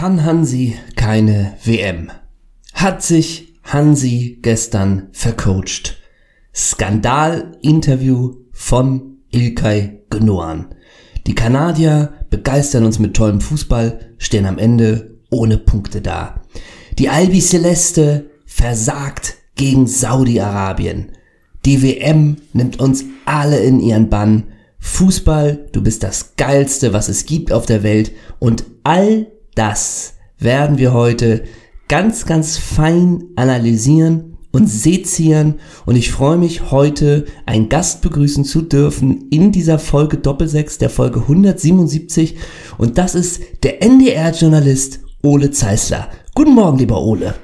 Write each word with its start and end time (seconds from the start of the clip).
Kann 0.00 0.24
Hansi 0.24 0.78
keine 0.96 1.58
WM? 1.62 2.10
Hat 2.72 3.02
sich 3.02 3.52
Hansi 3.64 4.38
gestern 4.40 5.08
vercoacht? 5.12 5.98
Skandal-Interview 6.54 8.36
von 8.50 9.18
Ilkay 9.30 10.00
Gündoğan. 10.08 10.68
Die 11.26 11.34
Kanadier 11.34 12.14
begeistern 12.30 12.86
uns 12.86 12.98
mit 12.98 13.14
tollem 13.14 13.42
Fußball, 13.42 14.14
stehen 14.16 14.46
am 14.46 14.56
Ende 14.56 15.18
ohne 15.28 15.58
Punkte 15.58 16.00
da. 16.00 16.44
Die 16.98 17.10
Albi 17.10 17.40
Celeste 17.40 18.30
versagt 18.46 19.34
gegen 19.54 19.86
Saudi-Arabien. 19.86 21.12
Die 21.66 21.82
WM 21.82 22.36
nimmt 22.54 22.80
uns 22.80 23.04
alle 23.26 23.58
in 23.58 23.80
ihren 23.80 24.08
Bann. 24.08 24.44
Fußball, 24.78 25.68
du 25.72 25.82
bist 25.82 26.02
das 26.02 26.36
Geilste, 26.36 26.94
was 26.94 27.10
es 27.10 27.26
gibt 27.26 27.52
auf 27.52 27.66
der 27.66 27.82
Welt. 27.82 28.12
Und 28.38 28.64
all 28.82 29.26
das 29.54 30.14
werden 30.38 30.78
wir 30.78 30.92
heute 30.92 31.44
ganz, 31.88 32.24
ganz 32.26 32.56
fein 32.56 33.24
analysieren 33.36 34.38
und 34.52 34.66
sezieren. 34.66 35.60
Und 35.86 35.96
ich 35.96 36.10
freue 36.10 36.36
mich 36.36 36.70
heute, 36.70 37.26
einen 37.46 37.68
Gast 37.68 38.02
begrüßen 38.02 38.44
zu 38.44 38.62
dürfen 38.62 39.28
in 39.30 39.52
dieser 39.52 39.78
Folge 39.78 40.18
Doppelsechs, 40.18 40.78
der 40.78 40.90
Folge 40.90 41.20
177. 41.20 42.36
Und 42.78 42.98
das 42.98 43.14
ist 43.14 43.42
der 43.62 43.82
NDR-Journalist 43.82 45.00
Ole 45.22 45.50
Zeisler. 45.50 46.08
Guten 46.34 46.54
Morgen, 46.54 46.78
lieber 46.78 47.02
Ole. 47.02 47.34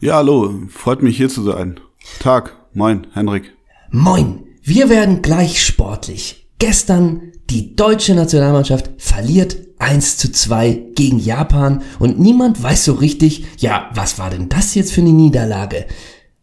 Ja, 0.00 0.16
hallo, 0.16 0.54
freut 0.68 1.02
mich 1.02 1.16
hier 1.16 1.28
zu 1.28 1.42
sein. 1.42 1.80
Tag, 2.20 2.56
moin, 2.72 3.06
Henrik. 3.12 3.52
Moin, 3.90 4.44
wir 4.62 4.88
werden 4.88 5.22
gleich 5.22 5.62
sportlich. 5.64 6.48
Gestern 6.58 7.32
die 7.50 7.76
deutsche 7.76 8.14
Nationalmannschaft 8.14 8.90
verliert 8.98 9.56
1 9.78 10.16
zu 10.16 10.32
2 10.32 10.92
gegen 10.94 11.18
Japan 11.18 11.82
und 11.98 12.18
niemand 12.18 12.62
weiß 12.62 12.84
so 12.84 12.94
richtig, 12.94 13.46
ja, 13.58 13.90
was 13.94 14.18
war 14.18 14.30
denn 14.30 14.48
das 14.48 14.74
jetzt 14.74 14.92
für 14.92 15.00
eine 15.00 15.12
Niederlage? 15.12 15.86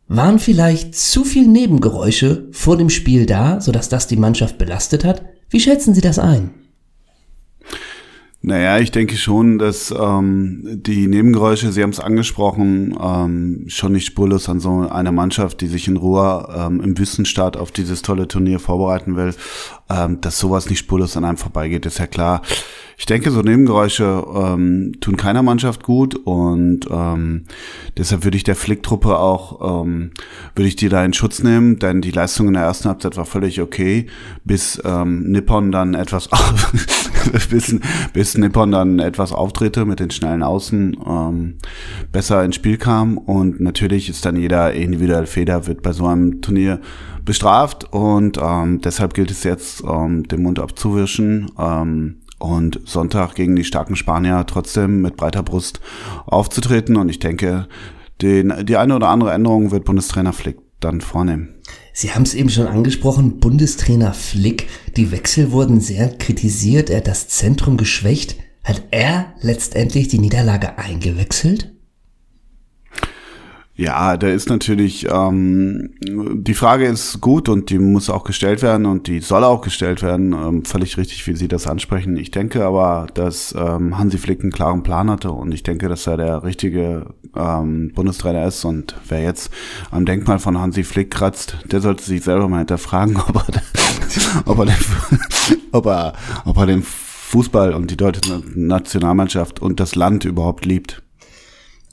Waren 0.07 0.39
vielleicht 0.39 0.95
zu 0.95 1.23
viel 1.23 1.47
Nebengeräusche 1.47 2.47
vor 2.51 2.77
dem 2.77 2.89
Spiel 2.89 3.25
da, 3.25 3.59
sodass 3.59 3.89
das 3.89 4.07
die 4.07 4.17
Mannschaft 4.17 4.57
belastet 4.57 5.03
hat? 5.03 5.23
Wie 5.49 5.59
schätzen 5.59 5.93
Sie 5.93 6.01
das 6.01 6.19
ein? 6.19 6.51
Naja, 8.47 8.77
ich 8.77 8.91
denke 8.91 9.17
schon, 9.17 9.57
dass 9.57 9.89
ähm, 9.89 10.61
die 10.65 11.07
Nebengeräusche, 11.07 11.71
Sie 11.71 11.81
haben 11.81 11.89
es 11.89 11.99
angesprochen, 11.99 12.95
ähm, 13.01 13.63
schon 13.69 13.93
nicht 13.93 14.05
spurlos 14.05 14.49
an 14.49 14.59
so 14.59 14.87
einer 14.87 15.11
Mannschaft, 15.11 15.61
die 15.61 15.67
sich 15.67 15.87
in 15.87 15.97
Ruhe 15.97 16.47
ähm, 16.55 16.79
im 16.79 16.95
Wüstenstaat 16.95 17.57
auf 17.57 17.71
dieses 17.71 18.03
tolle 18.03 18.27
Turnier 18.27 18.59
vorbereiten 18.59 19.15
will, 19.15 19.33
ähm, 19.89 20.21
dass 20.21 20.37
sowas 20.37 20.69
nicht 20.69 20.77
spurlos 20.77 21.17
an 21.17 21.25
einem 21.25 21.37
vorbeigeht, 21.37 21.87
ist 21.87 21.97
ja 21.97 22.05
klar. 22.05 22.43
Ich 22.97 23.07
denke, 23.07 23.31
so 23.31 23.41
Nebengeräusche 23.41 24.23
ähm, 24.35 24.93
tun 25.01 25.17
keiner 25.17 25.41
Mannschaft 25.41 25.81
gut 25.81 26.15
und 26.15 26.81
ähm, 26.91 27.45
deshalb 27.97 28.23
würde 28.25 28.37
ich 28.37 28.43
der 28.43 28.55
Flicktruppe 28.55 29.17
auch, 29.17 29.83
ähm, 29.83 30.11
würde 30.53 30.67
ich 30.67 30.75
die 30.75 30.87
da 30.87 31.03
in 31.03 31.13
Schutz 31.13 31.41
nehmen, 31.41 31.79
denn 31.79 32.01
die 32.01 32.11
Leistung 32.11 32.47
in 32.47 32.53
der 32.53 32.63
ersten 32.63 32.89
Halbzeit 32.89 33.17
war 33.17 33.25
völlig 33.25 33.59
okay, 33.59 34.05
bis 34.43 34.79
ähm, 34.85 35.31
Nippon 35.31 35.71
dann 35.71 35.95
etwas 35.95 36.29
bis, 37.49 37.75
bis 38.13 38.37
Nippon 38.37 38.71
dann 38.71 38.99
etwas 38.99 39.31
auftrete 39.31 39.85
mit 39.85 39.99
den 39.99 40.11
schnellen 40.11 40.43
Außen 40.43 40.97
ähm, 41.05 41.57
besser 42.11 42.43
ins 42.43 42.55
Spiel 42.55 42.77
kam 42.77 43.17
und 43.17 43.59
natürlich 43.59 44.09
ist 44.09 44.25
dann 44.25 44.35
jeder 44.35 44.73
individuell 44.73 45.25
Feder 45.25 45.67
wird 45.67 45.81
bei 45.81 45.93
so 45.93 46.07
einem 46.07 46.41
Turnier 46.41 46.79
bestraft 47.23 47.91
und 47.91 48.39
ähm, 48.41 48.81
deshalb 48.81 49.13
gilt 49.13 49.31
es 49.31 49.43
jetzt, 49.43 49.83
ähm, 49.83 50.27
den 50.27 50.43
Mund 50.43 50.59
abzuwischen 50.59 51.51
ähm, 51.57 52.21
und 52.39 52.79
Sonntag 52.85 53.35
gegen 53.35 53.55
die 53.55 53.63
starken 53.63 53.95
Spanier 53.95 54.45
trotzdem 54.45 55.01
mit 55.01 55.17
breiter 55.17 55.43
Brust 55.43 55.79
aufzutreten. 56.25 56.95
Und 56.97 57.09
ich 57.09 57.19
denke, 57.19 57.67
den, 58.21 58.53
die 58.65 58.77
eine 58.77 58.95
oder 58.95 59.09
andere 59.09 59.31
Änderung 59.31 59.71
wird 59.71 59.85
Bundestrainer 59.85 60.33
Flick 60.33 60.57
dann 60.79 61.01
vornehmen. 61.01 61.55
Sie 61.97 62.11
haben 62.11 62.23
es 62.23 62.33
eben 62.33 62.49
schon 62.49 62.67
angesprochen, 62.67 63.39
Bundestrainer 63.39 64.13
Flick, 64.13 64.67
die 64.97 65.11
Wechsel 65.11 65.53
wurden 65.53 65.79
sehr 65.79 66.09
kritisiert, 66.09 66.89
er 66.89 66.97
hat 66.97 67.07
das 67.07 67.29
Zentrum 67.29 67.77
geschwächt. 67.77 68.35
Hat 68.65 68.83
er 68.91 69.33
letztendlich 69.39 70.09
die 70.09 70.19
Niederlage 70.19 70.77
eingewechselt? 70.77 71.74
Ja, 73.77 74.15
da 74.15 74.27
ist 74.29 74.49
natürlich, 74.49 75.05
ähm, 75.11 75.89
die 75.99 76.53
Frage 76.53 76.85
ist 76.85 77.19
gut 77.19 77.49
und 77.49 77.69
die 77.69 77.77
muss 77.77 78.09
auch 78.09 78.23
gestellt 78.23 78.61
werden 78.61 78.85
und 78.85 79.07
die 79.07 79.19
soll 79.19 79.43
auch 79.43 79.59
gestellt 79.59 80.01
werden. 80.01 80.31
Ähm, 80.31 80.63
völlig 80.63 80.97
richtig, 80.97 81.27
wie 81.27 81.35
Sie 81.35 81.49
das 81.49 81.67
ansprechen. 81.67 82.15
Ich 82.15 82.31
denke 82.31 82.63
aber, 82.63 83.07
dass 83.13 83.53
ähm, 83.57 83.97
Hansi 83.97 84.17
Flick 84.17 84.43
einen 84.43 84.53
klaren 84.53 84.81
Plan 84.83 85.09
hatte 85.09 85.31
und 85.31 85.53
ich 85.53 85.63
denke, 85.63 85.89
dass 85.89 86.07
er 86.07 86.15
der 86.15 86.43
richtige 86.43 87.07
ähm, 87.35 87.91
Bundestrainer 87.93 88.45
ist 88.47 88.63
und 88.63 88.95
wer 89.09 89.21
jetzt 89.21 89.51
am 89.91 90.05
Denkmal 90.05 90.39
von 90.39 90.57
Hansi 90.57 90.85
Flick 90.85 91.11
kratzt, 91.11 91.57
der 91.69 91.81
sollte 91.81 92.05
sich 92.05 92.23
selber 92.23 92.47
mal 92.47 92.59
hinterfragen, 92.59 93.17
ob 93.27 93.35
er, 93.35 93.61
ob 94.45 94.59
er, 94.59 94.65
den, 94.67 94.75
ob 95.73 95.85
er, 95.85 96.13
ob 96.45 96.57
er 96.57 96.65
den 96.65 96.81
Fußball 96.81 97.73
und 97.73 97.91
die 97.91 97.97
deutsche 97.97 98.41
Nationalmannschaft 98.55 99.61
und 99.61 99.81
das 99.81 99.95
Land 99.95 100.23
überhaupt 100.23 100.63
liebt. 100.63 101.01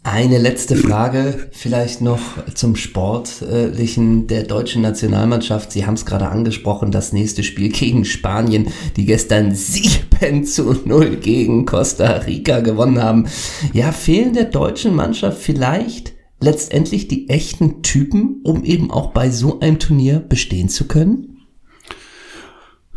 Eine 0.04 0.38
letzte 0.38 0.74
Frage 0.74 1.48
vielleicht 1.52 2.00
noch 2.00 2.20
zum 2.54 2.74
Sportlichen 2.74 4.26
der 4.26 4.42
deutschen 4.42 4.82
Nationalmannschaft. 4.82 5.70
Sie 5.70 5.86
haben 5.86 5.94
es 5.94 6.04
gerade 6.04 6.28
angesprochen, 6.28 6.90
das 6.90 7.12
nächste 7.12 7.44
Spiel 7.44 7.68
gegen 7.68 8.04
Spanien, 8.04 8.72
die 8.96 9.06
gestern 9.06 9.54
7 9.54 10.44
zu 10.44 10.72
0 10.84 11.16
gegen 11.18 11.66
Costa 11.66 12.16
Rica 12.16 12.60
gewonnen 12.60 13.00
haben. 13.00 13.28
Ja, 13.72 13.92
fehlen 13.92 14.34
der 14.34 14.46
deutschen 14.46 14.96
Mannschaft 14.96 15.40
vielleicht 15.40 16.14
letztendlich 16.40 17.06
die 17.06 17.28
echten 17.28 17.82
Typen, 17.82 18.40
um 18.42 18.64
eben 18.64 18.90
auch 18.90 19.12
bei 19.12 19.30
so 19.30 19.60
einem 19.60 19.78
Turnier 19.78 20.18
bestehen 20.18 20.68
zu 20.68 20.88
können? 20.88 21.31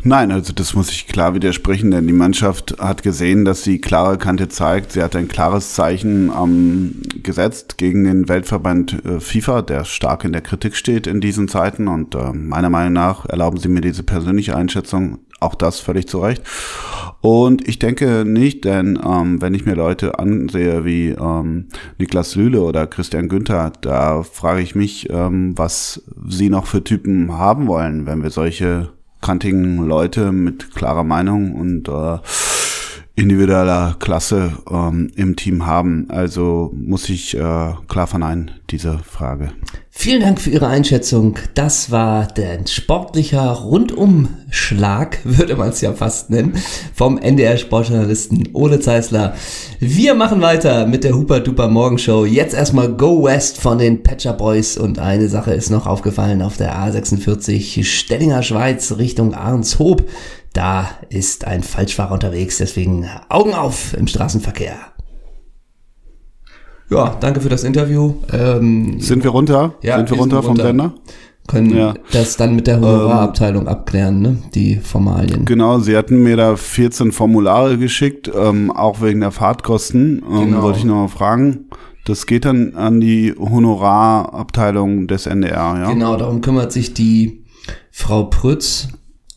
Nein, 0.06 0.30
also 0.30 0.52
das 0.52 0.74
muss 0.74 0.92
ich 0.92 1.08
klar 1.08 1.34
widersprechen, 1.34 1.90
denn 1.90 2.06
die 2.06 2.12
Mannschaft 2.12 2.76
hat 2.78 3.02
gesehen, 3.02 3.44
dass 3.44 3.64
sie 3.64 3.80
klare 3.80 4.18
Kante 4.18 4.48
zeigt. 4.48 4.92
Sie 4.92 5.02
hat 5.02 5.16
ein 5.16 5.26
klares 5.26 5.74
Zeichen 5.74 6.30
ähm, 6.30 7.02
gesetzt 7.24 7.76
gegen 7.76 8.04
den 8.04 8.28
Weltverband 8.28 9.04
äh, 9.04 9.18
FIFA, 9.18 9.62
der 9.62 9.84
stark 9.84 10.22
in 10.22 10.30
der 10.30 10.42
Kritik 10.42 10.76
steht 10.76 11.08
in 11.08 11.20
diesen 11.20 11.48
Zeiten. 11.48 11.88
Und 11.88 12.14
äh, 12.14 12.32
meiner 12.32 12.70
Meinung 12.70 12.92
nach 12.92 13.26
erlauben 13.26 13.58
Sie 13.58 13.66
mir 13.68 13.80
diese 13.80 14.04
persönliche 14.04 14.54
Einschätzung, 14.54 15.18
auch 15.40 15.56
das 15.56 15.80
völlig 15.80 16.06
zu 16.06 16.20
Recht. 16.20 16.40
Und 17.20 17.66
ich 17.66 17.80
denke 17.80 18.24
nicht, 18.24 18.64
denn 18.64 19.00
ähm, 19.04 19.42
wenn 19.42 19.54
ich 19.54 19.66
mir 19.66 19.74
Leute 19.74 20.20
ansehe 20.20 20.84
wie 20.84 21.08
ähm, 21.08 21.66
Niklas 21.98 22.36
Lühle 22.36 22.60
oder 22.60 22.86
Christian 22.86 23.28
Günther, 23.28 23.72
da 23.80 24.22
frage 24.22 24.62
ich 24.62 24.76
mich, 24.76 25.10
ähm, 25.10 25.58
was 25.58 26.04
sie 26.28 26.48
noch 26.48 26.66
für 26.66 26.84
Typen 26.84 27.36
haben 27.36 27.66
wollen, 27.66 28.06
wenn 28.06 28.22
wir 28.22 28.30
solche 28.30 28.90
kantigen 29.26 29.78
Leute 29.78 30.30
mit 30.30 30.72
klarer 30.72 31.02
Meinung 31.02 31.56
und 31.56 31.88
äh, 31.88 32.18
individueller 33.16 33.96
Klasse 33.98 34.52
ähm, 34.70 35.10
im 35.16 35.34
Team 35.34 35.66
haben. 35.66 36.06
Also 36.10 36.72
muss 36.76 37.08
ich 37.08 37.34
äh, 37.36 37.72
klar 37.88 38.06
verneinen, 38.06 38.52
diese 38.70 38.98
Frage. 39.00 39.50
Vielen 39.98 40.20
Dank 40.20 40.40
für 40.40 40.50
Ihre 40.50 40.68
Einschätzung. 40.68 41.38
Das 41.54 41.90
war 41.90 42.26
der 42.26 42.64
sportlicher 42.66 43.50
Rundumschlag, 43.50 45.18
würde 45.24 45.56
man 45.56 45.70
es 45.70 45.80
ja 45.80 45.94
fast 45.94 46.28
nennen, 46.28 46.52
vom 46.94 47.16
NDR-Sportjournalisten 47.16 48.50
Ole 48.52 48.78
Zeisler. 48.78 49.34
Wir 49.80 50.14
machen 50.14 50.42
weiter 50.42 50.86
mit 50.86 51.02
der 51.02 51.16
Hooper 51.16 51.40
Duper 51.40 51.68
Morgenshow. 51.68 52.26
Jetzt 52.26 52.54
erstmal 52.54 52.92
Go 52.92 53.24
West 53.24 53.58
von 53.58 53.78
den 53.78 54.02
Patcher 54.02 54.34
Boys 54.34 54.76
und 54.76 54.98
eine 54.98 55.28
Sache 55.28 55.54
ist 55.54 55.70
noch 55.70 55.86
aufgefallen 55.86 56.42
auf 56.42 56.58
der 56.58 56.76
A46 56.76 57.82
Stellinger 57.82 58.42
Schweiz 58.42 58.98
Richtung 58.98 59.32
Arnshoop. 59.32 60.04
Da 60.52 60.90
ist 61.08 61.46
ein 61.46 61.62
Falschfahrer 61.62 62.12
unterwegs, 62.12 62.58
deswegen 62.58 63.08
Augen 63.30 63.54
auf 63.54 63.94
im 63.94 64.06
Straßenverkehr. 64.06 64.76
Ja, 66.90 67.16
danke 67.20 67.40
für 67.40 67.48
das 67.48 67.64
Interview. 67.64 68.14
Ähm, 68.32 69.00
Sind 69.00 69.24
wir 69.24 69.30
runter? 69.30 69.74
Ja, 69.82 69.96
Sind 69.96 70.10
wir, 70.10 70.16
wir 70.16 70.20
runter, 70.20 70.36
runter 70.36 70.48
vom 70.48 70.56
Sender? 70.56 70.94
Können 71.48 71.76
ja. 71.76 71.94
das 72.12 72.36
dann 72.36 72.56
mit 72.56 72.66
der 72.66 72.80
Honorarabteilung 72.80 73.62
ähm, 73.62 73.68
abklären, 73.68 74.20
ne? 74.20 74.38
die 74.54 74.76
Formalien. 74.76 75.44
Genau, 75.44 75.78
sie 75.78 75.96
hatten 75.96 76.22
mir 76.22 76.36
da 76.36 76.56
14 76.56 77.12
Formulare 77.12 77.78
geschickt, 77.78 78.30
ähm, 78.36 78.70
auch 78.72 79.00
wegen 79.00 79.20
der 79.20 79.30
Fahrtkosten. 79.30 80.24
Ähm, 80.28 80.44
genau. 80.46 80.62
Wollte 80.62 80.80
ich 80.80 80.84
nochmal 80.84 81.08
fragen. 81.08 81.66
Das 82.04 82.26
geht 82.26 82.44
dann 82.44 82.74
an 82.74 83.00
die 83.00 83.34
Honorarabteilung 83.36 85.06
des 85.06 85.26
NDR, 85.26 85.78
ja? 85.78 85.92
Genau, 85.92 86.16
darum 86.16 86.40
kümmert 86.40 86.72
sich 86.72 86.94
die 86.94 87.44
Frau 87.90 88.24
Prütz 88.24 88.88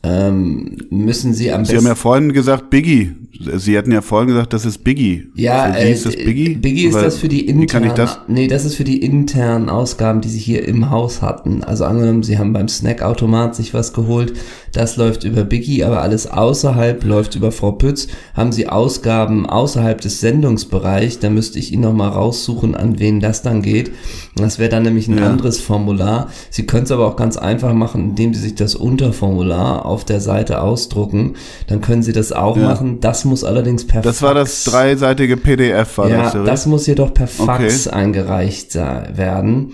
ähm, 0.02 0.78
müssen 0.90 1.34
Sie 1.34 1.52
am 1.52 1.66
Sie 1.66 1.74
besten. 1.74 1.86
haben 1.86 1.92
ja 1.92 1.96
vorhin 1.96 2.32
gesagt 2.34 2.70
Biggie. 2.70 3.12
Sie 3.56 3.78
hatten 3.78 3.92
ja 3.94 4.02
vorhin 4.02 4.28
gesagt, 4.30 4.52
das 4.52 4.66
ist 4.66 4.84
Biggie. 4.84 5.28
Ja, 5.36 5.70
äh, 5.74 5.94
ist 5.94 6.06
das 6.06 6.16
Biggie. 6.16 6.56
Biggie 6.56 6.86
ist 6.88 6.96
Aber 6.96 7.06
das 7.06 7.18
für 7.18 7.30
die 7.30 7.48
Wie 7.48 7.66
kann 7.68 7.84
ich 7.84 7.90
internen, 7.92 7.96
das? 7.96 8.20
nee, 8.28 8.48
das 8.48 8.66
ist 8.66 8.76
für 8.76 8.84
die 8.84 9.02
internen 9.02 9.70
Ausgaben, 9.70 10.20
die 10.20 10.28
sie 10.28 10.40
hier 10.40 10.68
im 10.68 10.90
Haus 10.90 11.22
hatten. 11.22 11.64
Also 11.64 11.86
angenommen, 11.86 12.24
sie 12.24 12.38
haben 12.38 12.52
beim 12.52 12.68
Snackautomat 12.68 13.56
sich 13.56 13.74
was 13.74 13.94
geholt, 13.94 14.34
das 14.74 14.98
läuft 14.98 15.24
über 15.24 15.46
Biggie, 15.46 15.84
aber 15.86 16.02
alles 16.02 16.28
außerhalb 16.28 17.04
läuft 17.06 17.36
über 17.36 17.52
Frau 17.54 17.72
Pütz. 17.72 18.08
Haben 18.34 18.52
sie 18.52 18.68
Ausgaben 18.68 19.46
außerhalb 19.46 20.02
des 20.02 20.20
Sendungsbereichs, 20.20 21.20
da 21.20 21.30
müsste 21.30 21.60
ich 21.60 21.72
Ihnen 21.72 21.84
noch 21.84 21.94
mal 21.94 22.10
raussuchen, 22.10 22.76
an 22.76 23.00
wen 23.00 23.20
das 23.22 23.42
dann 23.42 23.62
geht. 23.62 23.92
Das 24.36 24.60
wäre 24.60 24.70
dann 24.70 24.84
nämlich 24.84 25.08
ein 25.08 25.18
Ja. 25.18 25.28
anderes 25.28 25.60
Formular. 25.62 26.30
Sie 26.50 26.66
können 26.66 26.84
es 26.84 26.92
aber 26.92 27.08
auch 27.08 27.16
ganz 27.16 27.38
einfach 27.38 27.74
machen, 27.74 28.10
indem 28.10 28.34
Sie 28.34 28.42
sich 28.42 28.56
das 28.56 28.76
Unterformular 28.76 29.86
auf 29.90 30.06
der 30.06 30.22
Seite 30.22 30.62
ausdrucken. 30.62 31.36
Dann 31.68 31.82
können 31.82 32.04
Sie 32.04 32.14
das 32.14 32.32
auch 32.32 32.56
Ja. 32.56 32.64
machen. 32.64 33.00
Das 33.02 33.26
muss 33.26 33.44
allerdings 33.44 33.86
per 33.86 34.02
Das 34.02 34.22
war 34.22 34.34
das 34.34 34.64
Fax- 34.64 34.72
dreiseitige 34.74 35.36
PDF, 35.38 35.98
war 35.98 36.10
ja, 36.10 36.24
das, 36.24 36.36
oder? 36.36 36.44
das 36.46 36.66
muss 36.66 36.88
jedoch 36.88 37.14
per 37.14 37.28
Fax 37.28 37.88
eingereicht 37.88 38.72
sei- 38.72 39.10
werden. 39.16 39.74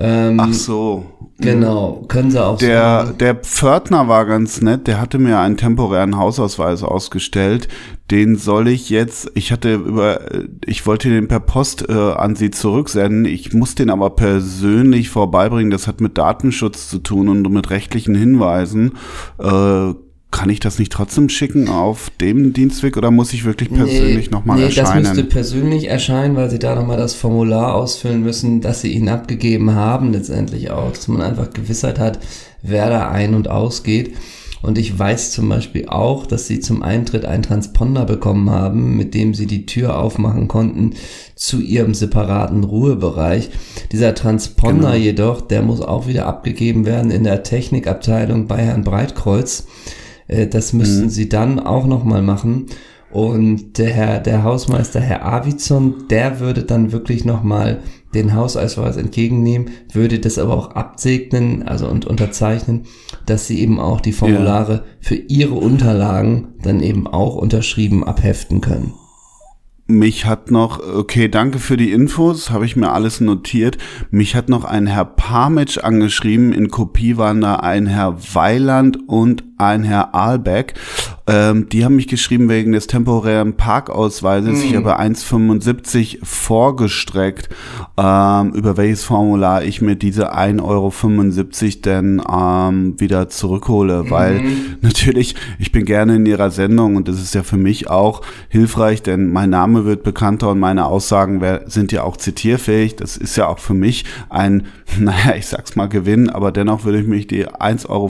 Ähm, 0.00 0.38
Ach 0.40 0.52
so. 0.52 1.04
Genau, 1.40 2.02
können 2.08 2.30
Sie 2.32 2.44
auch 2.44 2.58
Der, 2.58 3.04
machen. 3.04 3.18
der 3.18 3.34
Pförtner 3.36 4.08
war 4.08 4.26
ganz 4.26 4.60
nett, 4.60 4.86
der 4.88 5.00
hatte 5.00 5.18
mir 5.18 5.38
einen 5.38 5.56
temporären 5.56 6.16
Hausausweis 6.18 6.82
ausgestellt. 6.82 7.68
Den 8.10 8.36
soll 8.36 8.68
ich 8.68 8.88
jetzt, 8.88 9.30
ich 9.34 9.52
hatte 9.52 9.74
über, 9.74 10.20
ich 10.64 10.86
wollte 10.86 11.10
den 11.10 11.28
per 11.28 11.40
Post 11.40 11.88
äh, 11.88 11.92
an 11.92 12.36
Sie 12.36 12.50
zurücksenden. 12.50 13.26
Ich 13.26 13.52
muss 13.52 13.74
den 13.74 13.90
aber 13.90 14.10
persönlich 14.10 15.10
vorbeibringen. 15.10 15.70
Das 15.70 15.86
hat 15.86 16.00
mit 16.00 16.16
Datenschutz 16.16 16.88
zu 16.88 17.00
tun 17.00 17.28
und 17.28 17.50
mit 17.50 17.68
rechtlichen 17.68 18.14
Hinweisen. 18.14 18.92
Äh, 19.38 19.92
kann 20.30 20.50
ich 20.50 20.60
das 20.60 20.78
nicht 20.78 20.92
trotzdem 20.92 21.28
schicken 21.30 21.68
auf 21.68 22.10
dem 22.20 22.52
Dienstweg 22.52 22.96
oder 22.98 23.10
muss 23.10 23.32
ich 23.32 23.44
wirklich 23.44 23.70
persönlich 23.70 24.26
nee, 24.26 24.32
nochmal 24.32 24.58
nee, 24.58 24.66
das 24.66 24.76
erscheinen? 24.76 25.02
müsste 25.02 25.24
persönlich 25.24 25.88
erscheinen, 25.88 26.36
weil 26.36 26.50
Sie 26.50 26.58
da 26.58 26.74
nochmal 26.74 26.98
das 26.98 27.14
Formular 27.14 27.74
ausfüllen 27.74 28.22
müssen, 28.22 28.60
das 28.60 28.82
Sie 28.82 28.92
Ihnen 28.92 29.08
abgegeben 29.08 29.74
haben, 29.74 30.12
letztendlich 30.12 30.70
auch, 30.70 30.92
dass 30.92 31.08
man 31.08 31.22
einfach 31.22 31.50
Gewissheit 31.50 31.98
hat, 31.98 32.18
wer 32.62 32.90
da 32.90 33.08
ein- 33.08 33.34
und 33.34 33.48
ausgeht. 33.48 34.14
Und 34.62 34.76
ich 34.78 34.98
weiß 34.98 35.30
zum 35.32 35.48
Beispiel 35.48 35.86
auch, 35.88 36.26
dass 36.26 36.46
Sie 36.48 36.58
zum 36.60 36.82
Eintritt 36.82 37.24
einen 37.24 37.42
Transponder 37.44 38.04
bekommen 38.04 38.50
haben, 38.50 38.96
mit 38.96 39.14
dem 39.14 39.32
Sie 39.34 39.46
die 39.46 39.66
Tür 39.66 39.98
aufmachen 39.98 40.48
konnten 40.48 40.94
zu 41.36 41.60
Ihrem 41.60 41.94
separaten 41.94 42.64
Ruhebereich. 42.64 43.50
Dieser 43.92 44.14
Transponder 44.14 44.92
Genau. 44.92 45.02
jedoch, 45.04 45.40
der 45.42 45.62
muss 45.62 45.80
auch 45.80 46.06
wieder 46.08 46.26
abgegeben 46.26 46.86
werden 46.86 47.10
in 47.10 47.24
der 47.24 47.42
Technikabteilung 47.44 48.46
bei 48.48 48.58
Herrn 48.58 48.82
Breitkreuz. 48.84 49.66
Äh, 50.26 50.46
Das 50.48 50.72
müssten 50.72 51.04
Mhm. 51.04 51.10
sie 51.10 51.28
dann 51.28 51.60
auch 51.60 51.86
nochmal 51.86 52.22
machen. 52.22 52.66
Und 53.10 53.78
der 53.78 53.90
Herr, 53.90 54.20
der 54.20 54.42
Hausmeister, 54.42 55.00
Herr 55.00 55.24
Avizon, 55.24 56.04
der 56.10 56.40
würde 56.40 56.64
dann 56.64 56.92
wirklich 56.92 57.24
nochmal 57.24 57.80
den 58.14 58.34
Hausausweis 58.34 58.96
entgegennehmen, 58.96 59.70
würde 59.92 60.18
das 60.18 60.38
aber 60.38 60.54
auch 60.54 60.72
absegnen, 60.72 61.62
also 61.66 61.88
und 61.88 62.06
unterzeichnen, 62.06 62.84
dass 63.26 63.46
sie 63.46 63.60
eben 63.60 63.80
auch 63.80 64.00
die 64.00 64.12
Formulare 64.12 64.84
für 65.00 65.14
ihre 65.14 65.54
Unterlagen 65.54 66.48
dann 66.62 66.80
eben 66.80 67.06
auch 67.06 67.36
unterschrieben 67.36 68.04
abheften 68.04 68.60
können. 68.60 68.92
Mich 69.90 70.26
hat 70.26 70.50
noch, 70.50 70.80
okay, 70.80 71.28
danke 71.28 71.58
für 71.58 71.78
die 71.78 71.92
Infos, 71.92 72.50
habe 72.50 72.66
ich 72.66 72.76
mir 72.76 72.92
alles 72.92 73.22
notiert. 73.22 73.78
Mich 74.10 74.36
hat 74.36 74.50
noch 74.50 74.64
ein 74.64 74.86
Herr 74.86 75.06
Pamitsch 75.06 75.78
angeschrieben. 75.78 76.52
In 76.52 76.68
Kopie 76.68 77.16
waren 77.16 77.40
da 77.40 77.56
ein 77.56 77.86
Herr 77.86 78.18
Weiland 78.34 78.98
und 79.08 79.44
ein 79.58 79.84
Herr 79.84 80.14
Aalbeck. 80.14 80.74
Ähm, 81.28 81.68
die 81.68 81.84
haben 81.84 81.96
mich 81.96 82.08
geschrieben 82.08 82.48
wegen 82.48 82.72
des 82.72 82.86
temporären 82.86 83.52
Parkausweises. 83.52 84.62
Ich 84.62 84.74
habe 84.74 84.98
1,75 84.98 86.24
vorgestreckt, 86.24 87.50
ähm, 87.98 88.52
über 88.54 88.78
welches 88.78 89.04
Formular 89.04 89.62
ich 89.62 89.82
mir 89.82 89.96
diese 89.96 90.34
1,75 90.34 90.62
Euro 90.62 90.92
denn 91.84 92.22
ähm, 92.32 92.98
wieder 92.98 93.28
zurückhole. 93.28 94.10
Weil 94.10 94.42
natürlich, 94.80 95.34
ich 95.58 95.70
bin 95.70 95.84
gerne 95.84 96.16
in 96.16 96.24
ihrer 96.24 96.50
Sendung 96.50 96.96
und 96.96 97.08
das 97.08 97.20
ist 97.20 97.34
ja 97.34 97.42
für 97.42 97.58
mich 97.58 97.90
auch 97.90 98.22
hilfreich, 98.48 99.02
denn 99.02 99.30
mein 99.30 99.50
Name 99.50 99.84
wird 99.84 100.02
bekannter 100.04 100.50
und 100.50 100.58
meine 100.58 100.86
Aussagen 100.86 101.42
sind 101.66 101.92
ja 101.92 102.04
auch 102.04 102.16
zitierfähig. 102.16 102.96
Das 102.96 103.18
ist 103.18 103.36
ja 103.36 103.48
auch 103.48 103.58
für 103.58 103.74
mich 103.74 104.04
ein, 104.30 104.66
naja, 104.98 105.34
ich 105.36 105.46
sag's 105.46 105.76
mal 105.76 105.88
Gewinn, 105.88 106.30
aber 106.30 106.52
dennoch 106.52 106.84
würde 106.84 107.00
ich 107.00 107.06
mich 107.06 107.26
die 107.26 107.46
1,75 107.46 107.88
Euro, 107.88 108.08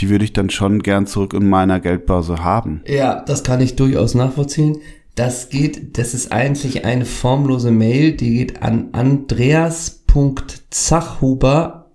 die 0.00 0.10
würde 0.10 0.24
ich 0.24 0.34
dann 0.34 0.39
schon 0.48 0.78
gern 0.82 1.06
zurück 1.06 1.34
in 1.34 1.50
meiner 1.50 1.80
Geldbörse 1.80 2.42
haben. 2.42 2.80
Ja, 2.86 3.20
das 3.20 3.44
kann 3.44 3.60
ich 3.60 3.76
durchaus 3.76 4.14
nachvollziehen. 4.14 4.78
Das 5.16 5.50
geht, 5.50 5.98
das 5.98 6.14
ist 6.14 6.32
eigentlich 6.32 6.86
eine 6.86 7.04
formlose 7.04 7.70
Mail, 7.72 8.12
die 8.12 8.30
geht 8.36 8.62
an 8.62 8.88
andreas.zachhuber 8.92 11.90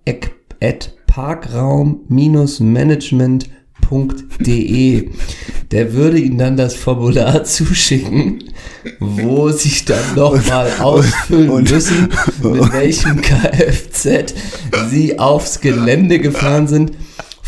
at 0.62 0.92
parkraum-management.de. 3.88 5.10
Der 5.72 5.92
würde 5.94 6.18
Ihnen 6.18 6.38
dann 6.38 6.56
das 6.56 6.74
Formular 6.74 7.42
zuschicken, 7.44 8.44
wo 9.00 9.50
Sie 9.50 9.84
dann 9.84 10.14
nochmal 10.14 10.70
ausfüllen 10.80 11.50
und- 11.50 11.70
müssen, 11.70 12.08
mit 12.42 12.72
welchem 12.72 13.20
Kfz 13.20 14.34
Sie 14.90 15.18
aufs 15.18 15.60
Gelände 15.60 16.18
gefahren 16.20 16.68
sind, 16.68 16.92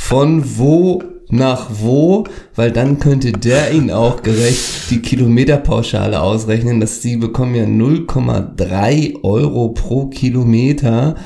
von 0.09 0.43
wo 0.57 1.03
nach 1.29 1.69
wo, 1.83 2.25
weil 2.55 2.73
dann 2.73 2.99
könnte 2.99 3.31
der 3.33 3.73
Ihnen 3.73 3.91
auch 3.91 4.23
gerecht 4.23 4.91
die 4.91 5.01
Kilometerpauschale 5.01 6.23
ausrechnen, 6.23 6.81
dass 6.81 7.03
Sie 7.03 7.19
bekommen 7.19 7.55
ja 7.55 7.65
0,3 7.65 9.23
Euro 9.23 9.69
pro 9.69 10.07
Kilometer 10.07 11.17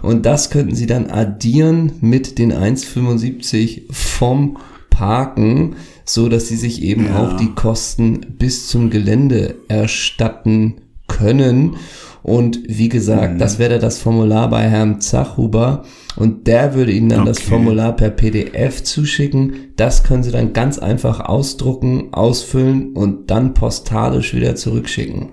und 0.00 0.24
das 0.24 0.48
könnten 0.48 0.74
Sie 0.74 0.86
dann 0.86 1.10
addieren 1.10 1.92
mit 2.00 2.38
den 2.38 2.54
1,75 2.54 3.82
vom 3.90 4.56
Parken, 4.88 5.76
so 6.06 6.30
dass 6.30 6.48
Sie 6.48 6.56
sich 6.56 6.80
eben 6.80 7.08
Ja. 7.08 7.22
auch 7.22 7.36
die 7.36 7.54
Kosten 7.54 8.20
bis 8.38 8.66
zum 8.68 8.88
Gelände 8.88 9.56
erstatten 9.68 10.76
können. 11.06 11.76
Und 12.26 12.58
wie 12.66 12.88
gesagt, 12.88 13.34
Mhm. 13.34 13.38
das 13.38 13.60
wäre 13.60 13.78
das 13.78 13.98
Formular 14.00 14.50
bei 14.50 14.62
Herrn 14.62 15.00
Zachhuber 15.00 15.84
und 16.16 16.48
der 16.48 16.74
würde 16.74 16.90
Ihnen 16.90 17.08
dann 17.08 17.24
das 17.24 17.38
Okay. 17.38 17.50
Formular 17.50 17.94
per 17.94 18.10
PDF 18.10 18.82
zuschicken. 18.82 19.72
Das 19.76 20.02
können 20.02 20.24
Sie 20.24 20.32
dann 20.32 20.52
ganz 20.52 20.80
einfach 20.80 21.20
ausdrucken, 21.20 22.12
ausfüllen 22.12 22.94
und 22.94 23.30
dann 23.30 23.54
postalisch 23.54 24.34
wieder 24.34 24.56
zurückschicken. 24.56 25.28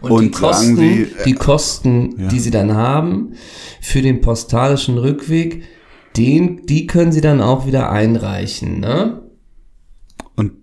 Und, 0.00 0.10
Und 0.10 0.22
die 0.22 0.30
Kosten, 0.30 0.64
sagen 0.64 0.76
Sie, 0.78 1.02
äh, 1.02 1.06
die 1.26 1.34
Kosten, 1.34 2.14
ja. 2.18 2.28
die 2.28 2.38
Sie 2.40 2.50
dann 2.50 2.72
haben 2.72 3.34
für 3.82 4.00
den 4.00 4.22
postalischen 4.22 4.96
Rückweg, 4.96 5.64
den, 6.16 6.64
die 6.64 6.86
können 6.86 7.12
Sie 7.12 7.20
dann 7.20 7.42
auch 7.42 7.66
wieder 7.66 7.92
einreichen, 7.92 8.80
ne? 8.80 9.20
Und 10.34 10.54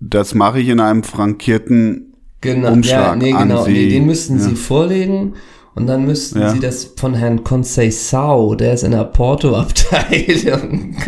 das 0.00 0.34
mache 0.34 0.58
ich 0.58 0.68
in 0.68 0.80
einem 0.80 1.04
frankierten 1.04 2.07
Genau, 2.40 2.72
Umschlag 2.72 3.00
ja, 3.00 3.16
nee, 3.16 3.32
an 3.32 3.48
genau, 3.48 3.64
Sie. 3.64 3.72
nee, 3.72 3.88
den 3.88 4.06
müssten 4.06 4.38
Ja. 4.38 4.44
Sie 4.44 4.54
vorlegen 4.54 5.34
und 5.74 5.86
dann 5.86 6.04
müssten 6.04 6.40
Ja. 6.40 6.50
Sie 6.52 6.60
das 6.60 6.92
von 6.96 7.14
Herrn 7.14 7.42
Conceição, 7.44 8.54
der 8.56 8.74
ist 8.74 8.84
in 8.84 8.92
der 8.92 9.04
Porto-Abteilung, 9.04 10.96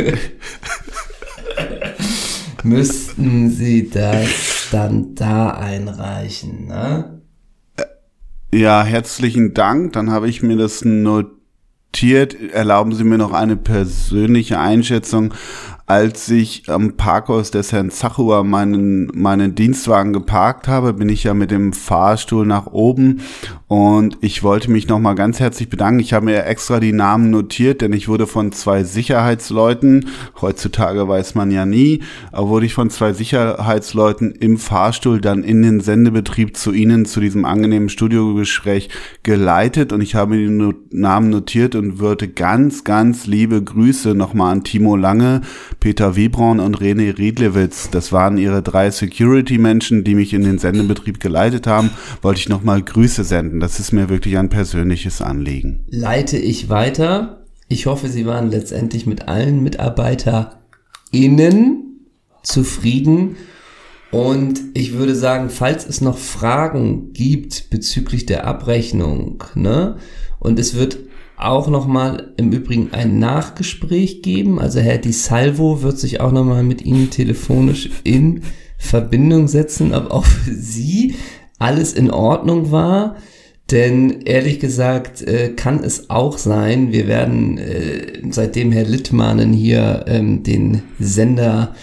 müssten 2.65 3.51
Sie 3.51 3.89
das 3.91 4.69
dann 4.71 5.15
da 5.15 5.51
einreichen, 5.51 6.67
ne? 6.67 7.21
Ja, 8.53 8.83
herzlichen 8.83 9.55
Dank. 9.55 9.93
Dann 9.93 10.11
habe 10.11 10.29
ich 10.29 10.43
mir 10.43 10.57
das 10.57 10.85
notiert. 10.85 12.37
Erlauben 12.53 12.93
Sie 12.95 13.05
mir 13.05 13.19
noch 13.19 13.33
eine 13.33 13.57
persönliche 13.57 14.59
Einschätzung. 14.59 15.35
Als 15.91 16.29
ich 16.29 16.69
am 16.69 16.97
Parkhaus 16.97 17.51
des 17.51 17.73
Herrn 17.73 17.91
Zachua 17.91 18.45
meinen, 18.45 19.09
meinen 19.13 19.57
Dienstwagen 19.57 20.13
geparkt 20.13 20.69
habe, 20.69 20.93
bin 20.93 21.09
ich 21.09 21.25
ja 21.25 21.35
mit 21.35 21.51
dem 21.51 21.73
Fahrstuhl 21.73 22.47
nach 22.47 22.67
oben 22.67 23.23
und 23.71 24.19
ich 24.21 24.43
wollte 24.43 24.69
mich 24.69 24.89
nochmal 24.89 25.15
ganz 25.15 25.39
herzlich 25.39 25.69
bedanken. 25.69 26.01
Ich 26.01 26.13
habe 26.13 26.25
mir 26.25 26.45
extra 26.45 26.81
die 26.81 26.93
Namen 26.93 27.31
notiert, 27.31 27.83
denn 27.83 27.93
ich 27.93 28.09
wurde 28.09 28.27
von 28.27 28.51
zwei 28.51 28.83
Sicherheitsleuten, 28.83 30.09
heutzutage 30.41 31.07
weiß 31.07 31.37
man 31.37 31.53
ja 31.53 31.65
nie, 31.65 32.03
aber 32.33 32.49
wurde 32.49 32.67
ich 32.67 32.75
von 32.75 32.91
zwei 32.91 33.13
Sicherheitsleuten 33.13 34.33
im 34.33 34.59
Fahrstuhl 34.59 35.21
dann 35.21 35.45
in 35.45 35.63
den 35.63 35.79
Sendebetrieb 35.79 36.57
zu 36.57 36.73
Ihnen, 36.73 37.07
zu 37.07 37.21
diesem 37.21 37.45
angenehmen 37.45 37.91
Studiogespräch 37.91 38.89
geleitet 39.23 39.93
und 39.93 40.01
ich 40.01 40.17
habe 40.17 40.37
die 40.37 40.49
no 40.49 40.75
Namen 40.91 41.31
notiert 41.31 41.77
und 41.77 42.01
würde 42.01 42.27
ganz, 42.27 42.83
ganz 42.83 43.29
liebe 43.29 43.63
Grüße 43.63 44.17
nochmal 44.17 44.51
an 44.51 44.65
Timo 44.65 44.97
Lange, 44.97 45.43
Peter 45.79 46.17
Wiebraun 46.17 46.59
und 46.59 46.81
René 46.81 47.17
Riedlewitz. 47.17 47.89
Das 47.91 48.11
waren 48.11 48.37
ihre 48.37 48.63
drei 48.63 48.91
Security-Menschen, 48.91 50.03
die 50.03 50.17
mich 50.17 50.35
in 50.35 50.43
den 50.43 50.59
Sendebetrieb 50.59 51.21
geleitet 51.21 51.69
haben. 51.69 51.91
Wollte 52.23 52.41
ich 52.41 52.49
nochmal 52.49 52.83
Grüße 52.83 53.23
senden. 53.23 53.60
Das 53.61 53.79
ist 53.79 53.93
mir 53.93 54.09
wirklich 54.09 54.39
ein 54.39 54.49
persönliches 54.49 55.21
Anliegen. 55.21 55.85
Leite 55.89 56.39
ich 56.39 56.71
weiter. 56.71 57.45
Ich 57.69 57.87
hoffe, 57.87 58.09
Sie 58.09 58.27
waren 58.27 58.51
letztendlich 58.51 59.07
mit 59.07 59.29
allen 59.29 59.63
MitarbeiterInnen 59.63 62.09
zufrieden. 62.43 63.37
Und 64.11 64.61
ich 64.75 64.95
würde 64.95 65.15
sagen, 65.15 65.51
falls 65.51 65.87
es 65.87 66.01
noch 66.01 66.19
Fragen 66.19 67.13
gibt 67.13 67.71
bezüglich 67.71 68.27
der 68.27 68.45
Abrechnung, 68.47 69.45
ne, 69.55 69.99
und 70.41 70.59
es 70.59 70.75
wird 70.75 70.99
auch 71.37 71.69
nochmal 71.69 72.33
im 72.37 72.53
Übrigen 72.53 72.93
ein 72.93 73.19
Nachgespräch 73.19 74.23
geben. 74.23 74.59
Also 74.59 74.81
Herr 74.81 74.99
Di 74.99 75.13
Salvo 75.13 75.83
wird 75.83 75.99
sich 75.99 76.21
auch 76.21 76.33
nochmal 76.33 76.65
mit 76.65 76.83
Ihnen 76.83 77.11
telefonisch 77.11 77.91
in 78.05 78.43
Verbindung 78.79 79.49
setzen, 79.49 79.95
ob 79.95 80.11
auch 80.11 80.25
für 80.25 80.55
Sie 80.55 81.15
alles 81.59 81.93
in 81.93 82.11
Ordnung 82.11 82.71
war. 82.71 83.17
Denn 83.71 84.23
ehrlich 84.23 84.59
gesagt 84.59 85.23
äh, 85.23 85.51
kann 85.51 85.85
es 85.85 86.11
auch 86.11 86.39
sein, 86.39 86.91
wir 86.91 87.07
werden, 87.07 87.59
äh, 87.59 88.21
seitdem 88.31 88.73
Herr 88.73 88.85
Littmanen 88.85 89.53
hier 89.53 90.05
ähm, 90.09 90.43
den 90.43 90.83
Sender 90.99 91.75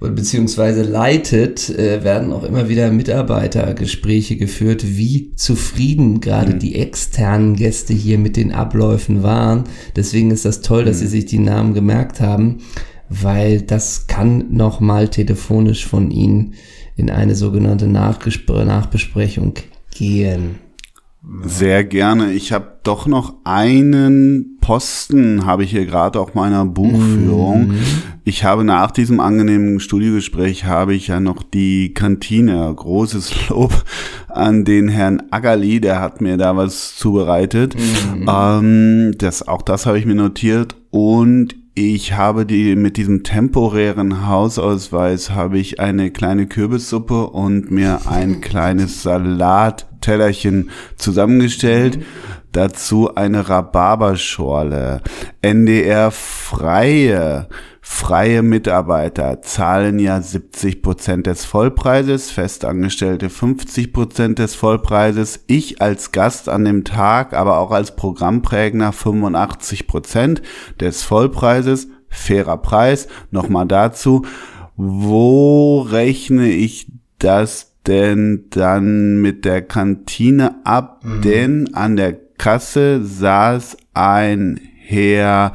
beziehungsweise 0.00 0.82
leitet, 0.82 1.70
äh, 1.70 2.02
werden 2.02 2.32
auch 2.32 2.42
immer 2.42 2.68
wieder 2.68 2.90
Mitarbeitergespräche 2.90 4.36
geführt, 4.36 4.84
wie 4.84 5.34
zufrieden 5.36 6.20
gerade 6.20 6.54
mhm. 6.54 6.58
die 6.58 6.74
externen 6.74 7.54
Gäste 7.54 7.92
hier 7.92 8.18
mit 8.18 8.36
den 8.36 8.52
Abläufen 8.52 9.22
waren. 9.22 9.64
Deswegen 9.94 10.32
ist 10.32 10.44
das 10.44 10.60
toll, 10.60 10.84
dass 10.84 10.96
mhm. 10.96 11.00
Sie 11.00 11.08
sich 11.08 11.26
die 11.26 11.38
Namen 11.38 11.72
gemerkt 11.74 12.20
haben, 12.20 12.58
weil 13.08 13.62
das 13.62 14.08
kann 14.08 14.46
nochmal 14.50 15.08
telefonisch 15.08 15.86
von 15.86 16.10
Ihnen 16.10 16.54
in 16.96 17.10
eine 17.10 17.36
sogenannte 17.36 17.86
Nachgespr 17.86 18.64
Nachbesprechung 18.64 19.54
gehen. 19.94 20.56
Sehr 21.44 21.84
gerne. 21.84 22.32
Ich 22.32 22.52
habe 22.52 22.78
doch 22.82 23.06
noch 23.06 23.34
einen 23.44 24.58
Posten, 24.60 25.46
habe 25.46 25.62
ich 25.62 25.70
hier 25.70 25.86
gerade 25.86 26.18
auf 26.18 26.34
meiner 26.34 26.64
Buchführung. 26.64 27.68
Mhm. 27.68 27.78
Ich 28.24 28.42
habe 28.42 28.64
nach 28.64 28.90
diesem 28.90 29.20
angenehmen 29.20 29.78
Studiogespräch 29.78 30.64
habe 30.64 30.94
ich 30.94 31.08
ja 31.08 31.20
noch 31.20 31.44
die 31.44 31.94
Kantine. 31.94 32.72
Großes 32.74 33.48
Lob 33.48 33.84
an 34.28 34.64
den 34.64 34.88
Herrn 34.88 35.22
Agali, 35.30 35.80
der 35.80 36.00
hat 36.00 36.20
mir 36.20 36.36
da 36.36 36.56
was 36.56 36.96
zubereitet. 36.96 37.76
Mhm. 37.76 38.28
Ähm, 38.28 39.14
das, 39.16 39.46
auch 39.46 39.62
das 39.62 39.86
habe 39.86 40.00
ich 40.00 40.06
mir 40.06 40.16
notiert. 40.16 40.74
Und 40.90 41.54
ich 41.74 42.12
habe 42.12 42.44
die 42.44 42.76
mit 42.76 42.98
diesem 42.98 43.22
temporären 43.22 44.26
Hausausweis 44.28 45.30
habe 45.30 45.58
ich 45.58 45.80
eine 45.80 46.10
kleine 46.10 46.46
Kürbissuppe 46.46 47.28
und 47.28 47.70
mir 47.70 48.00
ein 48.06 48.40
kleines 48.42 49.02
Salattellerchen 49.02 50.70
zusammengestellt. 50.96 51.98
Mhm. 51.98 52.04
Dazu 52.52 53.14
eine 53.14 53.48
Rhabarberschorle. 53.48 55.00
NDR 55.40 56.10
freie 56.10 57.48
freie 57.84 58.42
Mitarbeiter 58.42 59.42
zahlen 59.42 59.98
ja 59.98 60.22
70 60.22 60.82
Prozent 60.82 61.26
des 61.26 61.44
Vollpreises, 61.44 62.30
Festangestellte 62.30 63.28
50 63.28 63.92
Prozent 63.92 64.38
des 64.38 64.54
Vollpreises, 64.54 65.42
ich 65.48 65.82
als 65.82 66.12
Gast 66.12 66.48
an 66.48 66.64
dem 66.64 66.84
Tag, 66.84 67.34
aber 67.34 67.58
auch 67.58 67.72
als 67.72 67.96
Programmprägner 67.96 68.92
85 68.92 69.88
Prozent 69.88 70.42
des 70.78 71.02
Vollpreises, 71.02 71.88
fairer 72.08 72.58
Preis. 72.58 73.08
Nochmal 73.32 73.66
dazu, 73.66 74.24
wo 74.76 75.80
rechne 75.80 76.50
ich 76.50 76.92
das 77.18 77.74
denn 77.88 78.44
dann 78.50 79.20
mit 79.20 79.44
der 79.44 79.60
Kantine 79.60 80.64
ab? 80.64 81.00
Mhm. 81.04 81.22
Denn 81.22 81.74
an 81.74 81.96
der 81.96 82.12
Kasse 82.12 83.04
saß 83.04 83.76
ein 83.92 84.60
Herr 84.76 85.52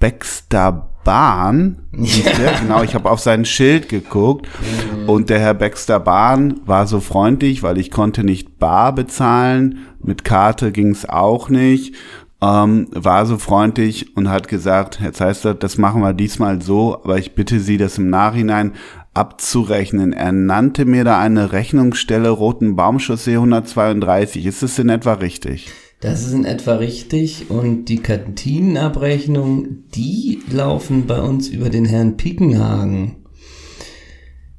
Baxter 0.00 0.95
Bahn. 1.06 1.78
Ja. 1.96 2.58
Genau, 2.60 2.82
ich 2.82 2.94
habe 2.94 3.10
auf 3.10 3.20
sein 3.20 3.46
Schild 3.46 3.88
geguckt 3.88 4.46
mhm. 4.60 5.08
und 5.08 5.30
der 5.30 5.38
Herr 5.38 5.54
Baxter 5.54 5.98
Bahn 5.98 6.60
war 6.66 6.86
so 6.86 7.00
freundlich, 7.00 7.62
weil 7.62 7.78
ich 7.78 7.90
konnte 7.90 8.22
nicht 8.22 8.58
bar 8.58 8.94
bezahlen, 8.94 9.78
mit 10.02 10.22
Karte 10.22 10.72
ging 10.72 10.90
es 10.90 11.08
auch 11.08 11.48
nicht, 11.48 11.94
ähm, 12.42 12.88
war 12.90 13.24
so 13.24 13.38
freundlich 13.38 14.14
und 14.14 14.28
hat 14.28 14.48
gesagt, 14.48 15.00
Herr 15.00 15.14
Zeister, 15.14 15.54
das 15.54 15.78
machen 15.78 16.02
wir 16.02 16.12
diesmal 16.12 16.60
so, 16.60 17.00
aber 17.02 17.18
ich 17.18 17.34
bitte 17.34 17.60
Sie, 17.60 17.78
das 17.78 17.96
im 17.96 18.10
Nachhinein 18.10 18.72
abzurechnen. 19.14 20.12
Er 20.12 20.32
nannte 20.32 20.84
mir 20.84 21.04
da 21.04 21.18
eine 21.18 21.52
Rechnungsstelle 21.52 22.28
Roten 22.28 22.76
Baumchaussee 22.76 23.36
132. 23.36 24.44
Ist 24.44 24.62
es 24.62 24.78
in 24.78 24.90
etwa 24.90 25.14
richtig? 25.14 25.72
Das 26.00 26.26
ist 26.26 26.32
in 26.32 26.44
etwa 26.44 26.74
richtig 26.74 27.50
und 27.50 27.86
die 27.86 27.98
Kantinenabrechnung, 27.98 29.84
die 29.94 30.40
laufen 30.50 31.06
bei 31.06 31.20
uns 31.20 31.48
über 31.48 31.70
den 31.70 31.86
Herrn 31.86 32.16
Pickenhagen. 32.18 33.16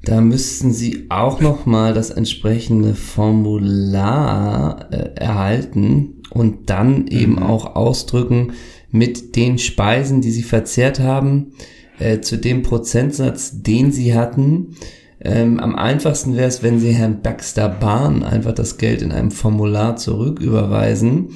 Da 0.02 0.20
müssten 0.20 0.72
Sie 0.72 1.06
auch 1.10 1.40
nochmal 1.40 1.94
das 1.94 2.10
entsprechende 2.10 2.94
Formular 2.94 4.88
äh, 4.90 5.14
erhalten 5.14 6.22
und 6.30 6.70
dann 6.70 7.06
eben 7.08 7.32
mhm. 7.32 7.42
auch 7.42 7.76
ausdrücken 7.76 8.52
mit 8.90 9.36
den 9.36 9.58
Speisen, 9.58 10.20
die 10.20 10.30
Sie 10.30 10.42
verzehrt 10.42 10.98
haben, 10.98 11.52
äh, 11.98 12.20
zu 12.20 12.36
dem 12.36 12.62
Prozentsatz, 12.62 13.62
den 13.62 13.92
Sie 13.92 14.14
hatten 14.14 14.76
ähm, 15.20 15.58
am 15.58 15.74
einfachsten 15.74 16.36
wäre 16.36 16.48
es, 16.48 16.62
wenn 16.62 16.78
Sie 16.78 16.92
Herrn 16.92 17.22
Baxter 17.22 17.68
Bahn 17.68 18.22
einfach 18.22 18.52
das 18.52 18.78
Geld 18.78 19.02
in 19.02 19.12
einem 19.12 19.30
Formular 19.30 19.96
zurücküberweisen 19.96 21.30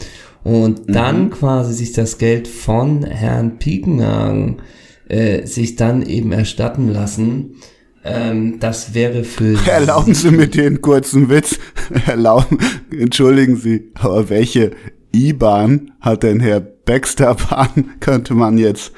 und 0.45 0.89
mhm. 0.89 0.93
dann 0.93 1.31
quasi 1.31 1.73
sich 1.73 1.93
das 1.93 2.19
Geld 2.19 2.49
von 2.49 3.05
Herrn 3.05 3.59
Piekenhagen 3.59 4.63
äh, 5.09 5.47
sich 5.47 5.77
dann 5.77 6.03
eben 6.03 6.33
erstatten 6.33 6.89
lassen. 6.89 7.57
Ähm, 8.05 8.59
das 8.59 8.95
wäre 8.95 9.25
für 9.25 9.57
Erlauben 9.67 10.15
Sie 10.15 10.31
mir 10.31 10.49
den 10.49 10.81
kurzen 10.81 11.29
Witz. 11.29 11.59
Erlauben, 12.07 12.59
entschuldigen 12.91 13.57
Sie, 13.57 13.91
aber 13.95 14.29
welche 14.31 14.73
IBAN 15.15 15.93
hat 16.01 16.23
denn 16.23 16.41
Herr 16.41 16.61
Baxter 16.61 17.35
Bahn, 17.35 17.91
könnte 18.01 18.35
man 18.35 18.59
jetzt 18.59 18.93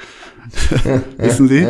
Wissen 1.19 1.49
Sie? 1.49 1.67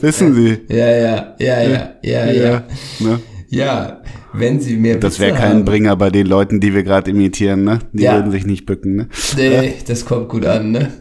Wissen 0.00 0.34
Sie? 0.34 0.58
Ja, 0.68 0.90
ja, 0.90 1.34
ja, 1.38 1.62
ja, 1.62 1.96
ja, 2.02 2.26
ja. 2.32 2.62
Ne? 3.00 3.20
Ja, 3.48 4.02
wenn 4.32 4.60
Sie 4.60 4.76
mehr 4.76 4.96
Das 4.96 5.20
wäre 5.20 5.36
kein 5.36 5.64
Bringer 5.64 5.96
bei 5.96 6.10
den 6.10 6.26
Leuten, 6.26 6.60
die 6.60 6.74
wir 6.74 6.82
gerade 6.82 7.10
imitieren, 7.10 7.64
ne? 7.64 7.78
Die 7.92 8.02
ja. 8.02 8.14
würden 8.14 8.30
sich 8.30 8.46
nicht 8.46 8.66
bücken, 8.66 8.96
ne? 8.96 9.08
Nee, 9.36 9.74
das 9.86 10.04
kommt 10.04 10.28
gut 10.28 10.44
an, 10.44 10.72
ne? 10.72 10.92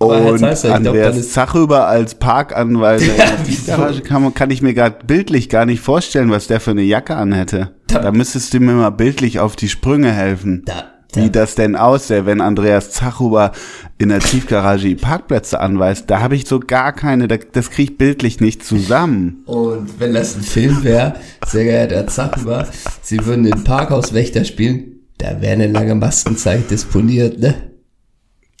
Aber 0.00 0.32
und 0.32 0.42
Heister, 0.42 0.74
Andreas 0.74 1.32
Zachüber 1.32 1.88
als 1.88 2.14
Parkanweiser 2.14 3.12
ja, 3.66 3.92
kann, 4.06 4.32
kann 4.32 4.50
ich 4.50 4.62
mir 4.62 4.72
gerade 4.72 5.04
bildlich 5.04 5.48
gar 5.48 5.66
nicht 5.66 5.80
vorstellen, 5.80 6.30
was 6.30 6.46
der 6.46 6.60
für 6.60 6.70
eine 6.70 6.82
Jacke 6.82 7.16
anhätte. 7.16 7.72
Da, 7.88 7.98
da 8.00 8.12
müsstest 8.12 8.54
du 8.54 8.60
mir 8.60 8.74
mal 8.74 8.90
bildlich 8.90 9.40
auf 9.40 9.56
die 9.56 9.68
Sprünge 9.68 10.12
helfen. 10.12 10.62
Da, 10.66 10.84
wie 11.14 11.30
das 11.30 11.54
denn 11.54 11.74
aussähe, 11.74 12.26
wenn 12.26 12.40
Andreas 12.40 12.90
Zachhuber 12.90 13.52
in 13.96 14.10
der 14.10 14.20
Tiefgarage 14.20 14.88
die 14.88 14.94
Parkplätze 14.94 15.58
anweist. 15.58 16.10
Da 16.10 16.20
habe 16.20 16.36
ich 16.36 16.46
so 16.46 16.60
gar 16.60 16.92
keine, 16.92 17.28
das 17.28 17.70
kriege 17.70 17.92
ich 17.92 17.98
bildlich 17.98 18.40
nicht 18.40 18.64
zusammen. 18.64 19.42
Und 19.46 19.98
wenn 19.98 20.14
das 20.14 20.36
ein 20.36 20.42
Film 20.42 20.84
wäre, 20.84 21.14
sehr 21.46 21.64
geehrter 21.64 21.96
Herr 21.96 22.06
Zachhuber, 22.06 22.68
Sie 23.00 23.24
würden 23.24 23.44
den 23.44 23.64
Parkhauswächter 23.64 24.44
spielen, 24.44 25.00
da 25.16 25.40
wäre 25.40 25.54
eine 25.54 25.66
lange 25.66 25.94
Maskenzeit 25.94 26.70
disponiert, 26.70 27.38
ne? 27.38 27.54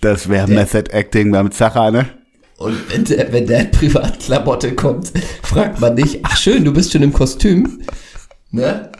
Das 0.00 0.28
wäre 0.28 0.48
Method 0.48 0.90
Acting 0.90 1.30
beim 1.32 1.50
Zacher, 1.50 1.90
ne? 1.90 2.06
Und 2.56 2.76
wenn 2.90 3.04
der, 3.04 3.32
wenn 3.32 3.46
der 3.46 3.64
Privatklamotte 3.64 4.74
kommt, 4.74 5.12
fragt 5.42 5.80
man 5.80 5.94
nicht, 5.94 6.20
ach 6.24 6.36
schön, 6.36 6.64
du 6.64 6.72
bist 6.72 6.92
schon 6.92 7.02
im 7.02 7.12
Kostüm, 7.12 7.82
ne? 8.50 8.90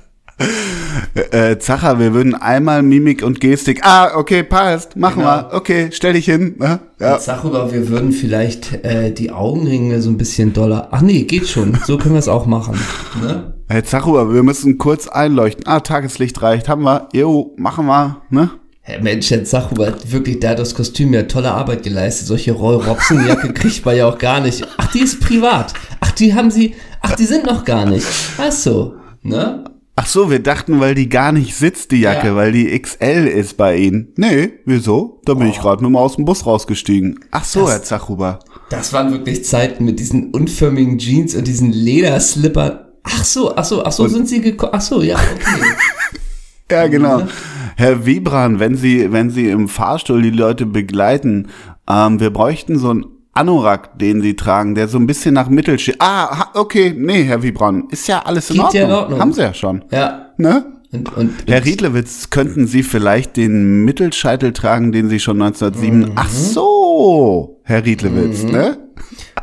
Äh, 1.31 1.59
Zacher, 1.59 1.99
wir 1.99 2.15
würden 2.15 2.35
einmal 2.35 2.83
Mimik 2.83 3.23
und 3.23 3.41
Gestik. 3.41 3.81
Ah, 3.83 4.17
okay, 4.17 4.43
passt. 4.43 4.97
Machen 4.97 5.21
genau. 5.21 5.51
wir. 5.51 5.51
Okay, 5.53 5.89
stell 5.93 6.13
dich 6.13 6.27
hin. 6.27 6.57
Ne? 6.59 6.81
Ja. 7.01 7.19
Zacher, 7.19 7.73
wir 7.73 7.89
würden 7.89 8.13
vielleicht 8.13 8.85
äh, 8.85 9.13
die 9.13 9.31
Augenringe 9.31 10.01
so 10.01 10.11
ein 10.11 10.17
bisschen 10.17 10.53
doller. 10.53 10.89
Ach 10.91 11.01
nee, 11.01 11.23
geht 11.23 11.49
schon. 11.49 11.79
So 11.85 11.99
können 11.99 12.15
wir 12.15 12.21
es 12.21 12.29
auch 12.29 12.47
machen. 12.47 12.79
Ne? 13.21 13.55
Hey, 13.69 13.83
Zacher, 13.83 14.33
wir 14.33 14.43
müssen 14.43 14.79
kurz 14.79 15.09
einleuchten. 15.09 15.67
Ah, 15.67 15.81
Tageslicht 15.81 16.41
reicht. 16.41 16.69
Haben 16.69 16.83
wir. 16.83 17.09
Jo, 17.13 17.55
machen 17.57 17.87
wir. 17.87 18.23
Ne? 18.31 18.51
Hey 18.89 19.03
Mensch, 19.03 19.31
Herr 19.31 19.45
Zachuber, 19.45 19.93
wirklich, 20.07 20.41
der 20.41 20.53
hat 20.53 20.59
das 20.59 20.75
Kostüm 20.75 21.13
ja 21.13 21.25
tolle 21.25 21.53
Arbeit 21.53 21.83
geleistet. 21.83 22.27
Solche 22.27 22.53
Roy 22.53 22.77
Robson-Jacke 22.77 23.53
kriegt 23.53 23.85
man 23.85 23.95
ja 23.95 24.09
auch 24.09 24.17
gar 24.17 24.41
nicht. 24.41 24.67
Ach, 24.79 24.91
die 24.93 25.01
ist 25.01 25.21
privat. 25.21 25.75
Ach, 26.01 26.11
die 26.13 26.33
haben 26.35 26.51
sie, 26.51 26.75
ach, 27.03 27.15
die 27.15 27.27
sind 27.27 27.45
noch 27.45 27.67
gar 27.67 27.85
nicht. 27.85 28.07
Ach 28.39 28.51
so, 28.51 28.95
ne? 29.21 29.65
Ach 30.01 30.07
so, 30.07 30.31
wir 30.31 30.39
dachten, 30.39 30.79
weil 30.79 30.95
die 30.95 31.09
gar 31.09 31.33
nicht 31.33 31.57
sitzt, 31.57 31.91
die 31.91 32.03
Jacke, 32.03 32.29
ja. 32.29 32.37
weil 32.37 32.53
die 32.53 32.81
XL 32.81 33.27
ist 33.27 33.57
bei 33.57 33.77
Ihnen. 33.77 34.13
Nee, 34.17 34.51
wieso? 34.65 35.21
Da 35.25 35.35
bin 35.35 35.49
oh. 35.49 35.51
ich 35.51 35.59
gerade 35.59 35.83
nur 35.83 35.91
mal 35.91 35.99
aus 35.99 36.15
dem 36.15 36.25
Bus 36.25 36.47
rausgestiegen. 36.47 37.19
Ach 37.33 37.43
so, 37.43 37.63
das, 37.63 37.71
Herr 37.71 37.83
Zachhuber. 37.83 38.39
Das 38.71 38.93
waren 38.93 39.11
wirklich 39.11 39.45
Zeiten 39.45 39.85
mit 39.85 39.99
diesen 39.99 40.31
unförmigen 40.31 40.99
Jeans 40.99 41.35
und 41.35 41.49
diesen 41.49 41.73
Lederslippern. 41.73 42.79
Ach 43.03 43.25
so, 43.25 43.57
ach 43.57 43.65
so, 43.65 43.85
ach 43.85 43.91
so, 43.91 44.05
und 44.05 44.11
sind 44.11 44.29
Sie 44.29 44.41
gekommen? 44.41 44.71
Ach 44.77 44.81
so, 44.81 45.03
ja, 45.03 45.17
okay. 45.17 45.67
ja, 46.71 46.87
genau. 46.87 47.27
Herr 47.75 48.07
Webran, 48.07 48.61
wenn 48.61 48.77
Sie, 48.77 49.11
wenn 49.11 49.31
Sie 49.31 49.51
im 49.51 49.67
Fahrstuhl 49.67 50.23
die 50.23 50.31
Leute 50.31 50.65
begleiten, 50.65 51.49
ähm, 51.91 52.21
wir 52.21 52.31
bräuchten 52.31 52.79
so 52.79 52.91
einen 52.91 53.07
Anorak, 53.39 53.99
den 53.99 54.21
sie 54.21 54.37
tragen, 54.37 54.75
der 54.75 54.89
so 54.89 54.99
ein 54.99 55.07
bisschen 55.07 55.35
nach 55.35 55.49
Mittel 55.49 55.79
steht. 55.79 55.97
Ah, 56.01 56.49
okay, 56.55 56.95
nee, 56.97 57.23
Herr 57.23 57.43
Wiebraun, 57.43 57.89
ist 57.91 58.09
ja 58.09 58.21
alles 58.21 58.51
in 58.51 58.61
Ordnung. 58.61 58.81
ja 58.81 58.87
in 58.87 58.93
Ordnung. 58.93 59.21
Haben 59.21 59.33
sie 59.33 59.43
ja 59.43 59.55
schon. 59.55 59.85
Ja. 59.91 60.33
Ne? 60.37 60.67
Und, 60.91 61.17
und, 61.17 61.33
Herr 61.47 61.65
Riedlewitz, 61.65 62.31
könnten 62.31 62.67
Sie 62.67 62.83
vielleicht 62.83 63.37
den 63.37 63.85
Mittelscheitel 63.85 64.53
tragen, 64.53 64.91
den 64.91 65.09
Sie 65.09 65.21
schon 65.21 65.41
1907... 65.43 65.99
Mhm. 65.99 66.13
Ach 66.15 66.31
so, 66.31 67.61
Herr 67.65 67.85
Riedlewitz, 67.85 68.43
ne? 68.45 68.79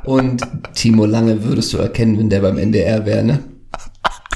und 0.06 0.42
Timo 0.74 1.06
Lange 1.06 1.44
würdest 1.44 1.74
du 1.74 1.78
erkennen, 1.78 2.18
wenn 2.18 2.30
der 2.30 2.42
beim 2.42 2.58
NDR 2.58 3.06
wäre, 3.06 3.24
ne? 3.24 3.40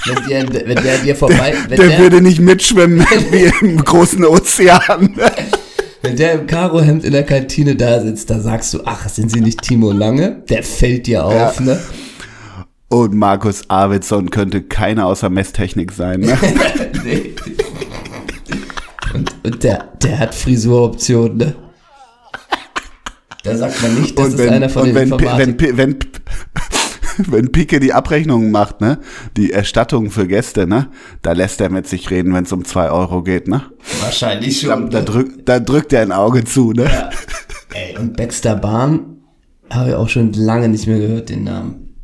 Wenn 0.06 0.46
der, 0.46 0.66
wenn 0.66 0.82
der 0.82 0.98
dir 0.98 1.14
vorbei, 1.16 1.54
wenn 1.68 1.76
Der, 1.78 1.88
der, 1.88 1.98
würde 1.98 2.22
nicht 2.22 2.40
mitschwimmen 2.40 3.00
wie 3.30 3.66
im 3.66 3.84
großen 3.84 4.24
Ozean. 4.24 5.14
wenn 6.02 6.16
der 6.16 6.32
im 6.32 6.46
Karohemd 6.46 7.04
in 7.04 7.12
der 7.12 7.24
Kantine 7.24 7.76
da 7.76 8.00
sitzt, 8.00 8.30
da 8.30 8.40
sagst 8.40 8.72
du, 8.74 8.80
ach, 8.84 9.08
sind 9.08 9.30
sie 9.30 9.40
nicht 9.40 9.60
Timo 9.62 9.92
Lange? 9.92 10.42
Der 10.48 10.62
fällt 10.62 11.06
dir 11.06 11.24
auf, 11.24 11.58
Ja. 11.60 11.64
ne? 11.64 11.80
Und 12.88 13.14
Markus 13.14 13.62
Arvidsson 13.68 14.30
könnte 14.30 14.62
keiner 14.62 15.06
außer 15.06 15.30
Messtechnik 15.30 15.92
sein, 15.92 16.20
ne? 16.20 16.36
Nee. 17.04 17.34
Und, 19.14 19.34
und 19.44 19.62
der, 19.64 19.88
der 20.02 20.18
hat 20.18 20.34
Frisuroptionen, 20.34 21.36
ne? 21.36 21.54
Da 23.42 23.56
sagt 23.56 23.80
man 23.82 24.00
nicht, 24.00 24.18
das 24.18 24.26
und 24.26 24.32
ist 24.34 24.38
wenn, 24.38 24.48
einer 24.50 24.68
von 24.68 24.84
den 24.84 24.94
wenn, 24.94 25.10
wenn. 25.10 25.56
Pi- 25.56 25.76
wenn, 25.76 25.98
wenn 27.30 27.52
Pike 27.52 27.80
die 27.80 27.92
Abrechnungen 27.92 28.50
macht, 28.50 28.80
ne, 28.80 28.98
die 29.36 29.52
Erstattung 29.52 30.10
für 30.10 30.26
Gäste, 30.26 30.66
ne, 30.66 30.88
da 31.22 31.32
lässt 31.32 31.60
er 31.60 31.70
mit 31.70 31.86
sich 31.86 32.10
reden, 32.10 32.34
wenn 32.34 32.44
es 32.44 32.52
um 32.52 32.64
zwei 32.64 32.90
Euro 32.90 33.22
geht, 33.22 33.48
ne. 33.48 33.62
Wahrscheinlich 34.02 34.60
Da, 34.62 34.74
schon. 34.76 34.90
da, 34.90 34.98
ne? 35.00 35.04
drückt, 35.04 35.48
da 35.48 35.60
drückt 35.60 35.92
er 35.92 36.02
ein 36.02 36.12
Auge 36.12 36.44
zu, 36.44 36.72
ne. 36.72 36.88
Ey, 37.74 37.96
und 37.98 38.16
Baxter 38.16 38.56
Bahn 38.56 39.18
habe 39.70 39.90
ich 39.90 39.94
auch 39.94 40.08
schon 40.08 40.32
lange 40.32 40.68
nicht 40.68 40.86
mehr 40.86 40.98
gehört, 40.98 41.28
den 41.28 41.44
Namen. 41.44 41.94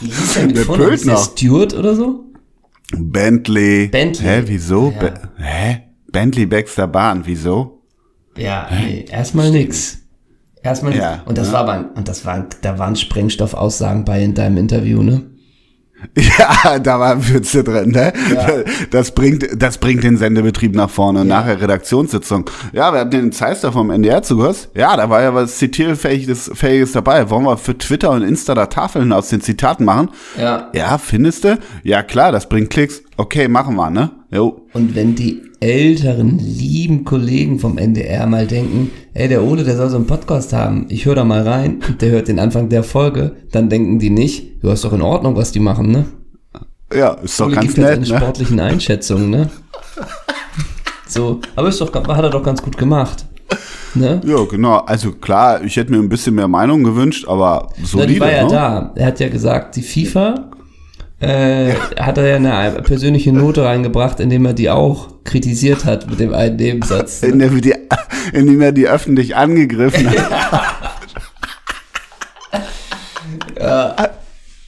Wie 0.00 0.06
hieß 0.08 0.34
der 0.34 0.46
mit 0.46 0.56
Der 0.56 0.64
Vornamen? 0.64 0.92
Ist 0.92 1.06
der. 1.06 1.16
Stewart 1.16 1.74
oder 1.74 1.94
so? 1.94 2.24
Bentley. 2.96 3.86
Bentley. 3.88 4.26
Hä, 4.26 4.42
wieso? 4.46 4.90
Ja. 4.90 4.98
Be 5.00 5.14
hä? 5.38 5.82
Bentley 6.10 6.46
Baxter 6.46 6.88
Bahn, 6.88 7.22
wieso? 7.24 7.82
Ja, 8.36 8.68
nee, 8.70 9.04
erstmal 9.10 9.50
nix. 9.50 9.98
Erstmal. 10.62 10.94
Ja, 10.94 11.22
und 11.24 11.38
das 11.38 11.48
ja. 11.48 11.54
war 11.54 11.68
ein- 11.68 11.90
und 11.90 12.08
das 12.08 12.24
war, 12.24 12.46
da 12.60 12.78
waren 12.78 12.96
Sprengstoffaussagen 12.96 14.04
bei 14.04 14.22
in 14.22 14.34
deinem 14.34 14.56
Interview, 14.56 15.02
ne? 15.02 15.22
Ja, 16.16 16.78
da 16.78 16.98
war 16.98 17.28
Würze 17.28 17.64
drin, 17.64 17.90
ne? 17.90 18.12
Das 18.90 19.12
bringt, 19.12 19.46
das 19.56 19.78
bringt 19.78 20.04
den 20.04 20.16
Sendebetrieb 20.16 20.74
nach 20.74 20.90
vorne. 20.90 21.24
Nachher 21.24 21.60
Redaktionssitzung. 21.60 22.48
Ja, 22.72 22.92
wir 22.92 23.00
hatten 23.00 23.10
den 23.10 23.32
Zeister 23.32 23.72
vom 23.72 23.90
NDR 23.90 24.22
zugehört. 24.22 24.68
Ja, 24.74 24.96
da 24.96 25.08
war 25.10 25.22
ja 25.22 25.34
was 25.34 25.58
Zitierfähiges 25.58 26.50
Fähiges 26.54 26.92
dabei. 26.92 27.30
Wollen 27.30 27.44
wir 27.44 27.56
für 27.56 27.76
Twitter 27.76 28.10
und 28.10 28.22
Insta 28.22 28.54
da 28.54 28.66
Tafeln 28.66 29.12
aus 29.12 29.28
den 29.28 29.40
Zitaten 29.40 29.84
machen? 29.84 30.10
Ja. 30.38 30.70
Ja, 30.74 30.98
findest 30.98 31.44
du? 31.44 31.58
Ja, 31.82 32.02
klar, 32.02 32.32
das 32.32 32.48
bringt 32.48 32.70
Klicks. 32.70 33.02
Okay, 33.16 33.48
machen 33.48 33.76
wir, 33.76 33.90
ne? 33.90 34.10
Jo. 34.30 34.62
Und 34.72 34.94
wenn 34.94 35.14
die 35.14 35.42
älteren, 35.60 36.38
lieben 36.38 37.04
Kollegen 37.04 37.58
vom 37.58 37.78
NDR 37.78 38.26
mal 38.26 38.46
denken, 38.46 38.90
ey, 39.14 39.28
der 39.28 39.44
Ole, 39.44 39.64
der 39.64 39.76
soll 39.76 39.90
so 39.90 39.96
einen 39.96 40.06
Podcast 40.06 40.52
haben, 40.52 40.86
ich 40.88 41.04
höre 41.04 41.14
da 41.16 41.24
mal 41.24 41.46
rein 41.46 41.80
der 42.00 42.10
hört 42.10 42.28
den 42.28 42.38
Anfang 42.38 42.68
der 42.68 42.82
Folge, 42.82 43.36
dann 43.52 43.68
denken 43.68 43.98
die 43.98 44.10
nicht, 44.10 44.62
du 44.62 44.70
hast 44.70 44.84
doch 44.84 44.92
in 44.92 45.02
Ordnung, 45.02 45.36
was 45.36 45.52
die 45.52 45.60
machen, 45.60 45.90
ne? 45.90 46.06
Ja, 46.94 47.12
ist 47.14 47.38
doch 47.38 47.46
Ole 47.46 47.54
ganz 47.56 47.66
gibt 47.68 47.78
nett, 47.78 47.90
eine 47.92 48.00
ne? 48.00 48.06
sportlichen 48.06 48.60
Einschätzungen, 48.60 49.30
ne? 49.30 49.50
So, 51.06 51.42
aber 51.56 51.68
ist 51.68 51.78
doch, 51.78 51.92
hat 51.92 52.24
er 52.24 52.30
doch 52.30 52.42
ganz 52.42 52.62
gut 52.62 52.78
gemacht. 52.78 53.26
Ne? 53.94 54.22
Ja, 54.24 54.42
genau. 54.44 54.78
Also 54.78 55.12
klar, 55.12 55.62
ich 55.62 55.76
hätte 55.76 55.92
mir 55.92 55.98
ein 55.98 56.08
bisschen 56.08 56.34
mehr 56.34 56.48
Meinung 56.48 56.82
gewünscht, 56.82 57.28
aber 57.28 57.68
Na, 57.76 57.86
solide, 57.86 58.14
die 58.14 58.20
war 58.20 58.32
ja 58.32 58.44
ne? 58.44 58.50
da. 58.50 58.92
Er 58.94 59.06
hat 59.08 59.20
ja 59.20 59.28
gesagt, 59.28 59.76
die 59.76 59.82
FIFA 59.82 60.50
äh, 61.22 61.74
hat 61.98 62.18
er 62.18 62.28
ja 62.28 62.36
eine 62.36 62.82
persönliche 62.82 63.32
Note 63.32 63.64
reingebracht, 63.64 64.18
indem 64.18 64.44
er 64.44 64.54
die 64.54 64.70
auch 64.70 65.22
kritisiert 65.24 65.84
hat 65.84 66.10
mit 66.10 66.18
dem 66.18 66.34
einen 66.34 66.56
Nebensatz. 66.56 67.22
In, 67.22 67.38
der, 67.38 67.48
die, 67.50 67.74
in 68.32 68.46
dem 68.46 68.60
er 68.60 68.72
die 68.72 68.88
öffentlich 68.88 69.36
angegriffen 69.36 70.10
hat. 70.10 70.92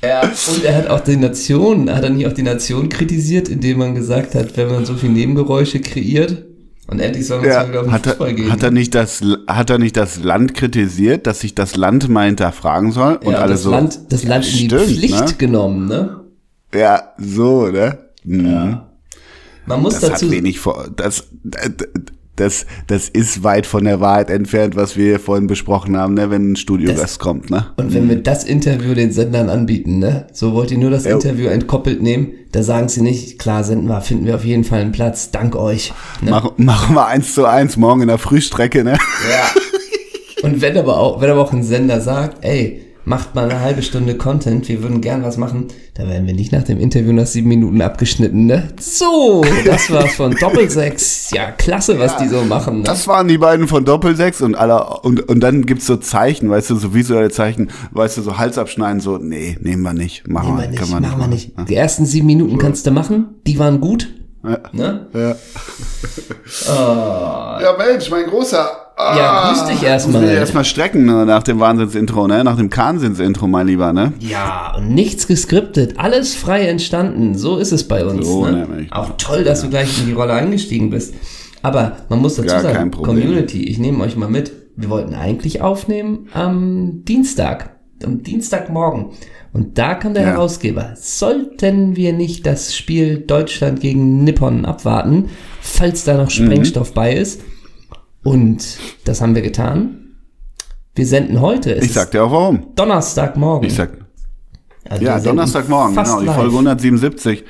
Ja, 0.05 0.21
und 0.23 0.65
er 0.65 0.77
hat 0.77 0.87
auch 0.89 1.01
die 1.01 1.17
Nation, 1.17 1.91
hat 1.91 2.05
er 2.05 2.11
nicht 2.11 2.27
auch 2.27 2.33
die 2.33 2.43
Nation 2.43 2.91
kritisiert, 2.91 3.49
indem 3.49 3.79
man 3.79 3.95
gesagt 3.95 4.35
hat, 4.35 4.57
wenn 4.57 4.69
man 4.69 4.85
so 4.85 4.95
viel 4.95 5.09
Nebengeräusche 5.09 5.81
kreiert 5.81 6.45
und 6.87 7.01
endlich 7.01 7.27
soll 7.27 7.39
man 7.41 7.49
Ja, 7.49 7.63
ja, 7.63 7.69
wieder 7.69 7.81
auf 7.81 7.87
den 7.87 7.93
hat, 7.93 8.07
Fußball 8.07 8.29
er, 8.29 8.35
gehen. 8.35 8.53
hat, 8.53 8.63
er 8.63 8.71
nicht 8.71 8.95
das, 8.95 9.23
hat 9.47 9.71
er 9.71 9.79
nicht 9.79 9.97
das 9.97 10.23
Land 10.23 10.55
kritisiert, 10.55 11.27
dass 11.27 11.41
sich 11.41 11.55
das 11.55 11.77
Land 11.77 12.09
mal 12.11 12.27
hinterfragen 12.27 12.93
soll? 12.93 13.17
Und 13.17 13.33
ja, 13.33 13.39
alle 13.39 13.53
das 13.53 13.63
so. 13.63 13.71
Land, 13.71 14.01
das 14.11 14.25
Land 14.25 14.45
in 14.47 14.53
die 14.53 14.65
stimmt, 14.67 14.83
Pflicht 14.83 15.27
ne? 15.27 15.35
genommen, 15.39 15.89
ne? 15.89 16.24
Ja, 16.75 17.13
so, 17.19 17.69
ne? 17.69 17.99
Mhm. 18.25 18.81
Man 19.67 19.83
muss 19.83 19.95
Das 20.01 20.11
dazu, 20.11 20.27
hat 20.27 20.33
wenig 20.33 20.61
vor. 20.61 20.89
Das, 20.95 21.29
das, 22.37 22.67
das 22.87 23.09
ist 23.09 23.45
weit 23.45 23.65
von 23.65 23.85
der 23.85 24.01
Wahrheit 24.01 24.29
entfernt, 24.29 24.77
was 24.77 24.97
wir 24.97 25.21
vorhin 25.21 25.47
besprochen 25.47 25.97
haben, 25.97 26.15
ne, 26.15 26.31
wenn 26.31 26.53
ein 26.53 26.57
Studiogast 26.57 27.21
kommt, 27.21 27.51
ne? 27.51 27.67
und 27.77 27.95
wenn 27.95 28.09
wir 28.09 28.17
das 28.23 28.45
Interview 28.45 28.95
den 28.95 29.13
Sendern 29.13 29.49
anbieten, 29.49 30.01
ne? 30.01 30.27
So 30.33 30.53
wollt 30.53 30.71
ihr 30.73 30.79
nur 30.79 30.91
das 30.91 31.05
Jo. 31.05 31.13
Interview 31.13 31.47
entkoppelt 31.47 32.03
nehmen, 32.03 32.33
da 32.53 32.63
sagen 32.63 32.89
sie 32.89 33.03
nicht, 33.03 33.39
klar, 33.39 33.63
senden 33.63 33.89
wir, 33.89 34.01
finden 34.01 34.27
wir 34.27 34.35
auf 34.35 34.45
jeden 34.45 34.65
Fall 34.65 34.81
einen 34.81 34.93
Platz, 34.93 35.31
dank 35.31 35.55
euch. 35.55 35.93
Ne? 36.23 36.31
Mach, 36.31 36.59
machen 36.59 36.97
wir 36.97 37.07
eins 37.07 37.35
zu 37.35 37.47
eins 37.47 37.77
morgen 37.77 38.03
in 38.03 38.09
der 38.09 38.19
Frühstrecke, 38.19 38.83
ne? 38.85 38.93
Ja. 38.93 39.63
Und 40.43 40.61
wenn 40.61 40.77
aber 40.77 40.99
auch, 40.99 41.21
wenn 41.21 41.31
aber 41.31 41.41
auch 41.41 41.53
ein 41.53 41.63
Sender 41.63 42.01
sagt, 42.01 42.45
ey, 42.45 42.84
macht 43.05 43.35
mal 43.35 43.51
eine 43.51 43.61
halbe 43.61 43.83
Stunde 43.83 44.17
Content, 44.17 44.69
wir 44.69 44.83
würden 44.83 45.01
gern 45.01 45.23
was 45.23 45.37
machen, 45.37 45.69
da 45.95 46.09
werden 46.09 46.27
wir 46.27 46.35
nicht 46.35 46.53
nach 46.53 46.63
dem 46.63 46.79
Interview 46.79 47.13
nach 47.13 47.27
sieben 47.27 47.49
Minuten 47.49 47.81
abgeschnitten, 47.83 48.47
ne? 48.47 48.69
So, 48.81 49.45
das 49.65 49.91
war's 49.91 50.15
von 50.15 50.35
Doppelsechs. 50.35 51.31
Ja, 51.33 51.51
klasse, 51.51 51.99
was 51.99 52.17
die 52.17 52.29
so 52.29 52.43
machen, 52.43 52.79
ne? 52.79 52.85
Das 52.85 53.07
waren 53.07 53.29
die 53.29 53.39
beiden 53.39 53.69
von 53.69 53.85
Doppelsechs 53.85 54.41
und 54.41 54.55
alle, 54.55 54.83
und, 55.03 55.29
und 55.29 55.41
dann 55.41 55.67
gibt's 55.67 55.87
so 55.87 55.97
Zeichen, 55.97 56.49
weißt 56.51 56.71
du, 56.71 56.77
so 56.77 56.95
visuelle 56.95 57.31
Zeichen, 57.31 57.71
weißt 57.93 58.17
du, 58.19 58.23
so 58.23 58.39
Hals 58.39 58.59
abschneiden, 58.59 59.01
so, 59.01 59.19
nee, 59.19 59.57
nehmen 59.61 59.83
wir 59.83 59.93
nicht, 59.93 60.27
machen 60.29 60.57
wir, 60.57 60.67
nicht, 60.67 60.79
können 60.79 60.93
wir 60.93 61.01
machen 61.01 61.21
wir 61.21 61.29
nicht. 61.29 61.53
Die 61.69 61.75
ersten 61.75 62.07
sieben 62.07 62.27
Minuten 62.27 62.59
kannst 62.59 62.87
du 62.87 62.91
machen, 62.91 63.27
die 63.47 63.59
waren 63.59 63.81
gut, 63.81 64.09
Ja. 64.43 64.59
ne? 64.73 65.07
Ja. 65.13 65.37
ja, 67.61 67.75
Mensch, 67.79 68.11
mein 68.11 68.25
Großer. 68.27 68.84
Ah, 69.13 69.17
Ja, 69.17 69.53
grüß 69.53 69.65
dich 69.67 69.83
erstmal. 69.83 70.23
Mich 70.23 70.31
erstmal 70.33 70.65
strecken 70.65 71.05
ne, 71.05 71.27
nach 71.27 71.43
dem 71.43 71.61
Wahnsinnsintro, 71.61 72.27
ne? 72.27 72.43
Nach 72.45 72.57
dem 72.57 72.71
Kahnsinnsintro, 72.71 73.47
mein 73.47 73.67
Lieber, 73.67 73.93
ne? 73.93 74.13
Ja, 74.21 74.75
und 74.77 74.89
nichts 74.91 75.27
geskriptet, 75.27 75.95
alles 75.99 76.35
frei 76.35 76.67
entstanden. 76.67 77.37
So 77.37 77.59
ist 77.59 77.73
es 77.73 77.87
bei 77.89 78.05
uns. 78.05 78.27
So 78.27 78.47
ne? 78.47 78.67
nämlich. 78.67 78.93
Auch 78.93 79.17
toll, 79.19 79.45
dass 79.45 79.63
du 79.63 79.69
gleich 79.71 79.99
in 80.01 80.07
die 80.07 80.13
Rolle 80.13 80.33
eingestiegen 80.33 80.91
bist. 80.91 81.15
Aber 81.63 81.99
man 82.09 82.21
muss 82.21 82.37
dazu 82.37 82.49
kein 82.49 82.63
sagen. 82.63 82.91
Community, 82.91 83.65
ich 83.65 83.79
nehme 83.79 84.03
euch 84.05 84.17
mal 84.17 84.29
mit. 84.29 84.53
Wir 84.77 84.91
wollten 84.91 85.15
eigentlich 85.15 85.61
aufnehmen 85.63 86.27
am 86.35 87.05
Dienstag, 87.05 87.77
am 88.05 88.23
Dienstagmorgen. 88.23 89.07
Und 89.53 89.79
da 89.79 89.95
kam 89.95 90.15
der 90.15 90.25
Ja. 90.25 90.29
Herausgeber, 90.31 90.95
sollten 90.97 91.95
wir 91.95 92.13
nicht 92.13 92.45
das 92.45 92.75
Spiel 92.75 93.19
Deutschland 93.19 93.81
gegen 93.81 94.25
Nippon 94.25 94.65
abwarten, 94.65 95.31
falls 95.61 96.03
da 96.05 96.15
noch 96.15 96.25
Mhm. 96.27 96.31
Sprengstoff 96.31 96.93
bei 96.93 97.15
ist. 97.15 97.41
Und 98.25 98.79
das 99.05 99.21
haben 99.21 99.35
wir 99.35 99.43
getan. 99.43 100.17
Wir 100.95 101.07
senden 101.07 101.41
heute. 101.41 101.75
Es 101.75 101.85
Ich 101.85 101.93
sag 101.93 102.11
dir 102.11 102.25
auch 102.25 102.33
warum. 102.33 102.75
Donnerstagmorgen. 102.75 103.69
Ich 103.69 103.75
sag, 103.75 104.04
Also 104.89 105.03
ja, 105.03 105.19
Donnerstagmorgen, 105.19 105.97
genau, 105.97 106.21
die. 106.21 106.27
Folge 106.27 106.51
177. 106.51 107.45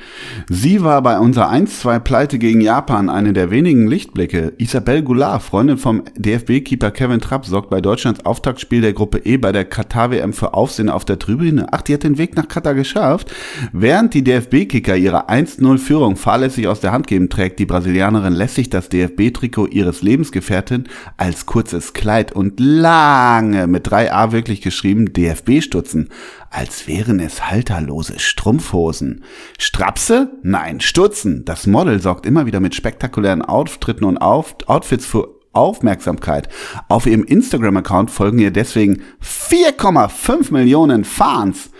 Sie 0.49 0.83
war 0.83 1.01
bei 1.01 1.19
unserer 1.19 1.51
1-2-Pleite 1.51 2.39
gegen 2.39 2.61
Japan 2.61 3.09
eine 3.09 3.33
der 3.33 3.51
wenigen 3.51 3.87
Lichtblicke. 3.87 4.53
Isabelle 4.57 5.03
Goulart, 5.03 5.43
Freundin 5.43 5.77
vom 5.77 6.03
DFB-Keeper 6.15 6.91
Kevin 6.91 7.19
Trapp, 7.19 7.45
sorgt 7.45 7.69
bei 7.69 7.81
Deutschlands 7.81 8.25
Auftaktspiel 8.25 8.79
der 8.79 8.93
Gruppe 8.93 9.19
E 9.25 9.35
bei 9.35 9.51
der 9.51 9.65
Katar-WM 9.65 10.31
für 10.31 10.53
Aufsehen 10.53 10.89
auf 10.89 11.03
der 11.03 11.19
Tribüne. 11.19 11.67
Ach, 11.71 11.81
die 11.81 11.93
hat 11.93 12.03
den 12.03 12.17
Weg 12.17 12.37
nach 12.37 12.47
Katar 12.47 12.73
geschafft. 12.73 13.33
Während 13.73 14.13
die 14.13 14.23
DFB-Kicker 14.23 14.95
ihre 14.95 15.29
1-0-Führung 15.29 16.15
fahrlässig 16.15 16.69
aus 16.69 16.79
der 16.79 16.93
Hand 16.93 17.07
geben, 17.07 17.29
trägt 17.29 17.59
die 17.59 17.65
Brasilianerin 17.65 18.33
lässig 18.33 18.69
das 18.69 18.87
DFB-Trikot 18.87 19.67
ihres 19.67 20.01
Lebensgefährtin 20.01 20.85
als 21.17 21.45
kurzes 21.45 21.91
Kleid 21.91 22.31
und 22.31 22.59
lange 22.59 23.67
mit 23.67 23.87
3a 23.89 24.31
wirklich 24.31 24.61
geschrieben 24.61 25.11
DFB-Stutzen, 25.11 26.09
als 26.55 26.87
wären 26.87 27.19
es 27.19 27.49
halterlose 27.49 28.17
Strumpfhosen. 28.17 29.23
Strapse? 29.59 30.31
Nein, 30.41 30.79
Stutzen. 30.79 31.43
Das 31.43 31.67
Model 31.67 32.01
sorgt 32.01 32.25
immer 32.25 32.45
wieder 32.45 32.61
mit 32.61 32.73
spektakulären 32.73 33.41
Auftritten 33.41 34.05
und 34.05 34.17
Outfits 34.17 35.05
für 35.05 35.35
Aufmerksamkeit. 35.51 36.47
Auf 36.87 37.07
ihrem 37.07 37.25
Instagram-Account 37.25 38.09
folgen 38.09 38.39
ihr 38.39 38.51
deswegen 38.51 39.01
4,5 39.21 40.53
Millionen 40.53 41.03
Fans. 41.03 41.71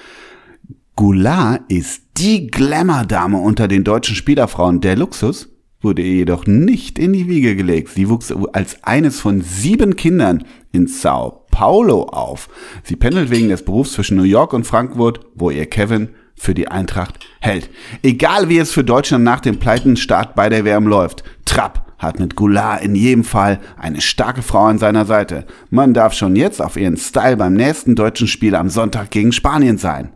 Goulart 0.95 1.61
ist 1.69 2.03
die 2.17 2.47
Glamour-Dame 2.47 3.38
unter 3.38 3.67
den 3.67 3.83
deutschen 3.83 4.15
Spielerfrauen. 4.15 4.81
Der 4.81 4.97
Luxus 4.97 5.49
wurde 5.81 6.01
ihr 6.01 6.15
jedoch 6.15 6.47
nicht 6.47 6.99
in 6.99 7.13
die 7.13 7.29
Wiege 7.29 7.55
gelegt. 7.55 7.89
Sie 7.89 8.09
wuchs 8.09 8.33
als 8.53 8.83
eines 8.83 9.19
von 9.21 9.41
sieben 9.41 9.95
Kindern 9.95 10.43
in 10.71 10.88
Sao 10.88 11.44
Paulo 11.55 12.03
auf. 12.03 12.49
Sie 12.83 12.97
pendelt 12.97 13.29
wegen 13.29 13.47
des 13.47 13.63
Berufs 13.63 13.93
zwischen 13.93 14.17
New 14.17 14.23
York 14.23 14.51
und 14.51 14.67
Frankfurt, 14.67 15.21
wo 15.35 15.49
ihr 15.51 15.65
Kevin 15.67 16.09
für 16.35 16.53
die 16.53 16.67
Eintracht 16.67 17.17
hält. 17.39 17.69
Egal 18.03 18.49
wie 18.49 18.57
es 18.57 18.73
für 18.73 18.83
Deutschland 18.83 19.23
nach 19.23 19.39
dem 19.39 19.57
Pleitenstart 19.57 20.35
bei 20.35 20.49
der 20.49 20.65
WM 20.65 20.85
läuft, 20.85 21.23
Trapp 21.45 21.93
hat 21.97 22.19
mit 22.19 22.35
Goulart 22.35 22.83
in 22.83 22.93
jedem 22.93 23.23
Fall 23.23 23.61
eine 23.77 24.01
starke 24.01 24.41
Frau 24.41 24.65
an 24.65 24.79
seiner 24.79 25.05
Seite. 25.05 25.45
Man 25.69 25.93
darf 25.93 26.11
schon 26.11 26.35
jetzt 26.35 26.61
auf 26.61 26.75
ihren 26.75 26.97
Style 26.97 27.37
beim 27.37 27.53
nächsten 27.53 27.95
deutschen 27.95 28.27
Spiel 28.27 28.53
am 28.53 28.69
Sonntag 28.69 29.11
gegen 29.11 29.31
Spanien 29.31 29.77
sein. 29.77 30.11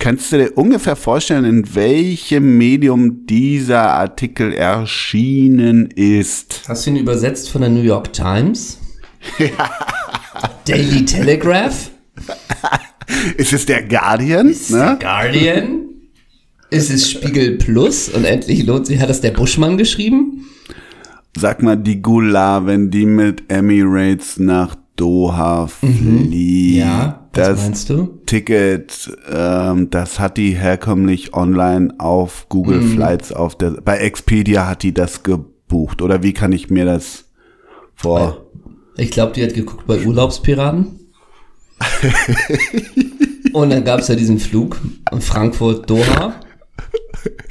Kannst 0.00 0.32
du 0.32 0.38
dir 0.38 0.58
ungefähr 0.58 0.96
vorstellen, 0.96 1.44
in 1.44 1.76
welchem 1.76 2.58
Medium 2.58 3.24
dieser 3.26 3.92
Artikel 3.92 4.52
erschienen 4.52 5.86
ist? 5.86 6.62
Hast 6.66 6.86
du 6.86 6.90
ihn 6.90 6.96
übersetzt 6.96 7.50
von 7.50 7.60
der 7.60 7.70
New 7.70 7.82
York 7.82 8.12
Times? 8.12 8.81
Ja. 9.38 9.70
Daily 10.66 11.04
Telegraph? 11.04 11.90
ist 13.36 13.52
es 13.52 13.66
der 13.66 13.82
Guardian? 13.82 14.48
Ist 14.48 14.70
ne? 14.70 14.78
der 14.78 14.96
Guardian? 14.96 15.82
ist 16.72 16.90
es 16.90 17.10
Spiegel 17.10 17.58
Plus? 17.58 18.08
Und 18.08 18.24
endlich 18.24 18.64
lohnt 18.64 18.86
sich, 18.86 19.00
hat 19.00 19.10
das 19.10 19.20
der 19.20 19.30
Buschmann 19.30 19.76
geschrieben? 19.76 20.46
Sag 21.36 21.62
mal, 21.62 21.76
die 21.76 22.02
Goulart, 22.02 22.66
wenn 22.66 22.90
die 22.90 23.06
mit 23.06 23.44
Emirates 23.48 24.38
nach 24.38 24.74
Doha 24.96 25.68
mhm. 25.80 26.26
fliegt. 26.28 26.76
Ja, 26.76 27.28
das 27.32 27.62
meinst 27.62 27.90
du? 27.90 28.20
Ticket, 28.26 29.10
ähm, 29.30 29.88
das 29.90 30.18
hat 30.18 30.36
die 30.36 30.54
herkömmlich 30.54 31.34
online 31.34 31.94
auf 31.98 32.46
Google 32.48 32.80
mhm. 32.80 32.94
Flights 32.94 33.32
auf 33.32 33.56
der, 33.56 33.70
bei 33.70 33.98
Expedia 33.98 34.68
hat 34.68 34.82
die 34.82 34.92
das 34.92 35.22
gebucht. 35.22 36.02
Oder 36.02 36.22
wie 36.22 36.32
kann 36.32 36.52
ich 36.52 36.70
mir 36.70 36.84
das 36.84 37.24
vor? 37.94 38.46
Ich 38.96 39.10
glaube, 39.10 39.32
die 39.32 39.42
hat 39.42 39.54
geguckt 39.54 39.86
bei 39.86 39.98
Urlaubspiraten. 40.04 41.00
Und 43.52 43.70
dann 43.70 43.84
gab 43.84 44.00
es 44.00 44.08
ja 44.08 44.14
diesen 44.14 44.38
Flug 44.38 44.80
Frankfurt-Doha. 45.18 46.34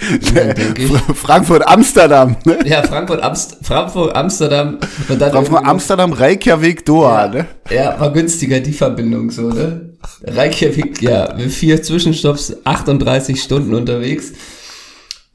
Frankfurt, 1.13 1.67
Amsterdam. 1.67 2.35
Ne? 2.45 2.59
Ja, 2.65 2.83
Frankfurt, 2.83 3.21
Amst 3.21 3.57
Frankfurt, 3.61 4.15
Amsterdam. 4.15 4.79
Und 5.07 5.21
dann 5.21 5.31
Frankfurt, 5.31 5.65
Amsterdam, 5.65 6.13
Reykjavik, 6.13 6.85
Doha, 6.85 7.25
ja, 7.25 7.31
ne? 7.31 7.45
Ja, 7.69 7.99
war 7.99 8.11
günstiger, 8.11 8.59
die 8.59 8.73
Verbindung 8.73 9.29
so, 9.29 9.49
ne? 9.49 9.93
Reykjavik, 10.23 11.01
ja, 11.01 11.37
vier 11.37 11.81
Zwischenstopps, 11.81 12.57
38 12.63 13.41
Stunden 13.41 13.73
unterwegs. 13.73 14.33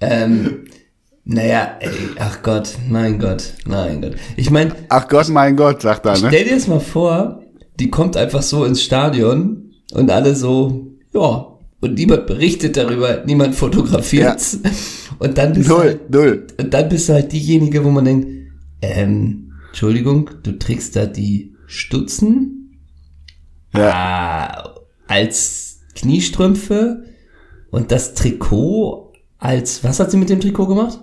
Ähm, 0.00 0.64
naja, 1.28 1.76
ey, 1.80 1.90
ach 2.20 2.40
Gott, 2.42 2.78
mein 2.88 3.18
Gott, 3.18 3.52
mein 3.66 4.00
Gott. 4.00 4.14
Ich 4.36 4.48
meine. 4.50 4.76
Ach 4.88 5.08
Gott, 5.08 5.28
mein 5.28 5.56
Gott, 5.56 5.82
sagt 5.82 6.06
er, 6.06 6.12
ne? 6.12 6.28
Stell 6.28 6.44
dir 6.44 6.54
das 6.54 6.68
mal 6.68 6.78
vor, 6.78 7.42
die 7.80 7.90
kommt 7.90 8.16
einfach 8.16 8.42
so 8.42 8.64
ins 8.64 8.80
Stadion 8.80 9.72
und 9.92 10.08
alle 10.12 10.36
so, 10.36 10.86
ja, 11.12 11.48
und 11.80 11.94
niemand 11.94 12.28
berichtet 12.28 12.76
darüber, 12.76 13.24
niemand 13.26 13.56
fotografiert 13.56 14.40
ja. 14.62 14.70
Und 15.18 15.38
dann 15.38 15.54
bist 15.54 15.68
null, 15.68 15.78
du 15.78 15.82
halt, 15.84 16.10
null. 16.10 16.46
Und 16.60 16.74
dann 16.74 16.88
bist 16.90 17.08
du 17.08 17.14
halt 17.14 17.32
diejenige, 17.32 17.82
wo 17.82 17.90
man 17.90 18.04
denkt, 18.04 18.28
ähm, 18.82 19.52
Entschuldigung, 19.68 20.30
du 20.42 20.58
trägst 20.58 20.94
da 20.94 21.06
die 21.06 21.54
Stutzen 21.66 22.78
ja. 23.74 23.90
ah, 23.90 24.74
als 25.08 25.80
Kniestrümpfe 25.94 27.04
und 27.70 27.90
das 27.90 28.14
Trikot 28.14 29.12
als, 29.38 29.82
was 29.82 29.98
hat 29.98 30.10
sie 30.10 30.18
mit 30.18 30.28
dem 30.28 30.40
Trikot 30.40 30.66
gemacht? 30.66 31.00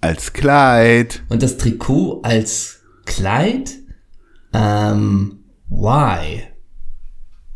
Als 0.00 0.32
Kleid. 0.32 1.22
Und 1.28 1.42
das 1.42 1.56
Trikot 1.56 2.20
als 2.22 2.80
Kleid? 3.04 3.78
Ähm, 4.52 5.40
why? 5.68 6.42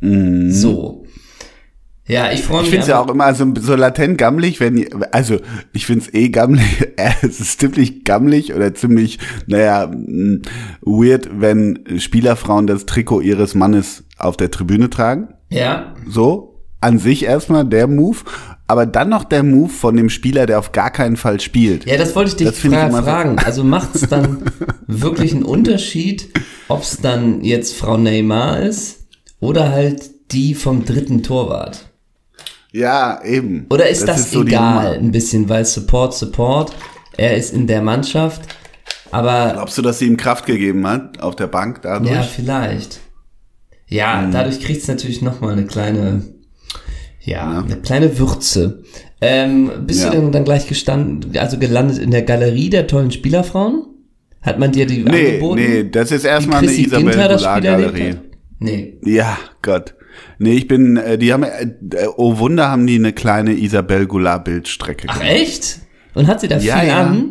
Mhm. 0.00 0.50
So. 0.50 1.04
Ja, 2.07 2.30
ich 2.33 2.42
freue 2.42 2.59
mich. 2.59 2.64
Ich 2.64 2.70
finde 2.70 2.83
es 2.83 2.88
ja 2.88 3.00
auch 3.00 3.09
immer 3.09 3.33
so, 3.33 3.50
so 3.59 3.74
latent 3.74 4.18
gammelig, 4.18 4.61
wenn, 4.61 4.87
also 5.11 5.38
ich 5.72 5.87
finde 5.87 6.04
es 6.04 6.12
eh 6.12 6.28
gammelig, 6.28 6.92
es 7.22 7.40
ist 7.40 7.61
ziemlich 7.61 8.04
gammelig 8.04 8.52
oder 8.52 8.74
ziemlich, 8.74 9.18
naja, 9.46 9.87
mm, 9.87 10.42
weird, 10.83 11.30
wenn 11.40 11.98
Spielerfrauen 11.98 12.66
das 12.66 12.85
Trikot 12.85 13.22
ihres 13.22 13.54
Mannes 13.54 14.04
auf 14.18 14.37
der 14.37 14.50
Tribüne 14.50 14.90
tragen. 14.90 15.28
Ja. 15.48 15.94
So, 16.07 16.62
an 16.83 16.98
sich 16.98 17.24
erstmal 17.24 17.64
der 17.64 17.87
Move. 17.87 18.18
Aber 18.66 18.87
dann 18.87 19.11
noch 19.11 19.24
der 19.24 19.42
Move 19.42 19.68
von 19.68 19.96
dem 19.96 20.09
Spieler, 20.09 20.46
der 20.46 20.59
auf 20.59 20.72
gar 20.72 20.90
keinen 20.90 21.16
Fall 21.16 21.38
spielt. 21.40 21.85
Ja, 21.85 21.98
das 21.98 22.14
wollte 22.16 22.31
ich 22.31 22.37
dich 22.37 22.70
fra 22.70 22.87
ich 22.87 22.94
fragen. 22.94 23.37
So. 23.38 23.46
Also 23.46 23.64
macht 23.64 23.94
es 23.94 24.09
dann 24.09 24.50
wirklich 24.87 25.33
einen 25.33 25.42
Unterschied, 25.42 26.31
ob 26.68 26.83
es 26.83 26.98
dann 27.03 27.44
jetzt 27.44 27.74
Frau 27.74 27.98
Neymar 27.98 28.61
ist 28.61 29.07
oder 29.40 29.70
halt 29.70 30.11
die 30.33 30.55
vom 30.55 30.85
dritten 30.85 31.22
Torwart? 31.22 31.90
Ja, 32.72 33.22
eben. 33.22 33.66
Oder 33.70 33.88
ist 33.88 34.03
das, 34.03 34.16
das 34.16 34.20
ist 34.27 34.33
so 34.33 34.42
egal, 34.42 34.98
ein 34.98 35.12
bisschen, 35.12 35.48
weil 35.48 35.64
Support, 35.64 36.14
Support, 36.14 36.74
er 37.16 37.37
ist 37.37 37.53
in 37.53 37.66
der 37.66 37.83
Mannschaft, 37.83 38.42
aber... 39.12 39.53
Glaubst 39.53 39.79
du, 39.79 39.83
dass 39.83 40.00
sie 40.00 40.07
ihm 40.07 40.16
Kraft 40.16 40.46
gegeben 40.46 40.85
hat 40.87 41.20
auf 41.20 41.37
der 41.37 41.46
Bank 41.46 41.83
dadurch? 41.83 42.11
Ja, 42.11 42.22
vielleicht. 42.22 42.98
Ja, 43.87 44.22
hm. 44.22 44.33
dadurch 44.33 44.61
kriegt 44.61 44.83
es 44.83 44.88
natürlich 44.88 45.22
nochmal 45.22 45.53
eine 45.53 45.66
kleine, 45.66 46.34
ja, 47.25 47.53
ja, 47.53 47.63
eine 47.63 47.77
kleine 47.77 48.19
Würze. 48.19 48.83
Ähm, 49.21 49.71
bist 49.87 50.05
ja. 50.05 50.11
du 50.11 50.17
denn 50.17 50.33
dann 50.33 50.45
gleich 50.45 50.67
gestanden, 50.67 51.37
also 51.39 51.59
gelandet 51.59 51.99
in 51.99 52.11
der 52.11 52.23
Galerie 52.23 52.71
der 52.71 52.87
tollen 52.87 53.11
Spielerfrauen? 53.11 53.87
Hat 54.43 54.59
man 54.59 54.73
dir 54.73 54.87
die 54.87 55.03
nee, 55.03 55.27
angeboten? 55.29 55.61
Nee, 55.61 55.91
das 55.91 56.13
ist 56.13 56.25
erstmal 56.25 56.59
eine 56.59 56.71
Isabel 56.71 57.15
Galerie. 57.15 58.17
Nee. 58.59 58.99
Ja, 59.03 59.39
Gott. 59.63 59.95
Nee, 60.39 60.53
ich 60.53 60.69
bin, 60.69 60.97
äh, 60.97 61.17
die 61.19 61.33
haben, 61.33 61.43
äh, 61.45 61.67
oh 62.17 62.39
Wunder, 62.39 62.69
haben 62.69 62.87
die 62.87 62.97
eine 62.97 63.13
kleine 63.13 63.55
Isabel 63.55 64.07
Goulart 64.07 64.45
Bildstrecke. 64.45 65.07
Ach 65.09 65.21
echt? 65.23 65.81
Und 66.15 66.27
hat 66.27 66.41
sie 66.41 66.49
da 66.49 66.59
ja, 66.59 66.79
viel 66.79 66.89
ja. 66.89 67.07
an? 67.07 67.31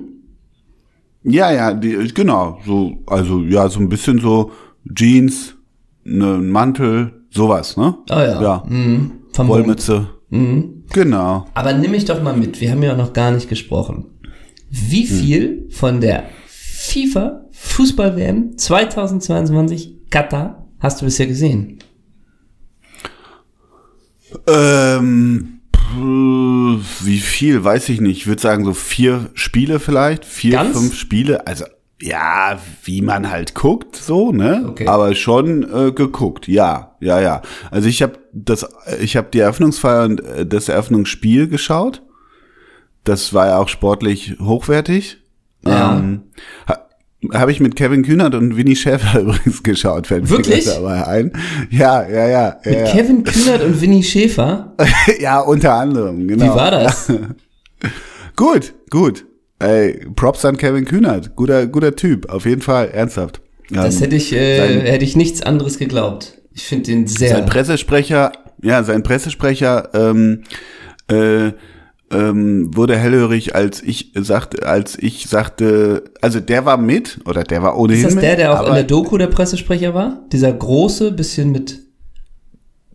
Ja, 1.23 1.51
ja, 1.51 1.73
die, 1.73 2.11
genau, 2.13 2.59
so, 2.65 2.97
also 3.05 3.41
ja, 3.41 3.69
so 3.69 3.79
ein 3.79 3.89
bisschen 3.89 4.19
so 4.19 4.51
Jeans, 4.93 5.55
ne, 6.03 6.37
Mantel, 6.39 7.25
sowas, 7.29 7.77
ne? 7.77 7.95
Oh 8.09 8.15
ja. 8.15 8.41
Ja. 8.41 8.63
Mhm. 8.67 9.11
Wollmütze. 9.37 10.07
Mhm. 10.29 10.83
Genau. 10.91 11.45
Aber 11.53 11.73
nimm 11.73 11.91
mich 11.91 12.05
doch 12.05 12.21
mal 12.21 12.35
mit, 12.35 12.61
wir 12.61 12.71
haben 12.71 12.83
ja 12.83 12.95
noch 12.95 13.13
gar 13.13 13.31
nicht 13.31 13.49
gesprochen. 13.49 14.05
Wie 14.69 15.07
hm. 15.07 15.17
viel 15.17 15.51
mhm. 15.51 15.71
von 15.71 16.01
der 16.01 16.25
FIFA 16.47 17.45
Fußball 17.51 18.15
WM 18.15 18.57
2022 18.57 20.09
Katar 20.09 20.67
hast 20.79 21.01
du 21.01 21.05
bisher 21.05 21.27
gesehen? 21.27 21.79
Ähm, 24.47 25.61
wie 25.95 27.19
viel, 27.19 27.63
weiß 27.63 27.89
ich 27.89 28.01
nicht. 28.01 28.17
Ich 28.17 28.27
würde 28.27 28.41
sagen 28.41 28.65
so 28.65 28.73
vier 28.73 29.29
Spiele 29.33 29.79
vielleicht. 29.79 30.25
Vier, 30.25 30.53
Ganz? 30.53 30.77
fünf 30.77 30.95
Spiele. 30.95 31.45
Also, 31.45 31.65
ja, 32.03 32.59
wie 32.83 33.01
man 33.01 33.31
halt 33.31 33.55
guckt, 33.55 33.95
so, 33.95 34.33
ne? 34.33 34.65
Okay. 34.67 34.87
Aber 34.87 35.15
schon 35.15 35.63
äh, 35.63 35.91
geguckt, 35.93 36.49
ja, 36.49 36.95
ja, 36.99 37.21
ja. 37.21 37.41
Also 37.71 37.87
ich 37.87 38.01
habe 38.01 38.19
das, 38.33 38.67
ich 39.01 39.15
habe 39.15 39.29
die 39.33 39.39
Eröffnungsfeier 39.39 40.03
und 40.03 40.19
äh, 40.19 40.45
das 40.45 40.67
Eröffnungsspiel 40.67 41.47
geschaut. 41.47 42.01
Das 43.05 43.33
war 43.33 43.47
ja 43.47 43.57
auch 43.57 43.69
sportlich 43.69 44.35
hochwertig. 44.41 45.19
Ja. 45.65 45.97
Ähm, 45.97 46.23
habe 47.31 47.53
ich 47.53 47.61
mit 47.61 47.77
Kevin 47.77 48.03
Kühnert 48.03 48.35
und 48.35 48.57
Winnie 48.57 48.75
Schäfer 48.75 49.19
übrigens 49.21 49.63
geschaut, 49.63 50.07
fällt 50.07 50.29
Wirklich? 50.29 50.65
mir 50.65 50.73
dabei 50.73 51.07
ein. 51.07 51.31
Ja, 51.69 52.05
ja, 52.05 52.27
ja. 52.27 52.57
Mit 52.65 52.75
ja. 52.75 52.85
Kevin 52.91 53.23
Kühnert 53.23 53.63
und 53.63 53.79
Winnie 53.79 54.03
Schäfer? 54.03 54.75
ja, 55.21 55.39
unter 55.39 55.73
anderem, 55.75 56.27
genau. 56.27 56.45
Wie 56.45 56.49
war 56.49 56.71
das? 56.71 57.09
gut, 58.35 58.73
gut. 58.89 59.25
Ey, 59.59 60.05
Props 60.15 60.43
an 60.45 60.57
Kevin 60.57 60.85
Kühnert. 60.85 61.35
Guter, 61.35 61.67
guter 61.67 61.95
Typ, 61.95 62.29
auf 62.29 62.45
jeden 62.45 62.61
Fall, 62.61 62.89
ernsthaft. 62.89 63.41
Das 63.69 63.95
ähm, 63.95 64.01
hätte 64.01 64.15
ich, 64.15 64.33
äh, 64.33 64.57
sein, 64.57 64.81
hätte 64.81 65.05
ich 65.05 65.15
nichts 65.15 65.41
anderes 65.41 65.77
geglaubt. 65.77 66.41
Ich 66.53 66.63
finde 66.63 66.85
den 66.85 67.07
sehr. 67.07 67.29
Sein 67.29 67.45
Pressesprecher, 67.45 68.31
ja, 68.61 68.83
sein 68.83 69.03
Pressesprecher, 69.03 69.89
ähm, 69.93 70.43
äh, 71.09 71.51
ähm, 72.11 72.75
wurde 72.75 72.97
hellhörig, 72.97 73.55
als 73.55 73.81
ich 73.81 74.11
sagte, 74.15 74.67
als 74.67 74.97
ich 74.99 75.27
sagte, 75.27 76.03
also 76.21 76.39
der 76.39 76.65
war 76.65 76.77
mit 76.77 77.19
oder 77.25 77.43
der 77.43 77.63
war 77.63 77.77
ohnehin 77.77 78.07
Ist 78.07 78.15
das 78.15 78.21
der, 78.21 78.35
der 78.35 78.59
auch 78.59 78.67
in 78.67 78.73
der 78.73 78.83
Doku 78.83 79.17
der 79.17 79.27
Pressesprecher 79.27 79.93
war? 79.93 80.21
Dieser 80.31 80.51
große, 80.51 81.11
bisschen 81.11 81.51
mit 81.51 81.82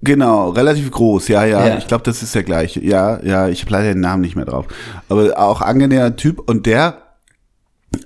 Genau, 0.03 0.51
relativ 0.51 0.91
groß, 0.91 1.29
ja, 1.29 1.45
ja. 1.45 1.67
ja. 1.67 1.79
Ich 1.79 1.87
glaube, 1.87 2.05
das 2.05 2.23
ist 2.23 2.35
der 2.35 2.45
gleiche. 2.45 2.85
Ja, 2.85 3.21
ja, 3.23 3.49
ich 3.49 3.63
habe 3.63 3.73
leider 3.73 3.95
den 3.95 4.01
Namen 4.01 4.23
nicht 4.23 4.37
mehr 4.37 4.45
drauf. 4.45 4.67
Aber 5.09 5.39
auch 5.39 5.61
angenehmer 5.61 6.15
Typ 6.17 6.41
und 6.49 6.67
der 6.67 7.08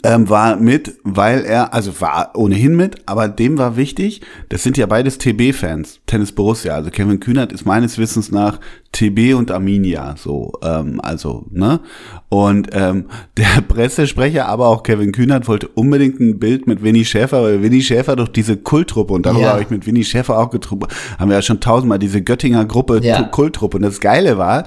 ähm, 0.05 0.29
war 0.29 0.57
mit, 0.57 0.95
weil 1.03 1.45
er, 1.45 1.75
also 1.75 2.01
war 2.01 2.33
ohnehin 2.37 2.77
mit, 2.77 3.03
aber 3.07 3.29
dem 3.29 3.59
war 3.59 3.77
wichtig, 3.77 4.21
das 4.49 4.63
sind 4.63 4.77
ja 4.77 4.87
beides 4.87 5.19
TB-Fans, 5.19 6.01
Tennis 6.07 6.33
Borussia. 6.33 6.75
Also 6.75 6.91
Kevin 6.91 7.19
Kühnert 7.19 7.53
ist 7.53 7.67
meines 7.67 7.99
Wissens 7.99 8.31
nach 8.31 8.61
TB 8.93 9.35
und 9.35 9.51
Arminia, 9.51 10.15
so, 10.17 10.53
ähm, 10.63 11.01
also, 11.03 11.47
ne? 11.51 11.81
Und 12.29 12.69
ähm, 12.73 13.07
der 13.37 13.63
Pressesprecher, 13.67 14.47
aber 14.47 14.69
auch 14.69 14.85
Kevin 14.85 15.11
Kühnert 15.11 15.49
wollte 15.49 15.67
unbedingt 15.69 16.21
ein 16.21 16.39
Bild 16.39 16.67
mit 16.67 16.83
Winnie 16.83 17.05
Schäfer, 17.05 17.43
weil 17.43 17.63
Winnie 17.63 17.83
Schäfer 17.83 18.15
durch 18.15 18.31
diese 18.31 18.57
Kulttruppe, 18.57 19.15
und 19.15 19.27
darüber 19.27 19.43
ja. 19.43 19.53
habe 19.53 19.63
ich 19.63 19.71
mit 19.71 19.87
Winnie 19.87 20.05
Schäfer 20.05 20.39
auch 20.39 20.51
getrunken, 20.51 20.87
haben 21.19 21.29
wir 21.29 21.37
ja 21.37 21.43
schon 21.43 21.61
tausendmal 21.61 21.99
diese 21.99 22.23
Göttinger 22.23 22.65
Gruppe, 22.67 23.01
ja. 23.03 23.23
Kulttruppe. 23.25 23.79
Und 23.79 23.83
das 23.83 24.01
Geile 24.01 24.39
war, 24.39 24.65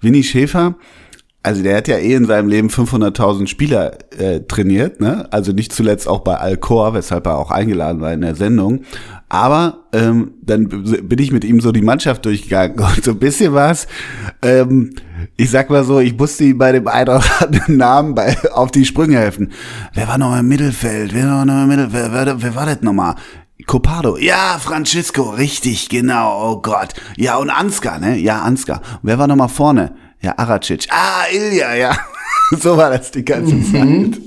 Winnie 0.00 0.24
Schäfer, 0.24 0.74
also 1.42 1.62
der 1.62 1.76
hat 1.76 1.88
ja 1.88 1.96
eh 1.96 2.14
in 2.14 2.26
seinem 2.26 2.48
Leben 2.48 2.68
500.000 2.68 3.46
Spieler 3.46 3.96
äh, 4.18 4.40
trainiert, 4.40 5.00
ne? 5.00 5.28
Also 5.30 5.52
nicht 5.52 5.72
zuletzt 5.72 6.08
auch 6.08 6.20
bei 6.20 6.36
Alcor, 6.36 6.94
weshalb 6.94 7.26
er 7.26 7.38
auch 7.38 7.50
eingeladen 7.50 8.00
war 8.00 8.12
in 8.12 8.22
der 8.22 8.34
Sendung. 8.34 8.80
Aber 9.28 9.84
ähm, 9.92 10.32
dann 10.42 10.68
bin 10.68 11.18
ich 11.18 11.30
mit 11.30 11.44
ihm 11.44 11.60
so 11.60 11.70
die 11.70 11.82
Mannschaft 11.82 12.24
durchgegangen 12.24 12.78
und 12.96 13.04
so 13.04 13.12
ein 13.12 13.18
bisschen 13.18 13.54
was. 13.54 13.86
Ähm, 14.42 14.90
ich 15.36 15.50
sag 15.50 15.70
mal 15.70 15.84
so, 15.84 16.00
ich 16.00 16.16
musste 16.16 16.44
ihm 16.44 16.58
bei 16.58 16.72
dem 16.72 16.88
einen 16.88 17.08
oder 17.08 17.22
anderen 17.40 17.76
Namen 17.76 18.14
bei, 18.14 18.36
auf 18.52 18.70
die 18.72 18.84
Sprünge 18.84 19.18
helfen. 19.18 19.52
Wer 19.94 20.08
war 20.08 20.18
noch 20.18 20.36
im 20.36 20.48
Mittelfeld? 20.48 21.14
Wer 21.14 21.26
war 21.26 21.44
noch 21.44 21.62
im 21.62 21.68
Mittelfeld? 21.68 22.12
Wer, 22.12 22.26
wer, 22.26 22.42
wer 22.42 22.54
war 22.56 22.66
das 22.66 22.82
nochmal? 22.82 23.14
Copado. 23.66 24.16
Ja, 24.16 24.58
Francisco, 24.58 25.22
richtig, 25.30 25.88
genau. 25.88 26.52
Oh 26.52 26.62
Gott. 26.62 26.94
Ja, 27.16 27.36
und 27.36 27.50
Ansgar, 27.50 27.98
ne? 27.98 28.16
Ja, 28.16 28.40
Ansgar. 28.42 28.80
Wer 29.02 29.18
war 29.18 29.26
nochmal 29.26 29.48
vorne? 29.48 29.92
Ja, 30.20 30.34
Aracic. 30.36 30.86
Ah, 30.90 31.24
Ilja, 31.32 31.74
ja. 31.74 31.96
so 32.58 32.76
war 32.76 32.90
das 32.90 33.10
die 33.10 33.24
ganze 33.24 33.54
mhm. 33.54 34.12
Zeit. 34.12 34.22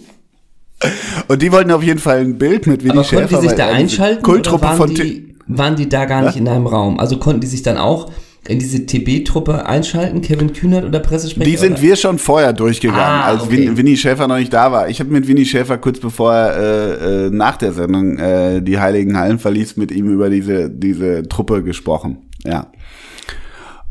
Und 1.27 1.41
die 1.41 1.51
wollten 1.51 1.71
auf 1.71 1.83
jeden 1.83 1.99
Fall 1.99 2.19
ein 2.19 2.37
Bild 2.37 2.65
mit 2.67 2.87
Aber 2.89 3.03
Schäfer. 3.03 3.27
Konnten 3.27 3.41
die 3.41 3.47
sich 3.49 3.57
da 3.57 3.67
einschalten? 3.67 4.23
Kulttruppe 4.23 4.65
waren 4.65 4.77
von 4.77 4.93
die, 4.93 5.35
waren 5.47 5.75
die 5.75 5.89
da 5.89 6.05
gar 6.05 6.23
nicht 6.23 6.37
in 6.37 6.47
einem 6.47 6.65
Raum? 6.65 6.99
Also 6.99 7.17
konnten 7.17 7.41
die 7.41 7.47
sich 7.47 7.61
dann 7.61 7.77
auch 7.77 8.11
in 8.47 8.57
diese 8.57 8.85
TB-Truppe 8.85 9.67
einschalten, 9.67 10.21
Kevin 10.21 10.53
Kühnert 10.53 10.83
oder 10.83 10.99
Pressesprecher? 10.99 11.49
Die 11.49 11.57
sind 11.57 11.73
oder? 11.73 11.81
wir 11.81 11.95
schon 11.95 12.17
vorher 12.17 12.53
durchgegangen, 12.53 13.01
ah, 13.01 13.25
als 13.25 13.43
okay. 13.43 13.77
Winnie 13.77 13.97
Schäfer 13.97 14.27
noch 14.27 14.37
nicht 14.37 14.51
da 14.51 14.71
war. 14.71 14.89
Ich 14.89 14.99
habe 14.99 15.11
mit 15.11 15.27
Winnie 15.27 15.45
Schäfer 15.45 15.77
kurz 15.77 15.99
bevor 15.99 16.33
er 16.33 16.57
äh, 16.57 17.27
äh, 17.27 17.29
nach 17.29 17.57
der 17.57 17.73
Sendung 17.73 18.17
äh, 18.17 18.61
die 18.61 18.79
Heiligen 18.79 19.17
Hallen 19.17 19.37
verließ, 19.37 19.77
mit 19.77 19.91
ihm 19.91 20.11
über 20.11 20.29
diese, 20.29 20.69
diese 20.71 21.27
Truppe 21.29 21.61
gesprochen. 21.61 22.17
Ja. 22.43 22.71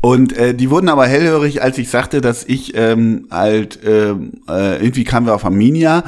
Und 0.01 0.35
äh, 0.35 0.55
die 0.55 0.69
wurden 0.71 0.89
aber 0.89 1.05
hellhörig, 1.05 1.61
als 1.61 1.77
ich 1.77 1.89
sagte, 1.89 2.21
dass 2.21 2.43
ich 2.43 2.75
ähm, 2.75 3.27
halt 3.29 3.79
ähm, 3.85 4.41
äh, 4.49 4.83
irgendwie 4.83 5.03
kamen 5.03 5.27
wir 5.27 5.35
auf 5.35 5.45
Arminia 5.45 6.03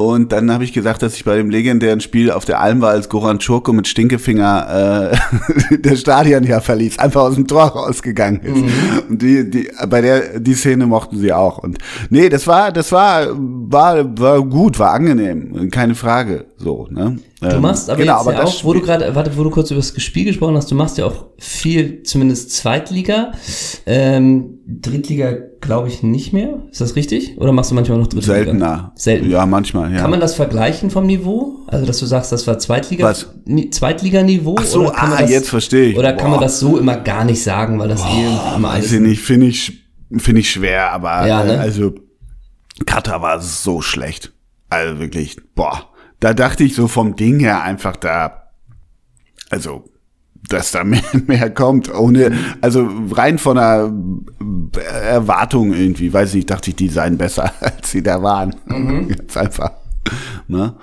und 0.00 0.30
dann 0.30 0.52
habe 0.52 0.62
ich 0.62 0.72
gesagt, 0.72 1.02
dass 1.02 1.16
ich 1.16 1.24
bei 1.24 1.36
dem 1.36 1.50
legendären 1.50 2.00
Spiel 2.00 2.30
auf 2.30 2.44
der 2.44 2.60
Alm 2.60 2.80
war, 2.80 2.90
als 2.90 3.08
Goran 3.08 3.40
Czurko 3.40 3.72
mit 3.72 3.88
Stinkefinger 3.88 5.10
äh, 5.72 5.76
der 5.76 5.96
Stadion 5.96 6.44
ja 6.44 6.60
verließ, 6.60 7.00
einfach 7.00 7.22
aus 7.22 7.34
dem 7.34 7.48
Tor 7.48 7.64
rausgegangen 7.64 8.40
ist. 8.42 8.56
Mhm. 8.56 8.70
Und 9.08 9.22
die, 9.22 9.50
die, 9.50 9.68
bei 9.88 10.00
der, 10.00 10.38
die 10.38 10.54
Szene 10.54 10.86
mochten 10.86 11.18
sie 11.18 11.32
auch. 11.32 11.58
Und 11.58 11.78
nee, 12.10 12.28
das 12.28 12.46
war, 12.46 12.70
das 12.70 12.92
war, 12.92 13.26
war, 13.32 14.16
war 14.18 14.40
gut, 14.42 14.78
war 14.78 14.92
angenehm, 14.92 15.68
keine 15.72 15.96
Frage. 15.96 16.44
So, 16.58 16.86
ne? 16.90 17.18
Du 17.40 17.46
ähm, 17.46 17.60
machst 17.62 17.88
aber 17.88 18.00
genau, 18.00 18.16
jetzt 18.16 18.26
aber 18.26 18.32
ja 18.32 18.42
auch, 18.42 18.64
wo 18.64 18.72
du 18.72 18.80
gerade, 18.80 19.14
warte, 19.14 19.36
wo 19.36 19.44
du 19.44 19.50
kurz 19.50 19.70
über 19.70 19.78
das 19.78 19.94
Spiel 20.02 20.24
gesprochen 20.24 20.56
hast, 20.56 20.72
du 20.72 20.74
machst 20.74 20.98
ja 20.98 21.06
auch 21.06 21.26
viel, 21.38 22.02
zumindest 22.02 22.50
Zweitliga. 22.50 23.30
Ähm, 23.86 24.58
Drittliga 24.66 25.36
glaube 25.60 25.86
ich 25.86 26.02
nicht 26.02 26.32
mehr. 26.32 26.64
Ist 26.68 26.80
das 26.80 26.96
richtig? 26.96 27.38
Oder 27.38 27.52
machst 27.52 27.70
du 27.70 27.76
manchmal 27.76 27.98
noch 27.98 28.08
Drittliga? 28.08 28.34
Seltener. 28.34 28.92
Selten. 28.96 29.30
Ja, 29.30 29.46
manchmal, 29.46 29.92
ja. 29.92 30.00
Kann 30.00 30.10
man 30.10 30.18
das 30.18 30.34
vergleichen 30.34 30.90
vom 30.90 31.06
Niveau? 31.06 31.60
Also, 31.68 31.86
dass 31.86 32.00
du 32.00 32.06
sagst, 32.06 32.32
das 32.32 32.44
war 32.48 32.58
Zweitliga, 32.58 33.04
Was? 33.04 33.28
Zweitliganiveau? 33.70 34.56
Ach 34.58 34.64
so, 34.64 34.90
ah, 34.92 35.20
das, 35.20 35.30
jetzt 35.30 35.48
verstehe 35.48 35.90
ich. 35.90 35.96
Oder 35.96 36.14
Boah. 36.14 36.20
kann 36.20 36.30
man 36.32 36.40
das 36.40 36.58
so 36.58 36.76
immer 36.76 36.96
gar 36.96 37.24
nicht 37.24 37.42
sagen, 37.42 37.78
weil 37.78 37.88
das 37.88 38.02
Boah, 38.02 38.10
eh 38.16 38.56
immer 38.56 38.70
alles. 38.70 38.86
Weiß 38.86 38.92
ich 38.94 39.00
nicht, 39.00 39.20
finde 39.20 39.46
ich, 39.46 39.84
finde 40.16 40.40
ich 40.40 40.50
schwer, 40.50 40.90
aber, 40.90 41.24
ja, 41.28 41.44
ne? 41.44 41.60
also, 41.60 41.94
Katar 42.84 43.22
war 43.22 43.40
so 43.40 43.80
schlecht. 43.80 44.32
Also 44.70 44.98
wirklich, 44.98 45.36
boah 45.54 45.87
da 46.20 46.34
dachte 46.34 46.64
ich 46.64 46.74
so 46.74 46.88
vom 46.88 47.16
Ding 47.16 47.40
her 47.40 47.62
einfach 47.62 47.96
da, 47.96 48.50
also, 49.50 49.84
dass 50.48 50.72
da 50.72 50.84
mehr, 50.84 51.02
mehr 51.26 51.50
kommt, 51.50 51.92
ohne, 51.92 52.32
also 52.60 52.88
rein 53.12 53.38
von 53.38 53.56
der 53.56 53.92
Erwartung 55.02 55.72
irgendwie, 55.72 56.12
weiß 56.12 56.34
nicht, 56.34 56.50
dachte 56.50 56.70
ich, 56.70 56.76
die 56.76 56.88
seien 56.88 57.18
besser, 57.18 57.52
als 57.60 57.90
sie 57.90 58.02
da 58.02 58.22
waren. 58.22 58.54
Mhm. 58.66 59.08
Jetzt 59.18 59.36
einfach, 59.36 59.72
ne? 60.46 60.74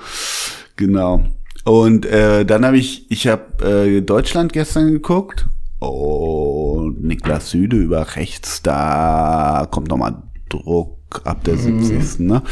Genau. 0.75 1.23
Und 1.63 2.05
äh, 2.05 2.45
dann 2.45 2.63
habe 2.65 2.77
ich, 2.77 3.09
ich 3.09 3.27
habe 3.27 3.87
äh, 3.87 4.01
Deutschland 4.01 4.53
gestern 4.53 4.91
geguckt 4.91 5.47
und 5.79 7.03
Niklas 7.03 7.49
Süde 7.49 7.77
über 7.77 8.15
rechts, 8.15 8.61
da 8.61 9.67
kommt 9.71 9.89
nochmal 9.89 10.21
Druck 10.49 11.21
ab 11.23 11.43
der 11.43 11.55
mhm. 11.55 11.83
70. 11.83 12.19
Ne? 12.27 12.43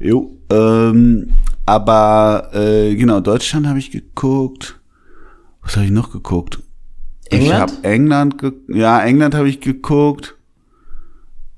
Jo, 0.00 0.38
ähm, 0.50 1.32
aber 1.72 2.50
äh, 2.52 2.94
genau, 2.96 3.20
Deutschland 3.20 3.66
habe 3.66 3.78
ich 3.78 3.90
geguckt. 3.90 4.78
Was 5.62 5.76
habe 5.76 5.86
ich 5.86 5.90
noch 5.90 6.12
geguckt? 6.12 6.58
England? 7.30 7.70
Ich 7.70 7.76
habe 7.76 7.88
England, 7.88 8.38
ge 8.38 8.52
ja, 8.68 9.00
England 9.00 9.34
habe 9.34 9.48
ich 9.48 9.62
geguckt. 9.62 10.36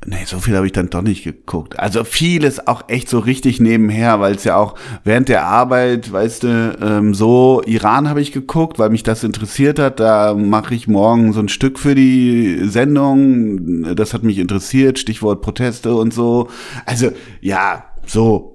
Nee, 0.07 0.25
so 0.27 0.39
viel 0.39 0.55
habe 0.55 0.67
ich 0.67 0.73
dann 0.73 0.89
doch 0.91 1.03
nicht 1.03 1.25
geguckt. 1.25 1.81
Also 1.81 2.05
vieles 2.05 2.65
auch 2.69 2.89
echt 2.89 3.09
so 3.09 3.19
richtig 3.19 3.59
nebenher, 3.59 4.21
weil 4.21 4.37
es 4.37 4.45
ja 4.45 4.55
auch 4.55 4.77
während 5.03 5.29
der 5.29 5.47
Arbeit, 5.47 6.13
weißt 6.13 6.45
du, 6.45 6.79
ähm, 6.81 7.13
so 7.15 7.63
Iran 7.67 8.09
habe 8.09 8.21
ich 8.21 8.31
geguckt, 8.31 8.79
weil 8.79 8.91
mich 8.91 9.03
das 9.03 9.25
interessiert 9.25 9.81
hat. 9.81 9.99
Da 9.99 10.35
mache 10.35 10.77
ich 10.77 10.87
morgen 10.87 11.33
so 11.33 11.41
ein 11.41 11.49
Stück 11.49 11.81
für 11.81 11.97
die 11.97 12.69
Sendung. 12.69 13.97
Das 13.97 14.15
hat 14.15 14.23
mich 14.23 14.39
interessiert, 14.39 15.01
Stichwort 15.01 15.43
Proteste 15.43 15.97
und 15.97 16.15
so. 16.15 16.51
Also 16.87 17.11
ja, 17.41 17.87
so 18.07 18.54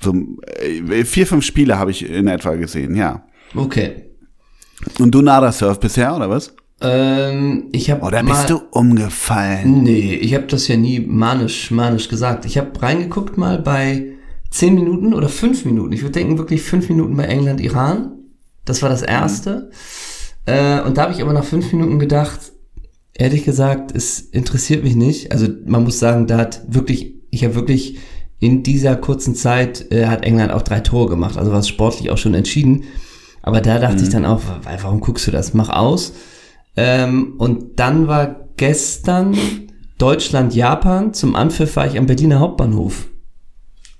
so 0.00 0.14
äh, 0.58 1.04
vier, 1.04 1.26
fünf 1.26 1.44
Spiele 1.44 1.78
habe 1.78 1.90
ich 1.90 2.08
in 2.08 2.26
etwa 2.28 2.54
gesehen, 2.54 2.94
ja. 2.94 3.26
Okay. 3.54 4.10
Und 4.98 5.14
du 5.14 5.22
Nada 5.22 5.52
Surf 5.52 5.80
bisher, 5.80 6.14
oder 6.14 6.28
was? 6.28 6.54
Ähm, 6.80 7.68
ich 7.72 7.90
habe 7.90 8.02
Oder 8.02 8.22
bist 8.22 8.50
du 8.50 8.60
umgefallen? 8.70 9.82
Nee, 9.82 10.14
ich 10.14 10.34
habe 10.34 10.46
das 10.46 10.68
ja 10.68 10.76
nie 10.76 11.00
manisch, 11.00 11.70
manisch 11.70 12.08
gesagt. 12.08 12.44
Ich 12.44 12.58
habe 12.58 12.80
reingeguckt 12.80 13.38
mal 13.38 13.58
bei 13.58 14.16
zehn 14.50 14.74
Minuten 14.74 15.14
oder 15.14 15.28
fünf 15.28 15.64
Minuten. 15.64 15.92
Ich 15.92 16.02
würde 16.02 16.12
denken 16.12 16.38
wirklich 16.38 16.62
fünf 16.62 16.88
Minuten 16.88 17.16
bei 17.16 17.24
England, 17.24 17.60
Iran. 17.60 18.12
Das 18.64 18.82
war 18.82 18.90
das 18.90 19.02
erste. 19.02 19.70
Mhm. 20.46 20.52
Äh, 20.52 20.80
und 20.82 20.96
da 20.96 21.02
habe 21.02 21.12
ich 21.12 21.22
aber 21.22 21.32
nach 21.32 21.44
fünf 21.44 21.72
Minuten 21.72 21.98
gedacht, 21.98 22.52
ehrlich 23.14 23.44
gesagt, 23.44 23.94
es 23.94 24.20
interessiert 24.20 24.84
mich 24.84 24.96
nicht. 24.96 25.32
Also 25.32 25.48
man 25.64 25.82
muss 25.82 25.98
sagen, 25.98 26.26
da 26.26 26.38
hat 26.38 26.62
wirklich, 26.68 27.14
ich 27.30 27.44
habe 27.44 27.54
wirklich 27.54 27.98
in 28.38 28.62
dieser 28.62 28.96
kurzen 28.96 29.34
Zeit 29.34 29.90
äh, 29.90 30.06
hat 30.06 30.24
England 30.24 30.52
auch 30.52 30.62
drei 30.62 30.80
Tore 30.80 31.08
gemacht, 31.08 31.38
also 31.38 31.52
war 31.52 31.60
es 31.60 31.68
sportlich 31.68 32.10
auch 32.10 32.18
schon 32.18 32.34
entschieden. 32.34 32.84
Aber 33.42 33.60
da 33.60 33.78
dachte 33.78 33.98
mhm. 33.98 34.02
ich 34.02 34.08
dann 34.08 34.24
auch, 34.24 34.42
warum 34.80 35.00
guckst 35.00 35.26
du 35.26 35.30
das? 35.30 35.54
Mach 35.54 35.68
aus. 35.68 36.12
Ähm, 36.76 37.34
und 37.38 37.78
dann 37.78 38.08
war 38.08 38.48
gestern 38.56 39.36
Deutschland-Japan. 39.98 41.14
Zum 41.14 41.36
Anpfiff 41.36 41.76
war 41.76 41.86
ich 41.86 41.96
am 41.96 42.06
Berliner 42.06 42.40
Hauptbahnhof. 42.40 43.06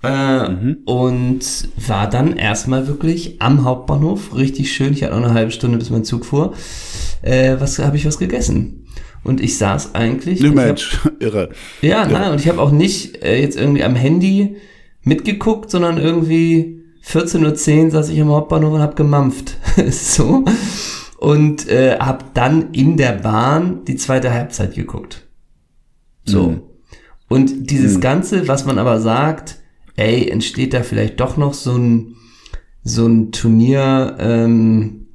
Äh, 0.03 0.49
mhm. 0.49 0.77
Und 0.85 1.69
war 1.87 2.09
dann 2.09 2.35
erstmal 2.35 2.87
wirklich 2.87 3.41
am 3.41 3.63
Hauptbahnhof. 3.63 4.35
Richtig 4.35 4.71
schön. 4.71 4.93
Ich 4.93 5.03
hatte 5.03 5.13
auch 5.13 5.23
eine 5.23 5.33
halbe 5.33 5.51
Stunde, 5.51 5.77
bis 5.77 5.89
mein 5.89 6.03
Zug 6.03 6.25
fuhr. 6.25 6.53
Äh, 7.21 7.55
was 7.59 7.79
habe 7.79 7.97
ich 7.97 8.05
was 8.05 8.19
gegessen? 8.19 8.86
Und 9.27 9.41
ich 9.41 9.57
saß 9.57 9.93
eigentlich. 9.93 10.39
Ne 10.39 10.51
Mensch, 10.51 11.03
hab, 11.03 11.21
irre. 11.21 11.49
Ja, 11.81 12.03
irre. 12.03 12.13
nein, 12.13 12.31
und 12.31 12.39
ich 12.39 12.47
habe 12.47 12.61
auch 12.61 12.71
nicht 12.71 13.21
äh, 13.23 13.41
jetzt 13.41 13.57
irgendwie 13.57 13.83
am 13.83 13.95
Handy 13.95 14.55
mitgeguckt, 15.03 15.69
sondern 15.69 15.97
irgendwie 15.97 16.81
14.10 17.05 17.83
Uhr 17.85 17.91
saß 17.91 18.09
ich 18.09 18.21
am 18.21 18.29
Hauptbahnhof 18.29 18.73
und 18.73 18.79
habe 18.79 18.95
gemampft. 18.95 19.57
so. 19.89 20.45
Und 21.19 21.67
äh, 21.67 21.99
habe 21.99 22.23
dann 22.33 22.71
in 22.71 22.95
der 22.95 23.11
Bahn 23.11 23.83
die 23.83 23.97
zweite 23.97 24.33
Halbzeit 24.33 24.75
geguckt. 24.75 25.25
So. 26.23 26.49
Mhm. 26.49 26.61
Und 27.27 27.69
dieses 27.69 27.95
mhm. 27.95 28.01
Ganze, 28.01 28.47
was 28.47 28.65
man 28.65 28.79
aber 28.79 29.01
sagt, 29.01 29.57
ey, 29.97 30.29
entsteht 30.29 30.73
da 30.73 30.83
vielleicht 30.83 31.19
doch 31.19 31.35
noch 31.35 31.53
so 31.53 31.75
ein, 31.75 32.15
so 32.81 33.05
ein 33.05 33.33
Turnier, 33.33 34.15
ähm, 34.19 35.07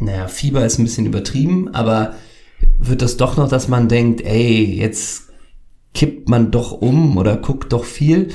naja, 0.00 0.28
Fieber 0.28 0.64
ist 0.64 0.78
ein 0.78 0.84
bisschen 0.84 1.04
übertrieben, 1.04 1.74
aber 1.74 2.14
wird 2.80 3.02
das 3.02 3.16
doch 3.16 3.36
noch, 3.36 3.48
dass 3.48 3.68
man 3.68 3.88
denkt, 3.88 4.22
ey, 4.22 4.64
jetzt 4.64 5.28
kippt 5.94 6.28
man 6.28 6.50
doch 6.50 6.72
um 6.72 7.16
oder 7.16 7.36
guckt 7.36 7.72
doch 7.72 7.84
viel. 7.84 8.28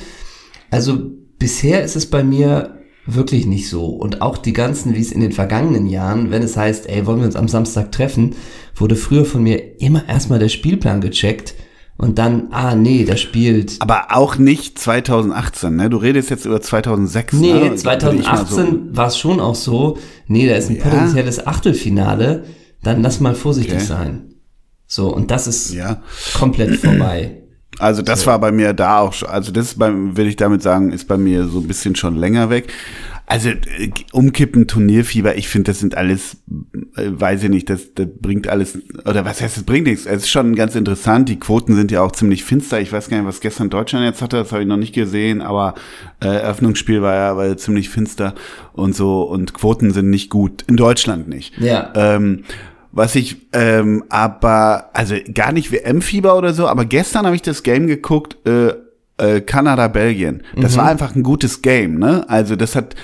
Also 0.72 0.98
bisher 1.40 1.84
ist 1.84 1.96
es 1.96 2.10
bei 2.10 2.24
mir 2.24 2.80
wirklich 3.06 3.46
nicht 3.46 3.70
so. 3.70 3.86
Und 3.86 4.22
auch 4.22 4.38
die 4.38 4.54
ganzen, 4.54 4.96
wie 4.96 5.02
es 5.02 5.12
in 5.12 5.22
den 5.22 5.32
vergangenen 5.32 5.88
Jahren, 5.88 6.32
wenn 6.32 6.44
es 6.44 6.58
heißt, 6.58 6.90
ey, 6.90 7.06
wollen 7.06 7.20
wir 7.20 7.26
uns 7.26 7.36
am 7.36 7.48
Samstag 7.48 7.92
treffen, 7.92 8.36
wurde 8.76 8.96
früher 8.96 9.26
von 9.26 9.44
mir 9.44 9.80
immer 9.80 10.08
erstmal 10.08 10.40
der 10.40 10.50
Spielplan 10.50 11.02
gecheckt, 11.02 11.56
Und 11.98 12.18
dann, 12.18 12.50
ah 12.52 12.76
nee, 12.76 13.06
der 13.06 13.16
spielt. 13.16 13.78
Aber 13.80 14.08
auch 14.10 14.38
nicht 14.38 14.78
2018, 14.78 15.76
ne? 15.76 15.90
Du 15.90 15.98
redest 15.98 16.30
jetzt 16.30 16.46
über 16.46 16.60
2006. 16.60 17.34
Nee, 17.34 17.70
ne? 17.70 17.76
2018 17.76 18.66
so. 18.66 18.98
war 18.98 19.08
es 19.08 19.18
schon 19.18 19.40
auch 19.40 19.56
so. 19.56 19.98
Nee, 20.28 20.48
da 20.48 20.56
ist 20.56 20.70
ein 20.70 20.76
ja. 20.76 20.84
potenzielles 20.84 21.48
Achtelfinale. 21.48 22.44
Dann 22.84 23.02
lass 23.02 23.22
mal 23.22 23.34
vorsichtig 23.34 23.76
okay. 23.76 23.86
sein. 23.86 24.35
So, 24.88 25.14
und 25.14 25.32
das 25.32 25.48
ist 25.48 25.74
ja. 25.74 26.02
komplett 26.34 26.76
vorbei. 26.80 27.42
Also 27.80 28.02
das 28.02 28.22
so. 28.22 28.28
war 28.28 28.40
bei 28.40 28.52
mir 28.52 28.74
da 28.74 29.00
auch, 29.00 29.22
also 29.24 29.52
das 29.52 29.68
ist 29.68 29.80
bei, 29.80 29.92
will 29.94 30.28
ich 30.28 30.38
damit 30.38 30.62
sagen, 30.62 30.92
ist 30.92 31.08
bei 31.08 31.18
mir 31.18 31.46
so 31.46 31.60
ein 31.60 31.68
bisschen 31.68 31.96
schon 31.96 32.16
länger 32.16 32.50
weg. 32.50 32.72
Also 33.28 33.50
äh, 33.50 33.90
umkippen, 34.12 34.68
Turnierfieber, 34.68 35.36
ich 35.36 35.48
finde, 35.48 35.72
das 35.72 35.80
sind 35.80 35.98
alles, 35.98 36.38
äh, 36.96 37.08
weiß 37.08 37.44
ich 37.44 37.50
nicht, 37.50 37.70
das, 37.70 37.94
das 37.96 38.08
bringt 38.22 38.48
alles, 38.48 38.78
oder 39.04 39.26
was 39.26 39.42
heißt, 39.42 39.58
das 39.58 39.64
bringt 39.64 39.88
nichts. 39.88 40.06
Es 40.06 40.24
ist 40.24 40.30
schon 40.30 40.56
ganz 40.56 40.76
interessant, 40.76 41.28
die 41.28 41.40
Quoten 41.40 41.76
sind 41.76 41.92
ja 41.92 42.02
auch 42.02 42.12
ziemlich 42.12 42.44
finster. 42.44 42.80
Ich 42.80 42.92
weiß 42.92 43.10
gar 43.10 43.18
nicht, 43.18 43.28
was 43.28 43.42
gestern 43.42 43.72
Deutschland 43.72 44.06
jetzt 44.06 44.22
hatte, 44.22 44.38
das 44.38 44.52
habe 44.52 44.62
ich 44.62 44.68
noch 44.68 44.78
nicht 44.78 44.94
gesehen, 44.94 45.42
aber 45.42 45.74
äh, 46.22 46.28
Eröffnungsspiel 46.28 47.02
war 47.02 47.16
ja, 47.16 47.36
war 47.36 47.58
ziemlich 47.58 47.90
finster 47.90 48.36
und 48.74 48.96
so 48.96 49.24
und 49.24 49.56
Quoten 49.56 49.92
sind 49.92 50.12
nicht 50.12 50.30
gut, 50.30 50.64
in 50.68 50.78
Deutschland 50.78 51.28
nicht. 51.28 51.58
Ja. 51.58 51.92
Ähm, 51.96 52.44
was 52.96 53.14
ich, 53.16 53.36
ähm, 53.52 54.06
aber, 54.10 54.90
also 54.94 55.16
gar 55.34 55.52
nicht 55.52 55.72
WM-Fieber 55.72 56.38
oder 56.38 56.54
so, 56.54 56.68
aber 56.68 56.86
gestern 56.86 57.26
habe 57.26 57.36
ich 57.36 57.42
das 57.42 57.62
Game 57.62 57.88
geguckt, 57.88 58.38
äh, 58.48 58.74
äh, 59.18 59.42
Kanada, 59.42 59.90
Belgien. 59.90 60.44
Das 60.56 60.74
mhm. 60.74 60.78
war 60.78 60.86
einfach 60.88 61.14
ein 61.14 61.22
gutes 61.22 61.62
Game, 61.62 62.00
ne? 62.00 62.28
Also 62.30 62.56
das 62.56 62.76
hat 62.76 62.96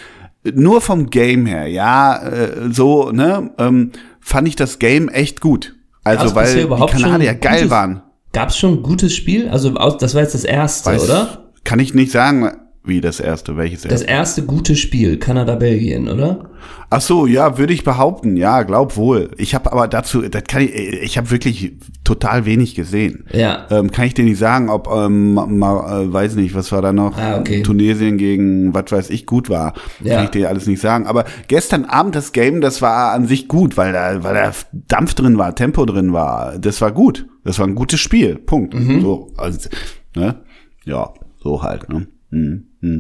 nur 0.44 0.80
vom 0.80 1.10
Game 1.10 1.46
her, 1.46 1.68
ja, 1.68 2.18
äh, 2.24 2.72
so, 2.72 3.12
ne, 3.12 3.52
ähm, 3.58 3.92
fand 4.22 4.48
ich 4.48 4.56
das 4.56 4.80
Game 4.80 5.10
echt 5.10 5.42
gut. 5.42 5.76
Also 6.06 6.34
weil 6.36 6.56
die 6.56 6.86
Kanadier 6.86 7.36
geil 7.36 7.58
gutes, 7.58 7.70
waren. 7.70 8.02
Gab's 8.32 8.58
schon 8.58 8.76
ein 8.76 8.84
gutes 8.84 9.14
Spiel? 9.14 9.50
Also 9.50 9.72
das 9.72 10.16
war 10.16 10.22
jetzt 10.22 10.34
das 10.34 10.46
erste, 10.46 10.90
Weiß, 10.90 11.04
oder? 11.04 11.52
Kann 11.66 11.80
ich 11.80 11.94
nicht 11.94 12.12
sagen. 12.12 12.50
Wie 12.84 13.00
das 13.00 13.20
erste? 13.20 13.58
Welches 13.58 13.86
erste? 13.86 13.90
Das 13.90 14.02
erste 14.02 14.44
gute 14.44 14.76
Spiel, 14.76 15.18
Kanada-Belgien, 15.18 16.08
oder? 16.08 16.50
Ach 16.90 17.00
so, 17.00 17.28
ja, 17.28 17.60
würde 17.60 17.74
ich 17.74 17.84
behaupten. 17.84 18.36
Ja, 18.38 18.64
glaub 18.64 18.98
wohl. 18.98 19.30
Ich 19.38 19.54
habe 19.54 19.72
aber 19.72 19.88
dazu, 19.88 20.24
das 20.24 20.44
kann 20.48 20.64
ich, 20.64 20.74
ich 20.74 21.18
habe 21.18 21.30
wirklich 21.30 21.74
total 22.04 22.46
wenig 22.46 22.74
gesehen. 22.74 23.26
Ja. 23.32 23.68
Ähm, 23.70 23.92
kann 23.92 24.08
ich 24.08 24.16
dir 24.16 24.26
nicht 24.26 24.40
sagen, 24.40 24.70
ob, 24.70 24.90
ähm, 24.92 25.36
mal, 25.36 26.06
äh, 26.06 26.12
weiß 26.12 26.36
nicht, 26.36 26.56
was 26.56 26.72
war 26.72 26.82
da 26.82 26.92
noch? 26.92 27.16
Ah, 27.20 27.40
okay. 27.40 27.62
Tunesien 27.62 28.18
gegen, 28.18 28.74
was 28.74 28.92
weiß 28.92 29.10
ich, 29.12 29.28
gut 29.28 29.50
war. 29.50 29.74
Ja. 30.04 30.16
Kann 30.16 30.24
ich 30.26 30.32
dir 30.32 30.50
alles 30.50 30.66
nicht 30.66 30.82
sagen. 30.82 31.06
Aber 31.06 31.26
gestern 31.48 31.86
Abend 31.86 32.16
das 32.16 32.32
Game, 32.32 32.62
das 32.62 32.82
war 32.82 33.14
an 33.14 33.28
sich 33.28 33.48
gut, 33.48 33.78
weil 33.78 33.94
da, 33.94 34.24
weil 34.24 34.34
da 34.34 34.52
Dampf 34.72 35.14
drin 35.14 35.38
war, 35.38 35.54
Tempo 35.54 35.86
drin 35.86 36.14
war. 36.14 36.58
Das 36.58 36.82
war 36.82 36.92
gut. 36.92 37.28
Das 37.44 37.60
war 37.60 37.68
ein 37.68 37.76
gutes 37.76 38.00
Spiel. 38.00 38.38
Punkt. 38.38 38.74
Mhm. 38.74 39.02
So, 39.02 39.32
also, 39.38 39.70
ne? 40.16 40.42
Ja, 40.84 41.14
so 41.44 41.62
halt, 41.62 41.88
ne? 41.90 42.08
Mhm. 42.32 42.66
Mhm. 42.82 43.00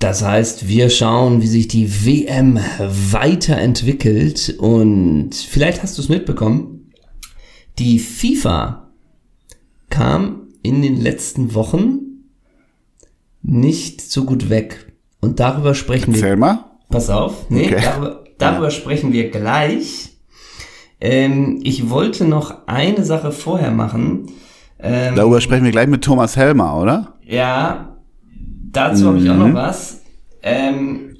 Das 0.00 0.24
heißt, 0.24 0.66
wir 0.66 0.88
schauen, 0.88 1.42
wie 1.42 1.46
sich 1.46 1.68
die 1.68 2.06
WM 2.06 2.58
weiterentwickelt 2.78 4.56
und 4.58 5.34
vielleicht 5.34 5.82
hast 5.82 5.98
du 5.98 6.02
es 6.02 6.08
mitbekommen, 6.08 6.90
die 7.78 7.98
FIFA 7.98 8.90
kam 9.90 10.48
in 10.62 10.80
den 10.80 10.98
letzten 10.98 11.54
Wochen 11.54 11.98
nicht 13.42 14.00
so 14.00 14.24
gut 14.24 14.48
weg. 14.48 14.92
Und 15.20 15.38
darüber 15.38 15.74
sprechen 15.74 16.14
Erzähl 16.14 16.30
wir. 16.30 16.36
mal. 16.36 16.64
Pass 16.88 17.10
auf, 17.10 17.50
nee, 17.50 17.66
okay. 17.66 17.82
darüber, 17.82 18.24
darüber 18.38 18.64
ja. 18.64 18.70
sprechen 18.70 19.12
wir 19.12 19.30
gleich. 19.30 20.16
Ähm, 20.98 21.60
ich 21.62 21.90
wollte 21.90 22.24
noch 22.24 22.66
eine 22.66 23.04
Sache 23.04 23.32
vorher 23.32 23.70
machen. 23.70 24.30
Ähm, 24.78 25.14
darüber 25.14 25.40
sprechen 25.42 25.64
wir 25.64 25.72
gleich 25.72 25.88
mit 25.88 26.02
Thomas 26.02 26.36
Helmer, 26.36 26.80
oder? 26.80 27.14
Ja, 27.22 27.89
Dazu 28.72 29.04
mhm. 29.04 29.08
habe 29.08 29.18
ich 29.18 29.30
auch 29.30 29.36
noch 29.36 29.48
mhm. 29.48 29.54
was. 29.54 30.02
Ähm, 30.42 31.16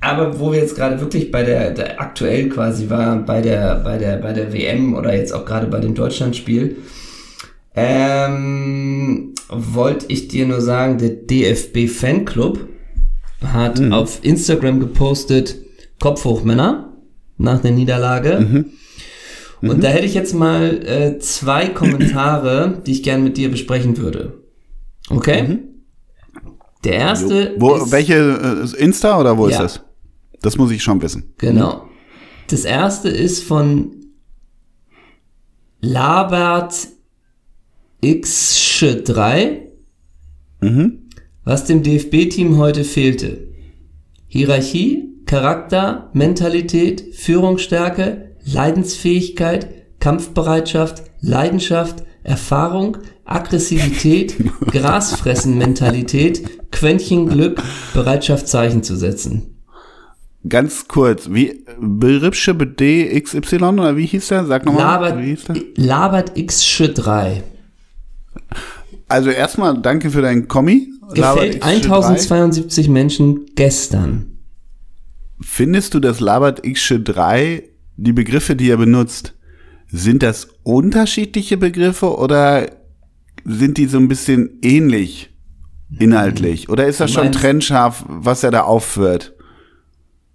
aber 0.00 0.38
wo 0.40 0.52
wir 0.52 0.60
jetzt 0.60 0.76
gerade 0.76 1.00
wirklich 1.00 1.30
bei 1.30 1.42
der, 1.42 1.72
der 1.72 2.00
aktuell 2.00 2.48
quasi 2.48 2.88
war, 2.88 3.16
bei 3.16 3.42
der, 3.42 3.76
bei 3.76 3.98
der, 3.98 4.16
bei 4.16 4.32
der 4.32 4.52
WM 4.52 4.94
oder 4.94 5.14
jetzt 5.14 5.32
auch 5.32 5.44
gerade 5.44 5.66
bei 5.66 5.78
dem 5.80 5.94
Deutschlandspiel, 5.94 6.76
ähm, 7.74 9.34
wollte 9.48 10.06
ich 10.08 10.28
dir 10.28 10.46
nur 10.46 10.60
sagen, 10.60 10.98
der 10.98 11.10
DFB 11.10 11.88
Fanclub 11.88 12.66
hat 13.44 13.78
mhm. 13.78 13.92
auf 13.92 14.20
Instagram 14.22 14.80
gepostet, 14.80 15.56
Kopf 15.98 16.24
hoch 16.24 16.44
Männer 16.44 16.96
nach 17.36 17.60
der 17.60 17.72
Niederlage. 17.72 18.40
Mhm. 18.40 18.64
Und 19.62 19.78
mhm. 19.78 19.80
da 19.82 19.88
hätte 19.88 20.06
ich 20.06 20.14
jetzt 20.14 20.34
mal 20.34 20.86
äh, 20.86 21.18
zwei 21.18 21.68
Kommentare, 21.68 22.82
die 22.86 22.92
ich 22.92 23.02
gerne 23.02 23.22
mit 23.22 23.36
dir 23.36 23.50
besprechen 23.50 23.98
würde. 23.98 24.40
Okay? 25.10 25.58
Mhm. 26.80 26.88
Der 26.88 26.94
erste. 26.94 27.54
Wo, 27.58 27.74
ist, 27.76 27.92
welche 27.92 28.14
äh, 28.74 28.82
Insta 28.82 29.18
oder 29.18 29.36
wo 29.36 29.48
ja. 29.48 29.52
ist 29.52 29.76
das? 29.76 29.84
Das 30.42 30.56
muss 30.56 30.70
ich 30.70 30.82
schon 30.82 31.00
wissen. 31.02 31.34
Genau. 31.38 31.86
Das 32.48 32.64
erste 32.64 33.08
ist 33.08 33.44
von 33.44 33.96
Labert 35.80 36.88
X3, 38.02 39.58
mhm. 40.60 41.08
was 41.44 41.64
dem 41.64 41.82
DFB-Team 41.82 42.56
heute 42.56 42.84
fehlte. 42.84 43.48
Hierarchie, 44.26 45.10
Charakter, 45.26 46.10
Mentalität, 46.12 47.14
Führungsstärke, 47.14 48.36
Leidensfähigkeit, 48.44 50.00
Kampfbereitschaft, 50.00 51.04
Leidenschaft, 51.20 52.04
Erfahrung, 52.22 52.98
Aggressivität, 53.30 54.36
Grasfressen-Mentalität, 54.66 56.70
Quäntchen 56.70 57.54
Bereitschaft 57.94 58.48
Zeichen 58.48 58.82
zu 58.82 58.96
setzen. 58.96 59.56
Ganz 60.48 60.88
kurz, 60.88 61.28
wie 61.30 61.64
Beripsche 61.78 62.54
DXY 62.54 63.56
oder 63.56 63.96
wie 63.96 64.06
hieß 64.06 64.28
der? 64.28 64.46
Sag 64.46 64.64
nochmal. 64.64 64.82
Labert, 64.82 65.18
wie 65.18 65.26
hieß 65.26 65.44
der? 65.44 65.56
Labert 65.76 66.36
X3. 66.36 67.42
Also 69.08 69.30
erstmal 69.30 69.78
danke 69.78 70.10
für 70.10 70.22
deinen 70.22 70.48
Kommi. 70.48 70.88
Gefällt 71.12 71.62
1072 71.62 72.88
Menschen 72.88 73.46
gestern. 73.54 74.38
Findest 75.40 75.94
du, 75.94 76.00
dass 76.00 76.20
Labert 76.20 76.64
X3 76.64 77.64
die 77.96 78.12
Begriffe, 78.12 78.56
die 78.56 78.70
er 78.70 78.76
benutzt, 78.76 79.34
sind 79.88 80.22
das 80.22 80.48
unterschiedliche 80.62 81.56
Begriffe 81.56 82.16
oder 82.16 82.79
sind 83.44 83.78
die 83.78 83.86
so 83.86 83.98
ein 83.98 84.08
bisschen 84.08 84.58
ähnlich 84.62 85.30
inhaltlich? 85.98 86.68
Oder 86.68 86.86
ist 86.86 87.00
das 87.00 87.10
schon 87.10 87.32
trennscharf, 87.32 88.04
was 88.06 88.44
er 88.44 88.50
da 88.50 88.62
aufführt? 88.62 89.34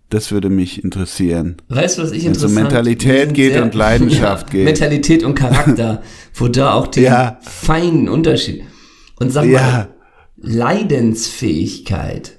Das 0.10 0.32
würde 0.32 0.50
mich 0.50 0.84
interessieren. 0.84 1.58
Weißt 1.68 1.98
du, 1.98 2.04
was 2.04 2.12
ich 2.12 2.26
interessant 2.26 2.56
Wenn 2.56 2.66
um 2.66 2.70
Mentalität 2.70 3.34
geht 3.34 3.60
und 3.60 3.74
Leidenschaft 3.74 4.48
ja, 4.48 4.52
geht. 4.52 4.66
Mentalität 4.66 5.24
und 5.24 5.36
Charakter, 5.36 6.04
wo 6.36 6.48
da 6.48 6.74
auch 6.74 6.88
den 6.88 7.06
ja. 7.06 7.40
feinen 7.42 8.08
Unterschied. 8.08 8.64
Und 9.20 9.32
sag 9.32 9.46
ja. 9.46 9.62
mal, 9.62 9.90
Leidensfähigkeit. 10.38 12.38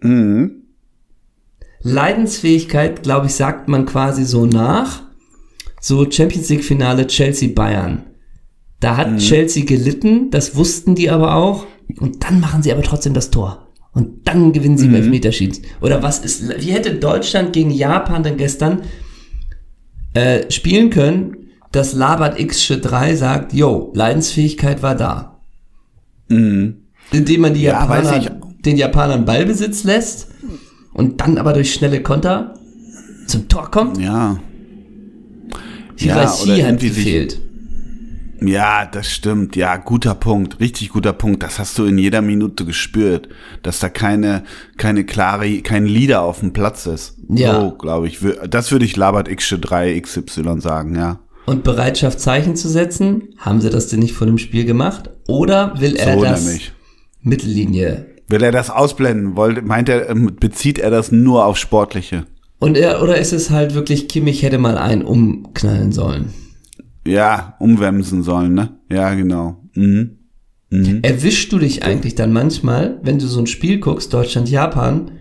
Mhm. 0.00 0.62
Leidensfähigkeit, 1.82 3.02
glaube 3.02 3.26
ich, 3.26 3.34
sagt 3.34 3.68
man 3.68 3.86
quasi 3.86 4.24
so 4.24 4.44
nach. 4.44 5.02
So 5.80 6.10
Champions 6.10 6.48
League 6.48 6.64
Finale 6.64 7.06
Chelsea 7.06 7.50
Bayern. 7.54 8.04
Da 8.80 8.96
hat 8.96 9.10
mhm. 9.10 9.18
Chelsea 9.18 9.64
gelitten, 9.64 10.30
das 10.30 10.56
wussten 10.56 10.94
die 10.94 11.10
aber 11.10 11.34
auch. 11.34 11.66
Und 11.98 12.24
dann 12.24 12.40
machen 12.40 12.62
sie 12.62 12.72
aber 12.72 12.82
trotzdem 12.82 13.14
das 13.14 13.30
Tor. 13.30 13.68
Und 13.92 14.28
dann 14.28 14.52
gewinnen 14.52 14.78
sie 14.78 14.86
mhm. 14.86 14.94
im 14.94 15.02
Elfmeterschießen. 15.02 15.64
Oder 15.80 16.02
was 16.02 16.20
ist, 16.20 16.48
wie 16.60 16.72
hätte 16.72 16.94
Deutschland 16.94 17.52
gegen 17.52 17.70
Japan 17.70 18.22
denn 18.22 18.36
gestern 18.36 18.82
äh, 20.14 20.50
spielen 20.50 20.90
können, 20.90 21.36
dass 21.72 21.94
Labert 21.94 22.38
X 22.38 22.68
3 22.68 23.16
sagt, 23.16 23.52
yo, 23.52 23.92
Leidensfähigkeit 23.94 24.82
war 24.82 24.94
da. 24.94 25.40
Mhm. 26.28 26.76
Indem 27.10 27.40
man 27.40 27.54
die 27.54 27.62
ja, 27.62 27.80
Japaner, 27.80 28.40
den 28.64 28.76
Japanern 28.76 29.24
Ballbesitz 29.24 29.84
lässt 29.84 30.28
und 30.92 31.20
dann 31.20 31.38
aber 31.38 31.52
durch 31.52 31.72
schnelle 31.72 32.02
Konter 32.02 32.54
zum 33.26 33.48
Tor 33.48 33.70
kommt. 33.70 33.98
Ja. 33.98 34.38
Hierarchie 35.96 36.58
ja, 36.58 36.66
hat 36.66 36.80
gefehlt. 36.80 37.40
Ja, 38.40 38.86
das 38.86 39.10
stimmt. 39.10 39.56
Ja, 39.56 39.76
guter 39.76 40.14
Punkt. 40.14 40.60
Richtig 40.60 40.90
guter 40.90 41.12
Punkt. 41.12 41.42
Das 41.42 41.58
hast 41.58 41.78
du 41.78 41.84
in 41.84 41.98
jeder 41.98 42.22
Minute 42.22 42.64
gespürt, 42.64 43.28
dass 43.62 43.80
da 43.80 43.88
keine, 43.88 44.44
keine 44.76 45.04
klare, 45.04 45.60
kein 45.62 45.86
Leader 45.86 46.22
auf 46.22 46.40
dem 46.40 46.52
Platz 46.52 46.86
ist. 46.86 47.16
Ja. 47.28 47.60
So, 47.60 47.70
glaube 47.72 48.06
ich. 48.06 48.20
Das 48.48 48.70
würde 48.70 48.84
ich 48.84 48.96
Labert 48.96 49.28
X3 49.28 50.00
XY 50.00 50.60
sagen, 50.60 50.94
ja. 50.94 51.20
Und 51.46 51.64
Bereitschaft, 51.64 52.20
Zeichen 52.20 52.56
zu 52.56 52.68
setzen? 52.68 53.34
Haben 53.38 53.60
sie 53.60 53.70
das 53.70 53.88
denn 53.88 54.00
nicht 54.00 54.14
vor 54.14 54.26
dem 54.26 54.38
Spiel 54.38 54.64
gemacht? 54.64 55.10
Oder 55.26 55.80
will 55.80 55.96
er 55.96 56.14
so 56.14 56.22
das 56.22 56.44
nämlich. 56.44 56.72
Mittellinie? 57.22 58.06
Will 58.28 58.42
er 58.42 58.52
das 58.52 58.70
ausblenden? 58.70 59.36
Wollt, 59.36 59.64
meint 59.64 59.88
er, 59.88 60.10
ähm, 60.10 60.36
bezieht 60.38 60.78
er 60.78 60.90
das 60.90 61.10
nur 61.10 61.46
auf 61.46 61.56
Sportliche? 61.56 62.26
Und 62.58 62.76
er, 62.76 63.02
oder 63.02 63.16
ist 63.16 63.32
es 63.32 63.50
halt 63.50 63.74
wirklich, 63.74 64.08
Kimmich 64.08 64.42
hätte 64.42 64.58
mal 64.58 64.76
einen 64.76 65.02
umknallen 65.02 65.92
sollen? 65.92 66.34
Ja, 67.08 67.56
umwemsen 67.58 68.22
sollen, 68.22 68.54
ne? 68.54 68.78
Ja, 68.90 69.14
genau. 69.14 69.64
Mhm. 69.74 70.18
Mhm. 70.70 71.00
Erwischst 71.02 71.50
du 71.52 71.58
dich 71.58 71.82
eigentlich 71.82 72.14
dann 72.14 72.32
manchmal, 72.32 72.98
wenn 73.02 73.18
du 73.18 73.26
so 73.26 73.40
ein 73.40 73.46
Spiel 73.46 73.78
guckst, 73.78 74.12
Deutschland, 74.12 74.50
Japan, 74.50 75.12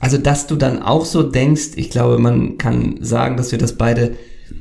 also 0.00 0.18
dass 0.18 0.46
du 0.46 0.56
dann 0.56 0.82
auch 0.82 1.04
so 1.04 1.22
denkst, 1.22 1.72
ich 1.76 1.90
glaube, 1.90 2.18
man 2.18 2.58
kann 2.58 2.96
sagen, 3.00 3.36
dass 3.36 3.52
wir 3.52 3.58
das 3.58 3.74
beide, 3.74 4.16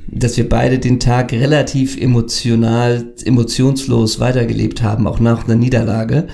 dass 0.08 0.38
wir 0.38 0.48
beide 0.48 0.78
den 0.78 1.00
Tag 1.00 1.32
relativ 1.32 2.00
emotional, 2.00 3.14
emotionslos 3.24 4.20
weitergelebt 4.20 4.84
haben, 4.84 5.08
auch 5.08 5.20
nach 5.20 5.46
einer 5.46 5.56
Niederlage. 5.56 6.28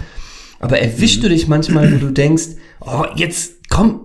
Aber 0.59 0.79
erwischst 0.79 1.23
du 1.23 1.29
dich 1.29 1.47
manchmal, 1.47 1.93
wo 1.93 1.97
du 1.97 2.11
denkst, 2.11 2.47
oh, 2.81 3.05
jetzt 3.15 3.69
komm, 3.69 4.05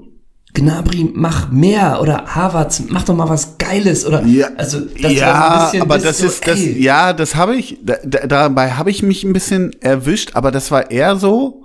Gnabry, 0.55 1.11
mach 1.15 1.51
mehr 1.51 2.01
oder 2.01 2.27
Harvard, 2.27 2.83
mach 2.89 3.05
doch 3.05 3.15
mal 3.15 3.29
was 3.29 3.59
Geiles 3.59 4.05
oder 4.05 4.25
ja, 4.25 4.49
also 4.57 4.81
das 5.01 5.13
ja, 5.13 5.73
aber 5.81 5.99
das 5.99 6.19
so, 6.19 6.27
ist 6.27 6.47
das 6.47 6.59
ey. 6.59 6.83
ja, 6.83 7.13
das 7.13 7.37
habe 7.37 7.57
ich 7.57 7.79
da, 7.83 7.97
dabei 8.27 8.73
habe 8.73 8.91
ich 8.91 9.03
mich 9.03 9.23
ein 9.23 9.33
bisschen 9.33 9.73
erwischt, 9.81 10.33
aber 10.35 10.51
das 10.51 10.71
war 10.71 10.91
eher 10.91 11.17
so 11.17 11.65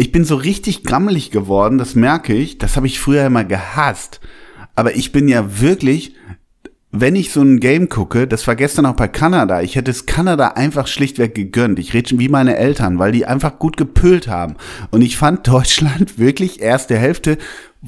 ich 0.00 0.12
bin 0.12 0.24
so 0.24 0.36
richtig 0.36 0.84
grammelig 0.84 1.32
geworden, 1.32 1.76
das 1.76 1.96
merke 1.96 2.32
ich, 2.32 2.58
das 2.58 2.76
habe 2.76 2.86
ich 2.86 3.00
früher 3.00 3.26
immer 3.26 3.42
gehasst. 3.42 4.20
Aber 4.76 4.94
ich 4.94 5.10
bin 5.10 5.26
ja 5.26 5.60
wirklich 5.60 6.14
wenn 6.90 7.16
ich 7.16 7.32
so 7.32 7.42
ein 7.42 7.60
Game 7.60 7.88
gucke, 7.90 8.26
das 8.26 8.46
war 8.46 8.56
gestern 8.56 8.86
auch 8.86 8.96
bei 8.96 9.08
Kanada, 9.08 9.60
ich 9.60 9.76
hätte 9.76 9.90
es 9.90 10.06
Kanada 10.06 10.48
einfach 10.48 10.86
schlichtweg 10.86 11.34
gegönnt. 11.34 11.78
Ich 11.78 11.92
rede 11.92 12.08
schon 12.08 12.18
wie 12.18 12.30
meine 12.30 12.56
Eltern, 12.56 12.98
weil 12.98 13.12
die 13.12 13.26
einfach 13.26 13.58
gut 13.58 13.76
gepölt 13.76 14.26
haben. 14.26 14.56
Und 14.90 15.02
ich 15.02 15.18
fand 15.18 15.46
Deutschland 15.46 16.18
wirklich 16.18 16.62
erste 16.62 16.96
Hälfte 16.96 17.36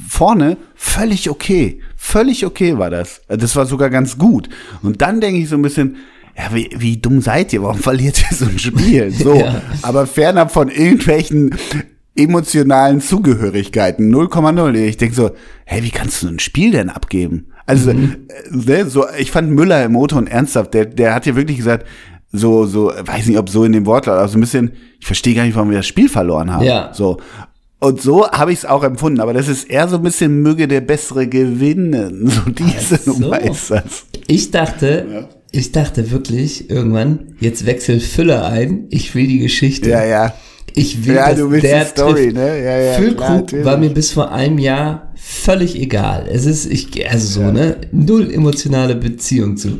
vorne 0.09 0.57
völlig 0.74 1.30
okay. 1.30 1.80
Völlig 1.97 2.47
okay 2.47 2.78
war 2.78 2.91
das. 2.91 3.20
Das 3.28 3.57
war 3.57 3.66
sogar 3.66 3.91
ganz 3.91 4.18
gut. 4.18 4.49
Und 4.82 5.03
dann 5.03 5.20
denke 5.20 5.41
ich 5.41 5.49
so 5.49 5.57
ein 5.57 5.62
bisschen, 5.62 5.97
ja, 6.36 6.55
wie, 6.55 6.70
wie 6.76 6.97
dumm 6.97 7.20
seid 7.20 7.53
ihr? 7.53 7.62
Warum 7.62 7.78
verliert 7.78 8.22
ihr 8.22 8.36
so 8.36 8.47
ein 8.47 8.59
Spiel? 8.59 9.12
So, 9.20 9.34
ja. 9.34 9.61
aber 9.82 10.07
fernab 10.07 10.53
von 10.53 10.68
irgendwelchen 10.68 11.55
emotionalen 12.16 13.01
Zugehörigkeiten 13.01 14.14
0,0. 14.14 14.74
Ich 14.76 14.97
denke 14.97 15.14
so, 15.14 15.30
hey, 15.64 15.82
wie 15.82 15.91
kannst 15.91 16.22
du 16.22 16.28
ein 16.28 16.38
Spiel 16.38 16.70
denn 16.70 16.88
abgeben? 16.88 17.49
Also, 17.66 17.93
mhm. 17.93 18.26
äh, 18.66 18.84
so, 18.84 19.07
ich 19.18 19.30
fand 19.30 19.51
Müller 19.51 19.84
im 19.84 19.93
Motor 19.93 20.18
und 20.18 20.26
ernsthaft, 20.26 20.74
der, 20.74 20.86
der 20.86 21.14
hat 21.14 21.26
ja 21.26 21.36
wirklich 21.36 21.59
gesagt, 21.59 21.86
so, 22.32 22.66
so, 22.66 22.86
weiß 22.88 23.26
nicht, 23.26 23.38
ob 23.38 23.49
so 23.49 23.64
in 23.64 23.72
dem 23.72 23.86
Wortlaut, 23.86 24.18
aber 24.18 24.28
so 24.28 24.38
ein 24.38 24.41
bisschen, 24.41 24.72
ich 25.01 25.07
verstehe 25.07 25.34
gar 25.34 25.45
nicht, 25.45 25.57
warum 25.57 25.70
wir 25.70 25.78
das 25.78 25.86
Spiel 25.86 26.09
verloren 26.09 26.53
haben. 26.53 26.64
Ja. 26.64 26.93
So. 26.93 27.18
Und 27.83 28.03
so 28.03 28.28
habe 28.31 28.53
ich 28.53 28.59
es 28.61 28.64
auch 28.66 28.85
empfunden, 28.85 29.20
aber 29.20 29.33
das 29.33 29.49
ist 29.49 29.64
eher 29.64 29.89
so 29.89 29.97
ein 29.97 30.03
bisschen 30.03 30.43
möge 30.43 30.68
der 30.68 30.83
bessere 30.83 31.26
gewinnen. 31.26 32.31
So 32.45 32.51
diese 32.51 32.97
so. 32.97 33.12
Nummer 33.12 33.41
ist 33.41 33.70
das. 33.70 34.05
Ich 34.26 34.51
dachte, 34.51 35.07
ja. 35.11 35.28
ich 35.51 35.72
dachte 35.72 36.11
wirklich 36.11 36.68
irgendwann, 36.70 37.35
jetzt 37.41 37.64
wechselt 37.64 38.03
Füller 38.03 38.45
ein, 38.47 38.85
ich 38.91 39.14
will 39.14 39.26
die 39.26 39.39
Geschichte. 39.39 39.89
Ja, 39.89 40.05
ja. 40.05 40.35
Ich 40.74 41.05
will, 41.07 41.16
ja, 41.16 41.35
du 41.35 41.51
willst 41.51 41.64
der 41.64 41.85
die 41.85 41.91
Story, 41.91 42.22
trifft. 42.24 42.37
ne? 42.37 42.64
Ja, 42.64 42.78
ja, 42.78 42.93
Füllkrug 42.93 43.49
klar, 43.49 43.64
war 43.64 43.76
mir 43.78 43.91
bis 43.91 44.12
vor 44.12 44.31
einem 44.31 44.59
Jahr 44.59 45.12
völlig 45.16 45.74
egal. 45.74 46.28
Es 46.31 46.47
ist, 46.47 46.66
ich, 46.66 47.11
also 47.11 47.26
so, 47.26 47.41
ja. 47.41 47.53
ne? 47.53 47.76
Null 47.93 48.31
emotionale 48.31 48.95
Beziehung 48.95 49.57
zu. 49.57 49.78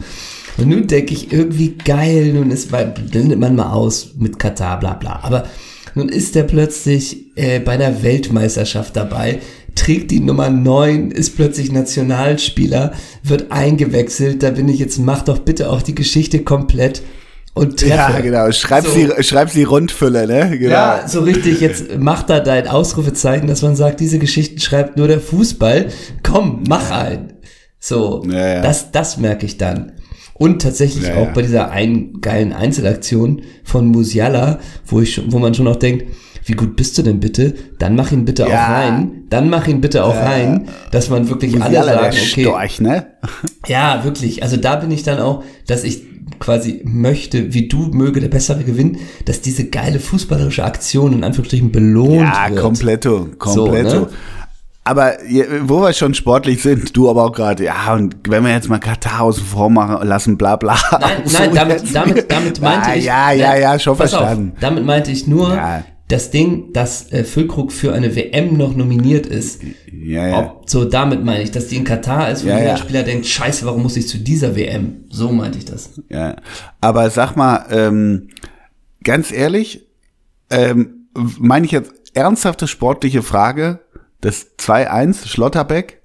Und 0.57 0.69
nun 0.69 0.87
denke 0.87 1.13
ich, 1.13 1.33
irgendwie 1.33 1.77
geil, 1.77 2.33
nun 2.33 2.51
ist, 2.51 2.71
blendet 2.71 3.39
man 3.39 3.57
mal 3.57 3.71
aus 3.71 4.15
mit 4.19 4.39
Katar, 4.39 4.81
bla 4.81 4.95
bla. 4.95 5.21
Aber 5.23 5.47
nun 5.95 6.09
ist 6.09 6.36
er 6.36 6.45
plötzlich 6.45 7.36
äh, 7.36 7.61
bei 7.61 7.72
einer 7.72 8.03
Weltmeisterschaft 8.03 8.97
dabei, 8.97 9.41
trägt 9.74 10.11
die 10.11 10.20
Nummer 10.20 10.51
9, 10.51 11.11
ist 11.11 11.36
plötzlich 11.36 11.72
Nationalspieler, 11.72 12.93
wird 13.22 13.51
eingewechselt. 13.51 14.43
Da 14.43 14.51
bin 14.51 14.68
ich 14.68 14.78
jetzt, 14.78 14.99
mach 14.99 15.22
doch 15.22 15.38
bitte 15.38 15.70
auch 15.70 15.82
die 15.82 15.95
Geschichte 15.95 16.43
komplett 16.43 17.03
und 17.55 17.80
treffe. 17.80 17.95
Ja, 17.95 18.20
genau. 18.20 18.51
Schreib, 18.53 18.86
so. 18.86 18.93
sie, 18.93 19.11
schreib 19.22 19.51
sie 19.51 19.64
Rundfülle, 19.64 20.26
ne? 20.26 20.59
Genau. 20.59 20.72
Ja, 20.72 21.09
so 21.09 21.20
richtig. 21.20 21.61
Jetzt 21.61 21.99
mach 21.99 22.22
da 22.22 22.41
dein 22.41 22.68
Ausrufezeichen, 22.68 23.49
dass 23.49 23.62
man 23.62 23.76
sagt, 23.76 24.01
diese 24.01 24.18
Geschichten 24.18 24.61
schreibt 24.61 24.97
nur 24.97 25.09
der 25.09 25.20
Fußball. 25.20 25.88
Komm, 26.22 26.64
mach 26.68 26.91
ein. 26.91 27.34
So, 27.78 28.22
ja, 28.30 28.55
ja. 28.55 28.61
das, 28.61 28.93
das 28.93 29.16
merke 29.16 29.47
ich 29.47 29.57
dann. 29.57 29.93
Und 30.41 30.62
tatsächlich 30.62 31.07
ja, 31.07 31.16
auch 31.16 31.34
bei 31.34 31.43
dieser 31.43 31.70
einen 31.70 32.22
geilen 32.22 32.55
Einzelaktion 32.55 33.43
von 33.62 33.86
Musiala, 33.88 34.59
wo 34.86 35.03
ich, 35.03 35.20
wo 35.30 35.38
man 35.38 35.53
schon 35.53 35.68
auch 35.68 35.76
denkt, 35.76 36.07
wie 36.47 36.55
gut 36.55 36.76
bist 36.76 36.97
du 36.97 37.03
denn 37.03 37.20
bitte? 37.20 37.53
Dann 37.78 37.95
mach 37.95 38.11
ihn 38.11 38.24
bitte 38.24 38.47
auch 38.47 38.51
rein. 38.51 39.24
Dann 39.28 39.51
mach 39.51 39.68
ihn 39.68 39.82
bitte 39.82 40.03
auch 40.03 40.16
rein, 40.16 40.68
dass 40.93 41.11
man 41.11 41.28
wirklich 41.28 41.53
Musiala, 41.53 41.93
alle 41.93 41.93
sagen, 41.93 42.16
okay. 42.16 42.41
Storch, 42.41 42.80
ne? 42.80 43.07
Ja, 43.66 44.03
wirklich. 44.03 44.43
Also 44.43 44.57
da 44.57 44.76
bin 44.76 44.91
ich 44.91 45.03
dann 45.03 45.18
auch, 45.18 45.45
dass 45.66 45.84
ich 45.84 46.05
quasi 46.38 46.80
möchte, 46.84 47.53
wie 47.53 47.68
du 47.68 47.88
möge 47.93 48.20
der 48.20 48.28
Bessere 48.28 48.64
gewinnen, 48.64 48.97
dass 49.26 49.43
diese 49.43 49.66
geile 49.66 50.01
fußballerische 50.01 50.64
Aktion 50.64 51.12
in 51.12 51.22
Anführungsstrichen 51.22 51.70
belohnt 51.70 52.14
ja, 52.14 52.47
wird. 52.49 52.57
Ja, 52.57 52.62
kompletto, 52.62 53.28
kompletto. 53.38 53.91
So, 53.91 54.01
ne? 54.07 54.09
Aber 54.91 55.18
wo 55.61 55.82
wir 55.82 55.93
schon 55.93 56.14
sportlich 56.14 56.61
sind, 56.62 56.97
du 56.97 57.09
aber 57.09 57.26
auch 57.26 57.32
gerade, 57.32 57.62
ja, 57.62 57.95
und 57.95 58.16
wenn 58.28 58.43
wir 58.43 58.51
jetzt 58.51 58.68
mal 58.68 58.80
Katar 58.80 59.20
außen 59.20 59.45
vor 59.45 59.70
machen 59.70 60.05
lassen, 60.05 60.36
bla 60.36 60.57
bla. 60.57 60.76
Nein, 60.91 61.11
so 61.26 61.38
nein, 61.38 61.55
damit, 61.55 61.95
damit, 61.95 62.32
damit 62.32 62.61
meinte 62.61 62.91
ja, 62.91 62.97
ich. 62.97 63.05
Ja, 63.05 63.30
ja, 63.30 63.57
ja, 63.57 63.78
schon 63.78 63.95
verstanden. 63.95 64.51
Auf, 64.53 64.61
damit 64.61 64.84
meinte 64.84 65.12
ich 65.12 65.28
nur, 65.28 65.55
ja. 65.55 65.84
das 66.09 66.32
Ding, 66.32 66.72
dass 66.72 67.12
äh, 67.12 67.22
Füllkrug 67.22 67.70
für 67.70 67.93
eine 67.93 68.16
WM 68.16 68.57
noch 68.57 68.74
nominiert 68.74 69.28
ist. 69.28 69.62
Ja, 69.93 70.26
ja. 70.26 70.38
Ob, 70.41 70.68
so, 70.68 70.84
damit 70.84 71.24
meine 71.24 71.45
ich, 71.45 71.53
dass 71.53 71.68
die 71.68 71.76
in 71.76 71.84
Katar 71.84 72.28
ist, 72.28 72.45
wo 72.45 72.49
ja, 72.49 72.59
jeder 72.59 72.70
ja. 72.70 72.76
Spieler 72.76 73.05
denkt, 73.05 73.26
scheiße, 73.26 73.64
warum 73.66 73.84
muss 73.84 73.97
ich 73.97 74.09
zu 74.09 74.18
dieser 74.18 74.57
WM? 74.57 75.05
So 75.09 75.30
meinte 75.30 75.59
ich 75.59 75.66
das. 75.66 76.01
Ja, 76.09 76.34
aber 76.80 77.11
sag 77.11 77.36
mal, 77.36 77.64
ähm, 77.70 78.26
ganz 79.05 79.30
ehrlich, 79.30 79.86
ähm, 80.51 81.07
meine 81.38 81.64
ich 81.64 81.70
jetzt 81.70 81.93
ernsthafte 82.12 82.66
sportliche 82.66 83.22
Frage, 83.22 83.78
das 84.21 84.59
2-1 84.59 85.27
Schlotterbeck, 85.27 86.03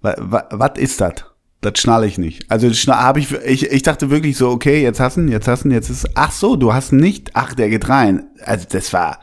was 0.00 0.78
ist 0.78 1.00
das? 1.00 1.24
Das 1.60 1.78
schnalle 1.78 2.06
ich 2.06 2.18
nicht. 2.18 2.48
Also 2.48 2.68
habe 2.68 3.18
ich, 3.18 3.32
ich, 3.32 3.70
ich 3.70 3.82
dachte 3.82 4.10
wirklich 4.10 4.36
so, 4.36 4.50
okay, 4.50 4.80
jetzt 4.80 5.00
hast 5.00 5.16
du 5.16 5.22
jetzt 5.22 5.48
hast 5.48 5.64
du 5.64 5.70
jetzt 5.70 5.90
ist, 5.90 6.08
ach 6.14 6.30
so, 6.30 6.54
du 6.54 6.72
hast 6.72 6.92
nicht, 6.92 7.30
ach, 7.34 7.54
der 7.54 7.68
geht 7.68 7.88
rein. 7.88 8.26
Also 8.44 8.66
das 8.70 8.92
war, 8.92 9.20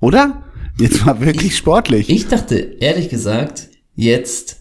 oder? 0.00 0.44
Jetzt 0.78 1.04
war 1.06 1.20
wirklich 1.20 1.48
ich, 1.48 1.58
sportlich. 1.58 2.08
Ich 2.08 2.28
dachte, 2.28 2.56
ehrlich 2.56 3.10
gesagt, 3.10 3.68
jetzt, 3.94 4.60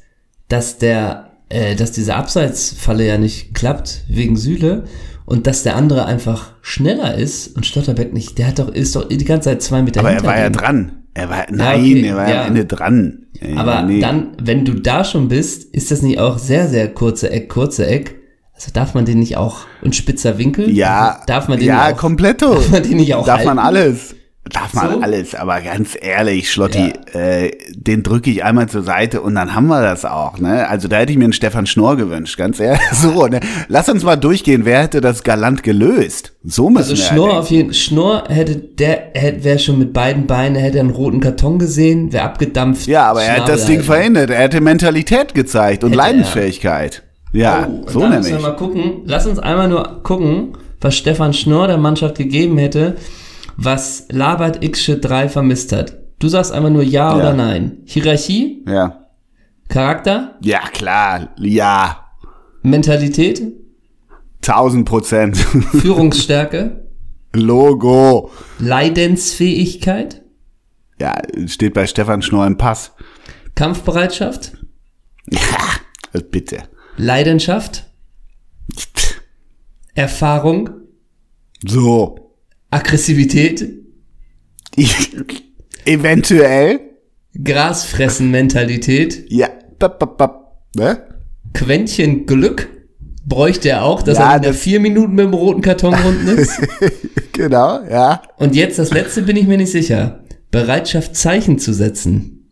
dass 0.50 0.78
der, 0.78 1.32
äh, 1.48 1.76
dass 1.76 1.94
diese 1.94 2.16
Abseitsfalle 2.16 3.08
ja 3.08 3.18
nicht 3.18 3.54
klappt 3.54 4.04
wegen 4.10 4.36
Süle 4.36 4.84
und 5.26 5.48
dass 5.48 5.64
der 5.64 5.78
andere 5.78 6.06
einfach 6.06 6.52
schneller 6.62 7.16
ist 7.16 7.56
und 7.56 7.66
Stotterbeck 7.66 8.14
nicht, 8.14 8.38
der 8.38 8.48
hat 8.48 8.60
doch, 8.60 8.68
ist 8.68 8.98
doch 8.98 9.08
die 9.08 9.24
ganze 9.24 9.50
Zeit 9.50 9.62
zwei 9.62 9.82
Meter 9.82 10.02
Aber 10.02 10.12
er 10.12 10.24
war 10.24 10.38
ja 10.38 10.50
dran. 10.50 11.03
Er 11.14 11.30
war, 11.30 11.46
nein, 11.50 11.86
ja, 11.86 11.92
okay, 11.92 12.08
er 12.08 12.16
war 12.16 12.30
ja. 12.30 12.42
am 12.42 12.48
Ende 12.48 12.66
dran. 12.66 13.28
Ja, 13.40 13.58
Aber 13.58 13.84
nee. 13.84 14.00
dann, 14.00 14.32
wenn 14.42 14.66
du 14.66 14.74
da 14.74 15.04
schon 15.04 15.28
bist, 15.28 15.64
ist 15.74 15.92
das 15.92 16.02
nicht 16.02 16.20
auch 16.20 16.38
sehr, 16.38 16.68
sehr 16.68 16.92
kurze 16.94 17.30
Eck, 17.30 17.50
kurze 17.50 17.86
Eck? 17.86 18.16
Also 18.56 18.72
darf 18.72 18.94
man 18.94 19.06
den 19.06 19.20
nicht 19.20 19.38
auch 19.38 19.66
ein 19.84 19.94
spitzer 19.94 20.38
Winkel? 20.38 20.70
Ja. 20.72 21.22
Darf 21.28 21.48
man 21.48 21.60
den 21.60 21.68
ja, 21.68 21.92
auch, 21.92 21.98
kompletto. 21.98 22.54
Darf 22.54 22.72
man 22.72 22.84
den 22.84 22.98
nicht 22.98 23.14
auch 23.16 23.26
Darf 23.26 23.40
halten? 23.40 23.56
man 23.56 23.60
alles. 23.60 24.16
Darf 24.50 24.74
man 24.74 24.92
so? 24.92 25.00
alles, 25.00 25.36
aber 25.36 25.62
ganz 25.62 25.98
ehrlich, 26.00 26.52
Schlotti, 26.52 26.92
ja. 27.14 27.20
äh, 27.20 27.52
den 27.70 28.04
drücke 28.04 28.30
ich 28.30 28.44
einmal 28.44 28.68
zur 28.68 28.84
Seite 28.84 29.22
und 29.22 29.36
dann 29.36 29.56
haben 29.56 29.68
wir 29.68 29.82
das 29.82 30.04
auch. 30.04 30.38
Ne? 30.38 30.68
Also 30.68 30.90
da 30.90 30.98
hätte 30.98 31.14
ich 31.14 31.18
mir 31.18 31.24
einen 31.24 31.34
Stefan 31.34 31.66
Schnorr 31.66 31.96
gewünscht, 31.96 32.38
ganz 32.38 32.60
ehrlich. 32.60 32.82
So, 32.94 33.28
ne? 33.28 33.40
Lass 33.70 33.88
uns 33.88 34.04
mal 34.04 34.18
durchgehen, 34.18 34.66
wer 34.66 34.84
hätte 34.84 35.00
das 35.00 35.24
galant 35.24 35.64
gelöst? 35.64 36.34
So 36.44 36.70
müssen 36.70 36.92
also 36.92 36.96
Schnorr 36.96 37.40
auf 37.40 37.52
jeden 37.52 37.74
Schnorr 37.74 38.26
hätte, 38.28 38.58
der 38.58 39.12
hätte, 39.14 39.44
wäre 39.46 39.60
schon 39.60 39.80
mit 39.80 39.94
beiden 39.94 40.28
Beinen, 40.28 40.56
hätte 40.56 40.80
einen 40.82 40.90
roten 40.90 41.22
Karton 41.22 41.58
gesehen, 41.58 42.12
wäre 42.12 42.26
abgedampft. 42.26 42.88
Ja, 42.88 43.06
aber 43.06 43.24
er 43.24 43.38
hat 43.38 43.50
das 43.50 43.66
Ding 43.66 43.82
verhindert. 43.82 44.30
Er 44.30 44.40
hätte 44.40 44.60
Mentalität 44.60 45.34
gezeigt 45.34 45.86
und 45.86 45.92
hätte 45.92 45.98
Leidensfähigkeit. 46.00 47.04
Er. 47.34 47.40
Ja, 47.40 47.68
oh, 47.70 47.90
so 47.90 48.00
nämlich. 48.00 48.20
Müssen 48.20 48.34
wir 48.34 48.42
mal 48.42 48.56
gucken. 48.56 49.02
Lass 49.06 49.26
uns 49.26 49.40
einmal 49.40 49.70
nur 49.70 50.04
gucken, 50.04 50.58
was 50.82 50.96
Stefan 50.96 51.34
Schnorr 51.34 51.68
der 51.68 51.78
Mannschaft 51.78 52.18
gegeben 52.18 52.58
hätte 52.58 52.98
was 53.58 54.08
Labert 54.10 54.64
X 54.64 54.86
3 54.86 55.30
vermisst 55.30 55.72
hat. 55.72 55.98
Du 56.20 56.28
sagst 56.28 56.52
einfach 56.52 56.70
nur 56.70 56.84
ja, 56.84 57.12
ja, 57.12 57.16
oder 57.16 57.34
nein. 57.34 57.80
Hierarchie? 57.86 58.64
Ja. 58.68 59.08
Charakter? 59.70 60.38
Ja, 60.42 60.60
klar. 60.72 61.30
Ja. 61.38 62.08
Mentalität? 62.62 63.42
1000 64.42 64.88
Prozent. 64.88 65.38
Führungsstärke? 65.72 66.88
Logo. 67.34 68.32
Leidensfähigkeit? 68.60 70.22
Ja, 71.00 71.16
steht 71.48 71.74
bei 71.74 71.88
Stefan 71.88 72.22
Schnorr 72.22 72.48
im 72.48 72.58
Pass. 72.58 72.94
Kampfbereitschaft? 73.56 74.54
Ja, 75.30 76.22
bitte. 76.32 76.64
Leidenschaft? 76.98 77.86
Erfahrung? 79.96 80.70
So. 81.66 82.23
Aggressivität? 82.74 83.68
Eventuell. 85.86 86.80
Grasfressen-Mentalität? 87.44 89.26
Ja. 89.30 89.50
Ne? 90.76 91.04
Quäntchen 91.54 92.26
Glück? 92.26 92.70
bräuchte 93.26 93.70
er 93.70 93.84
auch, 93.86 94.02
dass 94.04 94.18
Ja, 94.18 94.34
er 94.34 94.40
wieder 94.42 94.50
das- 94.50 94.60
vier 94.60 94.80
Minuten 94.82 95.14
mit 95.16 95.26
dem 95.26 95.34
roten 95.34 95.62
Karton 95.62 95.94
runden 95.94 96.28
ist. 96.28 96.60
genau, 97.32 97.80
ja. 97.90 98.22
Und 98.38 98.54
jetzt 98.54 98.78
das 98.80 98.92
letzte 98.92 99.22
bin 99.22 99.38
ich 99.38 99.48
mir 99.48 99.58
nicht 99.58 99.72
sicher. 99.72 100.24
Bereitschaft, 100.52 101.16
Zeichen 101.16 101.58
zu 101.58 101.74
setzen. 101.74 102.50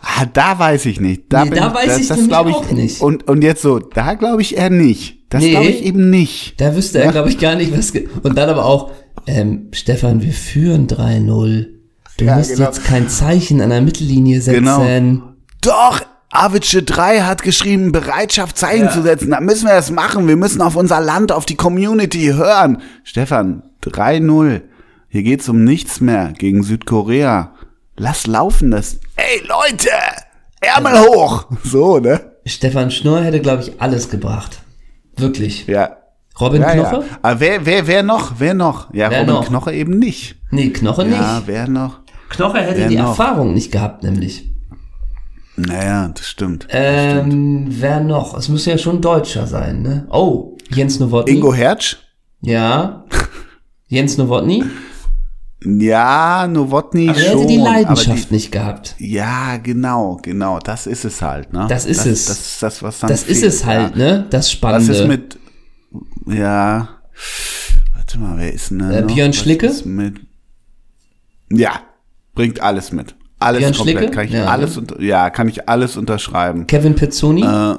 Ah, 0.00 0.26
da 0.32 0.56
weiß 0.58 0.86
ich 0.86 1.00
nicht. 1.00 1.24
Da, 1.30 1.44
Nee, 1.44 1.56
da 1.56 1.74
weiß 1.74 1.98
ich 1.98 2.08
nämlich 2.08 2.28
glaub 2.28 2.46
auch 2.46 2.70
nicht. 2.70 3.00
Und, 3.00 3.26
und 3.28 3.42
jetzt 3.42 3.62
so, 3.62 3.80
da 3.80 4.14
glaube 4.14 4.42
ich 4.42 4.56
eher 4.56 4.70
nicht. 4.70 5.24
Das 5.28 5.42
Nee. 5.42 5.50
glaube 5.50 5.66
ich 5.68 5.82
eben 5.84 6.08
nicht. 6.08 6.60
Da 6.60 6.76
wüsste 6.76 7.00
er, 7.02 7.10
glaube 7.10 7.28
ich, 7.28 7.38
gar 7.38 7.56
nicht, 7.56 7.76
was. 7.76 7.92
Und 8.22 8.38
dann 8.38 8.48
aber 8.48 8.64
auch, 8.64 8.92
ähm, 9.26 9.68
Stefan, 9.72 10.22
wir 10.22 10.32
führen 10.32 10.86
3-0. 10.86 11.66
Du 12.18 12.24
Ja, 12.24 12.36
musst 12.36 12.50
genau. 12.54 12.66
jetzt 12.66 12.84
kein 12.84 13.08
Zeichen 13.08 13.60
an 13.60 13.70
der 13.70 13.80
Mittellinie 13.80 14.40
setzen. 14.40 14.64
Genau. 14.64 15.22
Doch, 15.62 16.00
Avicii 16.30 16.84
3 16.84 17.22
hat 17.22 17.42
geschrieben, 17.42 17.92
Bereitschaft 17.92 18.56
Zeichen 18.56 18.84
Ja. 18.86 18.90
zu 18.92 19.02
setzen. 19.02 19.30
Da 19.30 19.40
müssen 19.40 19.66
wir 19.66 19.74
das 19.74 19.90
machen. 19.90 20.28
Wir 20.28 20.36
müssen 20.36 20.60
auf 20.62 20.76
unser 20.76 21.00
Land, 21.00 21.32
auf 21.32 21.44
die 21.46 21.56
Community 21.56 22.32
hören. 22.34 22.82
Stefan, 23.04 23.62
3-0. 23.82 24.62
Hier 25.08 25.22
geht's 25.22 25.48
um 25.48 25.64
nichts 25.64 26.00
mehr 26.00 26.32
gegen 26.38 26.62
Südkorea. 26.62 27.52
Lass 27.96 28.26
laufen 28.26 28.70
das. 28.70 28.98
Ey, 29.16 29.42
Leute! 29.46 29.88
Ärmel 30.60 31.00
hoch! 31.00 31.46
So, 31.64 31.98
ne? 31.98 32.20
Stefan 32.46 32.90
Schnurr 32.90 33.22
hätte, 33.22 33.40
glaube 33.40 33.62
ich, 33.62 33.80
alles 33.80 34.08
gebracht. 34.08 34.60
Wirklich. 35.16 35.66
Ja. 35.66 35.96
Robin 36.38 36.62
Ja, 36.62 36.72
Knoche? 36.74 37.04
ja. 37.10 37.18
Aber 37.22 37.40
wer, 37.40 37.64
wer, 37.66 37.86
wer 37.86 38.02
noch? 38.02 38.32
Wer 38.38 38.54
noch? 38.54 38.92
Ja, 38.94 39.10
Wer 39.10 39.20
Robin 39.20 39.34
noch? 39.34 39.46
Knoche 39.48 39.72
eben 39.72 39.98
nicht. 39.98 40.36
Nee, 40.50 40.70
Knoche 40.70 41.06
Ja, 41.08 41.36
nicht. 41.36 41.46
wer 41.46 41.68
noch? 41.68 42.00
Knoche 42.28 42.58
hätte 42.60 42.80
wer 42.80 42.88
die 42.88 42.96
noch? 42.96 43.08
Erfahrung 43.08 43.54
nicht 43.54 43.72
gehabt, 43.72 44.02
nämlich. 44.02 44.46
Naja, 45.56 46.08
das 46.14 46.26
stimmt. 46.26 46.66
Ähm, 46.70 47.66
wer 47.68 48.00
noch? 48.00 48.36
Es 48.38 48.48
müsste 48.48 48.70
ja 48.70 48.78
schon 48.78 49.00
Deutscher 49.02 49.46
sein, 49.46 49.82
ne? 49.82 50.06
Oh, 50.10 50.56
Jens 50.70 50.98
Nowotny. 51.00 51.32
Ingo 51.34 51.52
Hertz? 51.52 51.96
Ja. 52.40 53.04
Jens 53.88 54.16
Nowotny. 54.16 54.64
Ja, 55.62 56.46
Nowotny 56.46 57.10
Aber 57.10 57.18
er 57.18 57.24
schon. 57.24 57.38
hätte 57.40 57.46
die 57.48 57.56
Leidenschaft 57.58 58.30
nicht 58.32 58.50
gehabt. 58.50 58.94
Die, 58.98 59.12
ja, 59.12 59.58
genau, 59.58 60.16
genau. 60.22 60.58
Das 60.60 60.86
ist 60.86 61.04
es 61.04 61.20
halt, 61.20 61.52
ne? 61.52 61.66
Das 61.68 61.84
ist 61.84 62.06
es. 62.06 62.24
Das 62.26 62.38
ist 62.40 62.62
das, 62.62 62.82
was 62.82 63.00
dann 63.00 63.10
Das 63.10 63.24
ist 63.24 63.40
fehlt, 63.40 63.52
es 63.52 63.64
halt, 63.66 63.96
ja. 63.96 64.02
ne? 64.12 64.26
Das 64.30 64.50
Spannende. 64.50 64.88
Was 64.88 65.00
ist 65.00 65.06
mit, 65.06 65.38
ja, 66.26 66.88
warte 67.94 68.18
mal, 68.18 68.38
wer 68.38 68.52
ist 68.52 68.70
denn 68.70 68.78
da 68.80 68.90
Äh, 68.90 69.02
noch? 69.02 69.14
Björn 69.14 69.32
Schlicke? 69.32 69.72
Mit, 69.84 70.20
ja, 71.50 71.80
bringt 72.34 72.60
alles 72.60 72.92
mit. 72.92 73.14
Alles 73.38 73.60
Björn 73.60 73.74
komplett. 73.74 73.96
Schlicke? 73.98 74.12
Kann 74.14 74.24
ich 74.26 74.32
Ja, 74.32 74.46
alles, 74.46 74.76
unter, 74.76 75.00
ja, 75.00 75.30
kann 75.30 75.48
ich 75.48 75.68
alles 75.68 75.96
unterschreiben. 75.96 76.66
Kevin 76.66 76.94
Pezzoni? 76.94 77.42
Äh, 77.42 77.76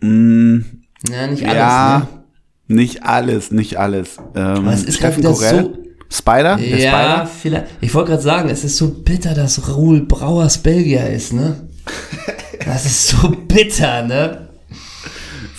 mh, 0.00 0.64
ja, 1.10 1.26
nicht 1.26 1.44
alles, 1.44 1.56
ja, 1.56 1.98
ne? 1.98 2.74
nicht 2.76 3.02
alles, 3.04 3.50
nicht 3.50 3.76
alles. 3.76 4.18
Ähm, 4.34 4.68
es 4.68 4.84
ist 4.84 4.96
Steffen 4.96 5.18
wieder 5.22 5.32
Korell? 5.32 5.62
so- 5.64 5.78
Spider? 6.14 6.56
Der 6.58 6.78
Ja, 6.78 6.90
Spider? 6.90 7.26
vielleicht. 7.26 7.66
Ich 7.80 7.94
wollte 7.94 8.10
gerade 8.10 8.22
sagen, 8.22 8.48
es 8.50 8.64
ist 8.64 8.76
so 8.76 8.88
bitter, 8.90 9.32
dass 9.34 9.66
Raoul 9.68 10.02
Brauers 10.06 10.58
Belgier 10.58 11.08
ist, 11.08 11.32
ne? 11.32 11.68
Das 12.66 12.84
ist 12.86 13.08
so 13.08 13.28
bitter, 13.48 14.02
ne? 14.06 14.48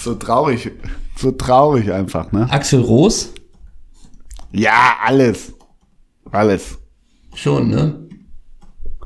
So 0.03 0.15
traurig, 0.15 0.69
so 1.15 1.31
traurig 1.31 1.91
einfach, 1.91 2.31
ne? 2.31 2.47
Axel 2.51 2.81
Roos? 2.81 3.29
Ja, 4.51 4.95
alles. 5.05 5.53
Alles. 6.31 6.77
Schon, 7.33 7.69
ne? 7.69 8.07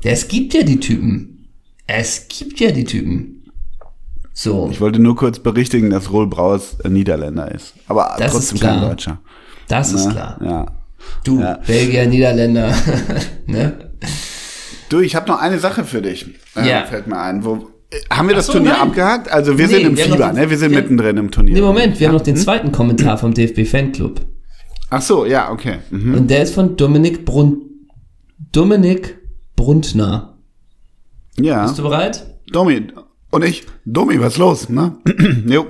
Es 0.02 0.26
gibt 0.28 0.54
ja 0.54 0.62
die 0.62 0.80
Typen. 0.80 1.48
Es 1.86 2.26
gibt 2.28 2.58
ja 2.60 2.70
die 2.72 2.84
Typen. 2.84 3.44
So, 4.34 4.68
Ich 4.70 4.80
wollte 4.80 4.98
nur 5.00 5.16
kurz 5.16 5.38
berichtigen, 5.38 5.90
dass 5.90 6.12
Rohl 6.12 6.26
Braus 6.28 6.76
ein 6.84 6.92
Niederländer 6.92 7.50
ist. 7.52 7.74
Aber 7.88 8.14
Das 8.18 8.32
trotzdem 8.32 8.56
ist 8.56 8.62
kein 8.62 8.80
Deutscher. 8.80 9.20
das 9.68 9.92
ist 9.92 10.06
Ne? 10.06 10.12
klar. 10.12 10.38
Ja. 10.44 10.66
Du, 11.24 11.40
Ja. 11.40 11.54
Belgier, 11.66 12.06
Niederländer, 12.06 12.72
ne? 13.46 13.92
Du, 14.88 15.00
ich 15.00 15.14
habe 15.16 15.28
noch 15.28 15.40
eine 15.40 15.58
Sache 15.58 15.84
für 15.84 16.02
dich. 16.02 16.26
Äh, 16.56 16.68
Ja. 16.68 16.84
Fällt 16.86 17.06
mir 17.08 17.18
ein. 17.18 17.44
Wo, 17.44 17.54
äh, 17.56 17.60
haben 18.10 18.28
wir 18.28 18.34
das 18.34 18.46
so, 18.46 18.52
Turnier 18.54 18.72
nein. 18.72 18.80
abgehakt? 18.82 19.30
Also 19.30 19.56
wir 19.58 19.66
Nee, 19.66 19.72
sind 19.74 19.86
im 19.86 19.96
wir 19.96 20.04
haben 20.04 20.12
Fieber, 20.12 20.32
ne? 20.32 20.50
Wir 20.50 20.58
sind 20.58 20.70
wir- 20.72 20.80
mittendrin 20.82 21.16
im 21.16 21.30
Turnier. 21.30 21.54
Nee, 21.54 21.60
Moment, 21.60 21.98
wir 21.98 22.06
haben 22.08 22.14
ja. 22.14 22.18
noch 22.18 22.24
den 22.24 22.36
zweiten 22.36 22.70
Kommentar 22.72 23.16
vom 23.18 23.32
DFB 23.34 23.64
Fanclub. 23.64 24.20
Ach 24.90 25.02
so, 25.02 25.24
ja, 25.26 25.50
okay. 25.50 25.78
Mhm. 25.90 26.14
Und 26.14 26.30
der 26.30 26.42
ist 26.42 26.54
von 26.54 26.76
Dominik 26.76 27.24
Brun 27.24 27.62
Dominik 28.52 29.18
Bruntner. 29.56 30.38
Ja. 31.38 31.64
Bist 31.64 31.78
du 31.78 31.82
bereit? 31.82 32.26
Domi. 32.52 32.82
Und 33.30 33.44
ich, 33.44 33.64
Domi, 33.84 34.20
was 34.20 34.38
los, 34.38 34.68
ne? 34.68 34.96
jo. 35.46 35.66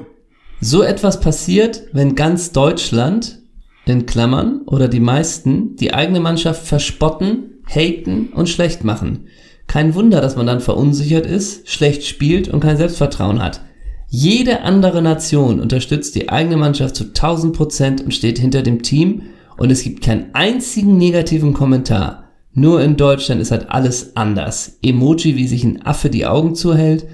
So 0.60 0.82
etwas 0.82 1.20
passiert, 1.20 1.82
wenn 1.92 2.14
ganz 2.14 2.52
Deutschland, 2.52 3.40
in 3.86 4.06
Klammern, 4.06 4.62
oder 4.66 4.86
die 4.86 5.00
meisten, 5.00 5.74
die 5.76 5.94
eigene 5.94 6.20
Mannschaft 6.20 6.66
verspotten, 6.66 7.62
haten 7.66 8.28
und 8.34 8.48
schlecht 8.48 8.84
machen. 8.84 9.26
Kein 9.68 9.94
Wunder, 9.94 10.20
dass 10.20 10.34
man 10.34 10.46
dann 10.46 10.60
verunsichert 10.60 11.26
ist, 11.26 11.68
schlecht 11.68 12.04
spielt 12.04 12.48
und 12.48 12.60
kein 12.60 12.78
Selbstvertrauen 12.78 13.40
hat. 13.40 13.60
Jede 14.08 14.62
andere 14.62 15.02
Nation 15.02 15.60
unterstützt 15.60 16.14
die 16.14 16.30
eigene 16.30 16.56
Mannschaft 16.56 16.96
zu 16.96 17.04
1000 17.04 17.54
Prozent 17.54 18.00
und 18.00 18.14
steht 18.14 18.38
hinter 18.38 18.62
dem 18.62 18.82
Team 18.82 19.22
und 19.58 19.70
es 19.70 19.82
gibt 19.82 20.02
keinen 20.02 20.34
einzigen 20.34 20.96
negativen 20.96 21.52
Kommentar. 21.52 22.24
Nur 22.54 22.82
in 22.82 22.96
Deutschland 22.96 23.42
ist 23.42 23.50
halt 23.50 23.70
alles 23.70 24.16
anders. 24.16 24.78
Emoji, 24.82 25.36
wie 25.36 25.46
sich 25.46 25.62
ein 25.62 25.84
Affe 25.84 26.08
die 26.08 26.26
Augen 26.26 26.54
zuhält 26.54 27.06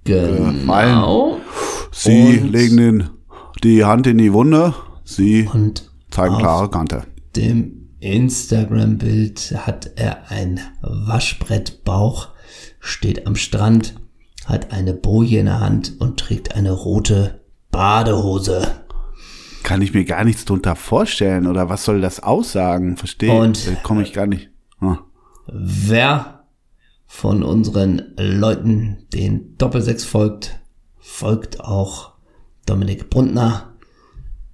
Genau. 0.06 1.38
Sie 1.92 2.38
Und- 2.40 2.52
legen 2.52 2.78
den, 2.78 3.10
die 3.64 3.84
Hand 3.84 4.06
in 4.08 4.18
die 4.20 4.32
Wunde. 4.32 4.74
Sie 5.04 5.50
zeigen 6.12 6.38
klare 6.38 6.70
Kante. 6.70 7.04
dem 7.36 7.85
Instagram-Bild 8.00 9.54
hat 9.66 9.91
er 9.96 10.30
ein 10.32 10.60
Waschbrettbauch, 10.82 12.30
steht 12.80 13.26
am 13.28 13.36
Strand, 13.36 13.96
hat 14.46 14.72
eine 14.72 14.93
Boje 14.93 15.39
in 15.39 15.46
der 15.48 15.60
Hand 15.60 15.93
und 16.00 16.20
trägt 16.20 16.56
eine 16.56 16.72
rote 16.72 17.41
Badehose. 17.72 18.68
Kann 19.64 19.82
ich 19.82 19.93
mir 19.93 20.06
gar 20.06 20.24
nichts 20.24 20.46
drunter 20.46 20.76
vorstellen 20.76 21.48
oder 21.48 21.70
was 21.70 21.84
soll 21.86 22.00
das 22.02 22.22
aussagen? 22.22 22.98
Verstehe. 22.98 23.32
Und- 23.34 23.68
Äh, 23.68 23.76
Komme 23.82 24.04
ich 24.04 24.14
gar 24.14 24.28
nicht. 24.28 24.50
Ah. 24.80 25.00
Wer 25.48 26.43
von 27.08 27.43
unseren 27.43 28.14
Leuten 28.18 29.08
den 29.14 29.58
Doppelsechs 29.58 30.04
folgt, 30.04 30.60
folgt 31.00 31.60
auch 31.62 32.14
Dominik 32.66 33.10
Bruntner, 33.10 33.74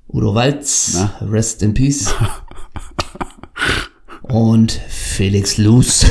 Udo 0.08 0.36
Walz, 0.36 0.98
Rest 1.22 1.64
in 1.64 1.74
Peace 1.74 2.14
und 4.32 4.72
Felix 4.90 5.58
Luz. 5.58 6.06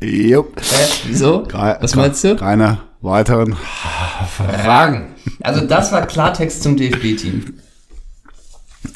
Jupp. 0.00 0.60
Wieso? 1.06 1.42
Ke- 1.44 1.78
Was 1.80 1.94
meinst 1.96 2.22
du? 2.24 2.36
Keine 2.36 2.78
weiteren. 3.00 3.56
Fragen. 4.62 5.14
Also 5.42 5.66
das 5.66 5.92
war 5.92 6.06
Klartext 6.06 6.62
zum 6.62 6.76
DFB-Team. 6.76 7.54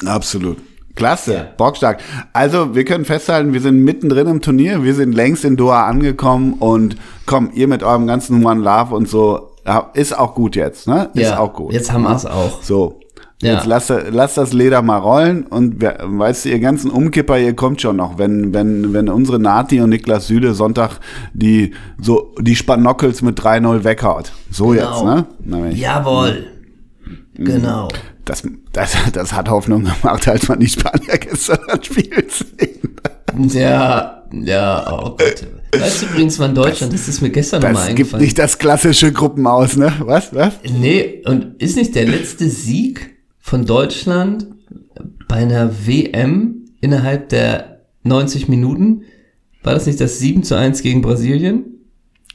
Absolut. 0.05 0.57
Klasse, 0.95 1.33
Ja. 1.33 1.47
bockstark. 1.57 2.01
Also, 2.33 2.75
wir 2.75 2.83
können 2.83 3.05
festhalten, 3.05 3.53
wir 3.53 3.61
sind 3.61 3.79
mittendrin 3.83 4.27
im 4.27 4.41
Turnier, 4.41 4.83
wir 4.83 4.93
sind 4.93 5.13
längst 5.13 5.45
in 5.45 5.55
Doha 5.55 5.85
angekommen 5.87 6.53
und 6.53 6.97
komm, 7.25 7.51
ihr 7.53 7.67
mit 7.69 7.83
eurem 7.83 8.05
ganzen 8.05 8.45
One 8.45 8.61
Love 8.61 8.93
und 8.95 9.07
so, 9.07 9.55
ist 9.93 10.17
auch 10.17 10.35
gut 10.35 10.55
jetzt, 10.57 10.87
ne? 10.87 11.09
Ist 11.13 11.21
ja, 11.29 11.39
auch 11.39 11.53
gut. 11.53 11.71
Jetzt 11.73 11.91
haben 11.93 12.01
wir 12.03 12.15
es 12.15 12.25
auch. 12.25 12.61
So. 12.63 12.99
Ja. 13.41 13.53
Jetzt 13.53 13.67
lasst, 13.67 13.93
lasst 14.11 14.35
das 14.37 14.51
Leder 14.51 14.81
mal 14.81 14.97
rollen 14.97 15.43
und 15.43 15.75
wer- 15.79 15.99
weißt 16.01 16.43
du, 16.45 16.49
ihr 16.49 16.59
ganzen 16.59 16.91
Umkipper, 16.91 17.39
ihr 17.39 17.53
kommt 17.55 17.81
schon 17.81 17.95
noch, 17.95 18.17
wenn, 18.17 18.53
wenn, 18.53 18.91
wenn 18.91 19.07
unsere 19.07 19.39
Nati 19.39 19.79
und 19.79 19.91
Niklas 19.91 20.27
Süle 20.27 20.53
Sonntag 20.53 20.99
die, 21.33 21.71
so, 22.01 22.33
die 22.41 22.57
Spanockels 22.57 23.21
mit 23.21 23.39
3-0 23.39 23.85
weghaut. 23.85 24.33
So 24.51 24.73
jetzt, 24.73 24.83
Genau. 24.83 25.05
ne? 25.15 25.25
Na, 25.45 25.63
wenn 25.63 25.71
ich- 25.71 25.79
Jawohl. 25.79 26.47
Mhm. 27.37 27.45
Genau. 27.45 27.87
das, 28.25 28.43
das, 28.73 28.97
das 29.13 29.31
hat 29.33 29.49
Hoffnung 29.49 29.85
gemacht, 29.85 30.27
als 30.27 30.49
man 30.49 30.59
die 30.59 30.67
Spanier 30.67 31.17
gestern 31.17 31.59
hat 31.69 31.85
spielen 31.85 32.25
sehen. 32.29 33.53
Ja, 33.57 34.23
ja, 34.33 34.85
oh 34.91 35.11
Gott. 35.11 35.47
Weißt 35.77 36.01
du 36.01 36.05
übrigens, 36.07 36.37
wann 36.39 36.53
Deutschland, 36.55 36.91
das 36.93 37.07
ist 37.07 37.21
mir 37.21 37.29
gestern 37.29 37.61
nochmal 37.61 37.73
Das 37.75 37.85
gibt 37.87 37.99
eingefallen. 37.99 38.23
nicht 38.25 38.37
das 38.39 38.57
klassische 38.57 39.13
Gruppenaus, 39.13 39.77
ne? 39.77 39.93
Was, 39.99 40.33
was? 40.33 40.53
Nee, 40.63 41.21
und 41.25 41.61
ist 41.61 41.77
nicht 41.77 41.93
der 41.95 42.05
letzte 42.05 42.49
Sieg 42.49 43.08
von 43.49 43.65
Deutschland 43.65 44.45
bei 45.27 45.37
einer 45.37 45.87
WM 45.87 46.65
innerhalb 46.81 47.29
der 47.29 47.81
90 48.03 48.47
Minuten? 48.47 49.01
War 49.63 49.73
das 49.73 49.87
nicht 49.87 49.99
das 49.99 50.19
7 50.19 50.43
zu 50.43 50.55
1 50.55 50.83
gegen 50.83 51.01
Brasilien? 51.01 51.65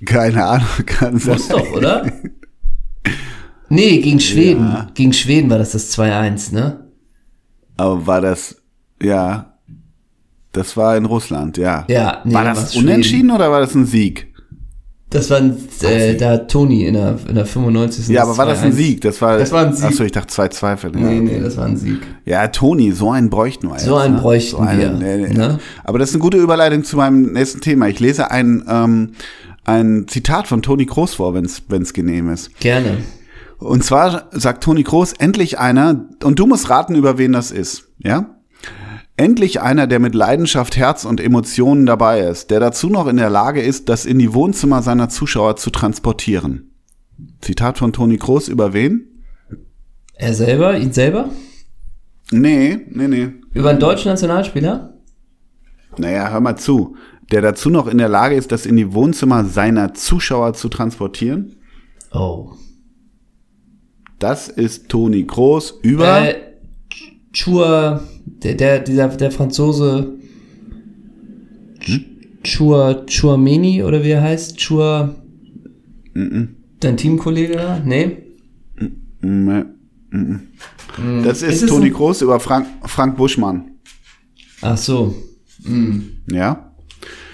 Keine 0.04 0.44
Ahnung, 0.44 0.66
kann 0.86 1.18
sein. 1.18 1.34
Muss 1.34 1.46
doch, 1.46 1.70
oder? 1.72 2.10
Nee, 3.68 3.98
gegen 3.98 4.18
Schweden. 4.18 4.88
Gegen 4.94 5.12
Schweden 5.12 5.48
war 5.50 5.58
das 5.58 5.70
das 5.70 5.96
2-1, 5.96 6.52
ne? 6.52 6.88
Aber 7.76 8.06
war 8.08 8.20
das, 8.20 8.60
ja, 9.00 9.56
das 10.50 10.76
war 10.76 10.96
in 10.96 11.04
Russland, 11.04 11.56
ja. 11.58 11.86
Ja, 11.88 12.22
nee, 12.24 12.34
war 12.34 12.44
das 12.44 12.58
war's 12.58 12.72
Schweden. 12.74 12.88
unentschieden 12.88 13.30
oder 13.30 13.52
war 13.52 13.60
das 13.60 13.74
ein 13.76 13.86
Sieg? 13.86 14.33
Das 15.14 15.30
war 15.30 15.36
ein, 15.36 15.56
äh, 15.82 16.16
da 16.16 16.32
hat 16.32 16.50
Toni 16.50 16.86
in 16.86 16.94
der, 16.94 17.16
in 17.28 17.36
der 17.36 17.46
95. 17.46 18.08
Ja, 18.08 18.24
aber 18.24 18.36
war 18.36 18.46
das 18.46 18.62
ein 18.62 18.72
2-1. 18.72 18.74
Sieg? 18.74 19.00
Das 19.02 19.22
war, 19.22 19.38
Das 19.38 19.52
war 19.52 19.64
ein 19.64 19.72
Sieg. 19.72 19.84
Achso, 19.84 20.02
ich 20.02 20.10
dachte 20.10 20.26
zwei 20.26 20.48
Zweifel. 20.48 20.90
Ja, 20.92 21.00
Nee, 21.06 21.20
nee, 21.20 21.38
das 21.40 21.56
war 21.56 21.66
ein 21.66 21.76
Sieg. 21.76 22.00
ja 22.24 22.48
Toni, 22.48 22.90
so 22.90 23.12
einen 23.12 23.30
bräuchten 23.30 23.68
wir 23.68 23.78
So 23.78 23.94
jetzt, 23.94 24.04
einen 24.04 24.14
ne? 24.16 24.20
bräuchten 24.20 24.66
wir, 24.66 24.90
nee, 24.90 25.16
nee. 25.18 25.28
ne? 25.32 25.60
Aber 25.84 26.00
das 26.00 26.08
ist 26.10 26.16
eine 26.16 26.22
gute 26.22 26.38
Überleitung 26.38 26.82
zu 26.82 26.96
meinem 26.96 27.32
nächsten 27.32 27.60
Thema. 27.60 27.86
Ich 27.88 28.00
lese 28.00 28.32
ein, 28.32 28.64
ähm, 28.68 29.12
ein 29.64 30.06
Zitat 30.08 30.48
von 30.48 30.62
Toni 30.62 30.84
Kroos 30.84 31.14
vor, 31.14 31.32
wenn 31.32 31.44
es 31.44 31.92
genehm 31.92 32.30
ist. 32.30 32.58
Gerne. 32.58 32.96
Und 33.58 33.84
zwar 33.84 34.30
sagt 34.32 34.64
Toni 34.64 34.82
Kroos, 34.82 35.12
endlich 35.12 35.60
einer, 35.60 36.06
und 36.24 36.40
du 36.40 36.46
musst 36.48 36.70
raten, 36.70 36.96
über 36.96 37.18
wen 37.18 37.32
das 37.32 37.52
ist, 37.52 37.84
ja? 37.98 38.33
Endlich 39.16 39.60
einer, 39.60 39.86
der 39.86 40.00
mit 40.00 40.14
Leidenschaft, 40.14 40.76
Herz 40.76 41.04
und 41.04 41.20
Emotionen 41.20 41.86
dabei 41.86 42.20
ist, 42.20 42.50
der 42.50 42.58
dazu 42.58 42.88
noch 42.88 43.06
in 43.06 43.16
der 43.16 43.30
Lage 43.30 43.62
ist, 43.62 43.88
das 43.88 44.06
in 44.06 44.18
die 44.18 44.34
Wohnzimmer 44.34 44.82
seiner 44.82 45.08
Zuschauer 45.08 45.54
zu 45.56 45.70
transportieren. 45.70 46.72
Zitat 47.40 47.78
von 47.78 47.92
Toni 47.92 48.18
Kroos 48.18 48.48
über 48.48 48.72
wen? 48.72 49.22
Er 50.14 50.34
selber, 50.34 50.76
ihn 50.76 50.92
selber? 50.92 51.28
Nee, 52.32 52.86
nee, 52.90 53.06
nee. 53.06 53.32
Über 53.52 53.70
einen 53.70 53.78
deutschen 53.78 54.08
Nationalspieler? 54.08 54.94
Naja, 55.96 56.30
hör 56.30 56.40
mal 56.40 56.56
zu. 56.56 56.96
Der 57.30 57.40
dazu 57.40 57.70
noch 57.70 57.86
in 57.86 57.98
der 57.98 58.08
Lage 58.08 58.34
ist, 58.34 58.50
das 58.50 58.66
in 58.66 58.76
die 58.76 58.92
Wohnzimmer 58.92 59.44
seiner 59.44 59.94
Zuschauer 59.94 60.54
zu 60.54 60.68
transportieren. 60.68 61.56
Oh. 62.12 62.52
Das 64.18 64.48
ist 64.48 64.88
Toni 64.88 65.24
Kroos 65.24 65.78
über. 65.82 66.28
Äh, 66.28 66.34
Chua, 67.32 68.02
der, 68.26 68.54
der, 68.54 68.80
dieser, 68.80 69.08
der 69.08 69.30
Franzose, 69.30 70.18
Chua, 72.42 73.04
Chuameni 73.06 73.82
oder 73.82 74.04
wie 74.04 74.10
er 74.10 74.22
heißt? 74.22 74.58
Chua, 74.58 75.14
dein 76.14 76.96
Teamkollege 76.96 77.56
da? 77.56 77.80
Nee? 77.84 78.18
Nee, 79.20 79.64
mm, 80.10 80.38
mm. 80.98 81.22
Das 81.24 81.42
ist, 81.42 81.62
Ist 81.62 81.68
Toni 81.68 81.90
Kroos 81.90 82.22
über 82.22 82.38
Frank, 82.40 82.66
Frank 82.84 83.16
Buschmann. 83.16 83.70
Ach 84.60 84.76
so. 84.76 85.14
Ja. 86.30 86.72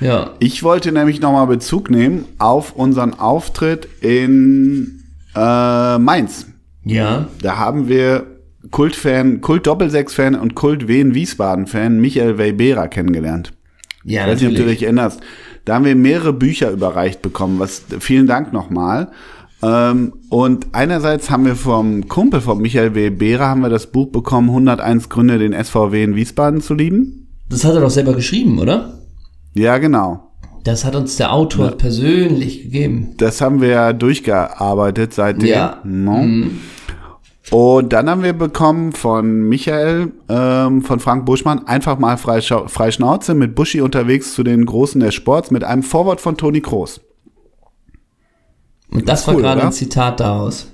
Ja. 0.00 0.34
Ich 0.38 0.62
wollte 0.62 0.92
nämlich 0.92 1.20
nochmal 1.20 1.46
Bezug 1.46 1.90
nehmen 1.90 2.24
auf 2.38 2.74
unseren 2.74 3.14
Auftritt 3.14 3.88
in 4.00 5.02
äh, 5.34 5.98
Mainz. 5.98 6.46
Ja. 6.84 7.28
Da 7.42 7.58
haben 7.58 7.88
wir 7.88 8.29
Kultfan, 8.70 9.40
Kult-Doppelsechs-Fan 9.40 10.34
und 10.34 10.54
Kult-Wien-Wiesbaden-Fan 10.54 11.98
Michael 12.00 12.38
Weibera 12.38 12.88
kennengelernt. 12.88 13.52
Ja, 14.04 14.22
Ich 14.24 14.32
weiß 14.32 14.40
nicht, 14.40 14.48
ob 14.50 14.54
du 14.54 14.58
natürlich. 14.60 14.78
dich 14.78 14.84
erinnerst. 14.86 15.20
Da 15.64 15.74
haben 15.74 15.84
wir 15.84 15.94
mehrere 15.96 16.32
Bücher 16.32 16.70
überreicht 16.70 17.22
bekommen. 17.22 17.58
Was, 17.58 17.82
vielen 18.00 18.26
Dank 18.26 18.52
nochmal. 18.52 19.08
Ähm, 19.62 20.14
und 20.30 20.68
einerseits 20.72 21.30
haben 21.30 21.44
wir 21.44 21.54
vom 21.56 22.08
Kumpel 22.08 22.40
von 22.40 22.58
Michael 22.60 22.94
Weibera 22.94 23.48
haben 23.48 23.60
wir 23.60 23.68
das 23.68 23.88
Buch 23.88 24.08
bekommen, 24.10 24.48
101 24.48 25.08
Gründe, 25.10 25.38
den 25.38 25.52
SVW 25.52 26.02
in 26.02 26.16
Wiesbaden 26.16 26.60
zu 26.60 26.74
lieben. 26.74 27.28
Das 27.48 27.64
hat 27.64 27.74
er 27.74 27.80
doch 27.80 27.90
selber 27.90 28.14
geschrieben, 28.14 28.58
oder? 28.58 29.00
Ja, 29.54 29.78
genau. 29.78 30.30
Das 30.64 30.84
hat 30.84 30.94
uns 30.94 31.16
der 31.16 31.32
Autor 31.32 31.72
persönlich 31.72 32.62
gegeben. 32.64 33.14
Das 33.16 33.40
haben 33.40 33.60
wir 33.60 33.68
ja 33.68 33.92
durchgearbeitet 33.92 35.12
seitdem. 35.14 35.48
Ja. 35.48 35.80
No? 35.84 36.26
Und 37.50 37.92
dann 37.92 38.08
haben 38.08 38.22
wir 38.22 38.32
bekommen 38.32 38.92
von 38.92 39.48
Michael, 39.48 40.12
ähm, 40.28 40.82
von 40.82 41.00
Frank 41.00 41.26
Buschmann, 41.26 41.66
einfach 41.66 41.98
mal 41.98 42.16
frei, 42.16 42.40
frei 42.40 42.90
Schnauze 42.92 43.34
mit 43.34 43.56
Buschi 43.56 43.80
unterwegs 43.80 44.34
zu 44.34 44.44
den 44.44 44.64
Großen 44.64 45.00
des 45.00 45.14
Sports 45.14 45.50
mit 45.50 45.64
einem 45.64 45.82
Vorwort 45.82 46.20
von 46.20 46.36
Toni 46.36 46.60
Kroos. 46.60 47.00
Und 48.90 49.08
das 49.08 49.26
war 49.26 49.34
Cool, 49.34 49.42
gerade 49.42 49.60
oder? 49.60 49.68
ein 49.68 49.72
Zitat 49.72 50.20
daraus. 50.20 50.70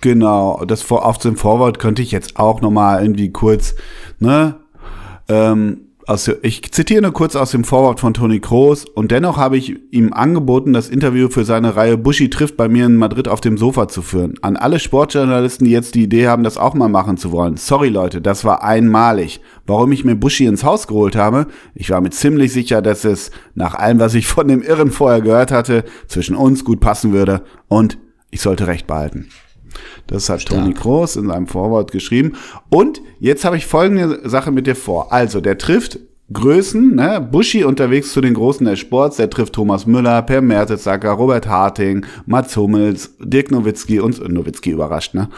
Genau, 0.00 0.64
das 0.64 0.82
vor, 0.82 1.04
auf 1.04 1.18
dem 1.18 1.36
Vorwort 1.36 1.78
könnte 1.78 2.02
ich 2.02 2.12
jetzt 2.12 2.36
auch 2.36 2.60
nochmal 2.60 3.02
irgendwie 3.02 3.30
kurz, 3.30 3.74
ne, 4.18 4.56
ähm, 5.28 5.91
aus, 6.12 6.30
ich 6.42 6.70
zitiere 6.70 7.02
nur 7.02 7.12
kurz 7.12 7.36
aus 7.36 7.52
dem 7.52 7.64
Vorwort 7.64 7.98
von 7.98 8.12
Toni 8.12 8.38
Kroos 8.38 8.84
und 8.84 9.10
dennoch 9.10 9.38
habe 9.38 9.56
ich 9.56 9.76
ihm 9.92 10.12
angeboten, 10.12 10.74
das 10.74 10.90
Interview 10.90 11.28
für 11.30 11.44
seine 11.44 11.74
Reihe 11.74 11.96
Buschi 11.96 12.28
trifft 12.28 12.58
bei 12.58 12.68
mir 12.68 12.84
in 12.86 12.96
Madrid 12.96 13.28
auf 13.28 13.40
dem 13.40 13.56
Sofa 13.56 13.88
zu 13.88 14.02
führen. 14.02 14.34
An 14.42 14.56
alle 14.56 14.78
Sportjournalisten, 14.78 15.64
die 15.64 15.72
jetzt 15.72 15.94
die 15.94 16.02
Idee 16.02 16.28
haben, 16.28 16.44
das 16.44 16.58
auch 16.58 16.74
mal 16.74 16.88
machen 16.88 17.16
zu 17.16 17.32
wollen. 17.32 17.56
Sorry 17.56 17.88
Leute, 17.88 18.20
das 18.20 18.44
war 18.44 18.62
einmalig. 18.62 19.40
Warum 19.66 19.90
ich 19.92 20.04
mir 20.04 20.14
Buschi 20.14 20.44
ins 20.44 20.64
Haus 20.64 20.86
geholt 20.86 21.16
habe? 21.16 21.46
Ich 21.74 21.88
war 21.88 22.00
mir 22.02 22.10
ziemlich 22.10 22.52
sicher, 22.52 22.82
dass 22.82 23.04
es, 23.04 23.30
nach 23.54 23.74
allem, 23.74 23.98
was 23.98 24.14
ich 24.14 24.26
von 24.26 24.48
dem 24.48 24.62
Irren 24.62 24.90
vorher 24.90 25.22
gehört 25.22 25.50
hatte, 25.50 25.84
zwischen 26.08 26.36
uns 26.36 26.64
gut 26.64 26.80
passen 26.80 27.12
würde 27.12 27.42
und 27.68 27.96
ich 28.30 28.42
sollte 28.42 28.66
Recht 28.66 28.86
behalten. 28.86 29.28
Das 30.06 30.28
hat 30.28 30.44
Toni 30.46 30.74
Kroos 30.74 31.16
in 31.16 31.28
seinem 31.28 31.46
Vorwort 31.46 31.92
geschrieben. 31.92 32.32
Und 32.70 33.00
jetzt 33.20 33.44
habe 33.44 33.56
ich 33.56 33.66
folgende 33.66 34.28
Sache 34.28 34.50
mit 34.50 34.66
dir 34.66 34.76
vor. 34.76 35.12
Also, 35.12 35.40
der 35.40 35.58
trifft 35.58 35.98
Größen, 36.32 36.94
ne? 36.94 37.20
Buschi 37.20 37.64
unterwegs 37.64 38.12
zu 38.12 38.20
den 38.20 38.34
Großen 38.34 38.64
des 38.64 38.78
Sports, 38.78 39.16
der 39.16 39.28
trifft 39.28 39.54
Thomas 39.54 39.86
Müller, 39.86 40.22
Per 40.22 40.40
Mertesacker, 40.40 41.10
Robert 41.10 41.46
Harting, 41.46 42.06
Mats 42.26 42.56
Hummels, 42.56 43.14
Dirk 43.20 43.50
Nowitzki 43.50 44.00
und 44.00 44.26
Nowitzki 44.28 44.70
überrascht, 44.70 45.14
ne? 45.14 45.28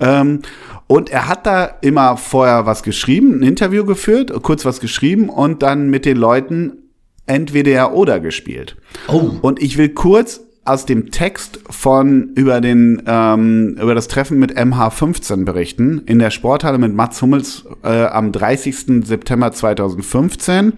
Ähm, 0.00 0.40
und 0.86 1.10
er 1.10 1.28
hat 1.28 1.46
da 1.46 1.64
immer 1.80 2.16
vorher 2.16 2.66
was 2.66 2.82
geschrieben, 2.82 3.40
ein 3.40 3.42
Interview 3.42 3.84
geführt, 3.84 4.32
kurz 4.42 4.64
was 4.64 4.80
geschrieben 4.80 5.28
und 5.28 5.62
dann 5.62 5.88
mit 5.88 6.04
den 6.04 6.18
Leuten 6.18 6.84
entweder 7.26 7.94
oder 7.94 8.20
gespielt. 8.20 8.76
Oh. 9.08 9.30
Und 9.40 9.62
ich 9.62 9.78
will 9.78 9.88
kurz 9.88 10.40
aus 10.64 10.86
dem 10.86 11.10
Text 11.10 11.60
von 11.68 12.30
über 12.34 12.60
den 12.60 13.02
ähm, 13.06 13.76
über 13.80 13.94
das 13.94 14.08
Treffen 14.08 14.38
mit 14.38 14.56
MH15 14.56 15.44
berichten 15.44 16.02
in 16.06 16.18
der 16.18 16.30
Sporthalle 16.30 16.78
mit 16.78 16.94
Mats 16.94 17.20
Hummels 17.20 17.64
äh, 17.82 18.06
am 18.06 18.32
30. 18.32 19.04
September 19.06 19.52
2015. 19.52 20.72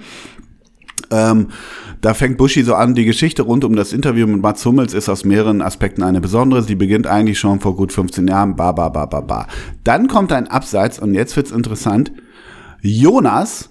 Ähm, 1.10 1.48
da 2.00 2.14
fängt 2.14 2.36
Buschi 2.36 2.62
so 2.62 2.74
an, 2.74 2.94
die 2.94 3.04
Geschichte 3.04 3.42
rund 3.42 3.64
um 3.64 3.76
das 3.76 3.92
Interview 3.92 4.26
mit 4.26 4.42
Mats 4.42 4.64
Hummels 4.66 4.92
ist 4.92 5.08
aus 5.08 5.24
mehreren 5.24 5.62
Aspekten 5.62 6.02
eine 6.02 6.20
besondere. 6.20 6.62
Sie 6.62 6.74
beginnt 6.74 7.06
eigentlich 7.06 7.38
schon 7.38 7.60
vor 7.60 7.76
gut 7.76 7.92
15 7.92 8.26
Jahren. 8.26 8.56
Ba, 8.56 8.72
ba, 8.72 8.88
ba, 8.88 9.06
ba, 9.06 9.20
ba. 9.20 9.46
Dann 9.84 10.08
kommt 10.08 10.32
ein 10.32 10.48
Abseits 10.48 10.98
und 10.98 11.14
jetzt 11.14 11.36
wird's 11.36 11.52
interessant. 11.52 12.12
Jonas, 12.80 13.70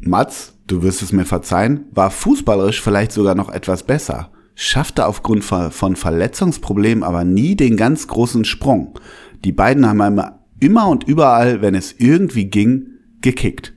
Mats, 0.00 0.54
du 0.66 0.82
wirst 0.82 1.02
es 1.02 1.12
mir 1.12 1.24
verzeihen, 1.24 1.86
war 1.92 2.10
fußballerisch 2.10 2.82
vielleicht 2.82 3.12
sogar 3.12 3.34
noch 3.34 3.48
etwas 3.48 3.82
besser, 3.82 4.30
schaffte 4.54 5.06
aufgrund 5.06 5.44
von 5.44 5.96
Verletzungsproblemen 5.96 7.02
aber 7.04 7.24
nie 7.24 7.56
den 7.56 7.76
ganz 7.76 8.06
großen 8.08 8.44
Sprung. 8.44 8.98
Die 9.44 9.52
beiden 9.52 9.86
haben 9.86 10.00
immer, 10.00 10.44
immer 10.60 10.88
und 10.88 11.04
überall, 11.04 11.60
wenn 11.60 11.74
es 11.74 11.92
irgendwie 11.98 12.46
ging, 12.46 12.88
gekickt. 13.20 13.74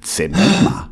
Zement 0.00 0.62
mal. 0.62 0.90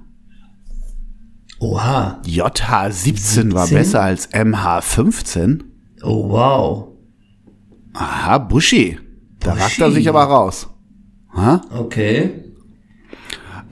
Oha. 1.61 2.21
JH17 2.27 3.53
war 3.53 3.67
17? 3.67 3.79
besser 3.79 4.03
als 4.03 4.31
MH15? 4.33 5.61
Oh, 6.03 6.29
wow. 6.29 6.89
Aha, 7.93 8.39
Buschi. 8.39 8.99
Da 9.39 9.51
Buschi. 9.51 9.63
ragt 9.63 9.79
er 9.81 9.93
sich 9.93 10.09
aber 10.09 10.25
raus. 10.25 10.69
Ha? 11.35 11.61
Okay. 11.71 12.42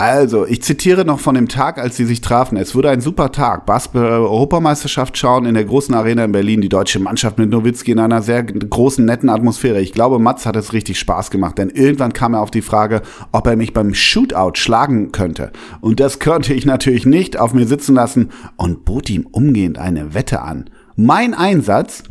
Also, 0.00 0.46
ich 0.46 0.62
zitiere 0.62 1.04
noch 1.04 1.20
von 1.20 1.34
dem 1.34 1.46
Tag, 1.46 1.76
als 1.76 1.94
sie 1.94 2.06
sich 2.06 2.22
trafen. 2.22 2.56
Es 2.56 2.74
wurde 2.74 2.88
ein 2.88 3.02
super 3.02 3.32
Tag. 3.32 3.66
Basketball-Europameisterschaft 3.66 5.18
schauen 5.18 5.44
in 5.44 5.52
der 5.52 5.66
großen 5.66 5.94
Arena 5.94 6.24
in 6.24 6.32
Berlin. 6.32 6.62
Die 6.62 6.70
deutsche 6.70 7.00
Mannschaft 7.00 7.36
mit 7.36 7.50
Nowitzki 7.50 7.90
in 7.90 7.98
einer 7.98 8.22
sehr 8.22 8.42
großen, 8.42 9.04
netten 9.04 9.28
Atmosphäre. 9.28 9.82
Ich 9.82 9.92
glaube, 9.92 10.18
Mats 10.18 10.46
hat 10.46 10.56
es 10.56 10.72
richtig 10.72 10.98
Spaß 10.98 11.30
gemacht, 11.30 11.58
denn 11.58 11.68
irgendwann 11.68 12.14
kam 12.14 12.32
er 12.32 12.40
auf 12.40 12.50
die 12.50 12.62
Frage, 12.62 13.02
ob 13.32 13.46
er 13.46 13.56
mich 13.56 13.74
beim 13.74 13.92
Shootout 13.92 14.52
schlagen 14.54 15.12
könnte. 15.12 15.52
Und 15.82 16.00
das 16.00 16.18
könnte 16.18 16.54
ich 16.54 16.64
natürlich 16.64 17.04
nicht 17.04 17.38
auf 17.38 17.52
mir 17.52 17.66
sitzen 17.66 17.94
lassen 17.94 18.30
und 18.56 18.86
bot 18.86 19.10
ihm 19.10 19.26
umgehend 19.30 19.76
eine 19.76 20.14
Wette 20.14 20.40
an. 20.40 20.70
Mein 20.96 21.34
Einsatz? 21.34 22.04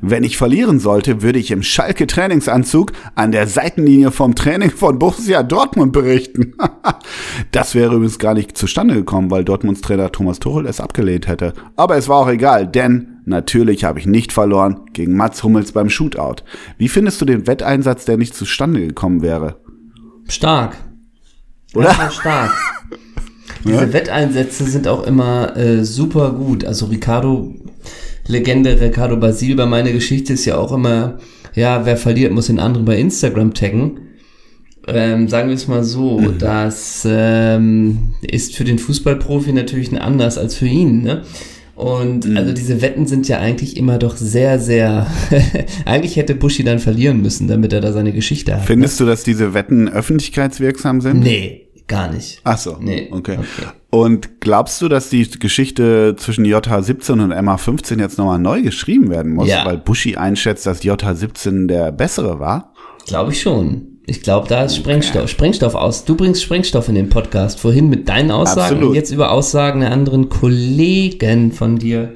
Wenn 0.00 0.24
ich 0.24 0.36
verlieren 0.36 0.78
sollte, 0.78 1.22
würde 1.22 1.38
ich 1.38 1.50
im 1.50 1.62
Schalke 1.62 2.06
Trainingsanzug 2.06 2.92
an 3.14 3.32
der 3.32 3.46
Seitenlinie 3.46 4.10
vom 4.10 4.34
Training 4.34 4.70
von 4.70 4.98
Borussia 4.98 5.42
Dortmund 5.42 5.92
berichten. 5.92 6.54
das 7.52 7.74
wäre 7.74 7.94
übrigens 7.94 8.18
gar 8.18 8.34
nicht 8.34 8.56
zustande 8.56 8.94
gekommen, 8.94 9.30
weil 9.30 9.44
Dortmunds 9.44 9.80
Trainer 9.80 10.12
Thomas 10.12 10.38
Tuchel 10.38 10.66
es 10.66 10.80
abgelehnt 10.80 11.26
hätte. 11.28 11.52
Aber 11.76 11.96
es 11.96 12.08
war 12.08 12.18
auch 12.18 12.28
egal, 12.28 12.66
denn 12.66 13.18
natürlich 13.24 13.84
habe 13.84 13.98
ich 13.98 14.06
nicht 14.06 14.32
verloren 14.32 14.80
gegen 14.92 15.16
Mats 15.16 15.42
Hummels 15.42 15.72
beim 15.72 15.90
Shootout. 15.90 16.42
Wie 16.78 16.88
findest 16.88 17.20
du 17.20 17.24
den 17.24 17.46
Wetteinsatz, 17.46 18.04
der 18.04 18.16
nicht 18.16 18.34
zustande 18.34 18.86
gekommen 18.86 19.22
wäre? 19.22 19.60
Stark. 20.28 20.76
Oder? 21.74 21.92
Ja, 21.92 22.10
stark. 22.10 22.52
Diese 23.64 23.86
ja? 23.86 23.92
Wetteinsätze 23.92 24.64
sind 24.64 24.86
auch 24.86 25.06
immer 25.06 25.56
äh, 25.56 25.84
super 25.84 26.32
gut. 26.32 26.64
Also 26.64 26.86
Ricardo 26.86 27.54
Legende 28.28 28.80
Ricardo 28.80 29.16
Basil 29.16 29.56
bei 29.56 29.66
meiner 29.66 29.92
Geschichte 29.92 30.32
ist 30.32 30.44
ja 30.44 30.56
auch 30.56 30.72
immer, 30.72 31.18
ja, 31.54 31.86
wer 31.86 31.96
verliert, 31.96 32.32
muss 32.32 32.46
den 32.46 32.58
anderen 32.58 32.84
bei 32.84 32.98
Instagram 32.98 33.54
taggen. 33.54 34.00
Ähm, 34.88 35.28
sagen 35.28 35.48
wir 35.48 35.56
es 35.56 35.66
mal 35.66 35.82
so, 35.82 36.20
mhm. 36.20 36.38
das 36.38 37.06
ähm, 37.10 38.14
ist 38.22 38.54
für 38.54 38.64
den 38.64 38.78
Fußballprofi 38.78 39.52
natürlich 39.52 39.90
ein 39.90 39.98
anders 39.98 40.38
als 40.38 40.54
für 40.54 40.66
ihn. 40.66 41.02
Ne? 41.02 41.22
Und 41.74 42.26
mhm. 42.26 42.36
also 42.36 42.52
diese 42.52 42.80
Wetten 42.82 43.06
sind 43.06 43.26
ja 43.28 43.38
eigentlich 43.38 43.76
immer 43.76 43.98
doch 43.98 44.16
sehr, 44.16 44.58
sehr. 44.60 45.06
eigentlich 45.84 46.16
hätte 46.16 46.34
Buschi 46.34 46.62
dann 46.62 46.78
verlieren 46.78 47.20
müssen, 47.20 47.48
damit 47.48 47.72
er 47.72 47.80
da 47.80 47.92
seine 47.92 48.12
Geschichte 48.12 48.54
hat. 48.54 48.64
Findest 48.64 49.00
ne? 49.00 49.06
du, 49.06 49.10
dass 49.10 49.24
diese 49.24 49.54
Wetten 49.54 49.88
öffentlichkeitswirksam 49.88 51.00
sind? 51.00 51.20
Nee, 51.20 51.65
Gar 51.88 52.10
nicht. 52.10 52.40
Ach 52.42 52.58
so. 52.58 52.78
Nee. 52.80 53.08
Okay. 53.12 53.38
okay. 53.38 53.68
Und 53.90 54.40
glaubst 54.40 54.82
du, 54.82 54.88
dass 54.88 55.08
die 55.08 55.28
Geschichte 55.30 56.16
zwischen 56.16 56.44
JH17 56.44 57.12
und 57.12 57.32
MH15 57.32 58.00
jetzt 58.00 58.18
nochmal 58.18 58.38
neu 58.38 58.62
geschrieben 58.62 59.08
werden 59.10 59.34
muss, 59.34 59.48
ja. 59.48 59.64
weil 59.64 59.78
Bushi 59.78 60.16
einschätzt, 60.16 60.66
dass 60.66 60.82
JH17 60.82 61.68
der 61.68 61.92
bessere 61.92 62.40
war? 62.40 62.72
Glaube 63.06 63.32
ich 63.32 63.40
schon. 63.40 64.00
Ich 64.06 64.22
glaube, 64.22 64.48
da 64.48 64.64
ist 64.64 64.72
okay. 64.72 64.82
Sprengstoff, 64.82 65.30
Sprengstoff 65.30 65.74
aus. 65.74 66.04
Du 66.04 66.16
bringst 66.16 66.42
Sprengstoff 66.42 66.88
in 66.88 66.94
den 66.94 67.08
Podcast. 67.08 67.58
Vorhin 67.60 67.88
mit 67.88 68.08
deinen 68.08 68.30
Aussagen 68.30 68.60
Absolut. 68.60 68.88
und 68.90 68.94
jetzt 68.94 69.10
über 69.10 69.30
Aussagen 69.30 69.80
der 69.80 69.92
anderen 69.92 70.28
Kollegen 70.28 71.52
von 71.52 71.76
dir. 71.76 72.14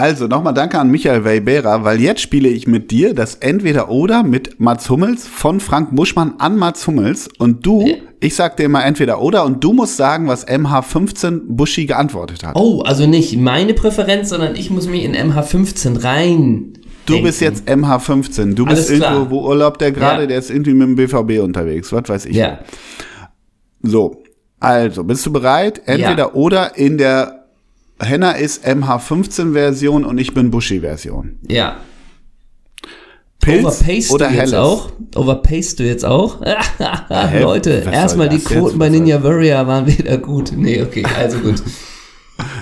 Also 0.00 0.28
nochmal 0.28 0.54
danke 0.54 0.78
an 0.78 0.90
Michael 0.90 1.26
Weibera, 1.26 1.84
weil 1.84 2.00
jetzt 2.00 2.22
spiele 2.22 2.48
ich 2.48 2.66
mit 2.66 2.90
dir 2.90 3.12
das 3.12 3.34
Entweder-Oder 3.34 4.22
mit 4.22 4.58
Mats 4.58 4.88
Hummels 4.88 5.26
von 5.26 5.60
Frank 5.60 5.92
Muschmann 5.92 6.36
an 6.38 6.56
Mats 6.56 6.86
Hummels 6.86 7.28
und 7.36 7.66
du, 7.66 7.86
ich 8.18 8.34
sag 8.34 8.56
dir 8.56 8.64
immer 8.64 8.82
Entweder-Oder 8.82 9.44
und 9.44 9.62
du 9.62 9.74
musst 9.74 9.98
sagen, 9.98 10.26
was 10.26 10.48
MH15 10.48 11.42
Buschi 11.48 11.84
geantwortet 11.84 12.44
hat. 12.44 12.56
Oh, 12.56 12.80
also 12.80 13.06
nicht 13.06 13.36
meine 13.36 13.74
Präferenz, 13.74 14.30
sondern 14.30 14.56
ich 14.56 14.70
muss 14.70 14.88
mich 14.88 15.04
in 15.04 15.14
MH15 15.14 16.02
rein. 16.02 16.72
Du 17.04 17.12
denken. 17.12 17.26
bist 17.26 17.42
jetzt 17.42 17.68
MH15. 17.68 18.54
Du 18.54 18.64
bist 18.64 18.90
irgendwo, 18.90 19.28
wo 19.28 19.48
Urlaub 19.48 19.76
der 19.76 19.92
gerade, 19.92 20.22
ja. 20.22 20.28
der 20.28 20.38
ist 20.38 20.48
irgendwie 20.48 20.72
mit 20.72 20.88
dem 20.88 20.94
BVB 20.96 21.44
unterwegs. 21.44 21.92
Was 21.92 22.08
weiß 22.08 22.24
ich. 22.24 22.36
Ja. 22.36 22.60
So. 23.82 24.22
Also, 24.60 25.04
bist 25.04 25.26
du 25.26 25.30
bereit? 25.32 25.82
Entweder 25.84 26.16
ja. 26.28 26.32
oder 26.32 26.78
in 26.78 26.96
der 26.96 27.39
Henna 28.00 28.32
ist 28.32 28.66
MH15-Version 28.66 30.04
und 30.04 30.18
ich 30.18 30.34
bin 30.34 30.50
Bushy-Version. 30.50 31.38
Ja. 31.48 31.76
Pilz 33.40 33.64
Overpaced 33.64 34.10
oder 34.10 34.28
du 34.28 34.34
jetzt 34.34 34.40
Helles? 34.40 34.54
auch? 34.54 34.92
Overpaced 35.16 35.78
du 35.78 35.84
jetzt 35.84 36.04
auch? 36.04 36.40
Leute, 37.40 37.84
erstmal 37.90 38.28
die 38.28 38.38
Quoten 38.38 38.78
bei 38.78 38.88
Ninja 38.90 39.22
Warrior 39.22 39.66
waren 39.66 39.86
wieder 39.86 40.18
gut. 40.18 40.52
Nee, 40.54 40.82
okay, 40.82 41.04
also 41.18 41.38
gut. 41.38 41.62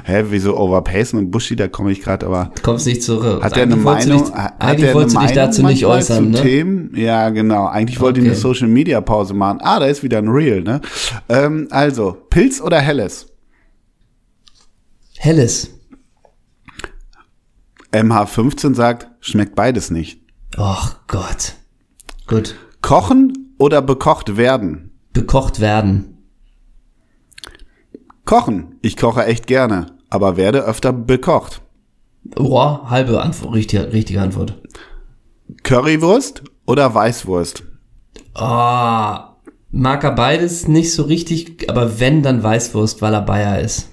Hä, 0.05 0.25
wieso 0.31 0.57
Overpacen 0.57 1.19
und 1.19 1.31
Bushy, 1.31 1.55
da 1.55 1.69
komme 1.69 1.93
ich 1.93 2.01
gerade, 2.01 2.27
aber. 2.27 2.51
Du 2.55 2.63
kommst 2.63 2.87
nicht 2.87 3.03
zurück. 3.03 3.43
Hat 3.43 3.57
er 3.57 3.65
eine 3.65 3.77
Meinung? 3.77 4.33
Hat 4.35 4.55
eigentlich 4.61 4.93
wolltest 4.95 5.17
du 5.17 5.21
dich 5.21 5.33
dazu 5.33 5.63
nicht 5.63 5.87
äußern, 5.87 6.31
ne? 6.31 6.43
Themen? 6.43 6.93
Ja, 6.97 7.31
genau. 7.31 7.67
Eigentlich 7.67 8.01
wollte 8.01 8.21
okay. 8.21 8.29
ich 8.29 8.33
eine 8.33 8.41
Social 8.41 8.69
Media 8.69 9.01
Pause 9.01 9.35
machen. 9.35 9.59
Ah, 9.63 9.79
da 9.79 9.87
ist 9.87 10.03
wieder 10.03 10.19
ein 10.19 10.29
Real, 10.29 10.63
ne? 10.63 10.81
Ähm, 11.29 11.69
also, 11.71 12.17
Pilz 12.31 12.61
oder 12.61 12.81
Helles? 12.81 13.28
Helles. 15.19 15.71
MH15 17.93 18.75
sagt, 18.75 19.09
schmeckt 19.21 19.57
beides 19.57 19.91
nicht. 19.91 20.21
Och 20.57 20.95
Gott. 21.09 21.55
Gut. 22.29 22.55
Kochen 22.83 23.55
oder 23.59 23.83
bekocht 23.83 24.37
werden? 24.37 24.93
Bekocht 25.13 25.59
werden. 25.59 26.19
Kochen. 28.25 28.77
Ich 28.81 28.97
koche 28.97 29.25
echt 29.25 29.49
gerne, 29.49 29.87
aber 30.09 30.37
werde 30.37 30.61
öfter 30.65 30.93
bekocht. 30.93 31.63
Oh, 32.37 32.89
halbe 32.89 33.21
Antwort, 33.21 33.55
richtige, 33.55 33.93
richtige 33.93 34.21
Antwort. 34.21 34.63
Currywurst 35.65 36.45
oder 36.65 36.95
Weißwurst? 36.95 37.65
Oh, 38.37 39.17
mag 39.71 40.05
er 40.05 40.13
beides 40.15 40.69
nicht 40.69 40.93
so 40.93 41.03
richtig, 41.03 41.69
aber 41.69 41.99
wenn, 41.99 42.23
dann 42.23 42.43
Weißwurst, 42.43 43.03
weil 43.03 43.15
er 43.15 43.23
Bayer 43.23 43.61
ist. 43.61 43.89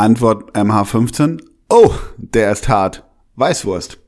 Antwort 0.00 0.56
MH15. 0.56 1.42
Oh, 1.68 1.92
der 2.16 2.52
ist 2.52 2.70
hart. 2.70 3.04
Weißwurst. 3.36 3.98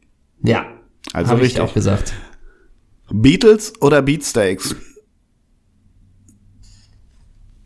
Ja. 0.43 0.65
Also 1.13 1.35
richtig. 1.35 1.57
Ich 1.57 1.61
auch 1.61 1.75
gesagt. 1.75 2.15
Beatles 3.11 3.75
oder 3.83 4.01
Beatsteaks? 4.01 4.75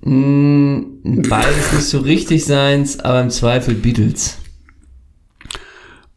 Mm, 0.01 1.23
beides 1.29 1.73
nicht 1.73 1.85
so 1.85 2.01
richtig 2.01 2.45
seins, 2.45 2.99
aber 2.99 3.21
im 3.21 3.31
Zweifel 3.31 3.75
Beatles. 3.75 4.39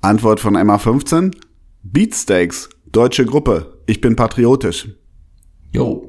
Antwort 0.02 0.40
von 0.40 0.58
MH15. 0.58 1.36
Beatsteaks. 1.84 2.70
Deutsche 2.92 3.28
Gruppe. 3.28 3.84
Ich 3.86 4.02
bin 4.02 4.16
patriotisch. 4.16 4.90
Jo. 5.72 6.09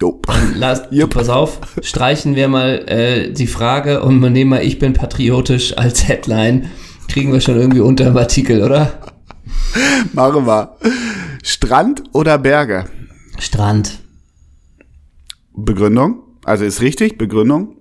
Jo. 0.00 0.20
Lass, 0.54 0.92
yep. 0.92 1.10
Pass 1.10 1.28
auf, 1.28 1.58
streichen 1.80 2.34
wir 2.34 2.48
mal 2.48 2.84
äh, 2.86 3.32
die 3.32 3.46
Frage 3.46 4.02
und 4.02 4.20
wir 4.20 4.30
nehmen 4.30 4.50
mal 4.50 4.62
Ich 4.62 4.78
bin 4.78 4.92
patriotisch 4.92 5.76
als 5.76 6.06
Headline. 6.06 6.70
Kriegen 7.08 7.32
wir 7.32 7.40
schon 7.40 7.56
irgendwie 7.56 7.80
unter 7.80 8.04
dem 8.04 8.16
Artikel, 8.16 8.62
oder? 8.62 9.00
Machen 10.12 10.46
wir. 10.46 10.76
Strand 11.42 12.02
oder 12.12 12.38
Berge? 12.38 12.86
Strand. 13.38 14.00
Begründung? 15.54 16.22
Also 16.44 16.64
ist 16.64 16.82
richtig, 16.82 17.16
Begründung? 17.16 17.76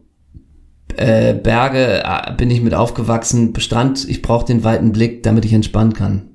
Äh, 0.96 1.34
Berge 1.34 2.04
äh, 2.04 2.34
bin 2.38 2.50
ich 2.50 2.62
mit 2.62 2.74
aufgewachsen. 2.74 3.54
Strand, 3.58 4.08
ich 4.08 4.22
brauche 4.22 4.46
den 4.46 4.64
weiten 4.64 4.92
Blick, 4.94 5.24
damit 5.24 5.44
ich 5.44 5.54
entspannen 5.54 5.94
kann. 5.94 6.30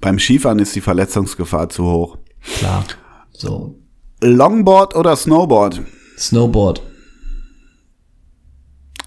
Beim 0.00 0.18
Skifahren 0.20 0.60
ist 0.60 0.76
die 0.76 0.80
Verletzungsgefahr 0.80 1.68
zu 1.68 1.84
hoch. 1.84 2.18
Klar. 2.58 2.84
So. 3.32 3.80
Longboard 4.22 4.96
oder 4.96 5.14
Snowboard? 5.16 5.82
Snowboard. 6.18 6.82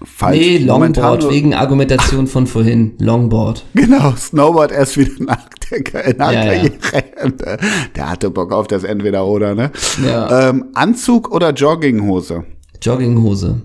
Falsch. 0.02 0.38
Nee, 0.38 0.58
Longboard, 0.58 1.28
wegen 1.28 1.52
Argumentation 1.52 2.26
von 2.26 2.46
vorhin. 2.46 2.94
Longboard. 2.98 3.64
Genau, 3.74 4.14
Snowboard 4.16 4.72
erst 4.72 4.96
wieder 4.96 5.12
nach 5.18 5.48
der, 5.70 6.14
nach 6.16 6.32
ja, 6.32 6.44
Karriere. 6.44 6.78
Ja. 7.22 7.56
Der 7.94 8.10
hatte 8.10 8.30
Bock 8.30 8.52
auf 8.52 8.66
das 8.66 8.84
Entweder-Oder, 8.84 9.54
ne? 9.54 9.72
Ja. 10.04 10.50
Ähm, 10.50 10.70
Anzug 10.74 11.30
oder 11.30 11.50
Jogginghose? 11.52 12.44
Jogginghose. 12.80 13.60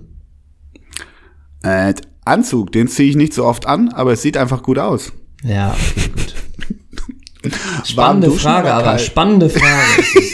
Äh, 1.63 1.93
Anzug, 2.25 2.71
den 2.71 2.87
ziehe 2.87 3.09
ich 3.09 3.15
nicht 3.15 3.33
so 3.33 3.45
oft 3.45 3.67
an, 3.67 3.89
aber 3.89 4.13
es 4.13 4.21
sieht 4.21 4.35
einfach 4.35 4.61
gut 4.61 4.79
aus. 4.79 5.13
Ja, 5.43 5.73
okay, 5.73 6.09
gut. 6.09 7.53
Spannende 7.85 8.31
Frage, 8.31 8.73
aber 8.73 8.97
spannende 8.97 9.49
Frage. 9.49 10.24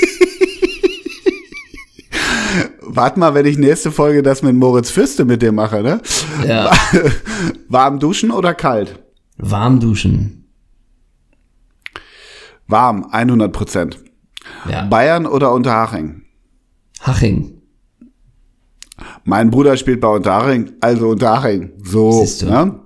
Warte 2.93 3.19
mal, 3.19 3.33
wenn 3.33 3.45
ich 3.45 3.57
nächste 3.57 3.89
Folge 3.91 4.21
das 4.21 4.41
mit 4.41 4.53
Moritz 4.55 4.89
Fürste 4.91 5.23
mit 5.23 5.41
dir 5.41 5.53
mache, 5.53 5.81
ne? 5.81 6.01
Ja. 6.45 6.71
Warm 7.69 7.99
duschen 7.99 8.31
oder 8.31 8.53
kalt? 8.53 8.99
Warm 9.37 9.79
duschen. 9.79 10.49
Warm, 12.67 13.05
100 13.11 13.51
Prozent. 13.53 13.99
Ja. 14.69 14.83
Bayern 14.85 15.25
oder 15.25 15.53
Unterhaching? 15.53 16.23
Haching. 17.01 17.61
Mein 19.23 19.51
Bruder 19.51 19.77
spielt 19.77 20.01
bei 20.01 20.09
Unterhaching, 20.09 20.73
also 20.81 21.09
Unterhaching. 21.09 21.71
So, 21.83 22.11
Siehst 22.11 22.41
du. 22.41 22.45
ne? 22.47 22.79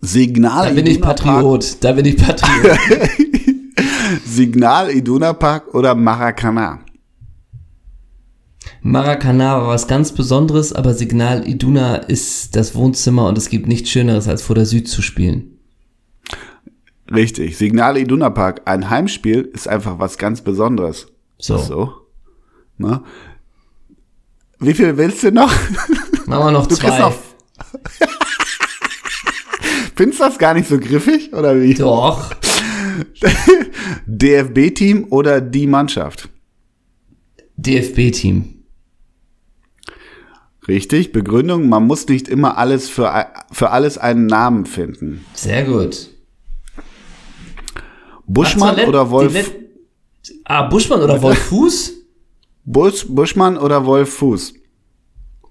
Signal. 0.00 0.68
Da 0.68 0.74
bin 0.74 0.86
ich 0.86 1.00
Patriot. 1.00 1.76
Da 1.84 1.92
bin 1.92 2.06
ich 2.06 2.16
Patriot. 2.16 2.78
Signal 4.24 4.90
Iduna 4.90 5.32
Park 5.34 5.74
oder 5.74 5.94
Maracana? 5.94 6.80
Maracana 8.82 9.60
war 9.60 9.68
was 9.68 9.86
ganz 9.86 10.12
Besonderes, 10.12 10.72
aber 10.72 10.92
Signal 10.94 11.46
Iduna 11.48 11.96
ist 11.96 12.56
das 12.56 12.74
Wohnzimmer 12.74 13.28
und 13.28 13.38
es 13.38 13.48
gibt 13.48 13.68
nichts 13.68 13.90
Schöneres, 13.90 14.26
als 14.28 14.42
vor 14.42 14.56
der 14.56 14.66
Süd 14.66 14.88
zu 14.88 15.02
spielen. 15.02 15.58
Richtig. 17.12 17.56
Signal 17.58 17.96
Iduna 17.96 18.30
Park, 18.30 18.62
ein 18.64 18.90
Heimspiel, 18.90 19.42
ist 19.52 19.68
einfach 19.68 19.98
was 19.98 20.18
ganz 20.18 20.40
Besonderes. 20.40 21.06
So. 21.38 21.58
So. 21.58 21.92
Ne? 22.78 23.02
Wie 24.58 24.74
viel 24.74 24.96
willst 24.96 25.22
du 25.22 25.30
noch? 25.30 25.52
Machen 26.26 26.44
wir 26.46 26.50
noch 26.52 26.66
Du 26.66 26.74
zwei. 26.74 26.98
noch- 26.98 27.14
Findest 29.94 30.20
du 30.20 30.24
das 30.24 30.38
gar 30.38 30.54
nicht 30.54 30.68
so 30.68 30.78
griffig? 30.80 31.32
Oder 31.34 31.60
wie? 31.60 31.74
Doch. 31.74 32.34
DFB-Team 34.06 35.06
oder 35.10 35.40
die 35.40 35.66
Mannschaft? 35.66 36.28
DFB-Team. 37.56 38.61
Richtig. 40.68 41.12
Begründung, 41.12 41.68
man 41.68 41.86
muss 41.86 42.06
nicht 42.06 42.28
immer 42.28 42.56
alles 42.58 42.88
für, 42.88 43.26
für 43.50 43.70
alles 43.70 43.98
einen 43.98 44.26
Namen 44.26 44.64
finden. 44.66 45.24
Sehr 45.34 45.64
gut. 45.64 46.08
Buschmann 48.26 48.76
Ach, 48.80 48.86
oder 48.86 49.10
Wolf? 49.10 49.32
Let- 49.34 49.58
Ah, 50.44 50.62
Buschmann 50.68 51.02
oder 51.02 51.20
Wolf 51.20 51.38
Fuß? 51.38 51.94
Busch, 52.64 53.06
Buschmann 53.08 53.58
oder 53.58 53.84
Wolf 53.86 54.14
Fuß? 54.14 54.54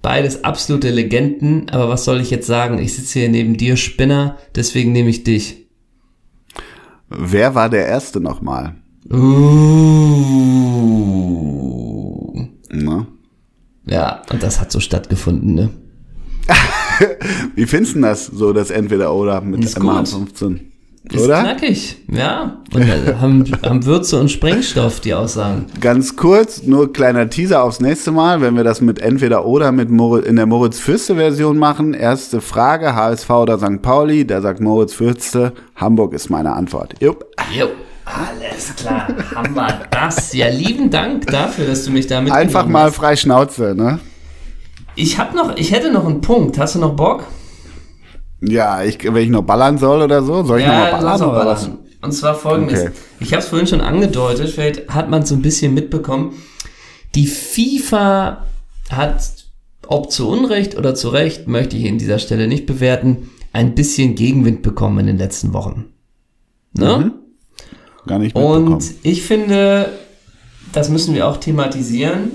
Beides 0.01 0.43
absolute 0.45 0.89
Legenden, 0.89 1.69
aber 1.69 1.89
was 1.89 2.05
soll 2.05 2.21
ich 2.21 2.31
jetzt 2.31 2.47
sagen? 2.47 2.79
Ich 2.79 2.95
sitze 2.95 3.19
hier 3.19 3.29
neben 3.29 3.57
dir, 3.57 3.75
Spinner, 3.75 4.37
deswegen 4.55 4.93
nehme 4.93 5.09
ich 5.09 5.23
dich. 5.25 5.67
Wer 7.09 7.53
war 7.53 7.69
der 7.69 7.85
Erste 7.85 8.21
nochmal? 8.21 8.75
Uh. 9.11 9.91
Ja, 13.91 14.21
und 14.31 14.41
das 14.41 14.61
hat 14.61 14.71
so 14.71 14.79
stattgefunden, 14.79 15.53
ne? 15.53 15.69
Wie 17.55 17.65
findest 17.65 17.95
du 17.95 17.99
das, 17.99 18.25
so 18.25 18.53
das 18.53 18.71
Entweder-Oder 18.71 19.41
mit 19.41 19.63
Ist 19.65 19.77
MH 19.77 19.99
gut. 19.99 20.07
15? 20.07 20.71
Ist 21.11 21.25
Oder? 21.25 21.41
knackig, 21.41 21.97
ja. 22.09 22.61
Und 22.73 22.81
äh, 22.83 23.15
haben, 23.19 23.43
haben 23.63 23.85
Würze 23.85 24.17
und 24.17 24.31
Sprengstoff, 24.31 25.01
die 25.01 25.13
Aussagen. 25.13 25.65
Ganz 25.81 26.15
kurz, 26.15 26.63
nur 26.63 26.93
kleiner 26.93 27.29
Teaser 27.29 27.63
aufs 27.63 27.81
nächste 27.81 28.11
Mal, 28.11 28.39
wenn 28.39 28.55
wir 28.55 28.63
das 28.63 28.79
mit 28.79 28.99
entweder 28.99 29.45
oder 29.45 29.73
mit 29.73 29.89
Moritz, 29.89 30.25
in 30.25 30.37
der 30.37 30.45
Moritz 30.45 30.79
Fürste 30.79 31.15
Version 31.15 31.57
machen. 31.57 31.93
Erste 31.93 32.39
Frage, 32.39 32.95
HSV 32.95 33.29
oder 33.29 33.57
St. 33.57 33.81
Pauli? 33.81 34.25
Da 34.25 34.41
sagt 34.41 34.61
Moritz 34.61 34.93
Fürste, 34.93 35.51
Hamburg 35.75 36.13
ist 36.13 36.29
meine 36.29 36.53
Antwort. 36.53 36.93
Jupp. 37.01 37.25
Jo, 37.53 37.67
alles 38.05 38.75
klar. 38.75 39.07
Wir 39.53 39.79
das. 39.89 40.33
Ja, 40.33 40.47
lieben 40.49 40.89
Dank 40.89 41.27
dafür, 41.27 41.67
dass 41.67 41.85
du 41.85 41.91
mich 41.91 42.07
damit 42.07 42.31
Einfach 42.31 42.65
mal 42.65 42.91
frei 42.91 43.15
Schnauze, 43.15 43.75
ne? 43.75 43.99
Ich 44.95 45.17
hab 45.17 45.33
noch, 45.33 45.55
ich 45.55 45.71
hätte 45.71 45.91
noch 45.91 46.05
einen 46.05 46.21
Punkt. 46.21 46.57
Hast 46.57 46.75
du 46.75 46.79
noch 46.79 46.95
Bock? 46.95 47.25
Ja, 48.41 48.83
ich, 48.83 49.03
wenn 49.03 49.23
ich 49.23 49.29
noch 49.29 49.43
ballern 49.43 49.77
soll 49.77 50.01
oder 50.01 50.23
so, 50.23 50.43
soll 50.43 50.59
ich 50.59 50.65
noch 50.65 50.73
mal 50.73 50.91
ballern 50.91 51.05
lass 51.05 51.21
mal 51.21 51.29
oder 51.29 51.45
was? 51.45 51.65
ballern. 51.65 51.79
Und 52.01 52.11
zwar 52.13 52.35
folgendes. 52.35 52.81
Okay. 52.81 52.91
Ich 53.19 53.31
habe 53.33 53.43
es 53.43 53.47
vorhin 53.47 53.67
schon 53.67 53.81
angedeutet, 53.81 54.49
vielleicht 54.49 54.89
hat 54.89 55.09
man 55.09 55.25
so 55.25 55.35
ein 55.35 55.43
bisschen 55.43 55.73
mitbekommen. 55.73 56.33
Die 57.13 57.27
FIFA 57.27 58.45
hat, 58.89 59.45
ob 59.87 60.11
zu 60.11 60.27
Unrecht 60.27 60.77
oder 60.77 60.95
zu 60.95 61.09
Recht, 61.09 61.47
möchte 61.47 61.77
ich 61.77 61.85
in 61.85 61.99
dieser 61.99 62.17
Stelle 62.17 62.47
nicht 62.47 62.65
bewerten, 62.65 63.29
ein 63.53 63.75
bisschen 63.75 64.15
Gegenwind 64.15 64.63
bekommen 64.63 64.99
in 64.99 65.07
den 65.07 65.17
letzten 65.17 65.53
Wochen. 65.53 65.93
Ne? 66.73 67.11
Gar 68.07 68.19
nicht 68.19 68.35
mitbekommen. 68.35 68.73
Und 68.73 68.85
ich 69.03 69.21
finde, 69.23 69.91
das 70.71 70.89
müssen 70.89 71.13
wir 71.13 71.27
auch 71.27 71.37
thematisieren. 71.37 72.31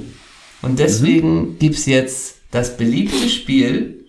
Und 0.63 0.79
deswegen 0.79 1.59
gibt's 1.59 1.87
jetzt 1.87 2.37
das 2.51 2.77
beliebte 2.77 3.29
Spiel. 3.29 4.05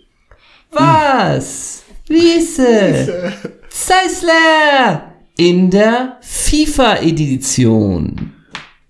Was? 0.71 1.83
Wiese? 2.07 3.33
Zeissler! 3.69 5.13
In 5.37 5.69
der 5.69 6.17
FIFA-Edition. 6.21 8.33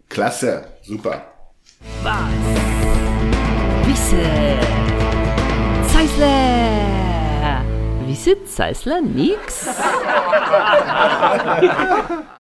Klasse, 0.07 0.65
super. 0.83 1.25
Wisse. 3.85 4.23
Zeisler. 5.91 7.63
Wisse, 8.07 8.37
Zeisler, 8.45 9.01
nix. 9.01 9.67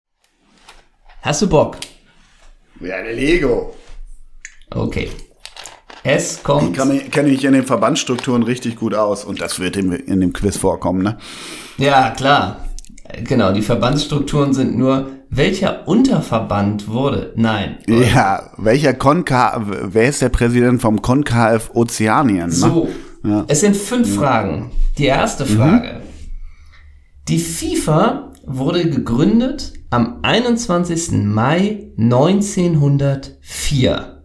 Hast 1.24 1.41
du 1.41 1.47
Bock? 1.47 1.78
Ja, 2.80 2.99
Lego. 2.99 3.74
Okay. 4.71 5.09
Es 6.03 6.38
Ich 6.38 6.43
kommt. 6.43 6.76
kann 6.76 6.89
mich- 6.89 7.09
kenne 7.11 7.30
mich 7.30 7.45
in 7.45 7.53
den 7.53 7.65
Verbandsstrukturen 7.65 8.43
richtig 8.43 8.76
gut 8.76 8.93
aus 8.93 9.24
und 9.24 9.39
das 9.39 9.59
wird 9.59 9.78
in, 9.78 9.93
in 9.93 10.19
dem 10.19 10.34
Quiz 10.34 10.57
vorkommen, 10.57 11.01
ne? 11.01 11.17
Ja, 11.78 12.09
klar. 12.09 12.67
Genau, 13.24 13.53
die 13.53 13.61
Verbandsstrukturen 13.61 14.53
sind 14.53 14.78
nur, 14.78 15.11
welcher 15.30 15.88
Unterverband 15.88 16.88
wurde? 16.89 17.32
Nein. 17.38 17.78
Ja, 17.88 18.51
welcher 18.57 18.93
Konka, 18.93 19.63
wer 19.65 20.09
ist 20.09 20.21
der 20.21 20.30
Präsident 20.30 20.82
vom 20.82 21.01
Konkaf 21.01 21.71
Ozeanien? 21.74 22.47
Ne? 22.47 22.51
So, 22.51 22.89
Ja. 23.24 23.45
es 23.47 23.61
sind 23.61 23.78
fünf 23.78 24.13
Fragen. 24.15 24.71
Die 24.97 25.05
erste 25.05 25.45
Frage. 25.45 26.01
Die 27.30 27.39
FIFA 27.39 28.34
wurde 28.45 28.89
gegründet 28.89 29.74
am 29.93 30.19
21. 30.23 31.11
Mai 31.11 31.91
1904. 31.97 34.23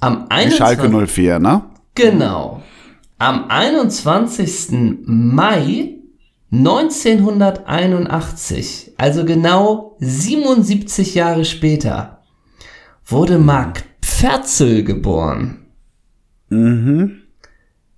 Am 0.00 0.28
Die 0.30 0.50
Schalke 0.50 0.84
21. 0.84 1.14
04, 1.14 1.38
ne? 1.38 1.62
Genau. 1.94 2.62
Am 3.18 3.50
21. 3.50 5.02
Mai 5.04 5.98
1981, 6.50 8.94
also 8.96 9.26
genau 9.26 9.98
77 10.00 11.14
Jahre 11.14 11.44
später, 11.44 12.22
wurde 13.04 13.38
Marc 13.38 13.84
Pferzel 14.00 14.84
geboren. 14.84 15.66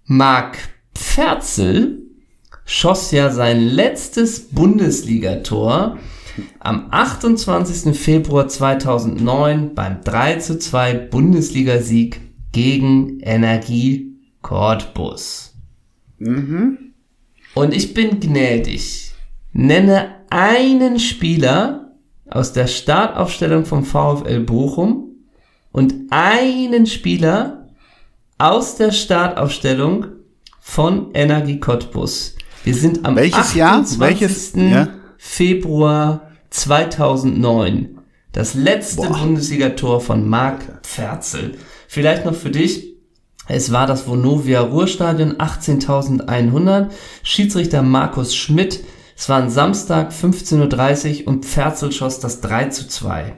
Marc 0.07 0.59
Pferzel 0.93 2.04
schoss 2.65 3.11
ja 3.11 3.31
sein 3.31 3.61
letztes 3.61 4.49
Bundesligator 4.49 5.99
am 6.59 6.89
28. 6.91 7.97
Februar 7.97 8.49
2009 8.49 9.75
beim 9.75 10.03
3 10.03 10.37
zu 10.37 10.59
2 10.59 10.95
Bundesligasieg 10.95 12.21
gegen 12.53 13.21
Energie 13.21 14.17
Cottbus. 14.43 15.55
Und 17.55 17.75
ich 17.75 17.95
bin 17.95 18.21
gnädig. 18.21 19.13
Nenne 19.53 20.17
einen 20.31 20.99
Spieler 20.99 21.93
aus 22.29 22.53
der 22.53 22.67
Startaufstellung 22.67 23.65
vom 23.65 23.85
VfL 23.85 24.41
Bochum 24.41 25.11
und 25.71 25.95
einen 26.11 26.87
Spieler 26.87 27.69
aus 28.39 28.77
der 28.77 28.91
Startaufstellung 28.91 30.07
von 30.61 31.13
Energie 31.15 31.61
Cottbus. 31.61 32.35
Wir 32.65 32.75
sind 32.75 33.05
am 33.05 33.15
Welches 33.17 33.55
Jahr? 33.55 33.81
28. 33.83 34.01
Welches- 34.01 34.53
ja? 34.57 34.89
Februar 35.19 36.31
2009. 36.51 37.99
Das 38.33 38.55
letzte 38.55 39.09
Bundesligator 39.09 40.01
von 40.01 40.29
Marc 40.29 40.81
Pferzel. 40.83 41.57
Vielleicht 41.87 42.25
noch 42.25 42.35
für 42.35 42.51
dich. 42.51 42.95
Es 43.47 43.71
war 43.73 43.87
das 43.87 44.09
Vonovia 44.09 44.61
Ruhrstadion 44.63 45.35
18.100. 45.39 46.91
Schiedsrichter 47.23 47.83
Markus 47.83 48.35
Schmidt. 48.35 48.83
Es 49.17 49.29
war 49.29 49.41
ein 49.43 49.51
Samstag 49.51 50.11
15.30 50.13 51.23
Uhr 51.23 51.29
und 51.29 51.45
Pferzel 51.45 51.93
schoss 51.93 52.19
das 52.19 52.41
3 52.41 52.65
zu 52.71 52.89
2. 52.89 53.37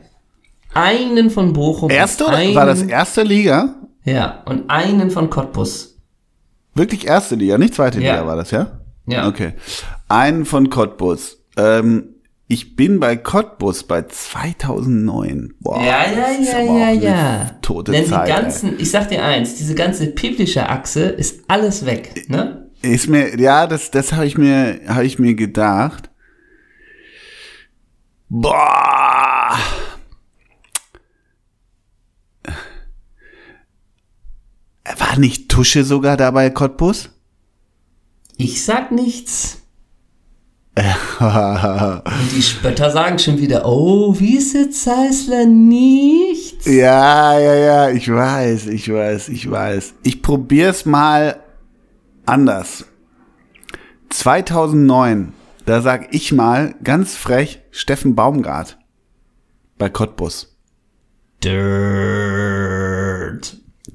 Einen 0.72 1.30
von 1.30 1.52
Bochum. 1.52 1.90
Erste 1.90 2.28
einen, 2.28 2.54
War 2.54 2.66
das 2.66 2.82
erste 2.82 3.22
Liga? 3.22 3.74
Ja, 4.04 4.42
und 4.46 4.70
einen 4.70 5.10
von 5.10 5.28
Cottbus. 5.28 5.96
Wirklich 6.74 7.06
erste 7.06 7.34
Liga, 7.34 7.58
nicht 7.58 7.74
zweite 7.74 8.00
Ja. 8.00 8.14
Liga 8.14 8.26
war 8.26 8.36
das, 8.36 8.50
ja? 8.52 8.75
Ja. 9.06 9.28
Okay. 9.28 9.52
Einen 10.08 10.44
von 10.44 10.70
Cottbus. 10.70 11.38
Ähm, 11.56 12.14
ich 12.48 12.76
bin 12.76 13.00
bei 13.00 13.16
Cottbus 13.16 13.84
bei 13.84 14.02
2009. 14.02 15.54
Boah, 15.60 15.78
Ja, 15.82 16.04
ja, 16.10 16.30
ja, 16.40 16.60
ja, 16.60 16.90
ja. 16.90 17.50
Tote 17.60 17.92
Denn 17.92 18.06
Zeit. 18.06 18.28
die 18.28 18.32
ganzen, 18.32 18.78
ich 18.78 18.90
sag 18.90 19.08
dir 19.08 19.24
eins, 19.24 19.56
diese 19.56 19.74
ganze 19.74 20.06
biblische 20.08 20.68
Achse 20.68 21.02
ist 21.04 21.42
alles 21.48 21.86
weg, 21.86 22.28
ne? 22.28 22.70
Ist 22.82 23.08
mir, 23.08 23.36
ja, 23.40 23.66
das, 23.66 23.90
das 23.90 24.12
habe 24.12 24.26
ich 24.26 24.38
mir, 24.38 24.80
habe 24.86 25.04
ich 25.04 25.18
mir 25.18 25.34
gedacht. 25.34 26.10
Boah. 28.28 29.56
War 34.98 35.18
nicht 35.18 35.48
Tusche 35.48 35.82
sogar 35.82 36.16
dabei, 36.16 36.50
Cottbus? 36.50 37.10
Ich 38.36 38.64
sag 38.64 38.92
nichts. 38.92 39.62
Und 40.76 42.32
die 42.36 42.42
Spötter 42.42 42.90
sagen 42.90 43.18
schon 43.18 43.38
wieder, 43.38 43.64
oh, 43.64 44.14
wie 44.18 44.36
ist 44.36 44.52
jetzt 44.52 44.82
Zeisler 44.82 45.46
nichts? 45.46 46.66
Ja, 46.66 47.38
ja, 47.38 47.54
ja, 47.54 47.88
ich 47.88 48.12
weiß, 48.12 48.66
ich 48.66 48.92
weiß, 48.92 49.30
ich 49.30 49.50
weiß. 49.50 49.94
Ich 50.02 50.20
probier's 50.20 50.84
mal 50.84 51.40
anders. 52.26 52.84
2009, 54.10 55.32
da 55.64 55.80
sag 55.80 56.14
ich 56.14 56.32
mal 56.32 56.74
ganz 56.84 57.16
frech 57.16 57.62
Steffen 57.70 58.14
Baumgart 58.14 58.76
bei 59.78 59.88
Cottbus. 59.88 60.58
Dirt. 61.42 61.56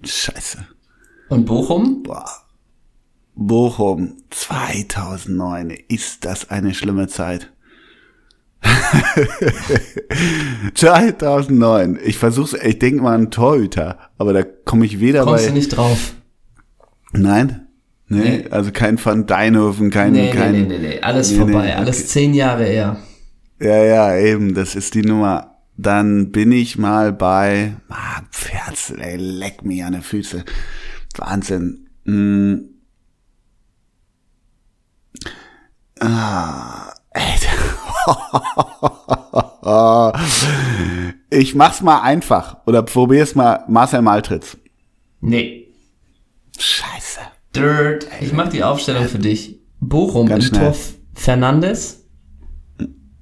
Scheiße. 0.04 0.66
Und 1.30 1.46
Bochum? 1.46 2.02
Boah. 2.02 2.41
Bochum 3.36 4.18
2009, 4.30 5.72
ist 5.88 6.26
das 6.26 6.50
eine 6.50 6.74
schlimme 6.74 7.08
Zeit. 7.08 7.52
2009. 10.76 12.00
Ich 12.04 12.18
versuch's, 12.18 12.54
ich 12.54 12.80
denke 12.80 13.02
mal 13.04 13.16
an 13.16 13.32
Torhüter, 13.32 13.98
aber 14.18 14.34
da 14.34 14.44
komme 14.44 14.86
ich 14.86 15.00
weder 15.00 15.24
Kommst 15.24 15.44
bei. 15.46 15.50
du 15.50 15.56
nicht 15.56 15.70
drauf? 15.70 16.14
Nein? 17.12 17.68
Nee, 18.08 18.20
Nee. 18.44 18.48
also 18.50 18.72
kein 18.72 19.04
Van 19.04 19.26
Deinhofen, 19.26 19.90
kein, 19.90 20.12
Nee, 20.12 20.32
kein. 20.32 20.52
nee, 20.52 20.60
nee, 20.62 20.78
nee, 20.78 20.88
nee. 20.96 21.02
Alles 21.02 21.32
Nee, 21.32 21.38
vorbei. 21.38 21.66
nee, 21.68 21.74
Alles 21.74 21.98
okay. 22.00 22.08
zehn 22.08 22.34
Jahre 22.34 22.66
eher. 22.68 22.98
Ja, 23.60 23.84
ja, 23.84 24.18
eben, 24.18 24.54
das 24.54 24.76
ist 24.76 24.94
die 24.96 25.02
Nummer. 25.04 25.56
Dann 25.78 26.32
bin 26.32 26.52
ich 26.52 26.78
mal 26.78 27.14
bei, 27.14 27.74
ah, 27.90 28.22
Pferzel, 28.32 29.00
ey, 29.02 29.16
leck 29.18 29.64
mich 29.64 29.84
an 29.84 29.94
die 29.94 30.02
Füße. 30.02 30.44
Wahnsinn. 31.18 31.88
Hm. 32.06 32.66
Ah, 36.02 36.94
Alter. 37.12 37.52
Ich 41.34 41.56
mach's 41.56 41.82
mal 41.82 42.02
einfach. 42.02 42.58
Oder 42.66 42.84
probier's 42.84 43.36
mal 43.36 43.64
Marcel 43.70 44.02
Maltritz. 44.02 44.58
Nee. 45.22 45.74
Scheiße. 46.58 47.20
Dirt. 47.56 48.08
Ich 48.20 48.34
mach 48.34 48.50
die 48.50 48.64
Aufstellung 48.64 49.08
für 49.08 49.20
dich. 49.20 49.62
Bochum 49.80 50.28
Ganz 50.28 50.50
im. 50.50 50.54
Tor 50.56 50.76
Fernandes. 51.14 52.06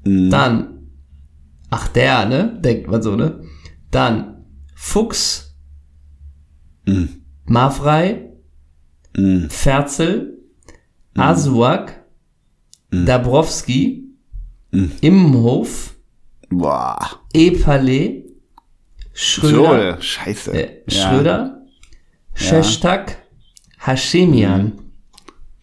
Dann. 0.04 0.90
Ach, 1.70 1.88
der, 1.90 2.26
ne? 2.26 2.60
Denkt 2.60 2.90
man 2.90 3.04
so, 3.04 3.16
ne? 3.16 3.44
Dann 3.92 4.46
Fuchs. 4.76 5.56
Mafrei. 7.46 8.32
Ferzel. 9.50 10.40
Asuak. 11.16 11.99
Dabrowski. 12.92 14.06
Immenhof. 15.02 15.96
Boah. 16.50 16.98
Epale. 17.34 18.24
Schröder. 19.14 19.96
So, 19.98 20.02
scheiße. 20.02 20.52
Äh, 20.54 20.70
Ja. 20.88 21.10
Schröder. 21.10 21.62
Shestak. 22.34 23.18
Hashemian. 23.86 24.74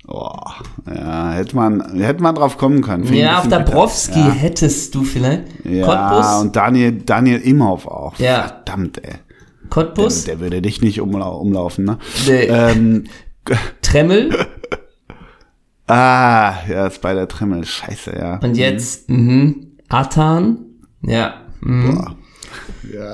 Boah. 0.05 0.55
Ja, 0.87 1.33
hätte 1.33 1.57
man, 1.57 1.99
hätte 2.01 2.23
man 2.23 2.35
drauf 2.35 2.59
kommen 2.59 2.81
können. 2.83 3.05
Finde 3.05 3.19
ich 3.19 3.25
Ja, 3.25 3.41
auf. 3.41 3.49
Dabrowski 3.49 4.19
Ja. 4.21 4.31
hättest 4.31 4.95
du 4.95 5.03
vielleicht. 5.03 5.45
Ja, 5.65 5.85
Cottbus, 5.87 6.41
und 6.43 6.55
Daniel, 6.57 6.93
Daniel 6.93 7.41
Imhoff 7.41 7.87
auch. 7.87 8.17
Ja. 8.19 8.43
Verdammt, 8.65 8.99
ey. 8.99 9.05
Der, 9.11 9.19
Cottbus, 9.71 10.25
der 10.25 10.39
würde 10.39 10.63
dich 10.63 10.81
nicht 10.81 11.01
umlau 11.01 11.39
umlaufen, 11.39 11.85
ne? 11.87 11.99
Nee. 12.27 12.45
Ähm, 12.45 13.05
Tremmel 13.83 14.31
ah, 15.87 16.55
ja, 16.69 16.87
ist 16.87 17.01
bei 17.01 17.15
der 17.15 17.29
Trimmel. 17.29 17.65
Scheiße, 17.65 18.13
ja. 18.17 18.39
und 18.39 18.57
jetzt 18.57 19.09
mhm, 19.09 19.79
Atan, 19.89 20.59
ja, 21.03 21.43
mhm. 21.61 22.17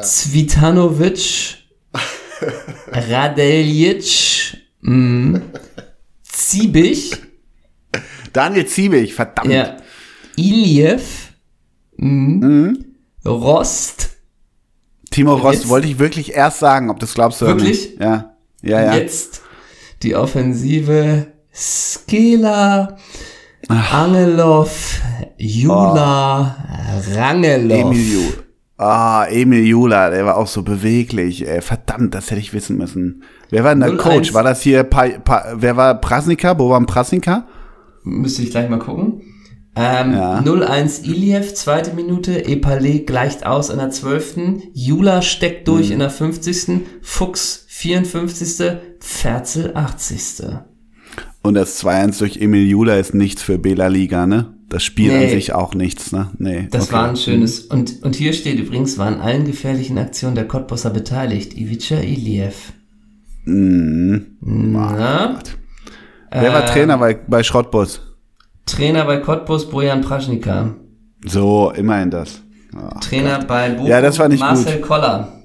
Zvitanovic, 0.02 1.58
Radeljic, 2.92 4.56
mhm. 4.80 5.42
Ziebich, 6.22 7.12
Daniel 8.32 8.66
Ziebig, 8.66 9.14
verdammt. 9.14 9.50
ja, 9.50 9.76
Iljev, 10.36 11.02
mhm. 11.96 12.84
Rost, 13.24 14.10
Timo 15.10 15.34
Rost 15.34 15.60
jetzt- 15.60 15.68
wollte 15.68 15.88
ich 15.88 15.98
wirklich 15.98 16.32
erst 16.34 16.58
sagen, 16.58 16.90
ob 16.90 16.98
das 16.98 17.14
glaubst 17.14 17.40
du 17.40 17.46
Wirklich? 17.46 17.96
oder 17.96 17.98
nicht. 17.98 18.00
Ja. 18.00 18.28
Ja, 18.62 18.80
ja. 18.84 18.94
Jetzt 18.94 19.42
die 20.02 20.14
Offensive 20.14 21.31
Skela, 21.52 22.96
Angelov, 23.68 25.00
Jula, 25.38 26.56
Rangelov. 27.14 27.78
Emil 27.92 28.32
Ah, 28.78 29.26
Emil 29.30 29.64
Jula, 29.64 30.10
der 30.10 30.24
war 30.26 30.36
auch 30.36 30.48
so 30.48 30.62
beweglich. 30.62 31.46
Ey. 31.46 31.60
Verdammt, 31.60 32.14
das 32.14 32.30
hätte 32.30 32.40
ich 32.40 32.52
wissen 32.52 32.76
müssen. 32.78 33.22
Wer 33.50 33.62
war 33.62 33.70
denn 33.74 33.80
der 33.80 33.90
0-1. 33.92 33.96
Coach? 33.98 34.34
War 34.34 34.42
das 34.42 34.60
hier, 34.62 34.82
pa, 34.82 35.06
pa, 35.22 35.52
wer 35.54 35.76
war 35.76 36.00
Prasnika? 36.00 36.54
Boban 36.54 36.86
Prasnika? 36.86 37.46
Müsste 38.02 38.42
ich 38.42 38.50
gleich 38.50 38.68
mal 38.68 38.80
gucken. 38.80 39.22
Ähm, 39.76 40.12
Ja. 40.14 40.40
0-1 40.40 41.04
Iliev, 41.04 41.54
zweite 41.54 41.94
Minute. 41.94 42.44
Epale 42.44 43.00
gleicht 43.00 43.46
aus 43.46 43.70
in 43.70 43.78
der 43.78 43.90
12. 43.90 44.36
Jula 44.74 45.22
steckt 45.22 45.68
durch 45.68 45.86
Mhm. 45.88 45.92
in 45.92 45.98
der 46.00 46.10
50. 46.10 46.80
Fuchs 47.02 47.64
54. 47.68 48.78
Ferzel 48.98 49.76
80. 49.76 50.42
Und 51.42 51.54
das 51.54 51.82
2-1 51.84 52.18
durch 52.20 52.36
Emil 52.38 52.66
Jula 52.68 52.96
ist 52.96 53.14
nichts 53.14 53.42
für 53.42 53.58
Bela 53.58 53.88
Liga, 53.88 54.26
ne? 54.26 54.54
Das 54.68 54.84
Spiel 54.84 55.10
an 55.10 55.18
Nee. 55.18 55.30
sich 55.30 55.52
auch 55.52 55.74
nichts, 55.74 56.12
ne? 56.12 56.30
Nee. 56.38 56.68
Das 56.70 56.84
okay. 56.84 56.92
war 56.94 57.08
ein 57.08 57.16
schönes. 57.16 57.60
Und, 57.60 58.02
und 58.02 58.14
hier 58.14 58.32
steht 58.32 58.58
übrigens, 58.58 58.96
war 58.96 59.08
an 59.08 59.20
allen 59.20 59.44
gefährlichen 59.44 59.98
Aktionen 59.98 60.34
der 60.36 60.46
Cottbusser 60.46 60.90
beteiligt. 60.90 61.54
Ivica 61.54 61.96
Iliev. 62.00 62.72
Mhm. 63.44 64.36
Na? 64.40 65.38
Wer 66.30 66.52
war 66.52 66.64
Äh, 66.64 66.66
Trainer 66.72 66.96
bei, 66.98 67.14
bei 67.14 67.42
Schrottbus? 67.42 68.00
Trainer 68.64 69.04
bei 69.04 69.18
Cottbus 69.18 69.68
Bojan 69.68 70.00
Praschnika. 70.00 70.74
So, 71.26 71.72
immerhin 71.74 72.10
das. 72.10 72.42
Ah, 72.74 72.98
Trainer 73.00 73.44
bei 73.44 73.70
Bochum 73.70 73.86
Ja, 73.88 74.00
das 74.00 74.18
war 74.18 74.28
nicht 74.28 74.40
Marcel 74.40 74.80
Koller. 74.80 75.41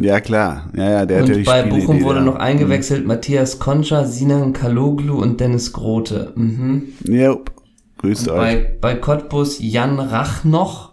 Ja, 0.00 0.20
klar. 0.20 0.70
Ja, 0.76 0.90
ja, 0.90 1.06
der 1.06 1.22
hat 1.22 1.28
ja 1.28 1.36
Und 1.36 1.44
bei 1.44 1.60
Spielidee 1.60 1.86
Bochum 1.86 2.02
wurde 2.02 2.18
da. 2.20 2.24
noch 2.24 2.36
eingewechselt 2.36 3.06
Matthias 3.06 3.58
Concha, 3.58 4.04
Sinan 4.04 4.52
Kaloglu 4.52 5.20
und 5.20 5.40
Dennis 5.40 5.72
Grote. 5.72 6.32
Mhm. 6.36 6.88
Jupp. 7.04 7.52
Grüßt 7.98 8.28
euch. 8.28 8.36
Bei, 8.36 8.76
bei 8.80 8.94
Cottbus 8.96 9.56
Jan 9.60 9.98
Rachnoch, 9.98 10.92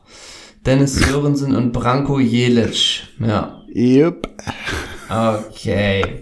Dennis 0.66 0.95
Sörensen 0.95 1.54
und 1.56 1.74
Branko 1.74 2.20
Jelic. 2.20 3.04
Ja, 3.20 3.62
Jupp. 3.74 4.30
okay. 5.10 6.22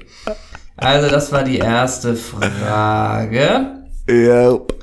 Also 0.77 1.09
das 1.09 1.31
war 1.31 1.43
die 1.43 1.57
erste 1.59 2.15
Frage. 2.15 3.83
Jupp. 4.09 4.73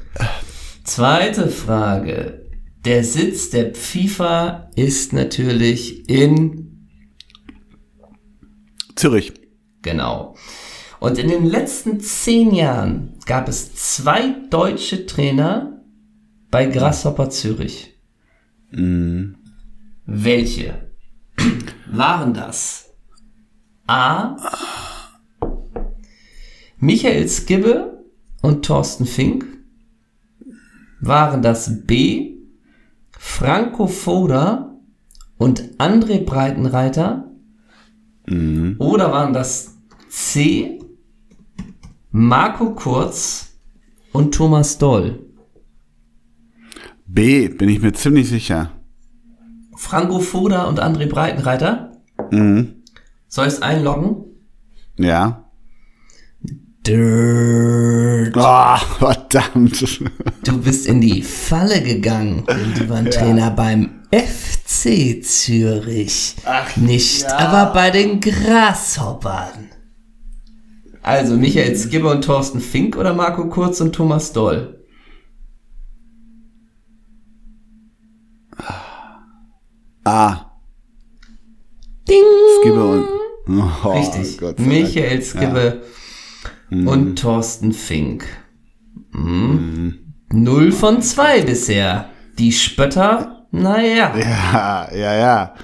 Zweite 0.84 1.48
Frage. 1.48 2.46
Der 2.84 3.02
Sitz 3.02 3.50
der 3.50 3.74
FIFA 3.74 4.70
ist 4.76 5.12
natürlich 5.12 6.08
in 6.08 6.67
Zürich. 8.98 9.32
Genau. 9.82 10.34
Und 11.00 11.18
in 11.18 11.28
den 11.28 11.46
letzten 11.46 12.00
zehn 12.00 12.52
Jahren 12.52 13.18
gab 13.26 13.48
es 13.48 13.74
zwei 13.74 14.30
deutsche 14.50 15.06
Trainer 15.06 15.84
bei 16.50 16.66
Grasshopper 16.66 17.30
Zürich. 17.30 17.94
Welche 20.06 20.90
waren 21.90 22.34
das? 22.34 22.90
A. 23.86 24.36
Michael 26.78 27.28
Skibbe 27.28 28.04
und 28.42 28.64
Thorsten 28.64 29.06
Fink. 29.06 29.46
Waren 31.00 31.42
das 31.42 31.86
B. 31.86 32.38
Franco 33.12 33.86
Foda 33.86 34.76
und 35.38 35.78
André 35.78 36.24
Breitenreiter? 36.24 37.27
Oder 38.78 39.12
waren 39.12 39.32
das 39.32 39.76
C. 40.08 40.80
Marco 42.10 42.74
Kurz 42.74 43.58
und 44.12 44.34
Thomas 44.34 44.78
Doll? 44.78 45.20
B, 47.06 47.48
bin 47.48 47.68
ich 47.68 47.80
mir 47.80 47.92
ziemlich 47.92 48.28
sicher. 48.28 48.72
Franco 49.76 50.18
Foda 50.18 50.64
und 50.64 50.80
André 50.80 51.08
Breitenreiter? 51.08 51.92
Soll 53.28 53.46
ich 53.46 53.54
es 53.54 53.62
einloggen? 53.62 54.24
Ja. 54.96 55.47
Ah, 58.36 58.78
verdammt. 58.98 60.00
Du 60.44 60.58
bist 60.58 60.86
in 60.86 61.00
die 61.00 61.22
Falle 61.22 61.82
gegangen, 61.82 62.44
denn 62.46 62.74
die 62.74 62.88
waren 62.88 63.10
Trainer 63.10 63.50
beim 63.50 64.00
FC 64.10 65.22
Zürich. 65.22 66.36
Nicht 66.76 67.26
aber 67.26 67.72
bei 67.72 67.90
den 67.90 68.20
Grasshoppern. 68.20 69.68
Also 71.02 71.36
Michael 71.36 71.76
Skibbe 71.76 72.08
und 72.10 72.24
Thorsten 72.24 72.60
Fink 72.60 72.96
oder 72.96 73.14
Marco 73.14 73.48
Kurz 73.48 73.80
und 73.80 73.94
Thomas 73.94 74.32
Doll? 74.32 74.74
A. 80.04 80.50
Ding! 82.08 82.24
Skibbe 82.60 82.84
und. 82.84 83.08
Oh, 83.84 83.88
Richtig. 83.90 84.38
Gott 84.38 84.56
sei 84.58 84.64
Dank. 85.62 85.82
Skibbe 86.68 86.90
und 86.90 87.18
Thorsten 87.18 87.72
Fink. 87.72 88.26
Mhm. 89.12 89.98
Null 90.30 90.72
von 90.72 91.02
zwei 91.02 91.40
bisher. 91.40 92.10
Die 92.38 92.52
Spötter, 92.52 93.46
naja. 93.50 94.14
Ja, 94.18 94.88
ja, 94.94 95.14
ja. 95.14 95.54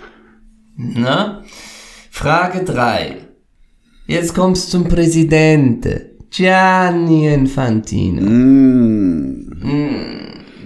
Na? 0.77 1.43
Frage 2.11 2.65
3. 2.65 3.19
Jetzt 4.07 4.35
kommst 4.35 4.71
zum 4.71 4.89
Präsidente. 4.89 6.17
Gianni 6.31 7.33
Infantino. 7.33 8.23
Mm. 8.23 9.53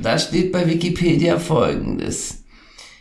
Da 0.03 0.18
steht 0.18 0.51
bei 0.53 0.66
Wikipedia 0.66 1.39
folgendes. 1.39 2.38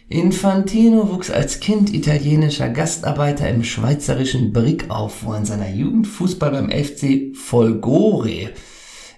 Infantino 0.10 1.10
wuchs 1.12 1.30
als 1.30 1.60
Kind 1.60 1.94
italienischer 1.94 2.70
Gastarbeiter 2.70 3.50
im 3.50 3.64
schweizerischen 3.64 4.54
Brick 4.54 4.90
auf, 4.90 5.26
wo 5.26 5.34
er 5.34 5.40
in 5.40 5.46
seiner 5.46 5.70
Jugend 5.70 6.08
Fußball 6.08 6.52
beim 6.52 6.70
FC 6.70 7.36
Folgore 7.36 8.52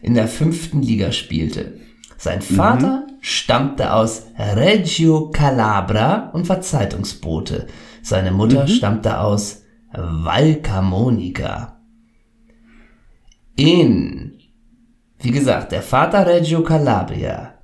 in 0.02 0.16
der 0.16 0.28
fünften 0.28 0.82
Liga 0.82 1.12
spielte. 1.12 1.80
Sein 2.18 2.42
Vater 2.42 3.06
stammte 3.22 3.94
aus 3.94 4.24
Reggio 4.38 5.30
Calabra 5.30 6.32
und 6.34 6.50
war 6.50 6.62
Zeitungsbote. 6.62 7.68
Seine 8.02 8.32
Mutter 8.32 8.68
stammte 8.68 9.20
aus 9.20 9.64
Valcamonica. 9.94 11.80
In, 13.56 14.40
wie 15.20 15.32
gesagt, 15.32 15.72
der 15.72 15.84
Vater 15.84 16.26
Reggio 16.26 16.64
Calabria. 16.64 17.60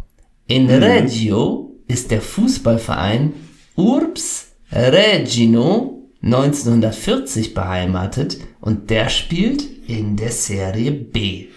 In 0.46 0.70
Reggio 0.70 1.65
ist 1.88 2.12
der 2.12 2.22
Fußballverein 2.22 3.34
Urbs 3.76 4.48
Regino 4.72 6.10
1940 6.22 7.54
beheimatet 7.54 8.38
und 8.60 8.90
der 8.90 9.10
spielt 9.10 9.64
in 9.88 10.16
der 10.16 10.32
Serie 10.32 10.92
B. 10.92 11.48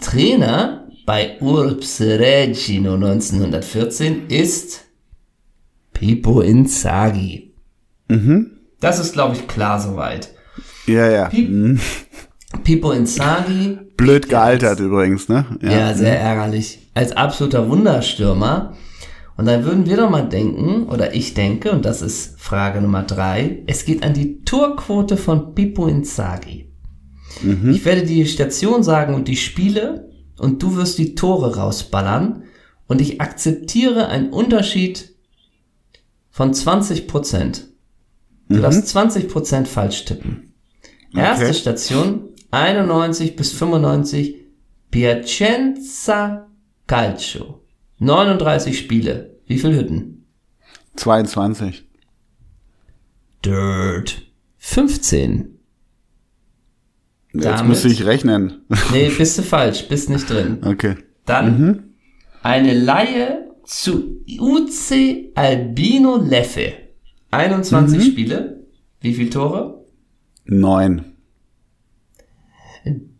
Trainer 0.00 0.88
bei 1.04 1.38
Urbs 1.40 2.00
Regino 2.00 2.94
1914 2.94 4.28
ist 4.28 4.84
Pippo 5.92 6.40
Inzaghi. 6.40 7.52
Das 8.80 8.98
ist, 8.98 9.12
glaube 9.12 9.36
ich, 9.36 9.46
klar 9.46 9.80
soweit. 9.80 10.30
Ja, 10.86 11.08
ja. 11.08 11.28
Mm. 11.28 11.78
Pippo 12.64 12.92
Inzaghi, 12.92 13.78
Blöd 13.96 14.28
gealtert 14.28 14.80
übrigens, 14.80 15.28
ne? 15.28 15.46
ja, 15.60 15.94
sehr 15.94 16.18
ärgerlich, 16.20 16.90
als 16.94 17.12
absoluter 17.12 17.68
Wunderstürmer. 17.68 18.76
Und 19.36 19.46
dann 19.46 19.64
würden 19.64 19.86
wir 19.86 19.96
doch 19.96 20.10
mal 20.10 20.28
denken, 20.28 20.84
oder 20.88 21.14
ich 21.14 21.34
denke, 21.34 21.72
und 21.72 21.84
das 21.84 22.02
ist 22.02 22.38
Frage 22.38 22.80
Nummer 22.80 23.02
drei, 23.02 23.62
es 23.66 23.84
geht 23.84 24.02
an 24.02 24.14
die 24.14 24.42
Torquote 24.42 25.16
von 25.16 25.54
Pippo 25.54 25.86
Inzaghi. 25.86 26.70
Ich 27.70 27.84
werde 27.84 28.04
die 28.04 28.26
Station 28.26 28.82
sagen 28.82 29.14
und 29.14 29.26
die 29.26 29.36
Spiele 29.36 30.10
und 30.38 30.62
du 30.62 30.76
wirst 30.76 30.98
die 30.98 31.14
Tore 31.14 31.56
rausballern 31.56 32.44
und 32.88 33.00
ich 33.00 33.20
akzeptiere 33.20 34.08
einen 34.08 34.30
Unterschied 34.30 35.14
von 36.30 36.52
20 36.52 37.08
Prozent. 37.08 37.68
Du 38.48 38.60
darfst 38.60 38.86
20 38.88 39.28
Prozent 39.28 39.66
falsch 39.66 40.04
tippen. 40.04 40.52
Erste 41.14 41.46
Okay. 41.46 41.54
Station 41.54 42.28
91 42.50 43.34
bis 43.34 43.52
95 43.52 44.36
Piacenza 44.90 46.48
Calcio. 46.86 47.61
39 48.02 48.78
Spiele. 48.78 49.36
Wie 49.46 49.58
viel 49.58 49.74
Hütten? 49.76 50.24
22. 50.96 51.84
Dirt. 53.44 54.22
15. 54.58 55.58
Jetzt 57.32 57.44
Damit- 57.44 57.66
muss 57.68 57.84
ich 57.84 58.04
rechnen. 58.04 58.62
Nee, 58.92 59.08
bist 59.18 59.38
du 59.38 59.42
falsch, 59.42 59.88
bist 59.88 60.10
nicht 60.10 60.28
drin. 60.28 60.58
Okay. 60.64 60.96
Dann 61.24 61.94
eine 62.42 62.74
Laie 62.74 63.48
zu 63.64 64.20
UC 64.28 65.30
Albino 65.34 66.16
Leffe. 66.16 66.72
21 67.30 68.04
Spiele. 68.04 68.66
Wie 69.00 69.14
viele 69.14 69.30
Tore? 69.30 69.84
Neun. 70.44 71.04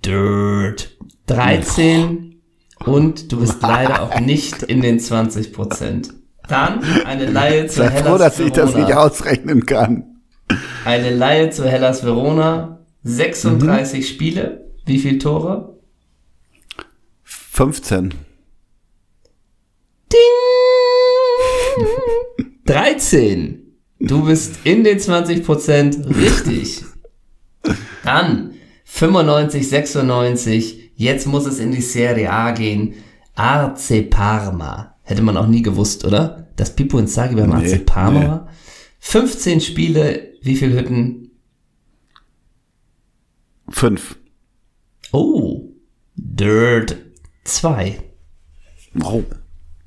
Dirt. 0.04 0.96
13. 1.26 2.31
Und 2.86 3.32
du 3.32 3.40
bist 3.40 3.56
leider 3.62 4.02
auch 4.02 4.20
nicht 4.20 4.62
in 4.64 4.80
den 4.80 4.98
20 5.00 5.52
Prozent. 5.52 6.14
Dann 6.48 6.82
eine 7.04 7.26
Laie 7.26 7.66
zu 7.66 7.76
Sei 7.76 7.88
Hellas 7.88 8.08
froh, 8.08 8.18
dass 8.18 8.38
ich 8.40 8.52
das 8.52 8.70
Verona. 8.72 8.86
nicht 8.86 8.96
ausrechnen 8.96 9.66
kann. 9.66 10.04
Eine 10.84 11.14
Laie 11.14 11.50
zu 11.50 11.64
Hellas 11.68 12.04
Verona. 12.04 12.80
36 13.04 14.08
Spiele. 14.08 14.70
Wie 14.84 14.98
viele 14.98 15.18
Tore? 15.18 15.78
15. 17.24 18.14
13. 22.66 23.58
Du 24.04 24.24
bist 24.24 24.56
in 24.64 24.82
den 24.82 24.98
20% 24.98 26.08
richtig. 26.16 26.84
Dann 28.02 28.54
95, 28.84 29.68
96. 29.68 30.81
Jetzt 31.02 31.26
muss 31.26 31.46
es 31.46 31.58
in 31.58 31.72
die 31.72 31.80
Serie 31.80 32.30
A 32.30 32.52
gehen. 32.52 32.94
AC 33.34 34.08
Parma. 34.08 34.94
Hätte 35.02 35.22
man 35.22 35.36
auch 35.36 35.48
nie 35.48 35.62
gewusst, 35.62 36.04
oder? 36.04 36.46
Dass 36.54 36.76
Pippo 36.76 36.96
Inzaghi 36.96 37.34
beim 37.34 37.50
Nee, 37.50 37.74
AC 37.74 37.84
Parma 37.84 38.20
nee. 38.20 38.28
war. 38.28 38.48
15 39.00 39.60
Spiele. 39.60 40.34
Wie 40.42 40.54
viel 40.54 40.72
Hütten? 40.78 41.32
Fünf. 43.68 44.16
Oh. 45.10 45.72
Dirt 46.14 46.96
2. 47.42 47.98
Oh. 49.02 49.24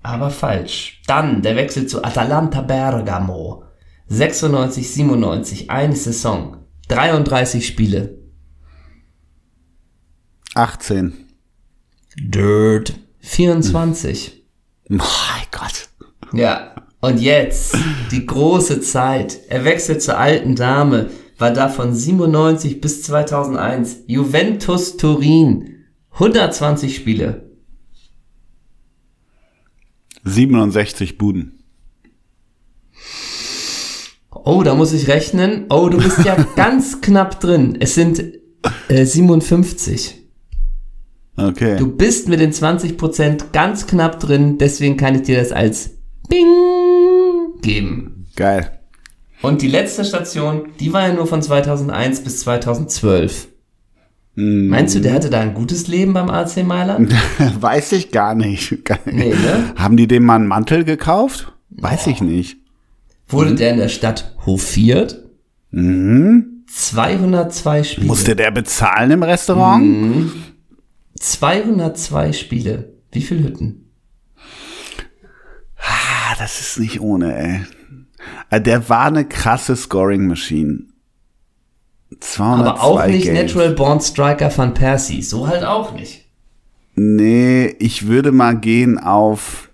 Aber 0.03 0.30
falsch. 0.30 1.01
Dann 1.07 1.41
der 1.41 1.55
Wechsel 1.55 1.88
zu 1.88 2.03
Atalanta 2.03 2.59
Bergamo. 2.59 3.63
96, 4.07 4.91
97, 4.91 5.70
eine 5.70 5.95
Saison. 5.95 6.57
33 6.89 7.66
Spiele. 7.66 8.24
18. 10.56 11.14
Dirt. 12.18 12.97
24. 13.20 14.41
Mein 14.88 15.01
Gott. 15.51 15.89
Ja. 16.32 16.76
Und 17.01 17.20
jetzt 17.20 17.78
die 18.12 18.26
große 18.26 18.80
Zeit. 18.80 19.38
Er 19.49 19.66
wechselt 19.66 20.01
zur 20.01 20.18
alten 20.18 20.56
Dame. 20.56 21.10
War 21.38 21.51
da 21.51 21.68
von 21.68 21.93
97 21.93 22.80
bis 22.80 23.03
2001. 23.03 24.03
Juventus 24.08 24.95
Turin. 24.95 25.84
120 26.12 26.95
Spiele. 26.95 27.49
67 30.24 31.18
Buden. 31.18 31.60
Oh, 34.32 34.64
da 34.64 34.74
muss 34.74 34.93
ich 34.93 35.10
rechnen. 35.10 35.66
Oh, 35.70 35.89
du 35.89 35.97
bist 35.97 36.24
ja 36.24 36.36
ganz 36.56 37.01
knapp 37.01 37.41
drin. 37.41 37.78
Es 37.80 37.93
sind 37.93 38.24
äh, 38.88 39.06
57. 39.06 40.24
Okay. 41.38 41.77
Du 41.77 41.88
bist 41.88 42.29
mit 42.29 42.39
den 42.39 42.51
20% 42.51 43.51
ganz 43.51 43.88
knapp 43.88 44.19
drin, 44.19 44.57
deswegen 44.57 44.97
kann 44.97 45.15
ich 45.15 45.23
dir 45.23 45.38
das 45.38 45.51
als 45.51 45.91
Bing 46.29 46.47
geben. 47.61 48.27
Geil. 48.36 48.79
Und 49.41 49.61
die 49.61 49.67
letzte 49.67 50.05
Station, 50.05 50.69
die 50.79 50.93
war 50.93 51.07
ja 51.07 51.13
nur 51.13 51.27
von 51.27 51.41
2001 51.41 52.21
bis 52.21 52.39
2012. 52.41 53.47
Hm. 54.35 54.68
Meinst 54.68 54.95
du, 54.95 54.99
der 54.99 55.14
hatte 55.14 55.30
da 55.30 55.39
ein 55.41 55.53
gutes 55.53 55.88
Leben 55.88 56.14
beim 56.14 56.30
AC 56.30 56.64
Mailand? 56.64 57.14
Weiß 57.60 57.91
ich 57.93 58.11
gar 58.11 58.35
nicht. 58.35 58.77
Nee, 59.05 59.30
ne? 59.30 59.73
Haben 59.76 59.97
die 59.97 60.07
dem 60.07 60.26
mal 60.26 60.35
einen 60.35 60.47
Mantel 60.47 60.84
gekauft? 60.84 61.53
Weiß 61.69 62.07
ich 62.07 62.22
nicht. 62.22 62.57
Wurde 63.27 63.55
der 63.55 63.72
in 63.72 63.77
der 63.77 63.89
Stadt 63.89 64.35
hofiert? 64.45 65.23
Mhm. 65.72 66.64
202 66.68 67.84
Spiele. 67.84 68.07
Musste 68.07 68.35
der 68.35 68.51
bezahlen 68.51 69.11
im 69.11 69.23
Restaurant? 69.23 70.31
202 71.19 72.33
Spiele. 72.33 72.93
Wie 73.11 73.21
viel 73.21 73.43
Hütten? 73.43 73.91
Ah, 75.77 76.35
das 76.39 76.59
ist 76.59 76.79
nicht 76.79 76.99
ohne, 76.99 77.35
ey. 77.37 77.65
Äh, 78.49 78.61
Der 78.61 78.89
war 78.89 79.05
eine 79.05 79.25
krasse 79.27 79.75
Scoring-Machine. 79.75 80.87
202 82.19 82.69
Aber 82.69 82.83
auch 82.83 83.05
nicht 83.07 83.25
Games. 83.25 83.39
Natural 83.53 83.71
Born 83.73 83.99
Striker 84.01 84.55
Van 84.55 84.73
Persie. 84.73 85.21
So 85.21 85.47
halt 85.47 85.63
auch 85.63 85.93
nicht. 85.93 86.25
Nee, 86.95 87.67
ich 87.79 88.07
würde 88.07 88.31
mal 88.31 88.57
gehen 88.57 88.97
auf. 88.97 89.69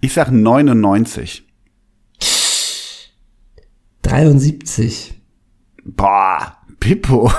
Ich 0.00 0.12
sag 0.12 0.30
99. 0.30 1.44
73. 4.02 5.14
Boah, 5.84 6.57
Pippo. 6.80 7.30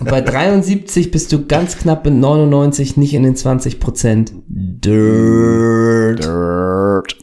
Und 0.00 0.08
bei 0.08 0.20
73 0.20 1.10
bist 1.10 1.32
du 1.32 1.46
ganz 1.46 1.76
knapp 1.78 2.04
mit 2.04 2.14
99 2.14 2.96
nicht 2.96 3.14
in 3.14 3.22
den 3.22 3.36
20 3.36 3.80
Prozent. 3.80 4.32
Dirt. 4.48 6.24
Dirt. 6.24 7.16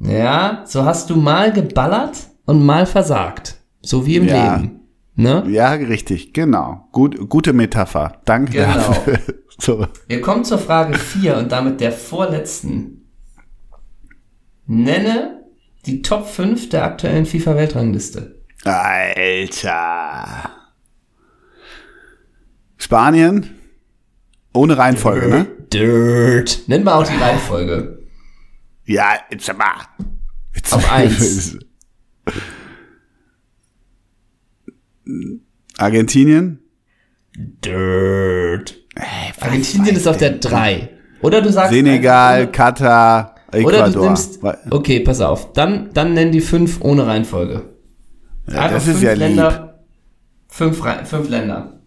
Ja, 0.00 0.62
so 0.66 0.84
hast 0.84 1.10
du 1.10 1.16
mal 1.16 1.52
geballert 1.52 2.16
und 2.46 2.64
mal 2.64 2.86
versagt. 2.86 3.56
So 3.82 4.06
wie 4.06 4.16
im 4.16 4.26
Ja. 4.28 4.56
Leben. 4.56 4.76
Ne? 5.16 5.44
Ja, 5.48 5.72
richtig, 5.72 6.32
genau. 6.32 6.88
Gut, 6.92 7.28
gute 7.28 7.52
Metapher. 7.52 8.20
Danke 8.24 8.52
Genau. 8.52 8.74
dafür. 8.74 9.18
So. 9.62 9.86
Wir 10.08 10.22
kommen 10.22 10.42
zur 10.44 10.56
Frage 10.56 10.96
4 10.96 11.36
und 11.36 11.52
damit 11.52 11.82
der 11.82 11.92
vorletzten. 11.92 13.10
Nenne 14.66 15.42
die 15.84 16.00
Top 16.00 16.26
5 16.26 16.70
der 16.70 16.84
aktuellen 16.84 17.26
FIFA-Weltrangliste. 17.26 18.39
Alter. 18.64 20.50
Spanien? 22.76 23.58
Ohne 24.52 24.76
Reihenfolge, 24.76 25.28
ne? 25.28 25.46
Dirt. 25.72 26.62
Nenn 26.66 26.82
mal 26.84 26.94
auch 26.94 27.06
die 27.06 27.16
Reihenfolge. 27.16 27.98
Ja, 28.84 29.14
jetzt 29.30 29.56
mal. 29.56 29.74
Jetzt 30.54 30.72
Auf 30.74 30.90
eins. 30.92 31.56
Argentinien? 35.78 36.58
Dirt. 37.36 38.76
Argentinien 39.40 39.96
ist 39.96 40.06
auf 40.08 40.16
der 40.16 40.32
3. 40.38 40.90
Oder 41.22 41.40
du 41.42 41.50
sagst. 41.52 41.72
Senegal, 41.72 42.40
einfach- 42.42 42.52
Katar, 42.52 43.34
Oder 43.52 43.60
du 43.60 43.68
Ecuador. 43.68 44.06
nimmst. 44.06 44.40
Okay, 44.70 45.00
pass 45.00 45.20
auf. 45.20 45.52
Dann, 45.52 45.90
dann 45.92 46.14
nenn 46.14 46.32
die 46.32 46.40
5 46.40 46.80
ohne 46.80 47.06
Reihenfolge. 47.06 47.62
Ja, 48.52 48.68
das 48.68 48.86
ist 48.88 49.00
ja 49.02 49.12
lieb. 49.12 49.20
Länder. 49.20 49.80
Fünf, 50.48 50.84
Rei- 50.84 51.04
fünf 51.04 51.28
Länder. 51.28 51.80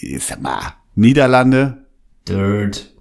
Jetzt 0.00 0.40
mal. 0.40 0.74
Niederlande, 0.94 1.86
Dirt. 2.28 2.92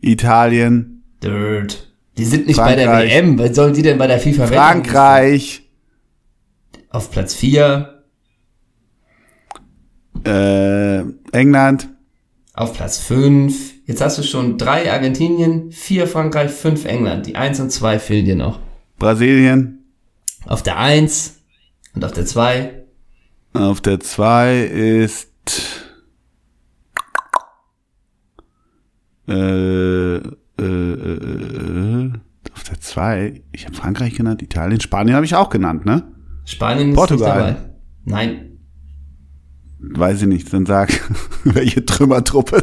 Italien, 0.00 1.02
Dirt. 1.22 1.92
Die 2.16 2.24
sind 2.24 2.46
nicht 2.46 2.56
bei 2.56 2.74
der 2.74 2.86
Frankreich. 2.86 3.10
WM. 3.12 3.38
Was 3.38 3.54
sollen 3.56 3.74
die 3.74 3.82
denn 3.82 3.98
bei 3.98 4.06
der 4.06 4.18
FIFA 4.18 4.46
Frankreich, 4.46 5.62
Auf 6.88 7.10
Platz 7.10 7.34
4. 7.34 8.02
äh, 10.26 11.00
England, 11.32 11.88
Auf 12.54 12.74
Platz 12.74 12.98
5. 12.98 13.74
Jetzt 13.86 14.00
hast 14.00 14.18
du 14.18 14.22
schon 14.22 14.58
drei 14.58 14.90
Argentinien, 14.92 15.72
vier 15.72 16.06
Frankreich, 16.06 16.50
fünf 16.50 16.84
England. 16.84 17.26
Die 17.26 17.36
1 17.36 17.60
und 17.60 17.70
2 17.70 17.98
fehlen 17.98 18.24
dir 18.24 18.36
noch. 18.36 18.60
Brasilien. 18.98 19.84
Auf 20.46 20.62
der 20.62 20.78
1 20.78 21.39
und 21.94 22.04
auf 22.04 22.12
der 22.12 22.26
2. 22.26 22.84
Auf 23.52 23.80
der 23.80 24.00
2 24.00 24.64
ist 24.64 25.30
äh, 29.28 30.16
äh, 30.16 30.22
äh, 30.58 32.12
auf 32.52 32.64
der 32.64 32.80
2, 32.80 33.42
ich 33.52 33.66
habe 33.66 33.74
Frankreich 33.74 34.14
genannt, 34.14 34.42
Italien, 34.42 34.80
Spanien 34.80 35.16
habe 35.16 35.24
ich 35.24 35.34
auch 35.34 35.50
genannt, 35.50 35.84
ne? 35.84 36.12
Spanien 36.44 36.90
ist 36.90 36.96
Portugal. 36.96 37.52
nicht 37.52 37.58
dabei. 37.58 37.70
Nein. 38.04 38.58
Weiß 39.78 40.22
ich 40.22 40.28
nicht, 40.28 40.52
dann 40.52 40.66
sag, 40.66 40.90
welche 41.44 41.84
Trümmertruppe. 41.84 42.62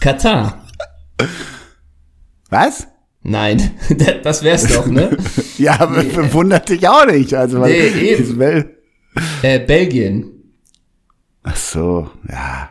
Katar. 0.00 0.64
Was? 2.50 2.86
Nein. 3.22 3.70
das 4.24 4.42
wär's 4.42 4.66
doch, 4.66 4.86
ne? 4.86 5.16
Ja, 5.58 5.80
aber 5.80 6.02
wundert 6.32 6.68
dich 6.68 6.88
auch 6.88 7.06
nicht. 7.06 7.34
Also, 7.34 7.60
was 7.60 7.68
Nee, 7.70 7.88
eben. 7.88 8.38
Wel 8.38 8.76
äh, 9.42 9.60
Belgien. 9.60 10.30
Ach 11.44 11.56
so, 11.56 12.10
ja. 12.28 12.70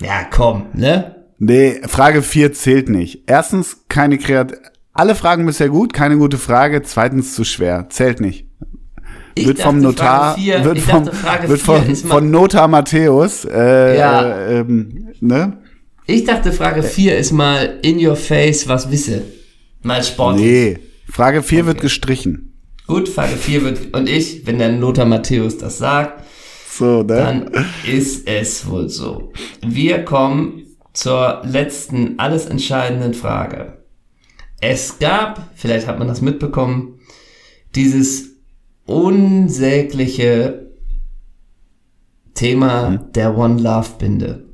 Ja, 0.00 0.24
komm, 0.30 0.66
ne? 0.74 1.16
Nee, 1.38 1.80
Frage 1.86 2.22
4 2.22 2.52
zählt 2.52 2.88
nicht. 2.88 3.24
Erstens, 3.26 3.84
keine 3.88 4.18
Kreat 4.18 4.52
alle 4.92 5.14
Fragen 5.14 5.46
bisher 5.46 5.68
gut, 5.68 5.92
keine 5.92 6.16
gute 6.18 6.38
Frage. 6.38 6.82
Zweitens, 6.82 7.34
zu 7.34 7.44
schwer. 7.44 7.86
Zählt 7.88 8.20
nicht. 8.20 8.46
Ich 9.36 9.46
wird 9.46 9.60
vom 9.60 9.80
Notar, 9.80 10.32
Frage 10.34 10.40
vier- 10.40 10.64
wird 10.64 10.78
vom, 10.80 11.06
wird 11.06 11.60
von, 11.60 11.94
von 11.96 12.30
Notar 12.32 12.66
Matthäus, 12.66 13.44
äh, 13.44 13.96
Ja. 13.96 14.22
äh, 14.28 14.58
ähm, 14.60 15.08
ne? 15.20 15.58
Ich 16.06 16.24
dachte, 16.24 16.50
Frage 16.52 16.82
4 16.82 17.16
ist 17.16 17.30
mal 17.30 17.78
in 17.82 18.04
your 18.04 18.16
face, 18.16 18.66
was 18.68 18.90
wisse. 18.90 19.22
Mal 19.82 20.02
sportlich. 20.02 20.44
Nee. 20.44 20.78
Frage 21.10 21.42
4 21.42 21.66
wird 21.66 21.80
gestrichen. 21.80 22.52
Gut, 22.86 23.08
Frage 23.08 23.36
4 23.36 23.62
wird, 23.62 23.94
und 23.94 24.08
ich, 24.08 24.46
wenn 24.46 24.58
der 24.58 24.72
Lothar 24.72 25.04
Matthäus 25.06 25.58
das 25.58 25.78
sagt, 25.78 26.24
So, 26.70 27.02
ne? 27.02 27.06
dann 27.06 27.50
ist 27.86 28.26
es 28.26 28.68
wohl 28.68 28.88
so. 28.88 29.32
Wir 29.66 30.04
kommen 30.04 30.62
zur 30.92 31.42
letzten, 31.44 32.18
alles 32.18 32.46
entscheidenden 32.46 33.14
Frage. 33.14 33.78
Es 34.60 34.98
gab, 34.98 35.50
vielleicht 35.54 35.86
hat 35.86 35.98
man 35.98 36.08
das 36.08 36.20
mitbekommen, 36.20 36.98
dieses 37.74 38.30
unsägliche 38.86 40.70
Thema 42.34 42.96
der 43.14 43.36
One 43.36 43.60
Love 43.60 43.90
Binde. 43.98 44.44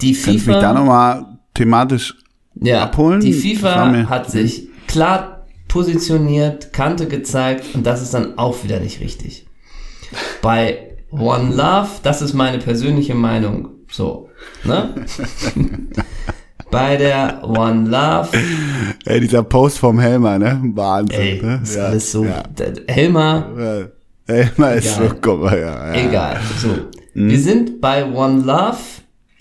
Die 0.00 0.12
Kannst 0.12 0.26
du 0.26 0.30
mich 0.32 0.44
da 0.44 0.52
FIFA, 0.60 0.72
nochmal 0.74 1.38
thematisch 1.54 2.14
ja, 2.62 2.82
abholen? 2.84 3.20
die 3.20 3.32
FIFA 3.32 4.08
hat 4.08 4.30
sich 4.30 4.68
klar 4.86 5.46
positioniert, 5.68 6.72
Kante 6.72 7.06
gezeigt 7.06 7.74
und 7.74 7.84
das 7.86 8.02
ist 8.02 8.12
dann 8.14 8.38
auch 8.38 8.62
wieder 8.64 8.78
nicht 8.80 9.00
richtig. 9.00 9.46
Bei 10.42 10.96
One 11.10 11.54
Love, 11.54 11.88
das 12.02 12.20
ist 12.22 12.34
meine 12.34 12.58
persönliche 12.58 13.14
Meinung, 13.14 13.68
so, 13.90 14.28
ne? 14.64 14.94
Bei 16.70 16.96
der 16.96 17.42
One 17.44 17.88
Love, 17.90 18.28
Ey, 19.04 19.20
dieser 19.20 19.42
Post 19.42 19.78
vom 19.78 19.98
Helmer, 20.00 20.38
ne? 20.38 20.58
Wahnsinn. 20.74 21.20
ey, 21.20 21.42
ne? 21.42 21.60
ist 21.62 21.76
Ja, 21.76 21.84
alles 21.86 22.12
so, 22.12 22.24
Ja. 22.24 22.42
Helmer. 22.88 23.90
Helmer 24.26 24.72
ist 24.74 24.96
Egal. 24.96 25.08
so, 25.08 25.14
guck 25.20 25.42
mal, 25.42 25.58
ja. 25.60 25.94
ja. 25.94 26.08
egal, 26.08 26.40
so. 26.58 26.68
Mhm. 27.14 27.28
Wir 27.30 27.38
sind 27.38 27.80
bei 27.80 28.10
One 28.10 28.42
Love 28.42 28.78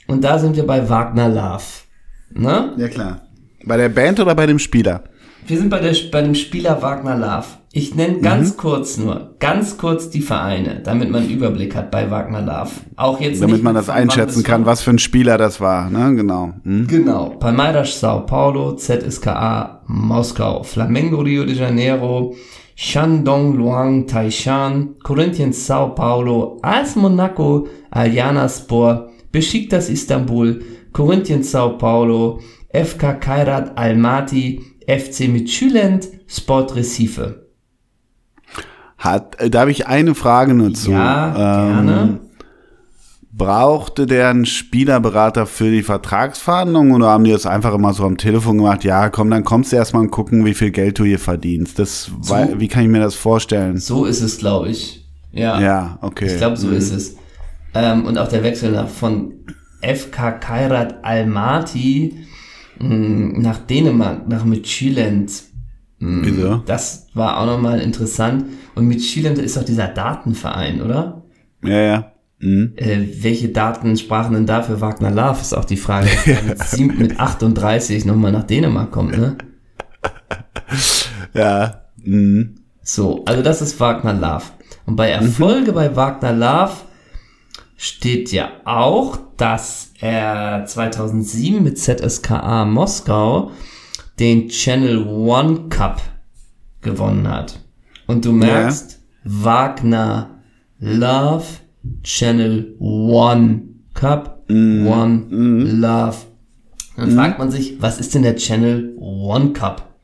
und 0.07 0.23
da 0.23 0.37
sind 0.39 0.57
wir 0.57 0.67
bei 0.67 0.89
Wagner 0.89 1.29
Love, 1.29 1.63
ne? 2.35 2.73
Ja, 2.77 2.87
klar. 2.87 3.21
Bei 3.65 3.77
der 3.77 3.89
Band 3.89 4.19
oder 4.19 4.35
bei 4.35 4.45
dem 4.45 4.59
Spieler? 4.59 5.03
Wir 5.47 5.57
sind 5.57 5.69
bei, 5.69 5.79
der, 5.79 5.95
bei 6.11 6.21
dem 6.21 6.35
Spieler 6.35 6.81
Wagner 6.81 7.17
Love. 7.17 7.45
Ich 7.73 7.95
nenne 7.95 8.17
Mhm. 8.17 8.21
ganz 8.21 8.57
kurz 8.57 8.97
nur, 8.97 9.35
ganz 9.39 9.77
kurz 9.77 10.09
die 10.09 10.21
Vereine, 10.21 10.81
damit 10.83 11.09
man 11.09 11.21
einen 11.23 11.31
Überblick 11.31 11.75
hat 11.75 11.89
bei 11.89 12.11
Wagner 12.11 12.41
Love. 12.41 12.69
Auch 12.95 13.19
jetzt 13.21 13.41
Damit 13.41 13.55
nicht 13.55 13.63
man 13.63 13.73
das 13.75 13.89
einschätzen 13.89 14.43
kann, 14.43 14.65
was 14.65 14.81
für 14.81 14.91
ein 14.91 14.99
Spieler 14.99 15.37
das 15.37 15.59
war, 15.61 15.89
ne? 15.89 16.13
Genau. 16.15 16.53
Hm? 16.63 16.85
Genau. 16.87 17.29
Palmeiras 17.39 17.99
Sao 17.99 18.21
Paulo, 18.25 18.75
ZSKA 18.75 19.81
Moskau, 19.87 20.63
Flamengo 20.63 21.21
Rio 21.21 21.43
de 21.45 21.55
Janeiro, 21.55 22.35
Shandong 22.75 23.55
Luang 23.57 24.05
Taishan, 24.07 24.95
Corinthians 25.03 25.65
Sao 25.65 25.89
Paulo, 25.89 26.59
AS 26.61 26.95
Monaco, 26.95 27.67
Aljana 27.89 28.47
Spor, 28.49 29.09
Besiktas 29.31 29.89
Istanbul, 29.89 30.61
Corinthians 30.93 31.51
Sao 31.51 31.77
Paulo, 31.77 32.39
FK 32.73 33.13
Kairat 33.19 33.77
Almaty, 33.77 34.61
FC 34.87 35.27
Midtjylland, 35.27 36.07
Sport 36.27 36.75
Recife. 36.75 37.47
Hat, 38.97 39.39
äh, 39.39 39.49
da 39.49 39.61
habe 39.61 39.71
ich 39.71 39.87
eine 39.87 40.15
Frage 40.15 40.53
nur 40.53 40.73
zu. 40.73 40.91
Ja, 40.91 41.27
Ähm, 41.67 41.73
gerne. 41.85 42.19
Brauchte 43.33 44.05
der 44.07 44.29
einen 44.29 44.45
Spielerberater 44.45 45.45
für 45.45 45.71
die 45.71 45.83
Vertragsverhandlungen 45.83 46.91
oder 46.93 47.07
haben 47.07 47.23
die 47.23 47.31
das 47.31 47.45
einfach 47.45 47.73
immer 47.73 47.93
so 47.93 48.03
am 48.03 48.17
Telefon 48.17 48.57
gemacht? 48.57 48.83
Ja, 48.83 49.09
komm, 49.09 49.29
dann 49.31 49.45
kommst 49.45 49.71
du 49.71 49.77
erstmal 49.77 50.01
und 50.03 50.11
gucken, 50.11 50.43
wie 50.43 50.53
viel 50.53 50.71
Geld 50.71 50.99
du 50.99 51.05
hier 51.05 51.17
verdienst. 51.17 51.79
Das, 51.79 52.11
wei- 52.19 52.55
wie 52.57 52.67
kann 52.67 52.83
ich 52.83 52.89
mir 52.89 52.99
das 52.99 53.15
vorstellen? 53.15 53.77
So 53.77 54.03
ist 54.03 54.21
es, 54.21 54.37
glaube 54.37 54.67
ich. 54.69 55.07
Ja. 55.31 55.61
Ja, 55.61 55.97
okay. 56.01 56.25
Ich 56.27 56.37
glaube, 56.37 56.57
so 56.57 56.67
Mhm. 56.67 56.73
ist 56.73 56.91
es. 56.91 57.15
Ähm, 57.73 58.03
und 58.05 58.17
auch 58.17 58.27
der 58.27 58.43
Wechsel 58.43 58.73
nach, 58.73 58.89
von 58.89 59.33
FK 59.81 60.39
Kairat 60.39 61.03
Almaty 61.03 62.25
mh, 62.79 63.39
nach 63.39 63.57
Dänemark, 63.59 64.27
nach 64.27 64.45
Midtjylland. 64.45 65.31
mh, 65.99 66.21
Wieso? 66.25 66.57
Das 66.65 67.07
war 67.13 67.39
auch 67.39 67.45
nochmal 67.45 67.79
interessant. 67.81 68.45
Und 68.75 68.87
Midtjylland 68.87 69.37
ist 69.37 69.57
doch 69.57 69.63
dieser 69.65 69.87
Datenverein, 69.87 70.81
oder? 70.81 71.23
Ja, 71.63 71.79
ja. 71.81 72.11
Mhm. 72.39 72.73
Äh, 72.75 73.07
welche 73.21 73.49
Daten 73.49 73.95
sprachen 73.97 74.33
denn 74.33 74.47
da 74.47 74.63
für 74.63 74.81
Wagner 74.81 75.11
Love? 75.11 75.39
Ist 75.41 75.53
auch 75.53 75.65
die 75.65 75.77
Frage. 75.77 76.09
Mit, 76.77 76.99
mit 76.99 77.19
38 77.19 78.05
nochmal 78.05 78.31
nach 78.31 78.43
Dänemark 78.43 78.91
kommt, 78.91 79.15
ne? 79.15 79.37
Ja. 81.33 81.81
Mhm. 82.03 82.55
So, 82.81 83.23
also 83.25 83.43
das 83.43 83.61
ist 83.61 83.79
Wagner 83.79 84.13
Love. 84.13 84.45
Und 84.85 84.95
bei 84.95 85.09
Erfolge 85.09 85.71
bei 85.73 85.95
Wagner 85.95 86.33
Love 86.33 86.73
steht 87.77 88.31
ja 88.31 88.49
auch, 88.65 89.19
dass 89.41 89.93
er 89.99 90.65
2007 90.67 91.63
mit 91.63 91.79
ZSKA 91.79 92.63
Moskau 92.63 93.49
den 94.19 94.49
Channel 94.49 95.03
One 95.07 95.67
Cup 95.69 95.99
gewonnen 96.81 97.27
hat. 97.27 97.59
Und 98.05 98.23
du 98.23 98.33
merkst, 98.33 98.99
Wagner 99.23 100.43
Love, 100.79 101.43
Channel 102.03 102.75
One 102.79 103.63
Cup, 103.95 104.43
One 104.47 105.25
Love. 105.29 106.17
Dann 106.95 107.11
fragt 107.15 107.39
man 107.39 107.49
sich, 107.49 107.81
was 107.81 107.99
ist 107.99 108.13
denn 108.13 108.21
der 108.21 108.35
Channel 108.35 108.95
One 108.99 109.53
Cup? 109.53 109.95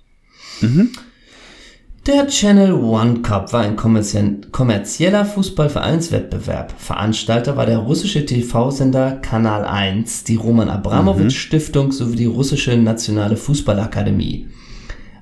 Der 2.08 2.28
Channel 2.28 2.72
One 2.72 3.22
Cup 3.22 3.52
war 3.52 3.64
ein 3.64 3.76
kommerzie- 3.76 4.40
kommerzieller 4.52 5.26
Fußballvereinswettbewerb. 5.26 6.74
Veranstalter 6.78 7.58
war 7.58 7.66
der 7.66 7.80
russische 7.80 8.26
TV-Sender 8.26 9.18
Kanal 9.18 9.66
1, 9.66 10.24
die 10.24 10.38
Roman 10.38 10.70
Abramowitsch 10.70 11.36
Stiftung 11.38 11.92
sowie 11.92 12.16
die 12.16 12.26
russische 12.26 12.78
Nationale 12.78 13.36
Fußballakademie. 13.36 14.48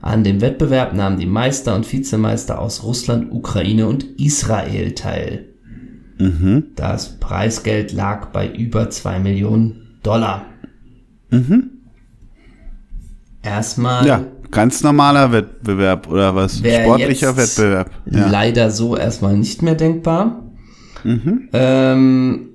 An 0.01 0.23
dem 0.23 0.41
Wettbewerb 0.41 0.93
nahmen 0.93 1.17
die 1.17 1.25
Meister 1.25 1.73
und 1.73 1.91
Vizemeister 1.91 2.59
aus 2.59 2.83
Russland, 2.83 3.31
Ukraine 3.31 3.87
und 3.87 4.03
Israel 4.21 4.91
teil. 4.93 5.45
Das 6.75 7.19
Preisgeld 7.19 7.93
lag 7.93 8.27
bei 8.27 8.47
über 8.47 8.91
2 8.91 9.17
Millionen 9.19 9.97
Dollar. 10.03 10.45
Erstmal 13.41 14.05
Ja, 14.05 14.23
ganz 14.51 14.83
normaler 14.83 15.31
Wettbewerb 15.31 16.07
oder 16.09 16.35
was? 16.35 16.61
Wär 16.63 16.83
Sportlicher 16.83 17.35
Wettbewerb. 17.37 17.91
Ja. 18.05 18.27
Leider 18.27 18.71
so 18.71 18.95
erstmal 18.97 19.37
nicht 19.37 19.61
mehr 19.61 19.75
denkbar. 19.75 20.43
Mhm. 21.03 21.49
Ähm, 21.53 22.49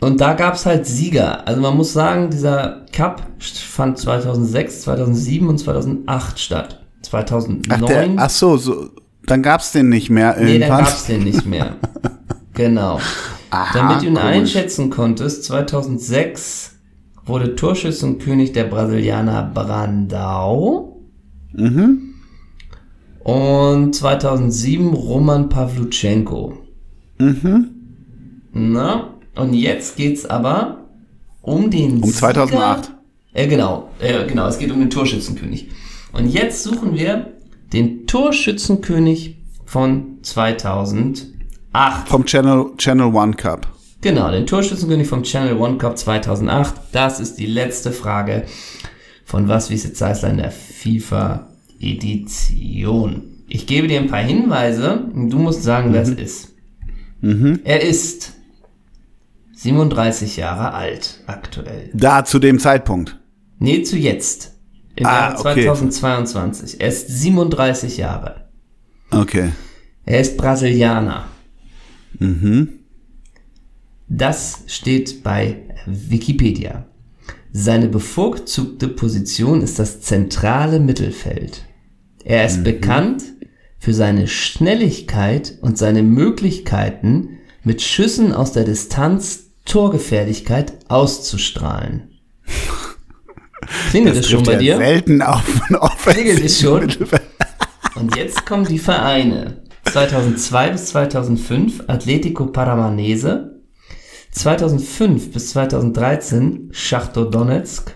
und 0.00 0.20
da 0.20 0.34
gab's 0.34 0.66
halt 0.66 0.86
Sieger. 0.86 1.46
Also 1.46 1.60
man 1.60 1.76
muss 1.76 1.92
sagen, 1.92 2.30
dieser 2.30 2.84
Cup 2.92 3.22
fand 3.40 3.98
2006, 3.98 4.82
2007 4.82 5.48
und 5.48 5.58
2008 5.58 6.38
statt. 6.38 6.82
2009, 7.02 7.64
Ach, 7.70 7.86
der, 7.86 8.08
ach 8.16 8.30
so, 8.30 8.56
so, 8.56 8.90
dann 9.26 9.42
gab's 9.42 9.72
den 9.72 9.88
nicht 9.88 10.10
mehr 10.10 10.34
nee, 10.38 10.44
dann 10.44 10.48
irgendwann. 10.48 10.84
gab's 10.84 11.06
den 11.06 11.24
nicht 11.24 11.46
mehr. 11.46 11.76
genau. 12.54 13.00
Aha, 13.50 13.78
Damit 13.78 14.02
du 14.02 14.06
ihn 14.06 14.18
einschätzen 14.18 14.90
konntest, 14.90 15.44
2006 15.44 16.75
wurde 17.26 17.56
Torschützenkönig 17.56 18.52
der 18.52 18.64
Brasilianer 18.64 19.50
Brandao. 19.52 21.02
Mhm. 21.52 22.14
Und 23.22 23.94
2007 23.94 24.94
Roman 24.94 25.48
Pavluchenko. 25.48 26.58
Mhm. 27.18 27.70
Na, 28.52 29.14
und 29.34 29.52
jetzt 29.52 29.96
geht's 29.96 30.24
aber 30.24 30.84
um 31.42 31.70
den 31.70 32.02
Um 32.02 32.12
2008. 32.12 32.84
Sieger. 32.84 32.96
Äh, 33.34 33.48
genau, 33.48 33.90
äh, 34.00 34.26
genau, 34.26 34.46
es 34.46 34.58
geht 34.58 34.70
um 34.70 34.78
den 34.78 34.90
Torschützenkönig. 34.90 35.68
Und 36.12 36.28
jetzt 36.28 36.62
suchen 36.62 36.94
wir 36.94 37.32
den 37.72 38.06
Torschützenkönig 38.06 39.36
von 39.64 40.18
2008. 40.22 42.08
Vom 42.08 42.24
Channel, 42.24 42.70
Channel 42.78 43.14
One 43.14 43.34
Cup. 43.34 43.66
Genau, 44.06 44.30
den 44.30 44.46
Torschützenkönig 44.46 45.08
vom 45.08 45.24
Channel 45.24 45.56
One 45.56 45.78
Cup 45.78 45.98
2008. 45.98 46.74
Das 46.92 47.18
ist 47.18 47.40
die 47.40 47.46
letzte 47.46 47.90
Frage 47.90 48.44
von 49.24 49.48
Was 49.48 49.68
wie 49.68 49.76
Zeisler 49.76 50.30
in 50.30 50.36
der 50.36 50.52
FIFA 50.52 51.48
Edition. 51.80 53.42
Ich 53.48 53.66
gebe 53.66 53.88
dir 53.88 53.98
ein 53.98 54.06
paar 54.06 54.22
Hinweise 54.22 55.00
und 55.12 55.30
du 55.30 55.40
musst 55.40 55.64
sagen, 55.64 55.92
wer 55.92 56.02
es 56.02 56.10
ist. 56.10 56.54
Er 57.64 57.82
ist 57.82 58.34
37 59.56 60.36
Jahre 60.36 60.72
alt 60.72 61.24
aktuell. 61.26 61.90
Da 61.92 62.24
zu 62.24 62.38
dem 62.38 62.60
Zeitpunkt. 62.60 63.18
Nee, 63.58 63.82
zu 63.82 63.96
jetzt. 63.96 64.52
Im 64.94 65.04
Ah, 65.04 65.30
Jahr 65.30 65.40
okay. 65.40 65.64
2022. 65.64 66.80
Er 66.80 66.88
ist 66.90 67.08
37 67.08 67.96
Jahre. 67.96 68.44
Okay. 69.10 69.50
Er 70.04 70.20
ist 70.20 70.36
Brasilianer. 70.36 71.24
Mhm. 72.20 72.75
Das 74.08 74.62
steht 74.66 75.22
bei 75.22 75.62
Wikipedia. 75.86 76.86
Seine 77.52 77.88
bevorzugte 77.88 78.88
Position 78.88 79.62
ist 79.62 79.78
das 79.78 80.00
zentrale 80.00 80.78
Mittelfeld. 80.78 81.64
Er 82.24 82.44
ist 82.44 82.62
bekannt 82.64 83.22
für 83.78 83.94
seine 83.94 84.28
Schnelligkeit 84.28 85.58
und 85.60 85.78
seine 85.78 86.02
Möglichkeiten, 86.02 87.38
mit 87.62 87.82
Schüssen 87.82 88.32
aus 88.32 88.52
der 88.52 88.64
Distanz 88.64 89.50
Torgefährlichkeit 89.64 90.74
auszustrahlen. 90.88 92.10
Klingelt 93.90 94.16
es 94.16 94.28
schon 94.28 94.44
bei 94.44 94.52
ja 94.52 94.58
dir? 94.58 94.76
Selten 94.76 95.22
auf 95.22 95.44
Klingelt 96.04 96.44
es 96.44 96.60
schon? 96.60 96.94
Und 97.96 98.14
jetzt 98.16 98.46
kommen 98.46 98.66
die 98.66 98.78
Vereine. 98.78 99.62
2002 99.84 100.70
bis 100.70 100.86
2005 100.86 101.84
Atletico 101.88 102.46
Paramanese, 102.46 103.55
2005 104.40 105.32
bis 105.32 105.50
2013 105.50 106.68
Schachtor 106.70 107.30
Donetsk, 107.30 107.92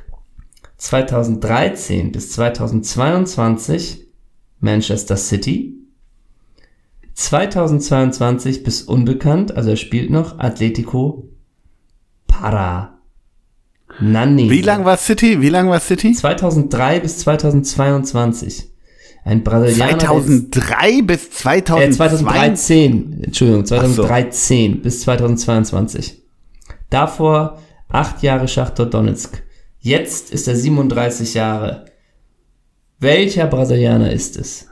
2013 0.78 2.12
bis 2.12 2.32
2022 2.32 4.06
Manchester 4.60 5.18
City, 5.18 5.74
2022 7.12 8.62
bis 8.64 8.80
unbekannt, 8.80 9.54
also 9.54 9.68
er 9.70 9.76
spielt 9.76 10.10
noch 10.10 10.38
Atletico 10.38 11.28
Parananese. 12.26 13.00
Wie 14.50 14.62
lang 14.62 14.86
war 14.86 14.96
City? 14.96 15.42
Wie 15.42 15.50
lang 15.50 15.68
war 15.68 15.80
City? 15.80 16.12
2003 16.14 17.00
bis 17.00 17.18
2022. 17.18 18.70
Ein 19.26 19.44
Brasilianer. 19.44 19.98
der 19.98 20.12
jetzt- 20.14 20.26
2003 20.54 21.02
bis 21.02 21.26
Äh, 21.26 21.30
2002? 21.30 21.90
2013, 21.90 23.22
Entschuldigung, 23.24 23.66
so. 23.66 23.76
2013 23.76 24.80
bis 24.80 25.02
2022. 25.02 26.19
Davor 26.90 27.62
acht 27.88 28.22
Jahre 28.22 28.48
Schachtor 28.48 28.86
Donetsk. 28.86 29.42
Jetzt 29.78 30.30
ist 30.32 30.48
er 30.48 30.56
37 30.56 31.34
Jahre. 31.34 31.86
Welcher 32.98 33.46
Brasilianer 33.46 34.12
ist 34.12 34.36
es? 34.36 34.66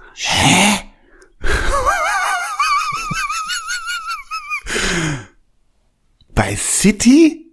Bei 6.34 6.54
City? 6.56 7.46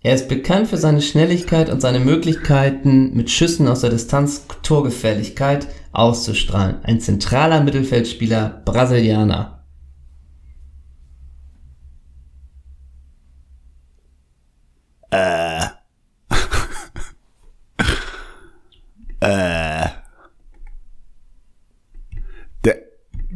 Er 0.00 0.14
ist 0.14 0.28
bekannt 0.28 0.68
für 0.68 0.78
seine 0.78 1.02
Schnelligkeit 1.02 1.70
und 1.70 1.80
seine 1.80 2.00
Möglichkeiten, 2.00 3.14
mit 3.14 3.30
Schüssen 3.30 3.68
aus 3.68 3.82
der 3.82 3.90
Distanz 3.90 4.46
Torgefährlichkeit 4.62 5.68
auszustrahlen. 5.92 6.82
Ein 6.84 7.00
zentraler 7.00 7.62
Mittelfeldspieler, 7.62 8.62
Brasilianer. 8.64 9.62
Der, 22.64 22.76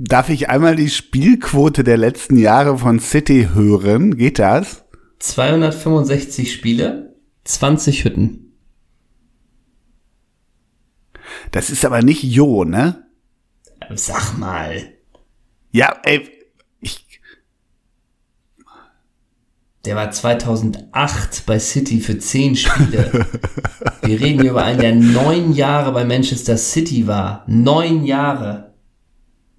darf 0.08 0.28
ich 0.28 0.48
einmal 0.48 0.76
die 0.76 0.90
Spielquote 0.90 1.84
der 1.84 1.96
letzten 1.96 2.36
Jahre 2.36 2.78
von 2.78 3.00
City 3.00 3.48
hören? 3.52 4.16
Geht 4.16 4.38
das? 4.38 4.84
265 5.18 6.52
Spiele, 6.52 7.16
20 7.44 8.04
Hütten. 8.04 8.52
Das 11.50 11.70
ist 11.70 11.84
aber 11.84 12.02
nicht 12.02 12.22
Jo, 12.22 12.64
ne? 12.64 13.06
Sag 13.94 14.36
mal. 14.38 14.92
Ja, 15.70 16.00
ey, 16.04 16.28
ich, 16.80 17.06
Der 19.84 19.94
war 19.94 20.10
2008 20.10 21.46
bei 21.46 21.58
City 21.60 22.00
für 22.00 22.18
10 22.18 22.56
Spiele. 22.56 23.26
Wir 24.02 24.20
reden 24.20 24.42
hier 24.42 24.50
über 24.50 24.64
einen, 24.64 24.80
der 24.80 24.94
neun 24.94 25.52
Jahre 25.52 25.92
bei 25.92 26.04
Manchester 26.04 26.56
City 26.56 27.06
war. 27.06 27.44
Neun 27.46 28.04
Jahre. 28.04 28.74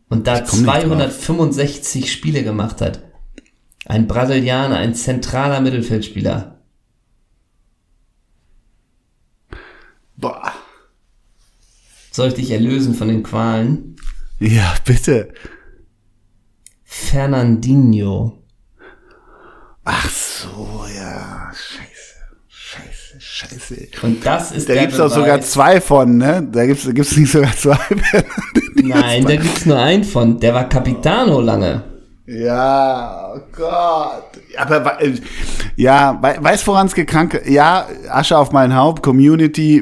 Und 0.10 0.28
da 0.28 0.42
komm 0.42 0.62
nicht 0.62 0.70
drauf. 0.70 0.84
265 0.84 2.12
Spiele 2.12 2.44
gemacht 2.44 2.82
hat. 2.82 3.04
Ein 3.86 4.08
Brasilianer, 4.08 4.78
ein 4.78 4.96
zentraler 4.96 5.62
Mittelfeldspieler. 5.62 6.58
boah. 10.18 10.52
Soll 12.12 12.30
ich 12.30 12.34
dich 12.34 12.52
erlösen 12.52 12.96
von 12.96 13.08
den 13.08 13.24
Qualen? 13.24 13.96
Ja, 14.40 14.76
bitte. 14.86 15.34
Fernandinho. 16.84 18.44
Ach 19.84 20.10
so, 20.10 20.86
ja, 20.96 21.52
scheiße, 21.54 21.97
scheiße. 23.20 23.76
Und 24.04 24.26
das 24.26 24.52
ist 24.52 24.70
Da 24.70 24.74
der 24.74 24.84
gibt's 24.84 25.00
auch 25.00 25.10
sogar 25.10 25.42
zwei 25.42 25.80
von, 25.82 26.18
ne? 26.18 26.48
Da 26.52 26.66
gibt's, 26.66 26.88
gibt's 26.94 27.16
nicht 27.18 27.32
sogar 27.32 27.56
zwei. 27.56 27.78
Nein, 28.76 29.26
da 29.26 29.36
gibt's 29.36 29.66
nur 29.66 29.78
einen 29.80 30.04
von. 30.04 30.40
Der 30.40 30.54
war 30.54 30.68
Capitano 30.70 31.42
lange. 31.42 31.84
Ja, 32.26 33.34
oh 33.36 33.40
Gott. 33.56 34.24
Aber 34.58 35.02
äh, 35.02 35.14
ja, 35.78 36.18
wei- 36.22 36.38
weißt 36.42 36.68
woran 36.68 36.88
es 36.88 36.94
gekrankt? 36.96 37.40
Ja, 37.48 37.86
Asche 38.10 38.38
auf 38.38 38.52
mein 38.52 38.76
Haupt, 38.76 39.02
Community, 39.02 39.82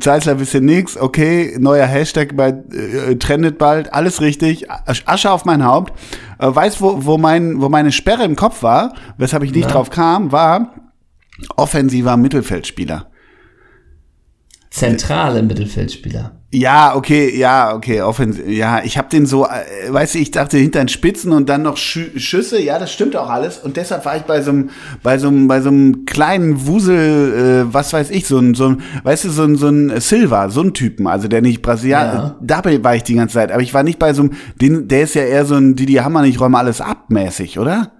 Zeissler 0.00 0.38
wisst 0.38 0.52
ihr 0.54 0.60
nix, 0.60 0.96
okay, 0.98 1.56
neuer 1.58 1.86
Hashtag 1.86 2.36
bei 2.36 2.48
äh, 2.50 3.16
trendet 3.16 3.56
bald, 3.58 3.92
alles 3.94 4.20
richtig. 4.20 4.70
Asch- 4.70 5.04
Asche 5.06 5.30
auf 5.30 5.44
mein 5.46 5.64
Haupt. 5.64 5.92
Äh, 6.38 6.54
weißt 6.54 6.80
wo 6.82 7.06
wo 7.06 7.16
mein 7.16 7.60
wo 7.62 7.68
meine 7.70 7.90
Sperre 7.92 8.24
im 8.24 8.36
Kopf 8.36 8.62
war, 8.62 8.92
weshalb 9.16 9.42
ich 9.42 9.52
nicht 9.52 9.66
Na? 9.68 9.72
drauf 9.74 9.88
kam, 9.90 10.30
war 10.30 10.74
offensiver 11.56 12.16
Mittelfeldspieler. 12.16 13.10
zentrale 14.70 15.42
Mittelfeldspieler. 15.42 16.32
Ja, 16.50 16.96
okay, 16.96 17.36
ja, 17.36 17.74
okay, 17.74 18.00
offensiv. 18.00 18.48
Ja, 18.48 18.82
ich 18.82 18.96
habe 18.96 19.10
den 19.10 19.26
so, 19.26 19.44
äh, 19.44 19.92
weißt 19.92 20.14
du, 20.14 20.18
ich 20.18 20.30
dachte 20.30 20.56
hinter 20.56 20.78
den 20.78 20.88
Spitzen 20.88 21.32
und 21.32 21.50
dann 21.50 21.60
noch 21.60 21.76
Schü 21.76 22.18
Schüsse. 22.18 22.58
Ja, 22.58 22.78
das 22.78 22.90
stimmt 22.90 23.16
auch 23.16 23.28
alles. 23.28 23.58
Und 23.58 23.76
deshalb 23.76 24.06
war 24.06 24.16
ich 24.16 24.22
bei 24.22 24.40
so 24.40 24.52
einem, 24.52 24.70
bei 25.02 25.18
so 25.18 25.28
einem, 25.28 25.46
bei 25.46 25.60
so 25.60 25.68
einem 25.68 26.06
kleinen 26.06 26.66
Wusel, 26.66 27.66
äh, 27.68 27.74
was 27.74 27.92
weiß 27.92 28.10
ich, 28.10 28.26
so 28.26 28.38
ein, 28.38 28.54
so 28.54 28.68
ein, 28.68 28.82
weißt 29.02 29.24
du, 29.24 29.30
so 29.30 29.44
ein, 29.44 29.56
so 29.56 29.68
ein 29.68 30.00
Silva, 30.00 30.48
so 30.48 30.62
ein 30.62 30.72
Typen, 30.72 31.06
also 31.06 31.28
der 31.28 31.42
nicht 31.42 31.60
Brasilianer. 31.60 32.14
Ja. 32.14 32.38
Dabei 32.40 32.82
war 32.82 32.96
ich 32.96 33.02
die 33.02 33.14
ganze 33.14 33.34
Zeit. 33.34 33.52
Aber 33.52 33.60
ich 33.60 33.74
war 33.74 33.82
nicht 33.82 33.98
bei 33.98 34.14
so 34.14 34.22
einem, 34.22 34.32
den, 34.58 34.88
der 34.88 35.02
ist 35.02 35.14
ja 35.14 35.24
eher 35.24 35.44
so 35.44 35.54
ein, 35.56 35.76
die, 35.76 35.84
die 35.84 36.00
Hammer 36.00 36.22
nicht 36.22 36.40
räumen 36.40 36.54
alles 36.54 36.80
ab 36.80 37.10
mäßig, 37.10 37.58
oder? 37.58 37.92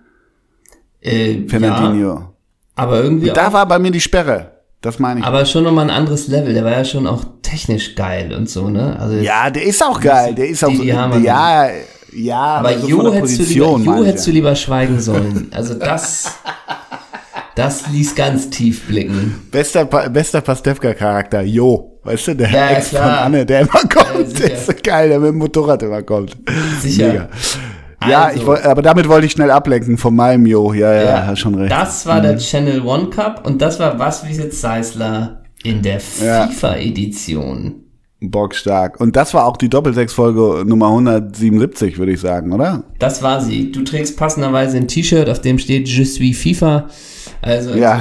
Äh, 1.03 1.47
Fernandinho. 1.49 2.15
Ja, 2.15 2.33
aber 2.79 3.03
irgendwie 3.03 3.31
Da 3.31 3.53
war 3.53 3.67
bei 3.67 3.79
mir 3.79 3.91
die 3.91 4.01
Sperre. 4.01 4.53
Das 4.81 4.99
meine 5.01 5.21
ich. 5.21 5.27
aber 5.27 5.45
schon 5.45 5.65
nochmal 5.65 5.87
ein 5.87 5.97
anderes 5.97 6.29
Level. 6.29 6.55
Der 6.55 6.65
war 6.65 6.71
ja 6.71 6.85
schon 6.85 7.07
auch 7.09 7.25
technisch 7.43 7.97
geil 7.97 8.33
und 8.33 8.49
so, 8.49 8.69
ne? 8.71 8.97
Also 9.01 9.17
ja, 9.17 9.51
der 9.51 9.65
ist 9.65 9.83
auch 9.83 10.01
geil. 10.01 10.35
Der 10.35 10.49
ist 10.49 10.63
auch 10.65 10.73
so, 10.73 10.83
ja, 10.85 11.69
ja, 12.13 12.37
aber 12.37 12.79
so 12.79 12.87
Jo 12.89 13.13
hättest, 13.13 13.35
du 13.35 13.39
Position, 13.43 13.81
lieber, 13.83 13.97
jo 13.99 14.05
hättest 14.05 14.27
du 14.27 14.31
ja. 14.31 14.35
lieber 14.35 14.55
schweigen 14.55 15.01
sollen. 15.01 15.49
Also 15.53 15.75
das, 15.75 16.33
das 17.57 17.89
ließ 17.89 18.15
ganz 18.15 18.51
tief 18.51 18.87
blicken. 18.87 19.49
Bester, 19.51 19.85
Pa- 19.85 20.09
bester 20.09 20.41
Pastewka-Charakter, 20.41 21.43
Jo. 21.43 21.99
Weißt 22.05 22.29
du, 22.29 22.37
der 22.37 22.49
Ja, 22.51 22.69
Ex 22.71 22.91
klar. 22.91 23.03
von 23.03 23.11
Anne, 23.27 23.45
der 23.45 23.61
immer 23.63 23.71
kommt. 23.93 24.29
sicher. 24.31 24.49
der 24.49 24.53
ist 24.57 24.67
so 24.67 24.73
geil, 24.83 25.09
der 25.09 25.19
mit 25.19 25.29
dem 25.31 25.39
Motorrad 25.39 25.83
immer 25.83 26.03
kommt. 26.03 26.37
Sicher. 26.81 27.09
Mega. 27.09 27.29
Ja, 28.07 28.27
Also. 28.27 28.55
ich 28.55 28.65
aber 28.65 28.83
damit 28.83 29.09
wollte 29.09 29.27
ich 29.27 29.33
schnell 29.33 29.51
ablenken 29.51 29.99
von 29.99 30.15
meinem 30.15 30.47
Jo. 30.47 30.73
Ja, 30.73 30.93
ja, 30.95 31.27
hast 31.27 31.41
schon 31.41 31.55
recht. 31.57 31.73
Das 31.73 32.07
war 32.07 32.21
der 32.21 32.37
Channel 32.37 32.83
One 32.83 33.11
Cup 33.11 33.47
und 33.47 33.61
das 33.61 33.81
war 33.81 33.99
was 33.99 34.27
wie 34.27 34.33
jetzt 34.33 34.61
Seisler 34.61 35.43
in 35.65 35.83
der 35.83 36.01
Ja. 36.25 36.47
FIFA-Edition. 36.47 37.85
Bockstark. 38.21 39.01
Und 39.01 39.15
das 39.15 39.33
war 39.33 39.47
auch 39.47 39.57
die 39.57 39.69
Doppelsechs-Folge 39.69 40.65
Nummer 40.67 40.89
177, 40.91 41.99
würde 41.99 42.13
ich 42.13 42.21
sagen, 42.21 42.53
oder? 42.53 42.83
Das 42.99 43.23
war 43.23 43.41
sie. 43.41 43.71
Du 43.71 43.83
trägst 43.85 44.17
passenderweise 44.17 44.77
ein 44.77 44.89
T-Shirt, 44.89 45.29
auf 45.31 45.41
dem 45.41 45.59
steht 45.59 45.89
Je 45.89 46.03
suis 46.05 46.37
FIFA. 46.37 46.87
Also 47.43 47.75
Ja. 47.75 48.01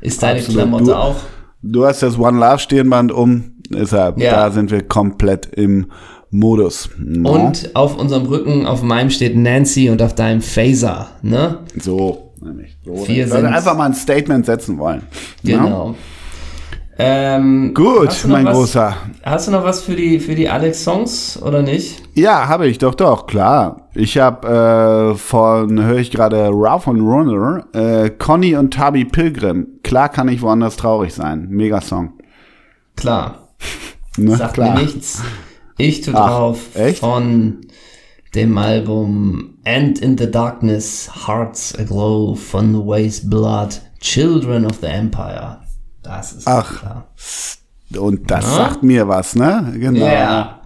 ist 0.00 0.20
deine 0.22 0.40
Absolut. 0.40 0.58
Klamotte 0.60 0.84
Du- 0.86 0.94
auch. 0.96 1.16
Du 1.62 1.84
hast 1.86 2.02
das 2.02 2.18
One 2.18 2.38
Love 2.40 2.58
Stirnband 2.58 3.12
um, 3.12 3.52
deshalb, 3.68 4.18
Ja. 4.18 4.32
da 4.32 4.50
sind 4.50 4.70
wir 4.72 4.82
komplett 4.82 5.46
im 5.46 5.86
Modus. 6.30 6.88
No? 6.98 7.30
Und 7.30 7.74
auf 7.74 7.96
unserem 7.98 8.26
Rücken, 8.26 8.66
auf 8.66 8.82
meinem 8.82 9.10
steht 9.10 9.36
Nancy 9.36 9.90
und 9.90 10.00
auf 10.02 10.14
deinem 10.14 10.40
Phaser, 10.42 11.08
ne? 11.22 11.58
So, 11.76 12.32
nämlich. 12.40 12.76
So, 12.84 13.06
Wir 13.08 13.26
sind- 13.26 13.46
einfach 13.46 13.76
mal 13.76 13.86
ein 13.86 13.94
Statement 13.94 14.46
setzen 14.46 14.78
wollen. 14.78 15.02
Ja? 15.42 15.62
Genau. 15.62 15.94
Ähm, 17.02 17.72
Gut, 17.72 18.26
mein 18.28 18.44
was, 18.44 18.54
Großer. 18.54 18.94
Hast 19.22 19.48
du 19.48 19.52
noch 19.52 19.64
was 19.64 19.80
für 19.82 19.96
die, 19.96 20.20
für 20.20 20.34
die 20.34 20.50
Alex-Songs 20.50 21.40
oder 21.42 21.62
nicht? 21.62 22.02
Ja, 22.14 22.46
habe 22.46 22.68
ich, 22.68 22.76
doch, 22.76 22.94
doch, 22.94 23.26
klar. 23.26 23.88
Ich 23.94 24.18
habe 24.18 25.12
äh, 25.14 25.16
von, 25.16 25.82
höre 25.82 25.96
ich 25.96 26.10
gerade 26.10 26.50
Ralph 26.52 26.86
und 26.88 27.00
Runner, 27.00 27.64
äh, 27.72 28.10
Conny 28.10 28.54
und 28.54 28.74
Tabi 28.74 29.06
Pilgrim. 29.06 29.66
Klar 29.82 30.10
kann 30.10 30.28
ich 30.28 30.42
woanders 30.42 30.76
traurig 30.76 31.14
sein. 31.14 31.46
Mega 31.48 31.80
Song. 31.80 32.12
Klar. 32.96 33.48
Ne? 34.16 34.36
Sagt 34.36 34.54
klar. 34.54 34.74
mir 34.74 34.82
nichts. 34.82 35.22
Ich 35.80 36.02
tu 36.02 36.12
Ach, 36.14 36.28
drauf 36.28 36.76
echt? 36.76 36.98
von 36.98 37.58
dem 38.34 38.56
Album 38.58 39.58
End 39.64 39.98
in 39.98 40.16
the 40.18 40.30
Darkness, 40.30 41.10
Hearts 41.26 41.74
Aglow 41.78 42.34
von 42.34 42.72
The 42.72 42.78
Waste 42.86 43.26
Blood, 43.28 43.80
Children 44.00 44.66
of 44.66 44.78
the 44.80 44.86
Empire. 44.86 45.58
Das 46.02 46.32
ist 46.32 46.46
Ach. 46.46 46.78
klar. 46.80 47.06
Und 47.98 48.30
das 48.30 48.44
Ja. 48.44 48.56
sagt 48.56 48.82
mir 48.82 49.08
was, 49.08 49.34
ne? 49.34 49.72
Genau. 49.76 50.06
Ja. 50.06 50.60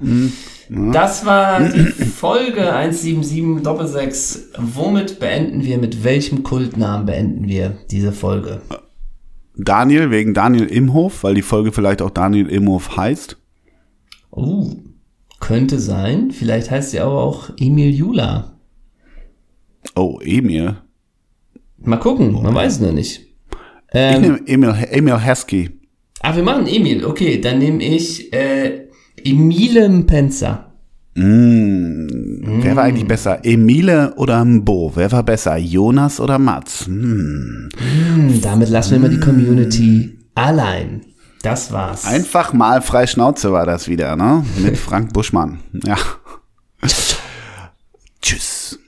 Das 0.93 1.25
war 1.25 1.61
die 1.61 1.79
Folge 2.05 2.73
177 2.73 3.63
Doppelsechs. 3.63 4.49
Womit 4.59 5.19
beenden 5.21 5.65
wir, 5.65 5.79
mit 5.79 6.05
welchem 6.05 6.43
Kultnamen 6.43 7.07
beenden 7.07 7.49
wir 7.49 7.77
diese 7.91 8.13
Folge? 8.13 8.61
Daniel, 9.57 10.11
wegen 10.11 10.35
Daniel 10.35 10.67
Imhof, 10.67 11.23
weil 11.25 11.35
die 11.35 11.43
Folge 11.43 11.73
vielleicht 11.73 12.03
auch 12.03 12.11
Daniel 12.11 12.49
Imhof 12.49 12.97
heißt. 12.97 13.37
Uh, 14.33 14.75
könnte 15.47 15.79
sein. 15.79 16.31
Vielleicht 16.31 16.71
heißt 16.71 16.91
sie 16.93 17.01
aber 17.01 17.23
auch 17.23 17.51
Emil 17.59 17.91
Jula. 17.95 18.53
Oh, 19.95 20.19
Emil. 20.23 20.77
Mal 21.79 21.99
gucken, 21.99 22.33
man 22.43 22.55
weiß 22.55 22.75
es 22.75 22.81
noch 22.81 22.93
nicht. 22.93 23.21
Ich 23.21 23.27
Ähm, 23.93 24.23
nehme 24.23 24.41
Emil, 24.47 24.75
Emil 24.91 25.19
Heskey. 25.19 25.71
ah, 26.21 26.35
wir 26.35 26.43
machen 26.43 26.67
Emil. 26.67 27.05
Okay, 27.05 27.41
dann 27.41 27.59
nehme 27.59 27.83
ich 27.85 28.33
äh, 28.33 28.89
Emile 29.23 29.89
Mpenza. 29.89 30.73
Mm, 31.15 32.07
Wer 32.63 32.75
war 32.75 32.85
eigentlich 32.85 33.07
besser? 33.07 33.39
Emile 33.45 34.15
oder 34.17 34.45
Mbo? 34.45 34.93
Wer 34.97 35.13
war 35.13 35.23
besser? 35.23 35.57
Jonas 35.59 36.19
oder 36.21 36.39
Mats? 36.39 36.87
Hm. 36.87 37.69
Hm, 37.77 38.41
damit 38.43 38.69
lassen 38.71 38.93
wir 38.93 38.99
mal 39.01 39.11
die 39.11 39.21
Community 39.21 40.19
allein. 40.35 41.03
Das 41.45 41.71
war's. 41.73 42.07
Einfach 42.07 42.55
mal 42.55 42.81
frei 42.81 43.07
Schnauze 43.07 43.53
war 43.53 43.67
das 43.67 43.87
wieder, 43.87 44.17
ne? 44.17 44.45
Mit 44.57 44.79
Frank 44.89 45.13
Buschmann. 45.13 45.61
Ja. 45.85 45.99
Tschüss. 48.23 48.79